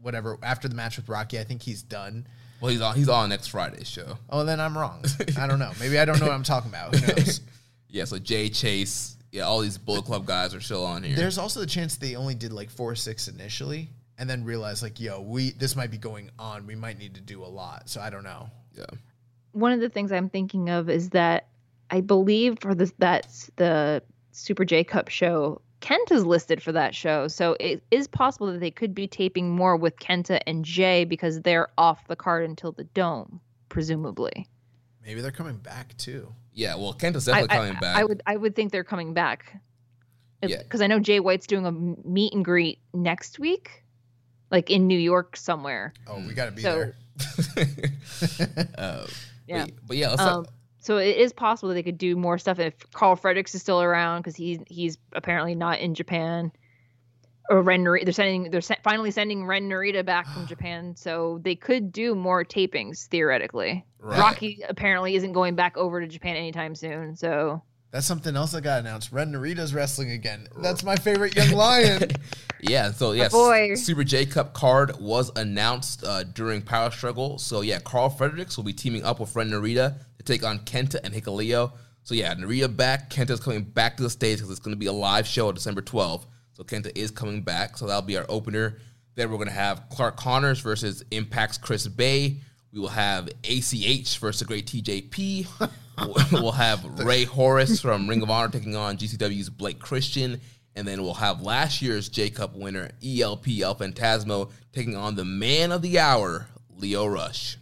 [0.00, 2.26] whatever after the match with Rocky, I think he's done.
[2.60, 4.18] Well, he's on he's on next Friday's show.
[4.28, 5.04] Oh, then I'm wrong.
[5.38, 5.70] I don't know.
[5.80, 6.94] Maybe I don't know what I'm talking about.
[6.94, 7.40] Who knows?
[7.90, 11.16] Yeah, so Jay Chase, yeah, all these Bullet Club guys are still on here.
[11.16, 13.88] There's also the chance they only did like four or six initially,
[14.18, 16.66] and then realized like, yo, we this might be going on.
[16.66, 17.88] We might need to do a lot.
[17.88, 18.50] So I don't know.
[18.74, 18.84] yeah.
[19.52, 21.46] one of the things I'm thinking of is that
[21.90, 25.62] I believe for this that's the Super J Cup show.
[25.80, 29.50] Kenta is listed for that show, so it is possible that they could be taping
[29.50, 34.48] more with Kenta and Jay because they're off the card until the Dome, presumably.
[35.06, 36.34] Maybe they're coming back too.
[36.52, 37.96] Yeah, well, Kenta's I, definitely I- coming back.
[37.96, 39.60] I would I would think they're coming back.
[40.42, 40.58] Yeah.
[40.62, 43.84] Because I know Jay White's doing a meet and greet next week,
[44.50, 45.92] like in New York somewhere.
[46.06, 46.92] Oh, we got to be So-
[47.56, 48.68] there.
[48.78, 49.06] uh,
[49.46, 49.64] Yeah.
[49.64, 50.46] But, but yeah, let's Um,
[50.88, 53.82] so it is possible that they could do more stuff if Karl Fredericks is still
[53.82, 56.50] around because he's he's apparently not in Japan.
[57.50, 61.40] Or Ren Narita, they're sending they're se- finally sending Ren Narita back from Japan, so
[61.42, 63.84] they could do more tapings theoretically.
[63.98, 64.18] Right.
[64.18, 68.62] Rocky apparently isn't going back over to Japan anytime soon, so That's something else that
[68.62, 69.12] got announced.
[69.12, 70.48] Ren Narita's wrestling again.
[70.62, 72.12] That's my favorite young lion.
[72.62, 73.74] yeah, so yes, boy.
[73.74, 77.36] Super J Cup card was announced uh, during Power Struggle.
[77.36, 81.00] So yeah, Karl Fredericks will be teaming up with Ren Narita to take on Kenta
[81.02, 81.72] and Hikuleo.
[82.02, 83.10] So yeah, Narita back.
[83.10, 85.54] Kenta's coming back to the stage because it's going to be a live show on
[85.54, 86.26] December 12th.
[86.52, 87.76] So Kenta is coming back.
[87.76, 88.78] So that'll be our opener.
[89.14, 92.40] Then we're going to have Clark Connors versus Impact's Chris Bey.
[92.72, 95.70] We will have ACH versus the great TJP.
[96.32, 100.40] we'll have Rey Horus from Ring of Honor taking on GCW's Blake Christian.
[100.76, 105.24] And then we'll have last year's J Cup winner, ELP El Fantasmo, taking on the
[105.24, 107.58] man of the hour, Leo Rush.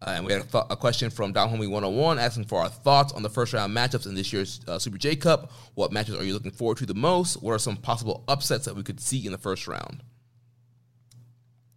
[0.00, 2.68] Uh, and we had a, th- a question from Down Homie 101 asking for our
[2.68, 5.50] thoughts on the first round matchups in this year's uh, Super J Cup.
[5.74, 7.42] What matches are you looking forward to the most?
[7.42, 10.02] What are some possible upsets that we could see in the first round?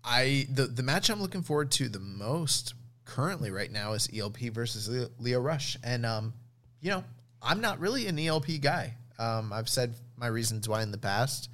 [0.03, 2.73] I the the match I'm looking forward to the most
[3.05, 6.33] currently right now is ELP versus Leo, Leo Rush, and um,
[6.79, 7.03] you know,
[7.41, 8.95] I'm not really an ELP guy.
[9.19, 11.49] Um, I've said my reasons why in the past,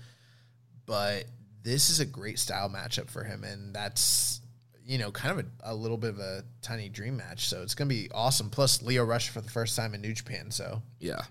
[0.86, 1.26] but
[1.64, 4.42] this is a great style matchup for him, and that's
[4.88, 7.48] you know kind of a, a little bit of a tiny dream match.
[7.48, 8.50] So it's gonna be awesome.
[8.50, 10.50] Plus Leo Rush for the first time in New Japan.
[10.50, 11.22] So Yeah.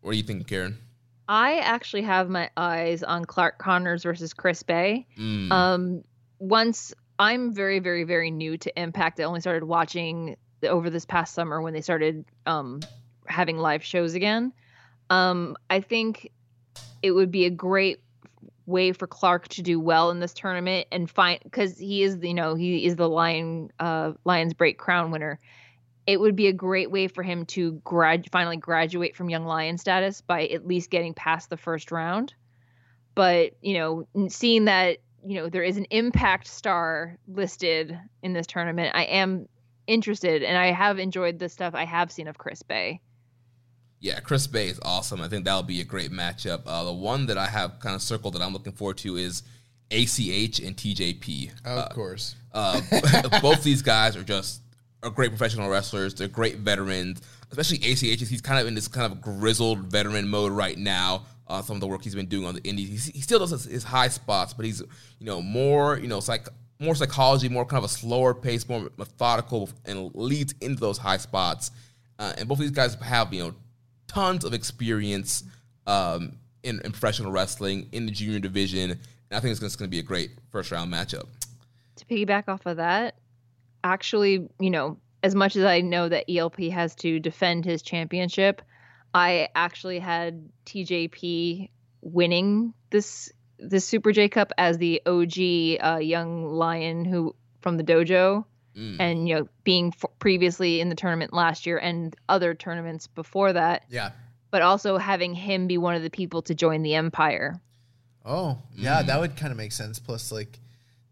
[0.00, 0.78] What do you think, Karen?
[1.28, 5.06] I actually have my eyes on Clark Connors versus Chris Bey.
[5.16, 5.52] Mm.
[5.52, 6.04] Um,
[6.40, 9.20] once I'm very, very, very new to Impact.
[9.20, 12.80] I only started watching the, over this past summer when they started um,
[13.26, 14.52] having live shows again.
[15.08, 16.32] Um, I think
[17.02, 18.00] it would be a great
[18.66, 22.34] way for Clark to do well in this tournament and find because he is, you
[22.34, 25.40] know, he is the Lion uh, Lions Break Crown winner.
[26.06, 29.78] it would be a great way for him to grad finally graduate from young lion
[29.78, 32.34] status by at least getting past the first round.
[33.14, 38.46] But, you know, seeing that, you know, there is an impact star listed in this
[38.46, 39.48] tournament, I am
[39.86, 43.00] interested and I have enjoyed the stuff I have seen of Chris Bey.
[44.02, 45.20] Yeah, Chris Bey is awesome.
[45.20, 46.62] I think that'll be a great matchup.
[46.66, 49.44] Uh, the one that I have kind of circled that I'm looking forward to is
[49.92, 51.52] ACH and TJP.
[51.64, 52.34] Of uh, course.
[52.52, 52.80] Uh,
[53.40, 54.60] both these guys are just
[55.04, 56.14] are great professional wrestlers.
[56.14, 57.22] They're great veterans,
[57.52, 58.28] especially ACH.
[58.28, 61.26] He's kind of in this kind of grizzled veteran mode right now.
[61.46, 63.50] Uh, some of the work he's been doing on the indies, he's, he still does
[63.50, 64.80] his, his, high spots, but he's
[65.20, 66.48] you know more you know psych
[66.80, 71.18] more psychology, more kind of a slower pace, more methodical, and leads into those high
[71.18, 71.70] spots.
[72.18, 73.54] Uh, and both of these guys have you know
[74.12, 75.44] tons of experience
[75.86, 79.00] um, in, in, professional wrestling in the junior division, and
[79.32, 81.26] I think it's going to be a great first round matchup.
[81.96, 83.16] To piggyback off of that,
[83.82, 88.62] actually, you know, as much as I know that ELP has to defend his championship,
[89.14, 96.46] I actually had TJP winning this this Super J Cup as the OG uh, young
[96.46, 98.44] lion who from the dojo,
[98.76, 98.96] mm.
[98.98, 103.52] and you know being f- previously in the tournament last year and other tournaments before
[103.52, 103.84] that.
[103.88, 104.10] Yeah.
[104.50, 107.60] But also having him be one of the people to join the Empire.
[108.24, 109.06] Oh yeah, mm.
[109.06, 109.98] that would kind of make sense.
[109.98, 110.58] Plus, like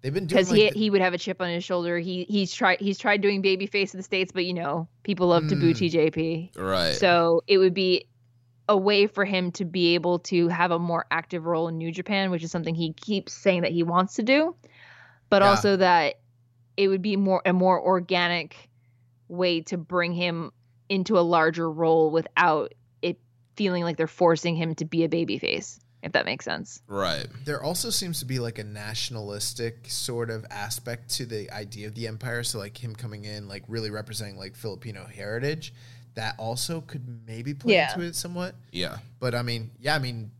[0.02, 0.38] They've been doing.
[0.38, 1.98] because like he he would have a chip on his shoulder.
[1.98, 5.48] He he's tried he's tried doing babyface in the states, but you know people love
[5.48, 5.90] to boo mm.
[5.90, 6.56] TJP.
[6.56, 6.94] Right.
[6.94, 8.06] So it would be
[8.68, 11.92] a way for him to be able to have a more active role in New
[11.92, 14.54] Japan, which is something he keeps saying that he wants to do,
[15.28, 15.48] but yeah.
[15.48, 16.19] also that
[16.76, 18.56] it would be more a more organic
[19.28, 20.52] way to bring him
[20.88, 23.18] into a larger role without it
[23.56, 26.80] feeling like they're forcing him to be a babyface if that makes sense.
[26.86, 27.26] Right.
[27.44, 31.94] There also seems to be like a nationalistic sort of aspect to the idea of
[31.94, 32.42] the empire.
[32.42, 35.74] So like him coming in, like really representing like Filipino heritage,
[36.14, 37.92] that also could maybe play yeah.
[37.92, 38.54] into it somewhat.
[38.72, 38.98] Yeah.
[39.18, 40.30] But I mean, yeah, I mean,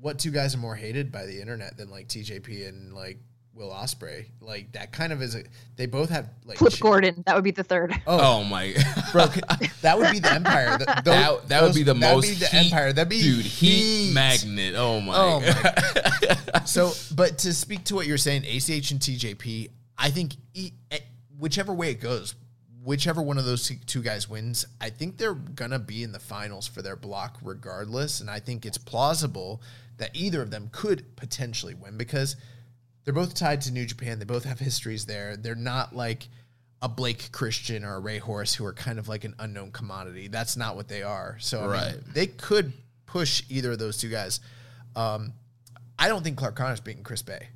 [0.00, 3.18] what two guys are more hated by the internet than like TJP and like
[3.54, 4.26] Will Ospreay.
[4.40, 5.44] Like that kind of is a.
[5.76, 7.22] They both have like Flip Gordon.
[7.26, 7.92] That would be the third.
[8.06, 8.74] Oh, oh my,
[9.12, 9.26] bro,
[9.82, 10.76] that would be the Empire.
[10.78, 12.00] The, those, that that those, would be the most.
[12.00, 12.92] That would be the heat, Empire.
[12.92, 14.74] That'd be dude heat, heat magnet.
[14.76, 15.14] Oh my.
[15.16, 16.60] Oh my.
[16.64, 20.70] so, but to speak to what you're saying, ACH and TJP, I think eh,
[21.38, 22.34] whichever way it goes,
[22.82, 26.66] whichever one of those two guys wins, I think they're gonna be in the finals
[26.66, 29.62] for their block regardless, and I think it's plausible
[29.96, 32.34] that either of them could potentially win because
[33.04, 34.18] they're both tied to New Japan.
[34.18, 35.36] They both have histories there.
[35.36, 36.28] They're not like
[36.80, 40.28] a Blake Christian or a Rey Horus who are kind of like an unknown commodity.
[40.28, 41.36] That's not what they are.
[41.40, 41.92] So I right.
[41.92, 42.72] mean, they could
[43.06, 44.40] push either of those two guys.
[44.96, 45.32] Um,
[45.98, 47.48] I don't think Clark Connor's beating Chris Bey.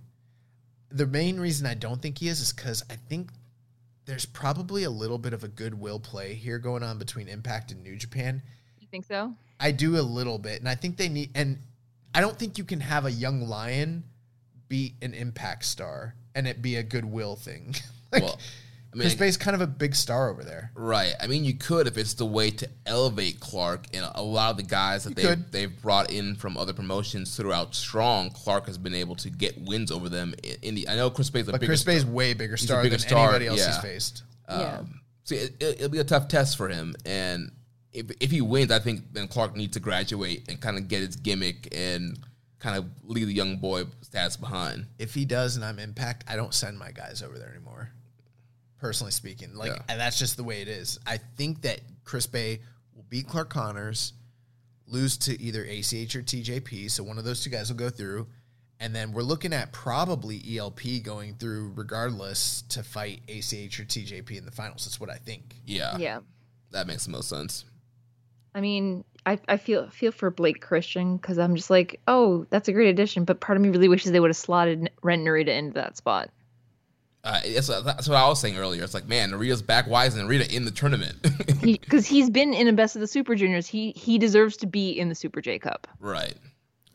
[0.90, 3.30] The main reason I don't think he is is because I think
[4.06, 7.82] there's probably a little bit of a goodwill play here going on between Impact and
[7.82, 8.42] New Japan.
[8.78, 9.34] You think so?
[9.60, 11.30] I do a little bit, and I think they need.
[11.34, 11.58] And
[12.14, 14.04] I don't think you can have a young lion
[14.68, 17.74] beat an impact star and it be a goodwill thing.
[18.12, 18.38] like, well,
[18.92, 20.70] I mean, Chris Bey's kind of a big star over there.
[20.74, 21.12] Right.
[21.20, 24.56] I mean, you could if it's the way to elevate Clark and a lot of
[24.56, 28.30] the guys that they they've brought in from other promotions throughout Strong.
[28.30, 30.34] Clark has been able to get wins over them.
[30.42, 32.82] In, in the I know Chris Bey's a but bigger Chris Bey's way bigger star
[32.82, 33.66] bigger than star, anybody else yeah.
[33.66, 34.22] he's faced.
[34.48, 34.80] Um, yeah.
[35.24, 37.52] So it, will be a tough test for him, and
[37.92, 41.02] if if he wins, I think then Clark needs to graduate and kind of get
[41.02, 42.18] his gimmick and
[42.58, 44.86] kind of leave the young boy stats behind.
[44.98, 47.90] If he does and I'm impact, I don't send my guys over there anymore.
[48.78, 49.82] Personally speaking, like yeah.
[49.88, 51.00] and that's just the way it is.
[51.04, 52.60] I think that Chris Bey
[52.94, 54.12] will beat Clark Connors,
[54.86, 58.28] lose to either ACH or TJP, so one of those two guys will go through.
[58.80, 64.38] And then we're looking at probably ELP going through regardless to fight ACH or TJP
[64.38, 64.84] in the finals.
[64.84, 65.56] That's what I think.
[65.66, 65.96] Yeah.
[65.98, 66.20] Yeah.
[66.70, 67.64] That makes the most sense.
[68.58, 72.66] I mean, I, I feel feel for Blake Christian because I'm just like, oh, that's
[72.66, 73.24] a great addition.
[73.24, 76.30] But part of me really wishes they would have slotted Ren Narita into that spot.
[77.22, 78.82] Uh, that's, that's what I was saying earlier.
[78.82, 79.86] It's like, man, Narita's back.
[79.86, 81.18] Why isn't Narita in the tournament?
[81.62, 83.68] Because he, has been in a best of the Super Juniors.
[83.68, 85.86] He he deserves to be in the Super J Cup.
[86.00, 86.34] Right.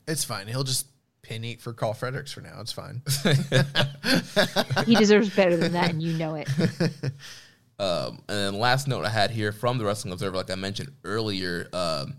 [0.06, 0.48] It's fine.
[0.48, 0.88] He'll just
[1.22, 2.60] pin eat for Karl Fredericks for now.
[2.60, 3.02] It's fine.
[4.86, 6.50] he deserves better than that, and you know it.
[7.80, 10.92] Um, and then last note I had here from the Wrestling Observer, like I mentioned
[11.04, 11.68] earlier.
[11.74, 12.16] Um,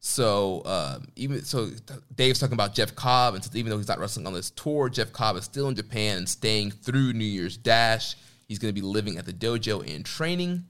[0.00, 1.70] so um, even so,
[2.14, 5.12] Dave's talking about Jeff Cobb, and even though he's not wrestling on this tour, Jeff
[5.12, 8.14] Cobb is still in Japan and staying through New Year's Dash.
[8.46, 10.64] He's going to be living at the dojo and training.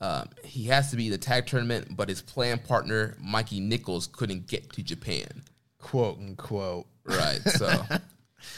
[0.00, 4.46] Um, he has to be the tag tournament, but his plan partner Mikey Nichols couldn't
[4.46, 5.42] get to Japan,
[5.78, 6.86] quote unquote.
[7.04, 7.40] Right.
[7.44, 7.82] So,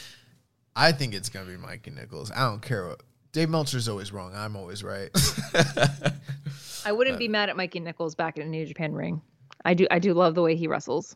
[0.75, 2.31] I think it's going to be Mikey Nichols.
[2.31, 3.01] I don't care what
[3.31, 4.33] Dave Meltzer's always wrong.
[4.35, 5.09] I'm always right.
[6.85, 9.21] I wouldn't be mad at Mikey Nichols back in a New Japan ring.
[9.65, 11.15] I do I do love the way he wrestles.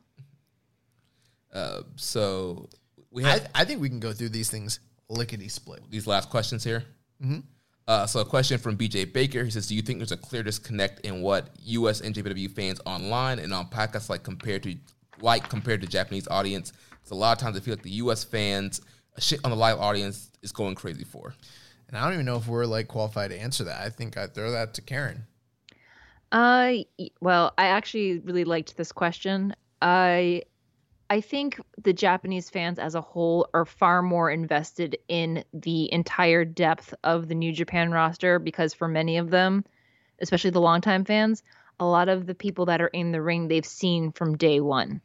[1.51, 2.69] Uh, so
[3.11, 5.81] we I, have I think we can go through these things lickety split.
[5.89, 6.83] these last questions here.
[7.23, 7.39] Mm-hmm.
[7.87, 9.43] Uh, so a question from BJ Baker.
[9.43, 12.01] He says, "Do you think there's a clear disconnect in what U.S.
[12.01, 14.75] NJPW fans online and on podcasts like compared to
[15.21, 16.73] like compared to Japanese audience?
[17.03, 18.23] So a lot of times I feel like the U.S.
[18.23, 18.81] fans
[19.19, 21.33] shit on the live audience is going crazy for."
[21.93, 23.79] And I don't even know if we're like qualified to answer that.
[23.81, 25.27] I think I'd throw that to Karen.
[26.31, 26.77] Uh,
[27.21, 29.55] well, I actually really liked this question.
[29.79, 30.41] I
[31.11, 36.43] I think the Japanese fans as a whole are far more invested in the entire
[36.43, 39.63] depth of the New Japan roster because for many of them,
[40.19, 41.43] especially the longtime fans,
[41.79, 44.99] a lot of the people that are in the ring they've seen from day one.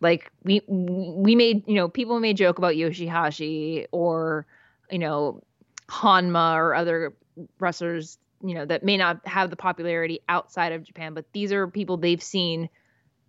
[0.00, 4.46] Like we we made you know people made joke about Yoshi-Hashi or
[4.90, 5.42] you know
[5.88, 7.14] Honma or other
[7.58, 11.66] wrestlers you know that may not have the popularity outside of Japan, but these are
[11.68, 12.68] people they've seen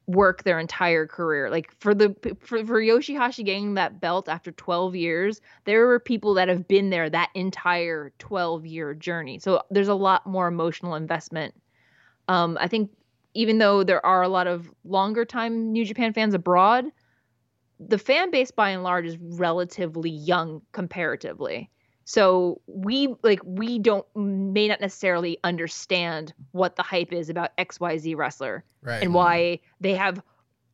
[0.07, 1.49] work their entire career.
[1.49, 6.35] Like for the for, for Yoshi-Hashi getting that belt after 12 years, there were people
[6.35, 9.39] that have been there that entire 12 year journey.
[9.39, 11.53] So there's a lot more emotional investment.
[12.27, 12.91] Um, I think
[13.33, 16.85] even though there are a lot of longer time New Japan fans abroad,
[17.79, 21.69] the fan base by and large is relatively young comparatively.
[22.09, 28.15] So we like we don't may not necessarily understand what the hype is about XYZ
[28.15, 29.03] wrestler Right.
[29.03, 30.23] and why they have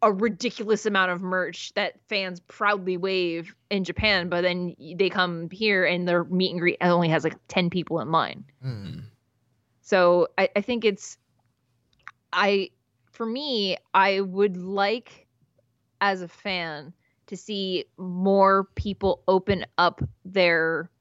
[0.04, 5.50] a ridiculous amount of merch that fans proudly wave in Japan, but then they come
[5.50, 8.46] here and their meet and greet only has like 10 people in line.
[8.62, 9.00] Hmm.
[9.82, 11.18] So I, I think it's
[12.32, 12.70] I
[13.12, 15.26] for me, I would like
[16.00, 16.94] as a fan
[17.26, 20.92] to see more people open up their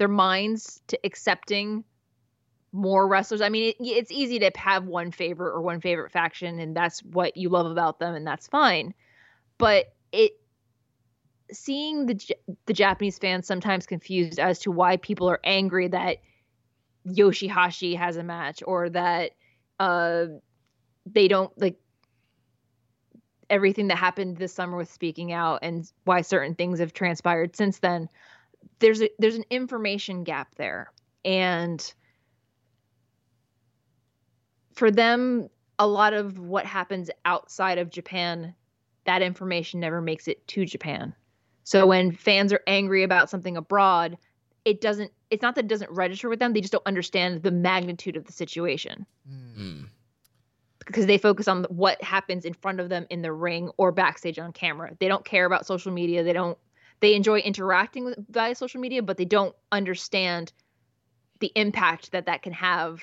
[0.00, 1.84] their minds to accepting
[2.72, 3.42] more wrestlers.
[3.42, 7.00] I mean, it, it's easy to have one favorite or one favorite faction, and that's
[7.00, 8.94] what you love about them, and that's fine.
[9.58, 10.32] But it
[11.52, 12.18] seeing the
[12.64, 16.16] the Japanese fans sometimes confused as to why people are angry that
[17.04, 19.32] Yoshi-Hashi has a match or that
[19.78, 20.26] uh
[21.04, 21.78] they don't like
[23.50, 27.80] everything that happened this summer with speaking out and why certain things have transpired since
[27.80, 28.08] then
[28.78, 30.92] there's a there's an information gap there
[31.24, 31.92] and
[34.74, 35.48] for them
[35.78, 38.54] a lot of what happens outside of Japan
[39.04, 41.14] that information never makes it to Japan
[41.64, 44.16] so when fans are angry about something abroad
[44.64, 47.50] it doesn't it's not that it doesn't register with them they just don't understand the
[47.50, 49.86] magnitude of the situation Mm.
[50.84, 54.38] because they focus on what happens in front of them in the ring or backstage
[54.38, 54.96] on camera.
[54.98, 56.24] They don't care about social media.
[56.24, 56.58] They don't
[57.00, 60.52] they enjoy interacting with via social media, but they don't understand
[61.40, 63.02] the impact that that can have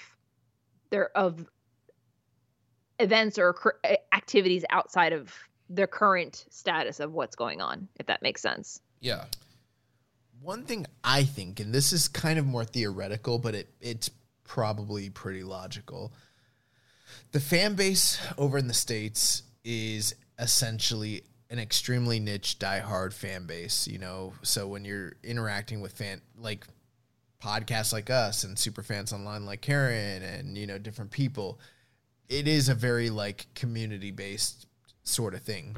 [0.89, 1.45] their of
[2.99, 3.55] events or
[4.13, 5.33] activities outside of
[5.69, 8.81] their current status of what's going on, if that makes sense.
[9.01, 9.25] Yeah.
[10.41, 14.09] One thing I think, and this is kind of more theoretical, but it it's
[14.43, 16.13] probably pretty logical.
[17.31, 23.87] The fan base over in the States is essentially an extremely niche diehard fan base,
[23.87, 24.33] you know.
[24.41, 26.65] So when you're interacting with fan like
[27.41, 31.59] podcasts like us and super fans online like Karen and you know different people,
[32.29, 34.67] it is a very like community based
[35.03, 35.75] sort of thing.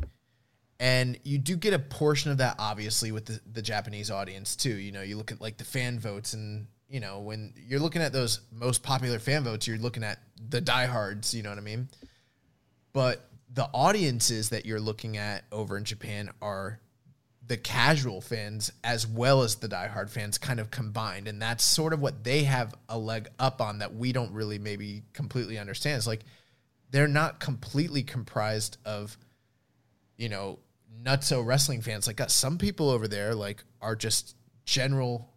[0.82, 4.76] And you do get a portion of that obviously with the, the Japanese audience too.
[4.76, 8.02] You know, you look at like the fan votes and you know, when you're looking
[8.02, 11.62] at those most popular fan votes, you're looking at the diehards, you know what I
[11.62, 11.88] mean?
[12.94, 16.80] But the audiences that you're looking at over in Japan are
[17.46, 21.28] the casual fans as well as the diehard fans kind of combined.
[21.28, 24.60] And that's sort of what they have a leg up on that we don't really
[24.60, 25.98] maybe completely understand.
[25.98, 26.24] It's like
[26.92, 29.18] they're not completely comprised of,
[30.16, 30.60] you know,
[31.04, 32.36] nutso wrestling fans like us.
[32.36, 35.34] Some people over there like are just general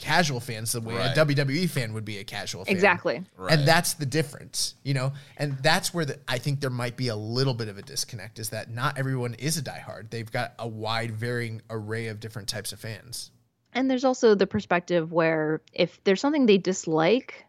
[0.00, 1.16] casual fans the way Right.
[1.16, 2.74] a WWE fan would be a casual fan.
[2.74, 3.22] Exactly.
[3.36, 3.52] Right.
[3.52, 5.12] And that's the difference, you know?
[5.36, 8.38] And that's where the, I think there might be a little bit of a disconnect
[8.38, 10.10] is that not everyone is a diehard.
[10.10, 13.30] They've got a wide, varying array of different types of fans.
[13.72, 17.44] And there's also the perspective where if there's something they dislike,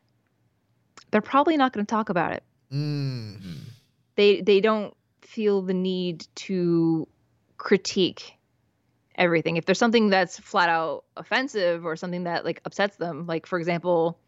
[1.10, 2.44] they're probably not going to talk about it.
[2.72, 3.40] Mm.
[4.16, 7.08] They they don't feel the need to
[7.58, 8.34] critique
[9.16, 9.58] everything.
[9.58, 13.60] If there's something that's flat out offensive or something that like upsets them, like for
[13.60, 14.20] example,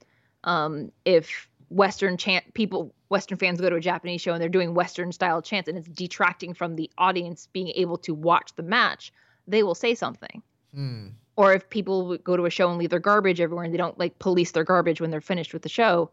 [0.43, 4.73] um, if Western chant people, Western fans go to a Japanese show and they're doing
[4.73, 9.13] Western style chants and it's detracting from the audience being able to watch the match,
[9.47, 10.41] they will say something.
[10.73, 11.09] Hmm.
[11.35, 13.99] or if people go to a show and leave their garbage everywhere and they don't
[13.99, 16.09] like police their garbage when they're finished with the show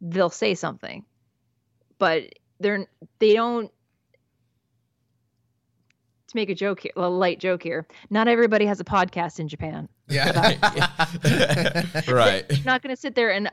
[0.00, 1.04] they'll say something.
[1.98, 2.86] But they're
[3.18, 3.72] they don't
[6.28, 7.86] to make a joke here, a light joke here.
[8.10, 9.88] Not everybody has a podcast in Japan.
[10.08, 10.30] Yeah.
[12.08, 12.48] right.
[12.48, 13.50] They're not going to sit there and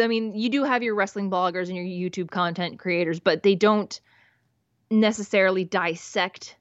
[0.00, 3.54] I mean, you do have your wrestling bloggers and your YouTube content creators, but they
[3.54, 4.00] don't
[4.90, 6.56] necessarily dissect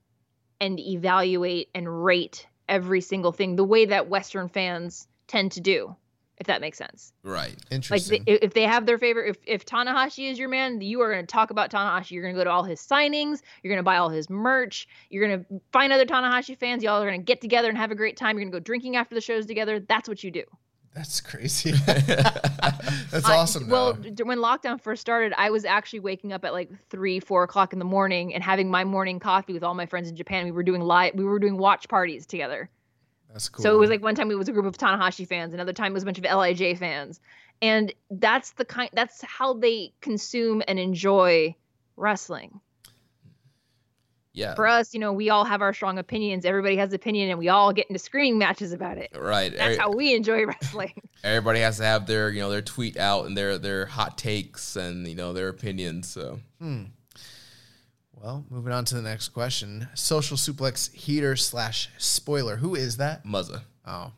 [0.59, 5.95] and evaluate and rate every single thing the way that Western fans tend to do,
[6.37, 7.13] if that makes sense.
[7.23, 7.49] Right.
[7.49, 8.23] Like Interesting.
[8.25, 11.25] they, if they have their favorite, if, if Tanahashi is your man, you are going
[11.25, 12.11] to talk about Tanahashi.
[12.11, 13.41] You're going to go to all his signings.
[13.63, 14.87] You're going to buy all his merch.
[15.09, 16.83] You're going to find other Tanahashi fans.
[16.83, 18.37] Y'all are going to get together and have a great time.
[18.37, 19.79] You're going to go drinking after the shows together.
[19.79, 20.43] That's what you do.
[20.93, 21.71] That's crazy.
[21.85, 23.69] That's I- awesome.
[23.69, 27.43] Well, d- when lockdown first started, I was actually waking up at like three, four
[27.43, 30.45] o'clock in the morning and having my morning coffee with all my friends in Japan.
[30.45, 32.69] We were doing live, we were doing watch parties together.
[33.31, 33.63] That's cool.
[33.63, 35.91] So it was like one time it was a group of Tanahashi fans, another time
[35.91, 37.19] it was a bunch of LIJ fans,
[37.61, 38.89] and that's the kind.
[38.93, 41.55] That's how they consume and enjoy
[41.97, 42.59] wrestling.
[44.33, 44.53] Yeah.
[44.53, 46.45] For us, you know, we all have our strong opinions.
[46.45, 49.09] Everybody has opinion, and we all get into screaming matches about it.
[49.17, 49.49] Right.
[49.51, 50.93] That's Every- how we enjoy wrestling.
[51.23, 54.75] everybody has to have their you know their tweet out and their their hot takes
[54.75, 56.07] and you know their opinions.
[56.07, 56.83] So Hmm.
[58.21, 59.87] Well, moving on to the next question.
[59.93, 62.57] Social suplex heater slash spoiler.
[62.57, 63.23] Who is that?
[63.23, 63.61] Muzza.
[63.85, 64.11] Oh.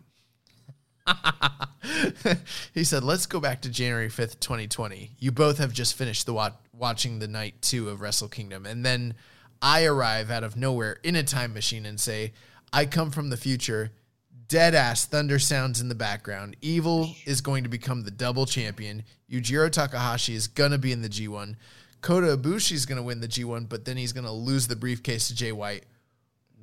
[2.73, 5.11] he said, let's go back to January 5th, 2020.
[5.19, 8.65] You both have just finished the wa- watching the night two of Wrestle Kingdom.
[8.65, 9.15] And then
[9.61, 12.31] I arrive out of nowhere in a time machine and say,
[12.71, 13.91] I come from the future.
[14.47, 16.55] Dead ass thunder sounds in the background.
[16.61, 19.03] Evil is going to become the double champion.
[19.29, 21.55] Yujiro Takahashi is going to be in the G1.
[22.01, 24.75] Kota Ibushi is going to win the G1, but then he's going to lose the
[24.75, 25.83] briefcase to Jay White.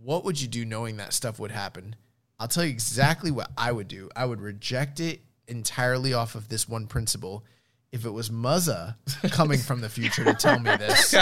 [0.02, 1.96] What would you do knowing that stuff would happen?
[2.38, 4.10] I'll tell you exactly what I would do.
[4.14, 7.44] I would reject it entirely off of this one principle.
[7.92, 8.96] If it was Muzza
[9.30, 11.14] coming from the future to tell me this,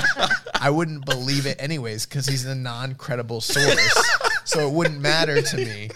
[0.55, 4.11] I wouldn't believe it anyways because he's a non credible source.
[4.45, 5.91] So it wouldn't matter to me.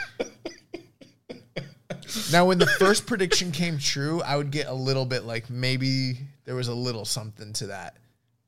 [2.32, 6.18] Now, when the first prediction came true, I would get a little bit like maybe
[6.44, 7.97] there was a little something to that.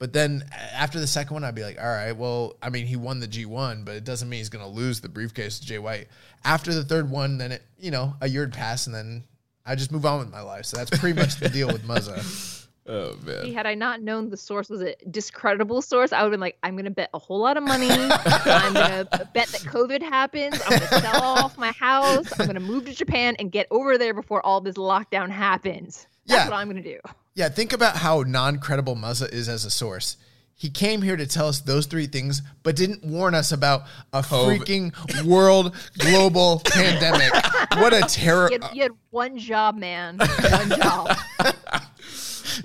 [0.01, 2.97] But then after the second one, I'd be like, all right, well, I mean, he
[2.97, 5.79] won the G1, but it doesn't mean he's going to lose the briefcase to Jay
[5.79, 6.09] White.
[6.43, 9.25] After the third one, then it, you know, a year would pass and then
[9.67, 10.65] I just move on with my life.
[10.65, 12.57] So that's pretty much the deal with Muzza.
[12.89, 13.45] Oh man.
[13.45, 16.41] See, had I not known the source was a discreditable source, I would have been
[16.41, 17.89] like, I'm gonna bet a whole lot of money.
[17.91, 20.61] I'm gonna bet that COVID happens.
[20.67, 22.33] I'm gonna sell off my house.
[22.41, 26.09] I'm gonna move to Japan and get over there before all this lockdown happens.
[26.27, 26.51] That's Yeah.
[26.51, 26.99] what I'm gonna do.
[27.35, 30.17] Yeah, think about how non credible Muzza is as a source.
[30.55, 34.21] He came here to tell us those three things, but didn't warn us about a
[34.21, 34.59] COVID.
[34.59, 37.33] freaking world global pandemic.
[37.79, 38.51] What a terror.
[38.53, 40.19] You had, you had one job, man.
[40.19, 41.17] One job.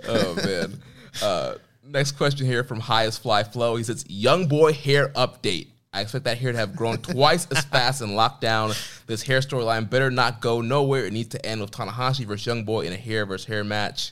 [0.09, 0.81] oh man.
[1.21, 1.53] Uh,
[1.85, 3.77] next question here from Highest Fly Flow.
[3.77, 5.67] He says, "Young boy hair update.
[5.93, 8.75] I expect that hair to have grown twice as fast in lockdown.
[9.07, 11.05] This hair storyline better not go nowhere.
[11.05, 14.11] It needs to end with Tanahashi versus Young Boy in a hair versus hair match."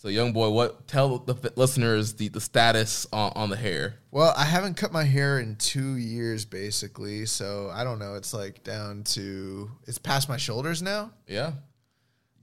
[0.00, 3.96] So, Young Boy, what tell the listeners the, the status on, on the hair?
[4.10, 7.26] Well, I haven't cut my hair in two years, basically.
[7.26, 8.14] So I don't know.
[8.14, 11.10] It's like down to, it's past my shoulders now.
[11.26, 11.52] Yeah.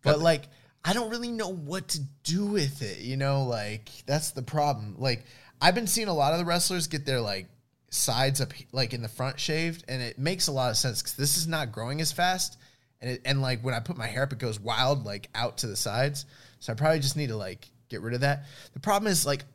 [0.03, 0.44] But like,
[0.86, 3.00] I don't really know what to do with it.
[3.00, 4.94] You know, like that's the problem.
[5.00, 5.26] Like,
[5.60, 7.48] I've been seeing a lot of the wrestlers get their like
[7.90, 11.16] sides up, like in the front shaved, and it makes a lot of sense because
[11.16, 12.60] this is not growing as fast.
[13.02, 15.58] And it, and like when I put my hair up, it goes wild, like out
[15.60, 16.27] to the sides.
[16.60, 18.45] So I probably just need to like get rid of that.
[18.74, 19.45] The problem is like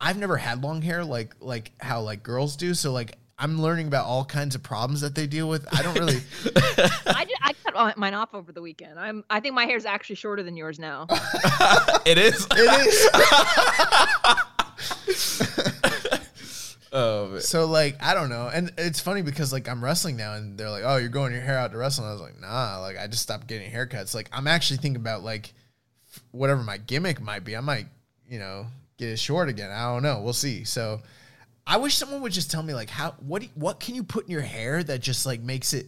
[0.00, 2.74] I've never had long hair like like how like girls do.
[2.74, 5.66] So like I'm learning about all kinds of problems that they deal with.
[5.76, 6.18] I don't really.
[7.06, 8.98] I, ju- I cut mine off over the weekend.
[8.98, 9.24] I'm.
[9.28, 11.06] I think my hair's actually shorter than yours now.
[12.06, 12.46] It is.
[12.50, 13.08] It is.
[16.96, 17.40] Oh, man.
[17.40, 20.70] So like I don't know, and it's funny because like I'm wrestling now, and they're
[20.70, 22.96] like, "Oh, you're growing your hair out to wrestle." And I was like, "Nah, like
[22.96, 25.54] I just stopped getting haircuts." Like I'm actually thinking about like f-
[26.34, 27.56] whatever my gimmick might be.
[27.56, 27.86] I might,
[28.28, 28.66] you know,
[28.98, 29.70] get it short again.
[29.70, 30.20] I don't know.
[30.20, 30.64] We'll see.
[30.64, 31.00] So
[31.66, 34.24] I wish someone would just tell me like how what do, what can you put
[34.26, 35.86] in your hair that just like makes it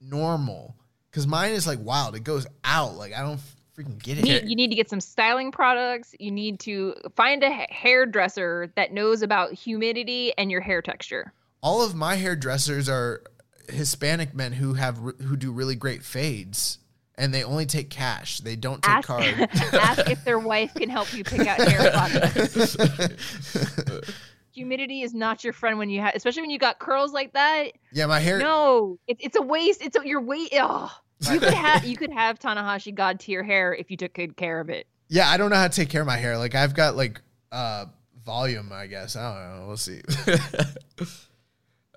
[0.00, 0.74] normal?
[1.10, 2.14] Because mine is like wild.
[2.14, 2.94] It goes out.
[2.96, 3.40] Like I don't
[3.76, 4.42] freaking get You it.
[4.44, 6.14] need, you need to get some styling products.
[6.18, 11.32] You need to find a hairdresser that knows about humidity and your hair texture.
[11.62, 13.22] all of my hairdressers are
[13.68, 16.78] Hispanic men who have who do really great fades,
[17.18, 18.40] and they only take cash.
[18.40, 19.24] They don't take Ask, card.
[19.72, 22.76] ask if their wife can help you pick out hair products.
[24.52, 27.72] Humidity is not your friend when you have, especially when you got curls like that.
[27.92, 28.38] yeah, my hair.
[28.38, 29.82] No, it, it's a waste.
[29.82, 30.48] It's a, your weight.
[30.54, 30.90] Oh,
[31.30, 34.60] you could have you could have Tanahashi god tier hair if you took good care
[34.60, 34.86] of it.
[35.08, 36.38] Yeah, I don't know how to take care of my hair.
[36.38, 37.20] Like I've got like
[37.52, 37.86] uh
[38.24, 39.14] volume, I guess.
[39.16, 39.66] I don't know.
[39.68, 40.00] We'll see.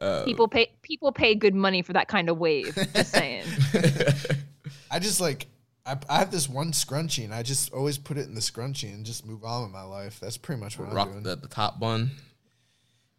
[0.01, 2.73] Uh, people pay people pay good money for that kind of wave.
[2.93, 3.43] Just saying.
[4.92, 5.48] I just like
[5.85, 8.93] I, I have this one scrunchie and I just always put it in the scrunchie
[8.93, 10.19] and just move on with my life.
[10.19, 11.24] That's pretty much what rock I'm doing.
[11.24, 12.11] the, the top bun.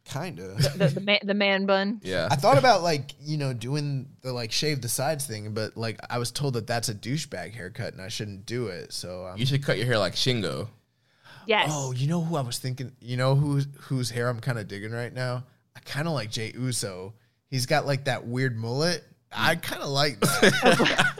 [0.05, 0.55] Kinda.
[0.77, 2.01] the, the, man, the man bun.
[2.03, 2.29] Yeah.
[2.31, 5.99] I thought about like you know doing the like shave the sides thing, but like
[6.09, 8.93] I was told that that's a douchebag haircut and I shouldn't do it.
[8.93, 10.69] So um, You should cut your hair like Shingo.
[11.47, 11.71] Yes.
[11.73, 12.93] Oh, you know who I was thinking?
[13.01, 15.45] You know who's whose hair I'm kind of digging right now?
[15.77, 17.15] I kind of like Jay Uso.
[17.49, 19.05] He's got like that weird mullet.
[19.33, 21.15] I kind of like that.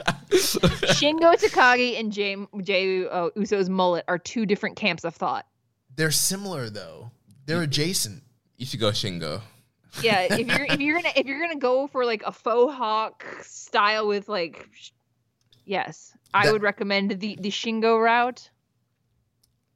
[0.93, 5.45] Shingo Takagi and Jay, Jay uh, Uso's mullet are two different camps of thought.
[5.95, 7.11] They're similar though.
[7.45, 8.23] They're adjacent.
[8.57, 9.41] You should go Shingo.
[10.01, 13.25] Yeah, if you're if you're gonna if you're gonna go for like a faux hawk
[13.41, 14.91] style with like, sh-
[15.65, 18.49] yes, I That- would recommend the the Shingo route.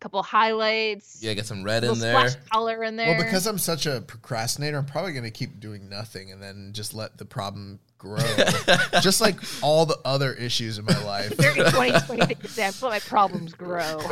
[0.05, 1.17] Couple highlights.
[1.19, 2.29] Yeah, get some red little in there.
[2.29, 3.07] splash color in there.
[3.07, 6.73] Well, because I'm such a procrastinator, I'm probably going to keep doing nothing and then
[6.73, 8.19] just let the problem grow.
[9.01, 11.35] just like all the other issues in my life.
[11.37, 13.99] Very 2020 example, my problems grow.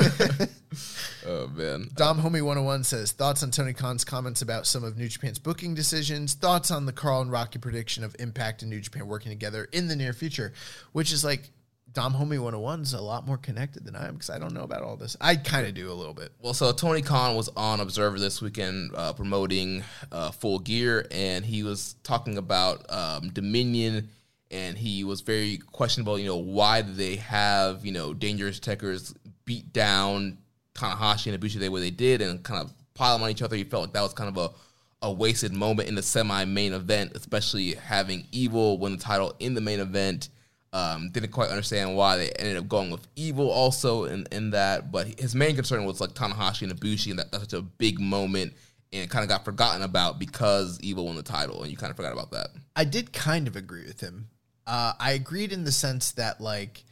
[1.25, 1.89] Oh man.
[1.93, 5.73] Dom Homie 101 says thoughts on Tony Khan's comments about some of New Japan's booking
[5.73, 9.69] decisions, thoughts on the Carl and Rocky prediction of Impact and New Japan working together
[9.71, 10.51] in the near future,
[10.91, 11.51] which is like
[11.93, 14.81] Dom Homie 101's a lot more connected than I am because I don't know about
[14.81, 15.15] all this.
[15.21, 16.31] I kind of do a little bit.
[16.41, 21.45] Well, so Tony Khan was on Observer this weekend uh, promoting uh, Full Gear, and
[21.45, 24.09] he was talking about um, Dominion,
[24.49, 26.17] and he was very questionable.
[26.17, 29.15] You know, why did they have you know Dangerous Tekkers
[29.45, 30.39] beat down
[30.73, 33.55] Tanahashi and Ibushi the way they did, and kind of pile on each other?
[33.55, 34.55] He felt like that was kind of a
[35.03, 39.53] a wasted moment in the semi main event, especially having Evil win the title in
[39.53, 40.29] the main event.
[40.73, 44.91] Um, didn't quite understand why they ended up going with Evil also in, in that,
[44.91, 47.99] but his main concern was like Tanahashi and Ibushi, and that, that's such a big
[47.99, 48.53] moment,
[48.91, 51.91] and it kind of got forgotten about because Evil won the title, and you kind
[51.91, 52.47] of forgot about that.
[52.75, 54.29] I did kind of agree with him.
[54.65, 56.83] Uh, I agreed in the sense that like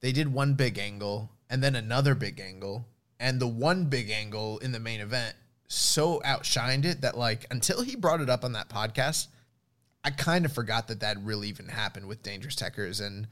[0.00, 2.86] they did one big angle and then another big angle,
[3.18, 5.34] and the one big angle in the main event
[5.66, 9.28] so outshined it that like until he brought it up on that podcast,
[10.02, 13.26] I kind of forgot that that really even happened with Dangerous Tekkers and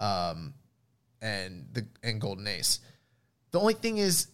[0.00, 0.54] um
[1.20, 2.80] and the and Golden Ace.
[3.52, 4.28] The only thing is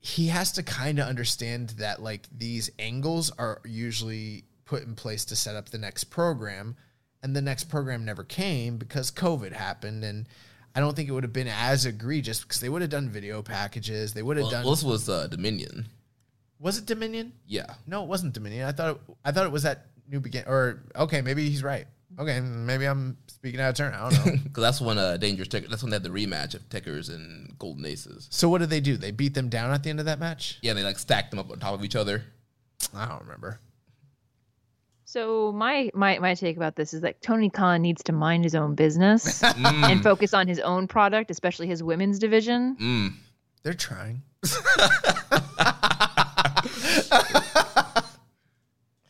[0.00, 5.24] he has to kind of understand that like these angles are usually put in place
[5.26, 6.76] to set up the next program
[7.22, 10.26] and the next program never came because covid happened and
[10.74, 13.42] i don't think it would have been as egregious because they would have done video
[13.42, 15.86] packages they would have Well, done well, this was uh, Dominion.
[16.58, 17.74] was it dominion Yeah.
[17.86, 20.82] no it wasn't dominion i thought it, i thought it was that new begin or
[20.96, 21.86] okay maybe he's right
[22.18, 25.48] okay maybe i'm speaking out of turn i don't know Because that's when uh, Dangerous
[25.48, 28.28] Tekkers, that's when they had the rematch of Tekkers and Golden Aces.
[28.30, 30.58] so what did they do they beat them down at the end of that match
[30.62, 32.22] Yeah, they like stacked them up on top of each other.
[32.94, 33.60] i don't remember
[35.04, 38.54] So my my my take about this is that Tony Khan needs to mind his
[38.54, 39.90] own business Mm.
[39.90, 42.76] and focus on his own product, especially his women's division.
[42.80, 43.12] Mm.
[43.62, 44.22] they're trying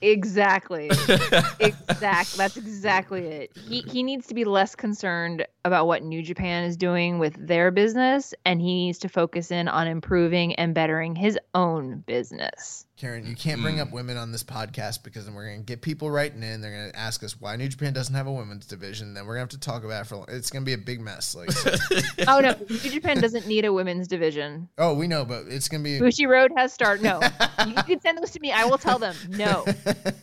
[0.02, 0.86] Exactly.
[1.60, 2.36] exactly.
[2.36, 3.52] That's exactly it.
[3.56, 7.70] He he needs to be less concerned about what New Japan is doing with their
[7.70, 12.84] business and he needs to focus in on improving and bettering his own business.
[13.02, 13.96] Karen, you can't bring up mm-hmm.
[13.96, 16.60] women on this podcast because then we're going to get people writing in.
[16.60, 19.12] They're going to ask us why New Japan doesn't have a women's division.
[19.12, 20.24] Then we're going to have to talk about it for.
[20.28, 21.34] It's going to be a big mess.
[21.34, 21.48] Like,
[22.28, 24.68] oh no, New Japan doesn't need a women's division.
[24.78, 25.98] oh, we know, but it's going to be.
[25.98, 27.02] Bushi Road has started.
[27.02, 27.20] No,
[27.66, 28.52] you can send those to me.
[28.52, 29.16] I will tell them.
[29.30, 29.64] No,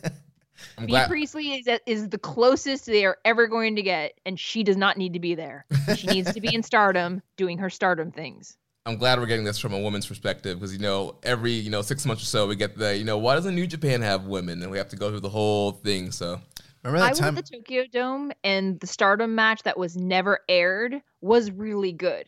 [0.78, 4.62] I'm Bea Priestley is is the closest they are ever going to get, and she
[4.62, 5.66] does not need to be there.
[5.96, 8.56] She needs to be in Stardom doing her Stardom things.
[8.86, 11.82] I'm glad we're getting this from a woman's perspective because you know every you know
[11.82, 14.62] six months or so we get the you know why doesn't New Japan have women
[14.62, 16.10] and we have to go through the whole thing.
[16.12, 16.40] So
[16.82, 17.36] Remember I that was time?
[17.36, 22.26] at the Tokyo Dome, and the Stardom match that was never aired was really good.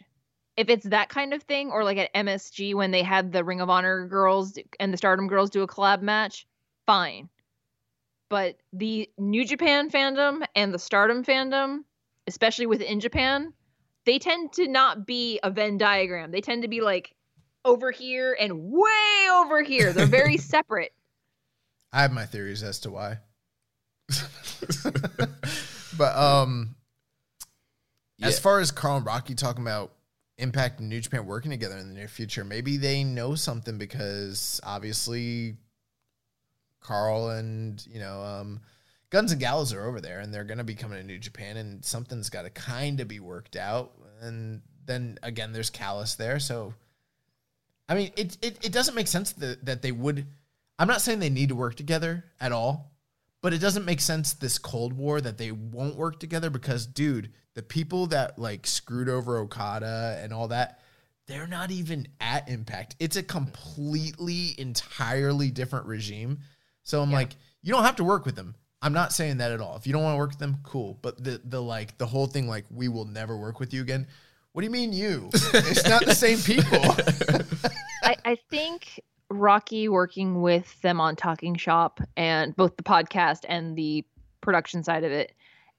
[0.57, 3.63] If it's that kind of thing, or like at MSG when they had the Ring
[3.63, 6.47] of Honor girls and the Stardom girls do a collab match,
[6.85, 7.31] fine.
[8.29, 11.85] But the New Japan fandom and the Stardom fandom,
[12.27, 13.55] especially within Japan,
[14.05, 16.31] they tend to not be a Venn diagram.
[16.31, 17.15] They tend to be like
[17.65, 19.93] over here and way over here.
[19.93, 20.93] They're very separate.
[21.93, 23.19] I have my theories as to why.
[25.97, 26.75] but um,
[28.23, 29.93] as far as Carl and Rocky talking about
[30.39, 34.61] Impact and New Japan working together in the near future, maybe they know something because
[34.65, 35.57] obviously
[36.81, 38.61] Carl and you know um,
[39.12, 41.58] Guns and Gallows are over there, and they're going to be coming to New Japan,
[41.58, 43.92] and something's got to kind of be worked out.
[44.23, 46.73] And then again, there's Callis there, so
[47.91, 50.26] I mean, it, it it doesn't make sense that that they would.
[50.78, 52.91] I'm not saying they need to work together at all,
[53.42, 57.32] but it doesn't make sense this Cold War that they won't work together because, dude,
[57.52, 60.81] the people that like screwed over Okada and all that,
[61.26, 62.97] they're not even at Impact.
[62.99, 66.39] It's a completely, entirely different regime.
[66.82, 67.16] So I'm Yeah.
[67.18, 68.55] like, you don't have to work with them.
[68.83, 69.77] I'm not saying that at all.
[69.77, 70.99] If you don't want to work with them, cool.
[71.02, 74.07] But the the like the whole thing, like, we will never work with you again.
[74.52, 75.31] What do you mean you?
[75.33, 76.81] it's not the same people.
[78.02, 83.77] I, I think Rocky working with them on Talking Shop and both the podcast and
[83.77, 84.05] the
[84.41, 85.33] production side of it,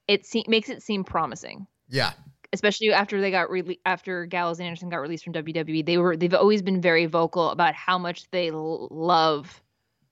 [0.07, 1.67] it se- makes it seem promising.
[1.90, 2.14] yeah.
[2.51, 6.15] Especially after they got rele- after Gallows and Anderson got released from WWE, they were
[6.15, 9.59] they've always been very vocal about how much they l- love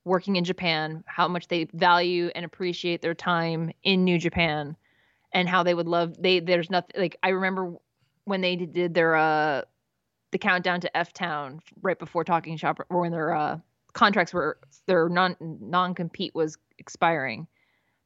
[0.04, 4.76] working in Japan, how much they value and appreciate their time in New Japan,
[5.34, 6.40] and how they would love they.
[6.40, 7.74] There's nothing like I remember
[8.26, 9.62] when they did their uh
[10.32, 13.60] the countdown to F Town right before Talking Shop, or when their uh,
[13.94, 14.58] contracts were
[14.88, 17.48] their non non compete was expiring.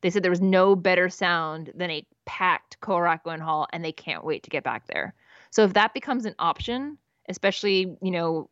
[0.02, 4.26] They said there was no better sound than a packed Korakuen Hall, and they can't
[4.26, 5.14] wait to get back there.
[5.52, 6.98] So if that becomes an option,
[7.30, 8.50] especially you know,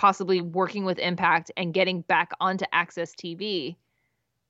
[0.00, 3.76] possibly working with Impact and getting back onto AXS TV,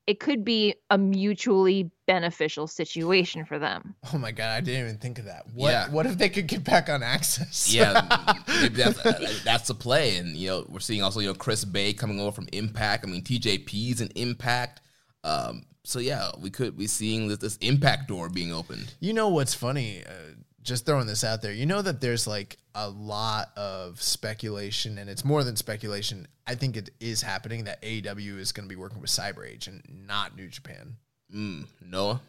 [0.06, 3.96] it could be a mutually beneficial situation for them.
[4.14, 5.46] Oh my god, I didn't even think of that.
[5.52, 5.90] What Yeah.
[5.90, 7.74] what if they could get back on AXS?
[7.74, 8.06] Yeah,
[8.62, 11.64] maybe that's uh, that's the play, and you know we're seeing also you know Chris
[11.64, 13.04] Bey coming over from Impact.
[13.04, 14.80] I mean TJP's an Impact.
[15.24, 18.94] Um, so yeah, we could be seeing this, this Impact door being opened.
[19.00, 20.04] You know what's funny?
[20.06, 21.52] Uh, just throwing this out there.
[21.52, 26.28] You know that there's like a lot of speculation, and it's more than speculation.
[26.46, 29.68] I think it is happening that AEW is going to be working with Cyber Age
[29.68, 30.96] and not New Japan.
[31.34, 32.20] Mm, Noah.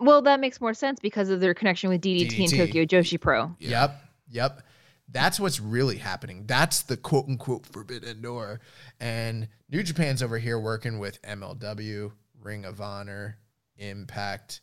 [0.00, 3.54] Well, that makes more sense because of their connection with DDT, and Tokyo Joshi Pro.
[3.60, 4.00] Yep.
[4.30, 4.62] Yep.
[5.08, 6.44] That's what's really happening.
[6.46, 8.60] That's the quote unquote forbidden door.
[9.00, 12.10] And New Japan's over here working with MLW,
[12.42, 13.38] Ring of Honor,
[13.76, 14.60] Impact,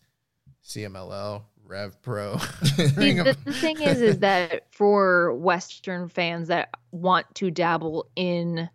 [0.65, 2.37] CMLL, Rev Pro.
[2.63, 8.69] See, the, the thing is, is that for Western fans that want to dabble in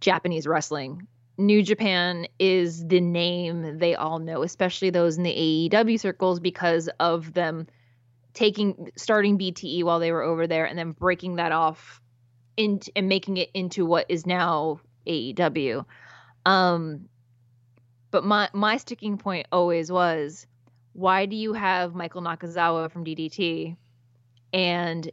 [0.00, 5.98] Japanese wrestling, New Japan is the name they all know, especially those in the AEW
[5.98, 7.66] circles because of them
[8.32, 12.00] taking starting BTE while they were over there and then breaking that off
[12.56, 15.84] into and making it into what is now AEW.
[16.46, 17.08] Um,
[18.12, 20.46] but my my sticking point always was
[20.94, 23.76] why do you have Michael Nakazawa from DDT
[24.52, 25.10] and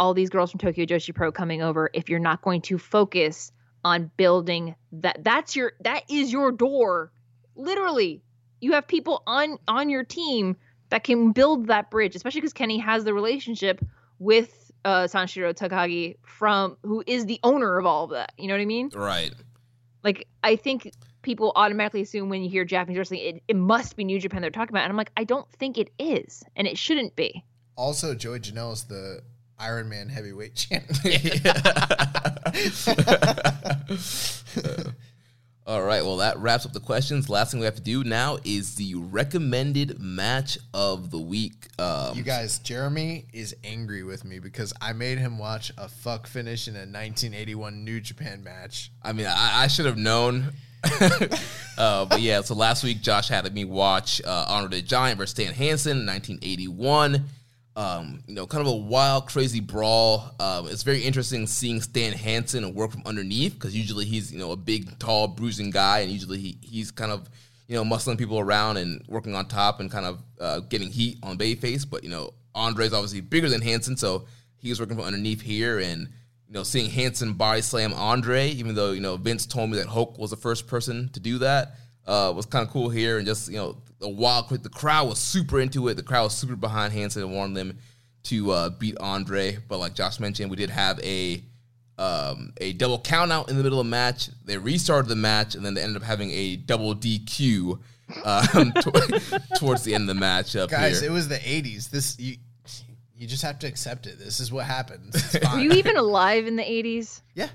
[0.00, 3.52] all these girls from Tokyo Joshi Pro coming over if you're not going to focus
[3.84, 5.22] on building that?
[5.22, 7.12] That's your that is your door.
[7.56, 8.22] Literally
[8.60, 10.56] you have people on on your team
[10.90, 13.84] that can build that bridge especially because Kenny has the relationship
[14.20, 18.32] with uh Sanshiro Takagi from who is the owner of all of that.
[18.38, 18.90] You know what I mean?
[18.94, 19.32] Right.
[20.04, 20.92] like I think
[21.24, 24.50] people automatically assume when you hear Japanese wrestling, it, it must be New Japan they're
[24.50, 24.84] talking about.
[24.84, 27.42] And I'm like, I don't think it is, and it shouldn't be.
[27.76, 29.22] also, Joey Janela's the
[29.58, 31.40] Iron Man heavyweight champion.
[35.66, 37.30] All right, well, that wraps up the questions.
[37.30, 41.68] Last thing we have to do now is the recommended match of the week.
[41.78, 46.26] Um, You guys, Jeremy is angry with me because I made him watch a fuck
[46.26, 48.92] finish in a 1981 New Japan match.
[49.02, 50.52] I mean, I, I should have known.
[51.76, 55.32] Uh, but yeah, so last week Josh had me watch uh, Andre the Giant versus
[55.32, 57.24] Stan Hansen, 1981.
[57.76, 60.32] Um, you know, kind of a wild, crazy brawl.
[60.38, 64.52] Um, it's very interesting seeing Stan Hansen work from underneath because usually he's you know
[64.52, 67.28] a big, tall, bruising guy, and usually he, he's kind of
[67.66, 71.18] you know muscling people around and working on top and kind of uh, getting heat
[71.24, 71.88] on babyface.
[71.88, 75.80] But you know, Andre's obviously bigger than Hansen, so he was working from underneath here
[75.80, 76.08] and
[76.54, 80.18] know, seeing Hansen body slam Andre, even though, you know, Vince told me that Hulk
[80.18, 81.76] was the first person to do that,
[82.06, 83.18] uh, was kind of cool here.
[83.18, 84.62] And just, you know, a wild quick.
[84.62, 85.94] The crowd was super into it.
[85.94, 87.78] The crowd was super behind Hansen and wanted them
[88.24, 89.58] to uh, beat Andre.
[89.68, 91.42] But like Josh mentioned, we did have a
[91.96, 94.28] um, a double count out in the middle of the match.
[94.44, 97.78] They restarted the match, and then they ended up having a double DQ
[98.24, 101.10] um, to- towards the end of the match up Guys, here.
[101.10, 101.90] it was the 80s.
[101.90, 102.36] This you
[103.24, 104.18] you just have to accept it.
[104.18, 105.34] This is what happens.
[105.54, 107.22] Were you even alive in the 80s?
[107.34, 107.48] yeah.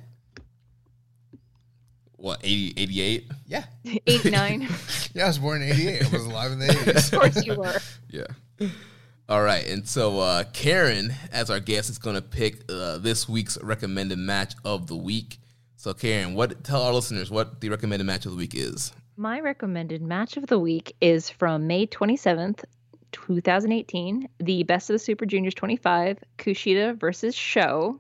[2.16, 3.32] what, 80, 88?
[3.46, 3.66] Yeah.
[4.08, 4.68] 89?
[5.14, 6.06] Yeah, I was born in 88.
[6.06, 7.14] I was alive in the 80s.
[7.14, 7.78] of course you were.
[8.10, 8.68] Yeah.
[9.28, 13.30] All right, and so uh, Karen, as our guest, is going to pick uh, this
[13.30, 15.38] week's recommended match of the week.
[15.76, 18.92] So, Karen, what tell our listeners what the recommended match of the week is?
[19.18, 22.64] My recommended match of the week is from May 27th,
[23.12, 28.00] 2018, the Best of the Super Juniors 25, Kushida versus Sho.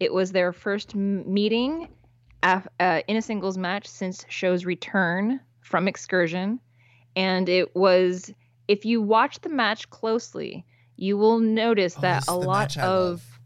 [0.00, 1.88] It was their first meeting
[2.42, 6.60] af- uh, in a singles match since Sho's return from excursion.
[7.16, 8.30] And it was,
[8.68, 10.64] if you watch the match closely,
[10.96, 12.82] you will notice Oh, that a lot of.
[12.82, 13.40] love.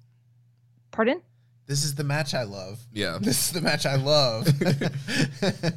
[0.91, 1.23] Pardon?
[1.67, 2.81] This is the match I love.
[2.93, 3.19] Yeah.
[3.23, 4.49] This is the match I love.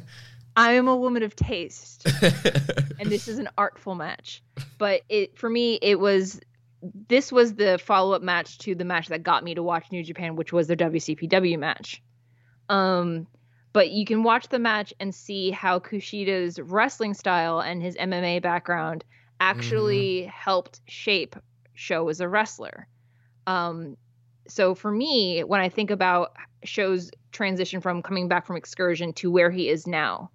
[0.56, 2.06] I am a woman of taste,
[3.00, 4.42] and this is an artful match.
[4.78, 6.40] But it for me, it was
[7.08, 10.04] this was the follow up match to the match that got me to watch New
[10.04, 12.02] Japan, which was their WCPW match.
[12.68, 13.26] Um,
[13.72, 18.40] but you can watch the match and see how Kushida's wrestling style and his MMA
[18.42, 19.04] background
[19.40, 21.36] actually helped shape
[21.74, 22.86] Sho as a wrestler.
[23.46, 23.96] Um,
[24.46, 29.30] so for me, when I think about Sho's transition from coming back from excursion to
[29.30, 30.30] where he is now,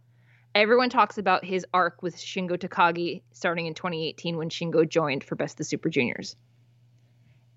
[0.56, 5.36] everyone talks about his arc with Shingo Takagi starting in 2018 when Shingo joined for
[5.36, 6.36] Best of the Super Juniors.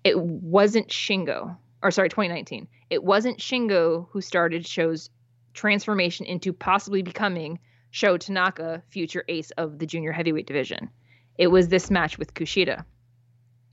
[0.03, 2.67] It wasn't Shingo, or sorry, 2019.
[2.89, 5.09] It wasn't Shingo who started Sho's
[5.53, 7.59] transformation into possibly becoming
[7.91, 10.89] Sho Tanaka, future ace of the junior heavyweight division.
[11.37, 12.85] It was this match with Kushida.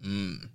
[0.04, 0.48] Mm.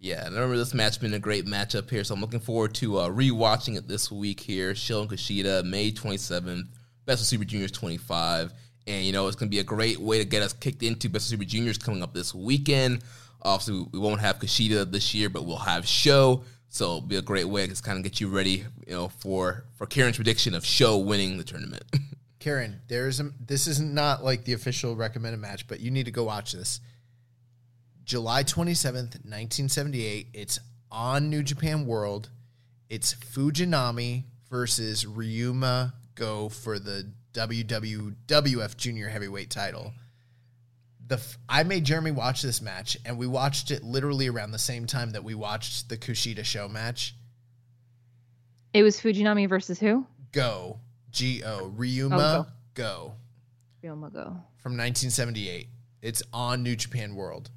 [0.00, 2.98] Yeah, I remember this match being a great matchup here, so I'm looking forward to
[2.98, 4.74] uh, rewatching it this week here.
[4.74, 6.68] Sho and Kushida, May 27th,
[7.06, 8.52] Best of Super Juniors 25.
[8.86, 11.08] And, you know, it's going to be a great way to get us kicked into
[11.08, 13.02] Best of Super Juniors coming up this weekend.
[13.42, 16.44] Obviously, we won't have Kushida this year, but we'll have Sho.
[16.68, 19.64] So it'll be a great way to kind of get you ready, you know, for,
[19.76, 21.84] for Karen's prediction of Sho winning the tournament.
[22.40, 26.10] Karen, there's a, this isn't not like the official recommended match, but you need to
[26.10, 26.80] go watch this.
[28.04, 30.28] July 27th, 1978.
[30.34, 30.58] It's
[30.90, 32.28] on New Japan World.
[32.90, 39.92] It's Fujinami versus Ryuma Go for the WWF Junior Heavyweight title.
[41.06, 44.58] The f- I made Jeremy watch this match, and we watched it literally around the
[44.58, 47.14] same time that we watched the Kushida Sho match.
[48.72, 50.06] It was Fujinami versus who?
[50.32, 50.78] Go,
[51.10, 53.14] G O, Ryuma Oh, Go
[53.82, 54.40] Ryomago.
[54.56, 55.68] from 1978.
[56.02, 57.50] It's on New Japan World.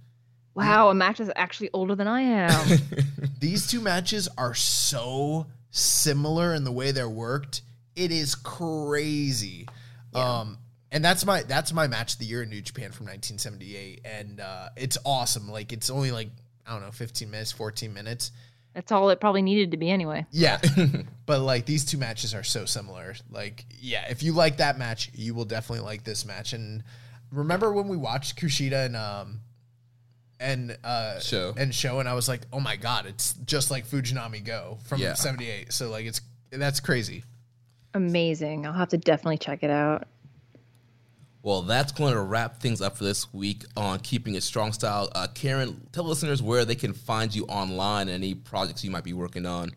[0.56, 2.80] Wow, a match that's actually older than I am.
[3.40, 7.62] These two matches are so similar in the way they're worked.
[7.98, 9.68] It is crazy.
[10.14, 10.58] Um
[10.92, 14.40] and that's my that's my match of the year in New Japan from 1978 and
[14.40, 15.50] uh it's awesome.
[15.50, 16.30] Like it's only like
[16.66, 18.32] I don't know, 15 minutes, 14 minutes.
[18.74, 20.26] That's all it probably needed to be anyway.
[20.32, 20.60] Yeah.
[21.26, 23.16] but like these two matches are so similar.
[23.30, 26.84] Like yeah, if you like that match, you will definitely like this match and
[27.32, 29.40] remember when we watched Kushida and um
[30.40, 31.54] and uh Sho.
[31.58, 35.02] and Sho and I was like, "Oh my god, it's just like Fujinami Go from
[35.02, 35.16] Yeah.
[35.16, 37.24] 78." So like it's that's crazy.
[37.98, 38.68] Amazing.
[38.68, 40.08] I'll have to definitely check it out.
[41.42, 45.10] Well, that's going to wrap things up for this week on Keeping It Strong Style.
[45.16, 49.04] Uh, Karen, tell listeners where they can find you online and any projects you might
[49.04, 49.72] be working on.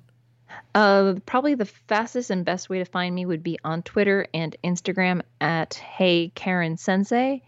[0.74, 4.54] Uh, probably the fastest and best way to find me would be on Twitter and
[4.62, 7.42] Instagram at Hey Karen Sensei.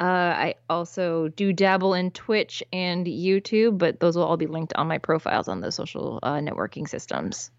[0.00, 4.74] Uh, I also do dabble in Twitch and YouTube, but those will all be linked
[4.74, 7.50] on my profiles on the social uh, networking systems.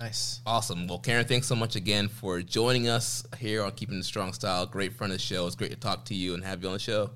[0.00, 0.40] Nice.
[0.46, 0.86] Awesome.
[0.86, 4.64] Well, Karen, thanks so much again for joining us here on Keeping the Strong Style.
[4.64, 5.46] Great friend of the show.
[5.46, 7.10] It's great to talk to you and have you on the show.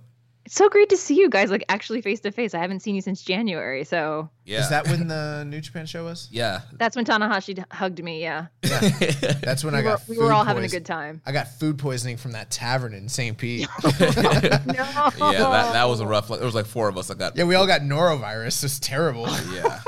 [0.45, 2.53] It's so great to see you guys like actually face to face.
[2.53, 4.59] I haven't seen you since January, so Yeah.
[4.59, 6.27] Is that when the New Japan show was?
[6.33, 6.63] Yeah.
[6.73, 8.21] that's when Tanahashi hugged me.
[8.21, 11.23] Yeah, That's when we I were, got we were food all having a good time.
[11.25, 13.39] I got food poisoning from that tavern in St.
[13.39, 13.69] Pete.
[13.85, 16.27] no, Yeah, that, that was a rough.
[16.27, 17.37] There was like four of us I got.
[17.37, 18.65] yeah, we all got norovirus.
[18.65, 19.29] It's terrible.
[19.55, 19.79] Yeah.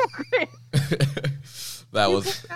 [1.92, 2.46] that was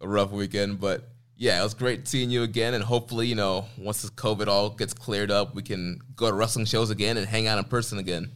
[0.00, 2.74] a rough weekend, but yeah, it was great seeing you again.
[2.74, 6.34] And hopefully, you know, once this COVID all gets cleared up, we can go to
[6.34, 8.30] wrestling shows again and hang out in person again.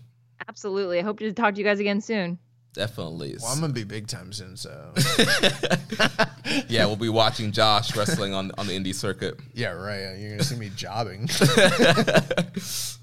[0.49, 0.99] absolutely.
[0.99, 2.39] I hope to talk to you guys again soon.
[2.73, 3.37] Definitely.
[3.43, 4.93] Well, I'm gonna be big time soon, so
[6.69, 9.41] yeah, we'll be watching Josh wrestling on on the indie circuit.
[9.55, 10.17] yeah, right.
[10.17, 11.29] You're gonna see me jobbing.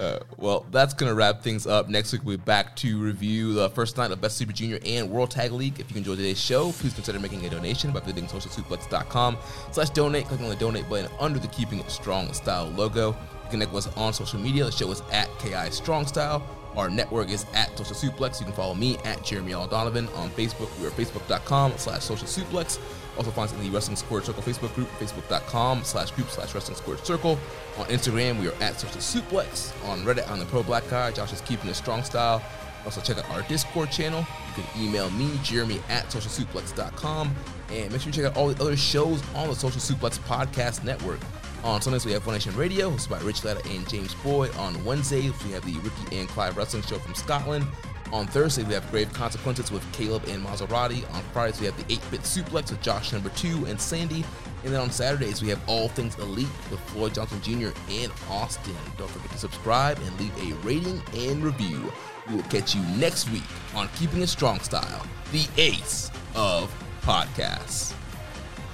[0.00, 1.90] Uh, well, that's going to wrap things up.
[1.90, 5.10] Next week, we'll be back to review the first night of Best Super Junior and
[5.10, 5.78] World Tag League.
[5.78, 9.36] If you enjoyed today's show, please consider making a donation by visiting socialsuplex.com
[9.72, 13.08] slash donate, clicking on the donate button under the Keeping It Strong Style logo.
[13.08, 14.64] You can connect with us on social media.
[14.64, 16.42] The show is at KI Strong Style.
[16.76, 18.38] Our network is at Social Suplex.
[18.38, 19.66] You can follow me at Jeremy L.
[19.66, 20.70] Donovan on Facebook.
[20.80, 22.78] We are facebook.com slash social suplex.
[23.20, 26.78] Also find us in the Wrestling Squared Circle Facebook group, facebook.com slash group slash Wrestling
[26.78, 27.38] Squared Circle.
[27.76, 29.74] On Instagram, we are at Social Suplex.
[29.90, 32.42] On Reddit, on the Pro Black Guy, Josh is keeping a strong style.
[32.86, 34.20] Also check out our Discord channel.
[34.20, 37.34] You can email me, Jeremy at socialsuplex.com.
[37.70, 40.82] And make sure you check out all the other shows on the Social Suplex Podcast
[40.82, 41.20] Network.
[41.62, 44.56] On Sundays, we have One Nation Radio, hosted by Rich Latta and James Boyd.
[44.56, 47.66] On Wednesdays, we have the Ricky and Clive Wrestling Show from Scotland.
[48.12, 51.08] On Thursday, we have Grave Consequences with Caleb and Maserati.
[51.14, 54.24] On Fridays, we have the 8 Bit Suplex with Josh number 2 and Sandy.
[54.64, 57.70] And then on Saturdays, we have All Things Elite with Floyd Johnson Jr.
[57.88, 58.74] and Austin.
[58.98, 61.92] Don't forget to subscribe and leave a rating and review.
[62.28, 66.72] We will catch you next week on Keeping It Strong Style, the ace of
[67.02, 67.94] podcasts.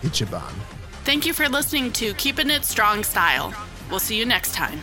[0.02, 0.52] Ichiban.
[1.04, 3.54] Thank you for listening to Keeping It Strong Style.
[3.90, 4.82] We'll see you next time.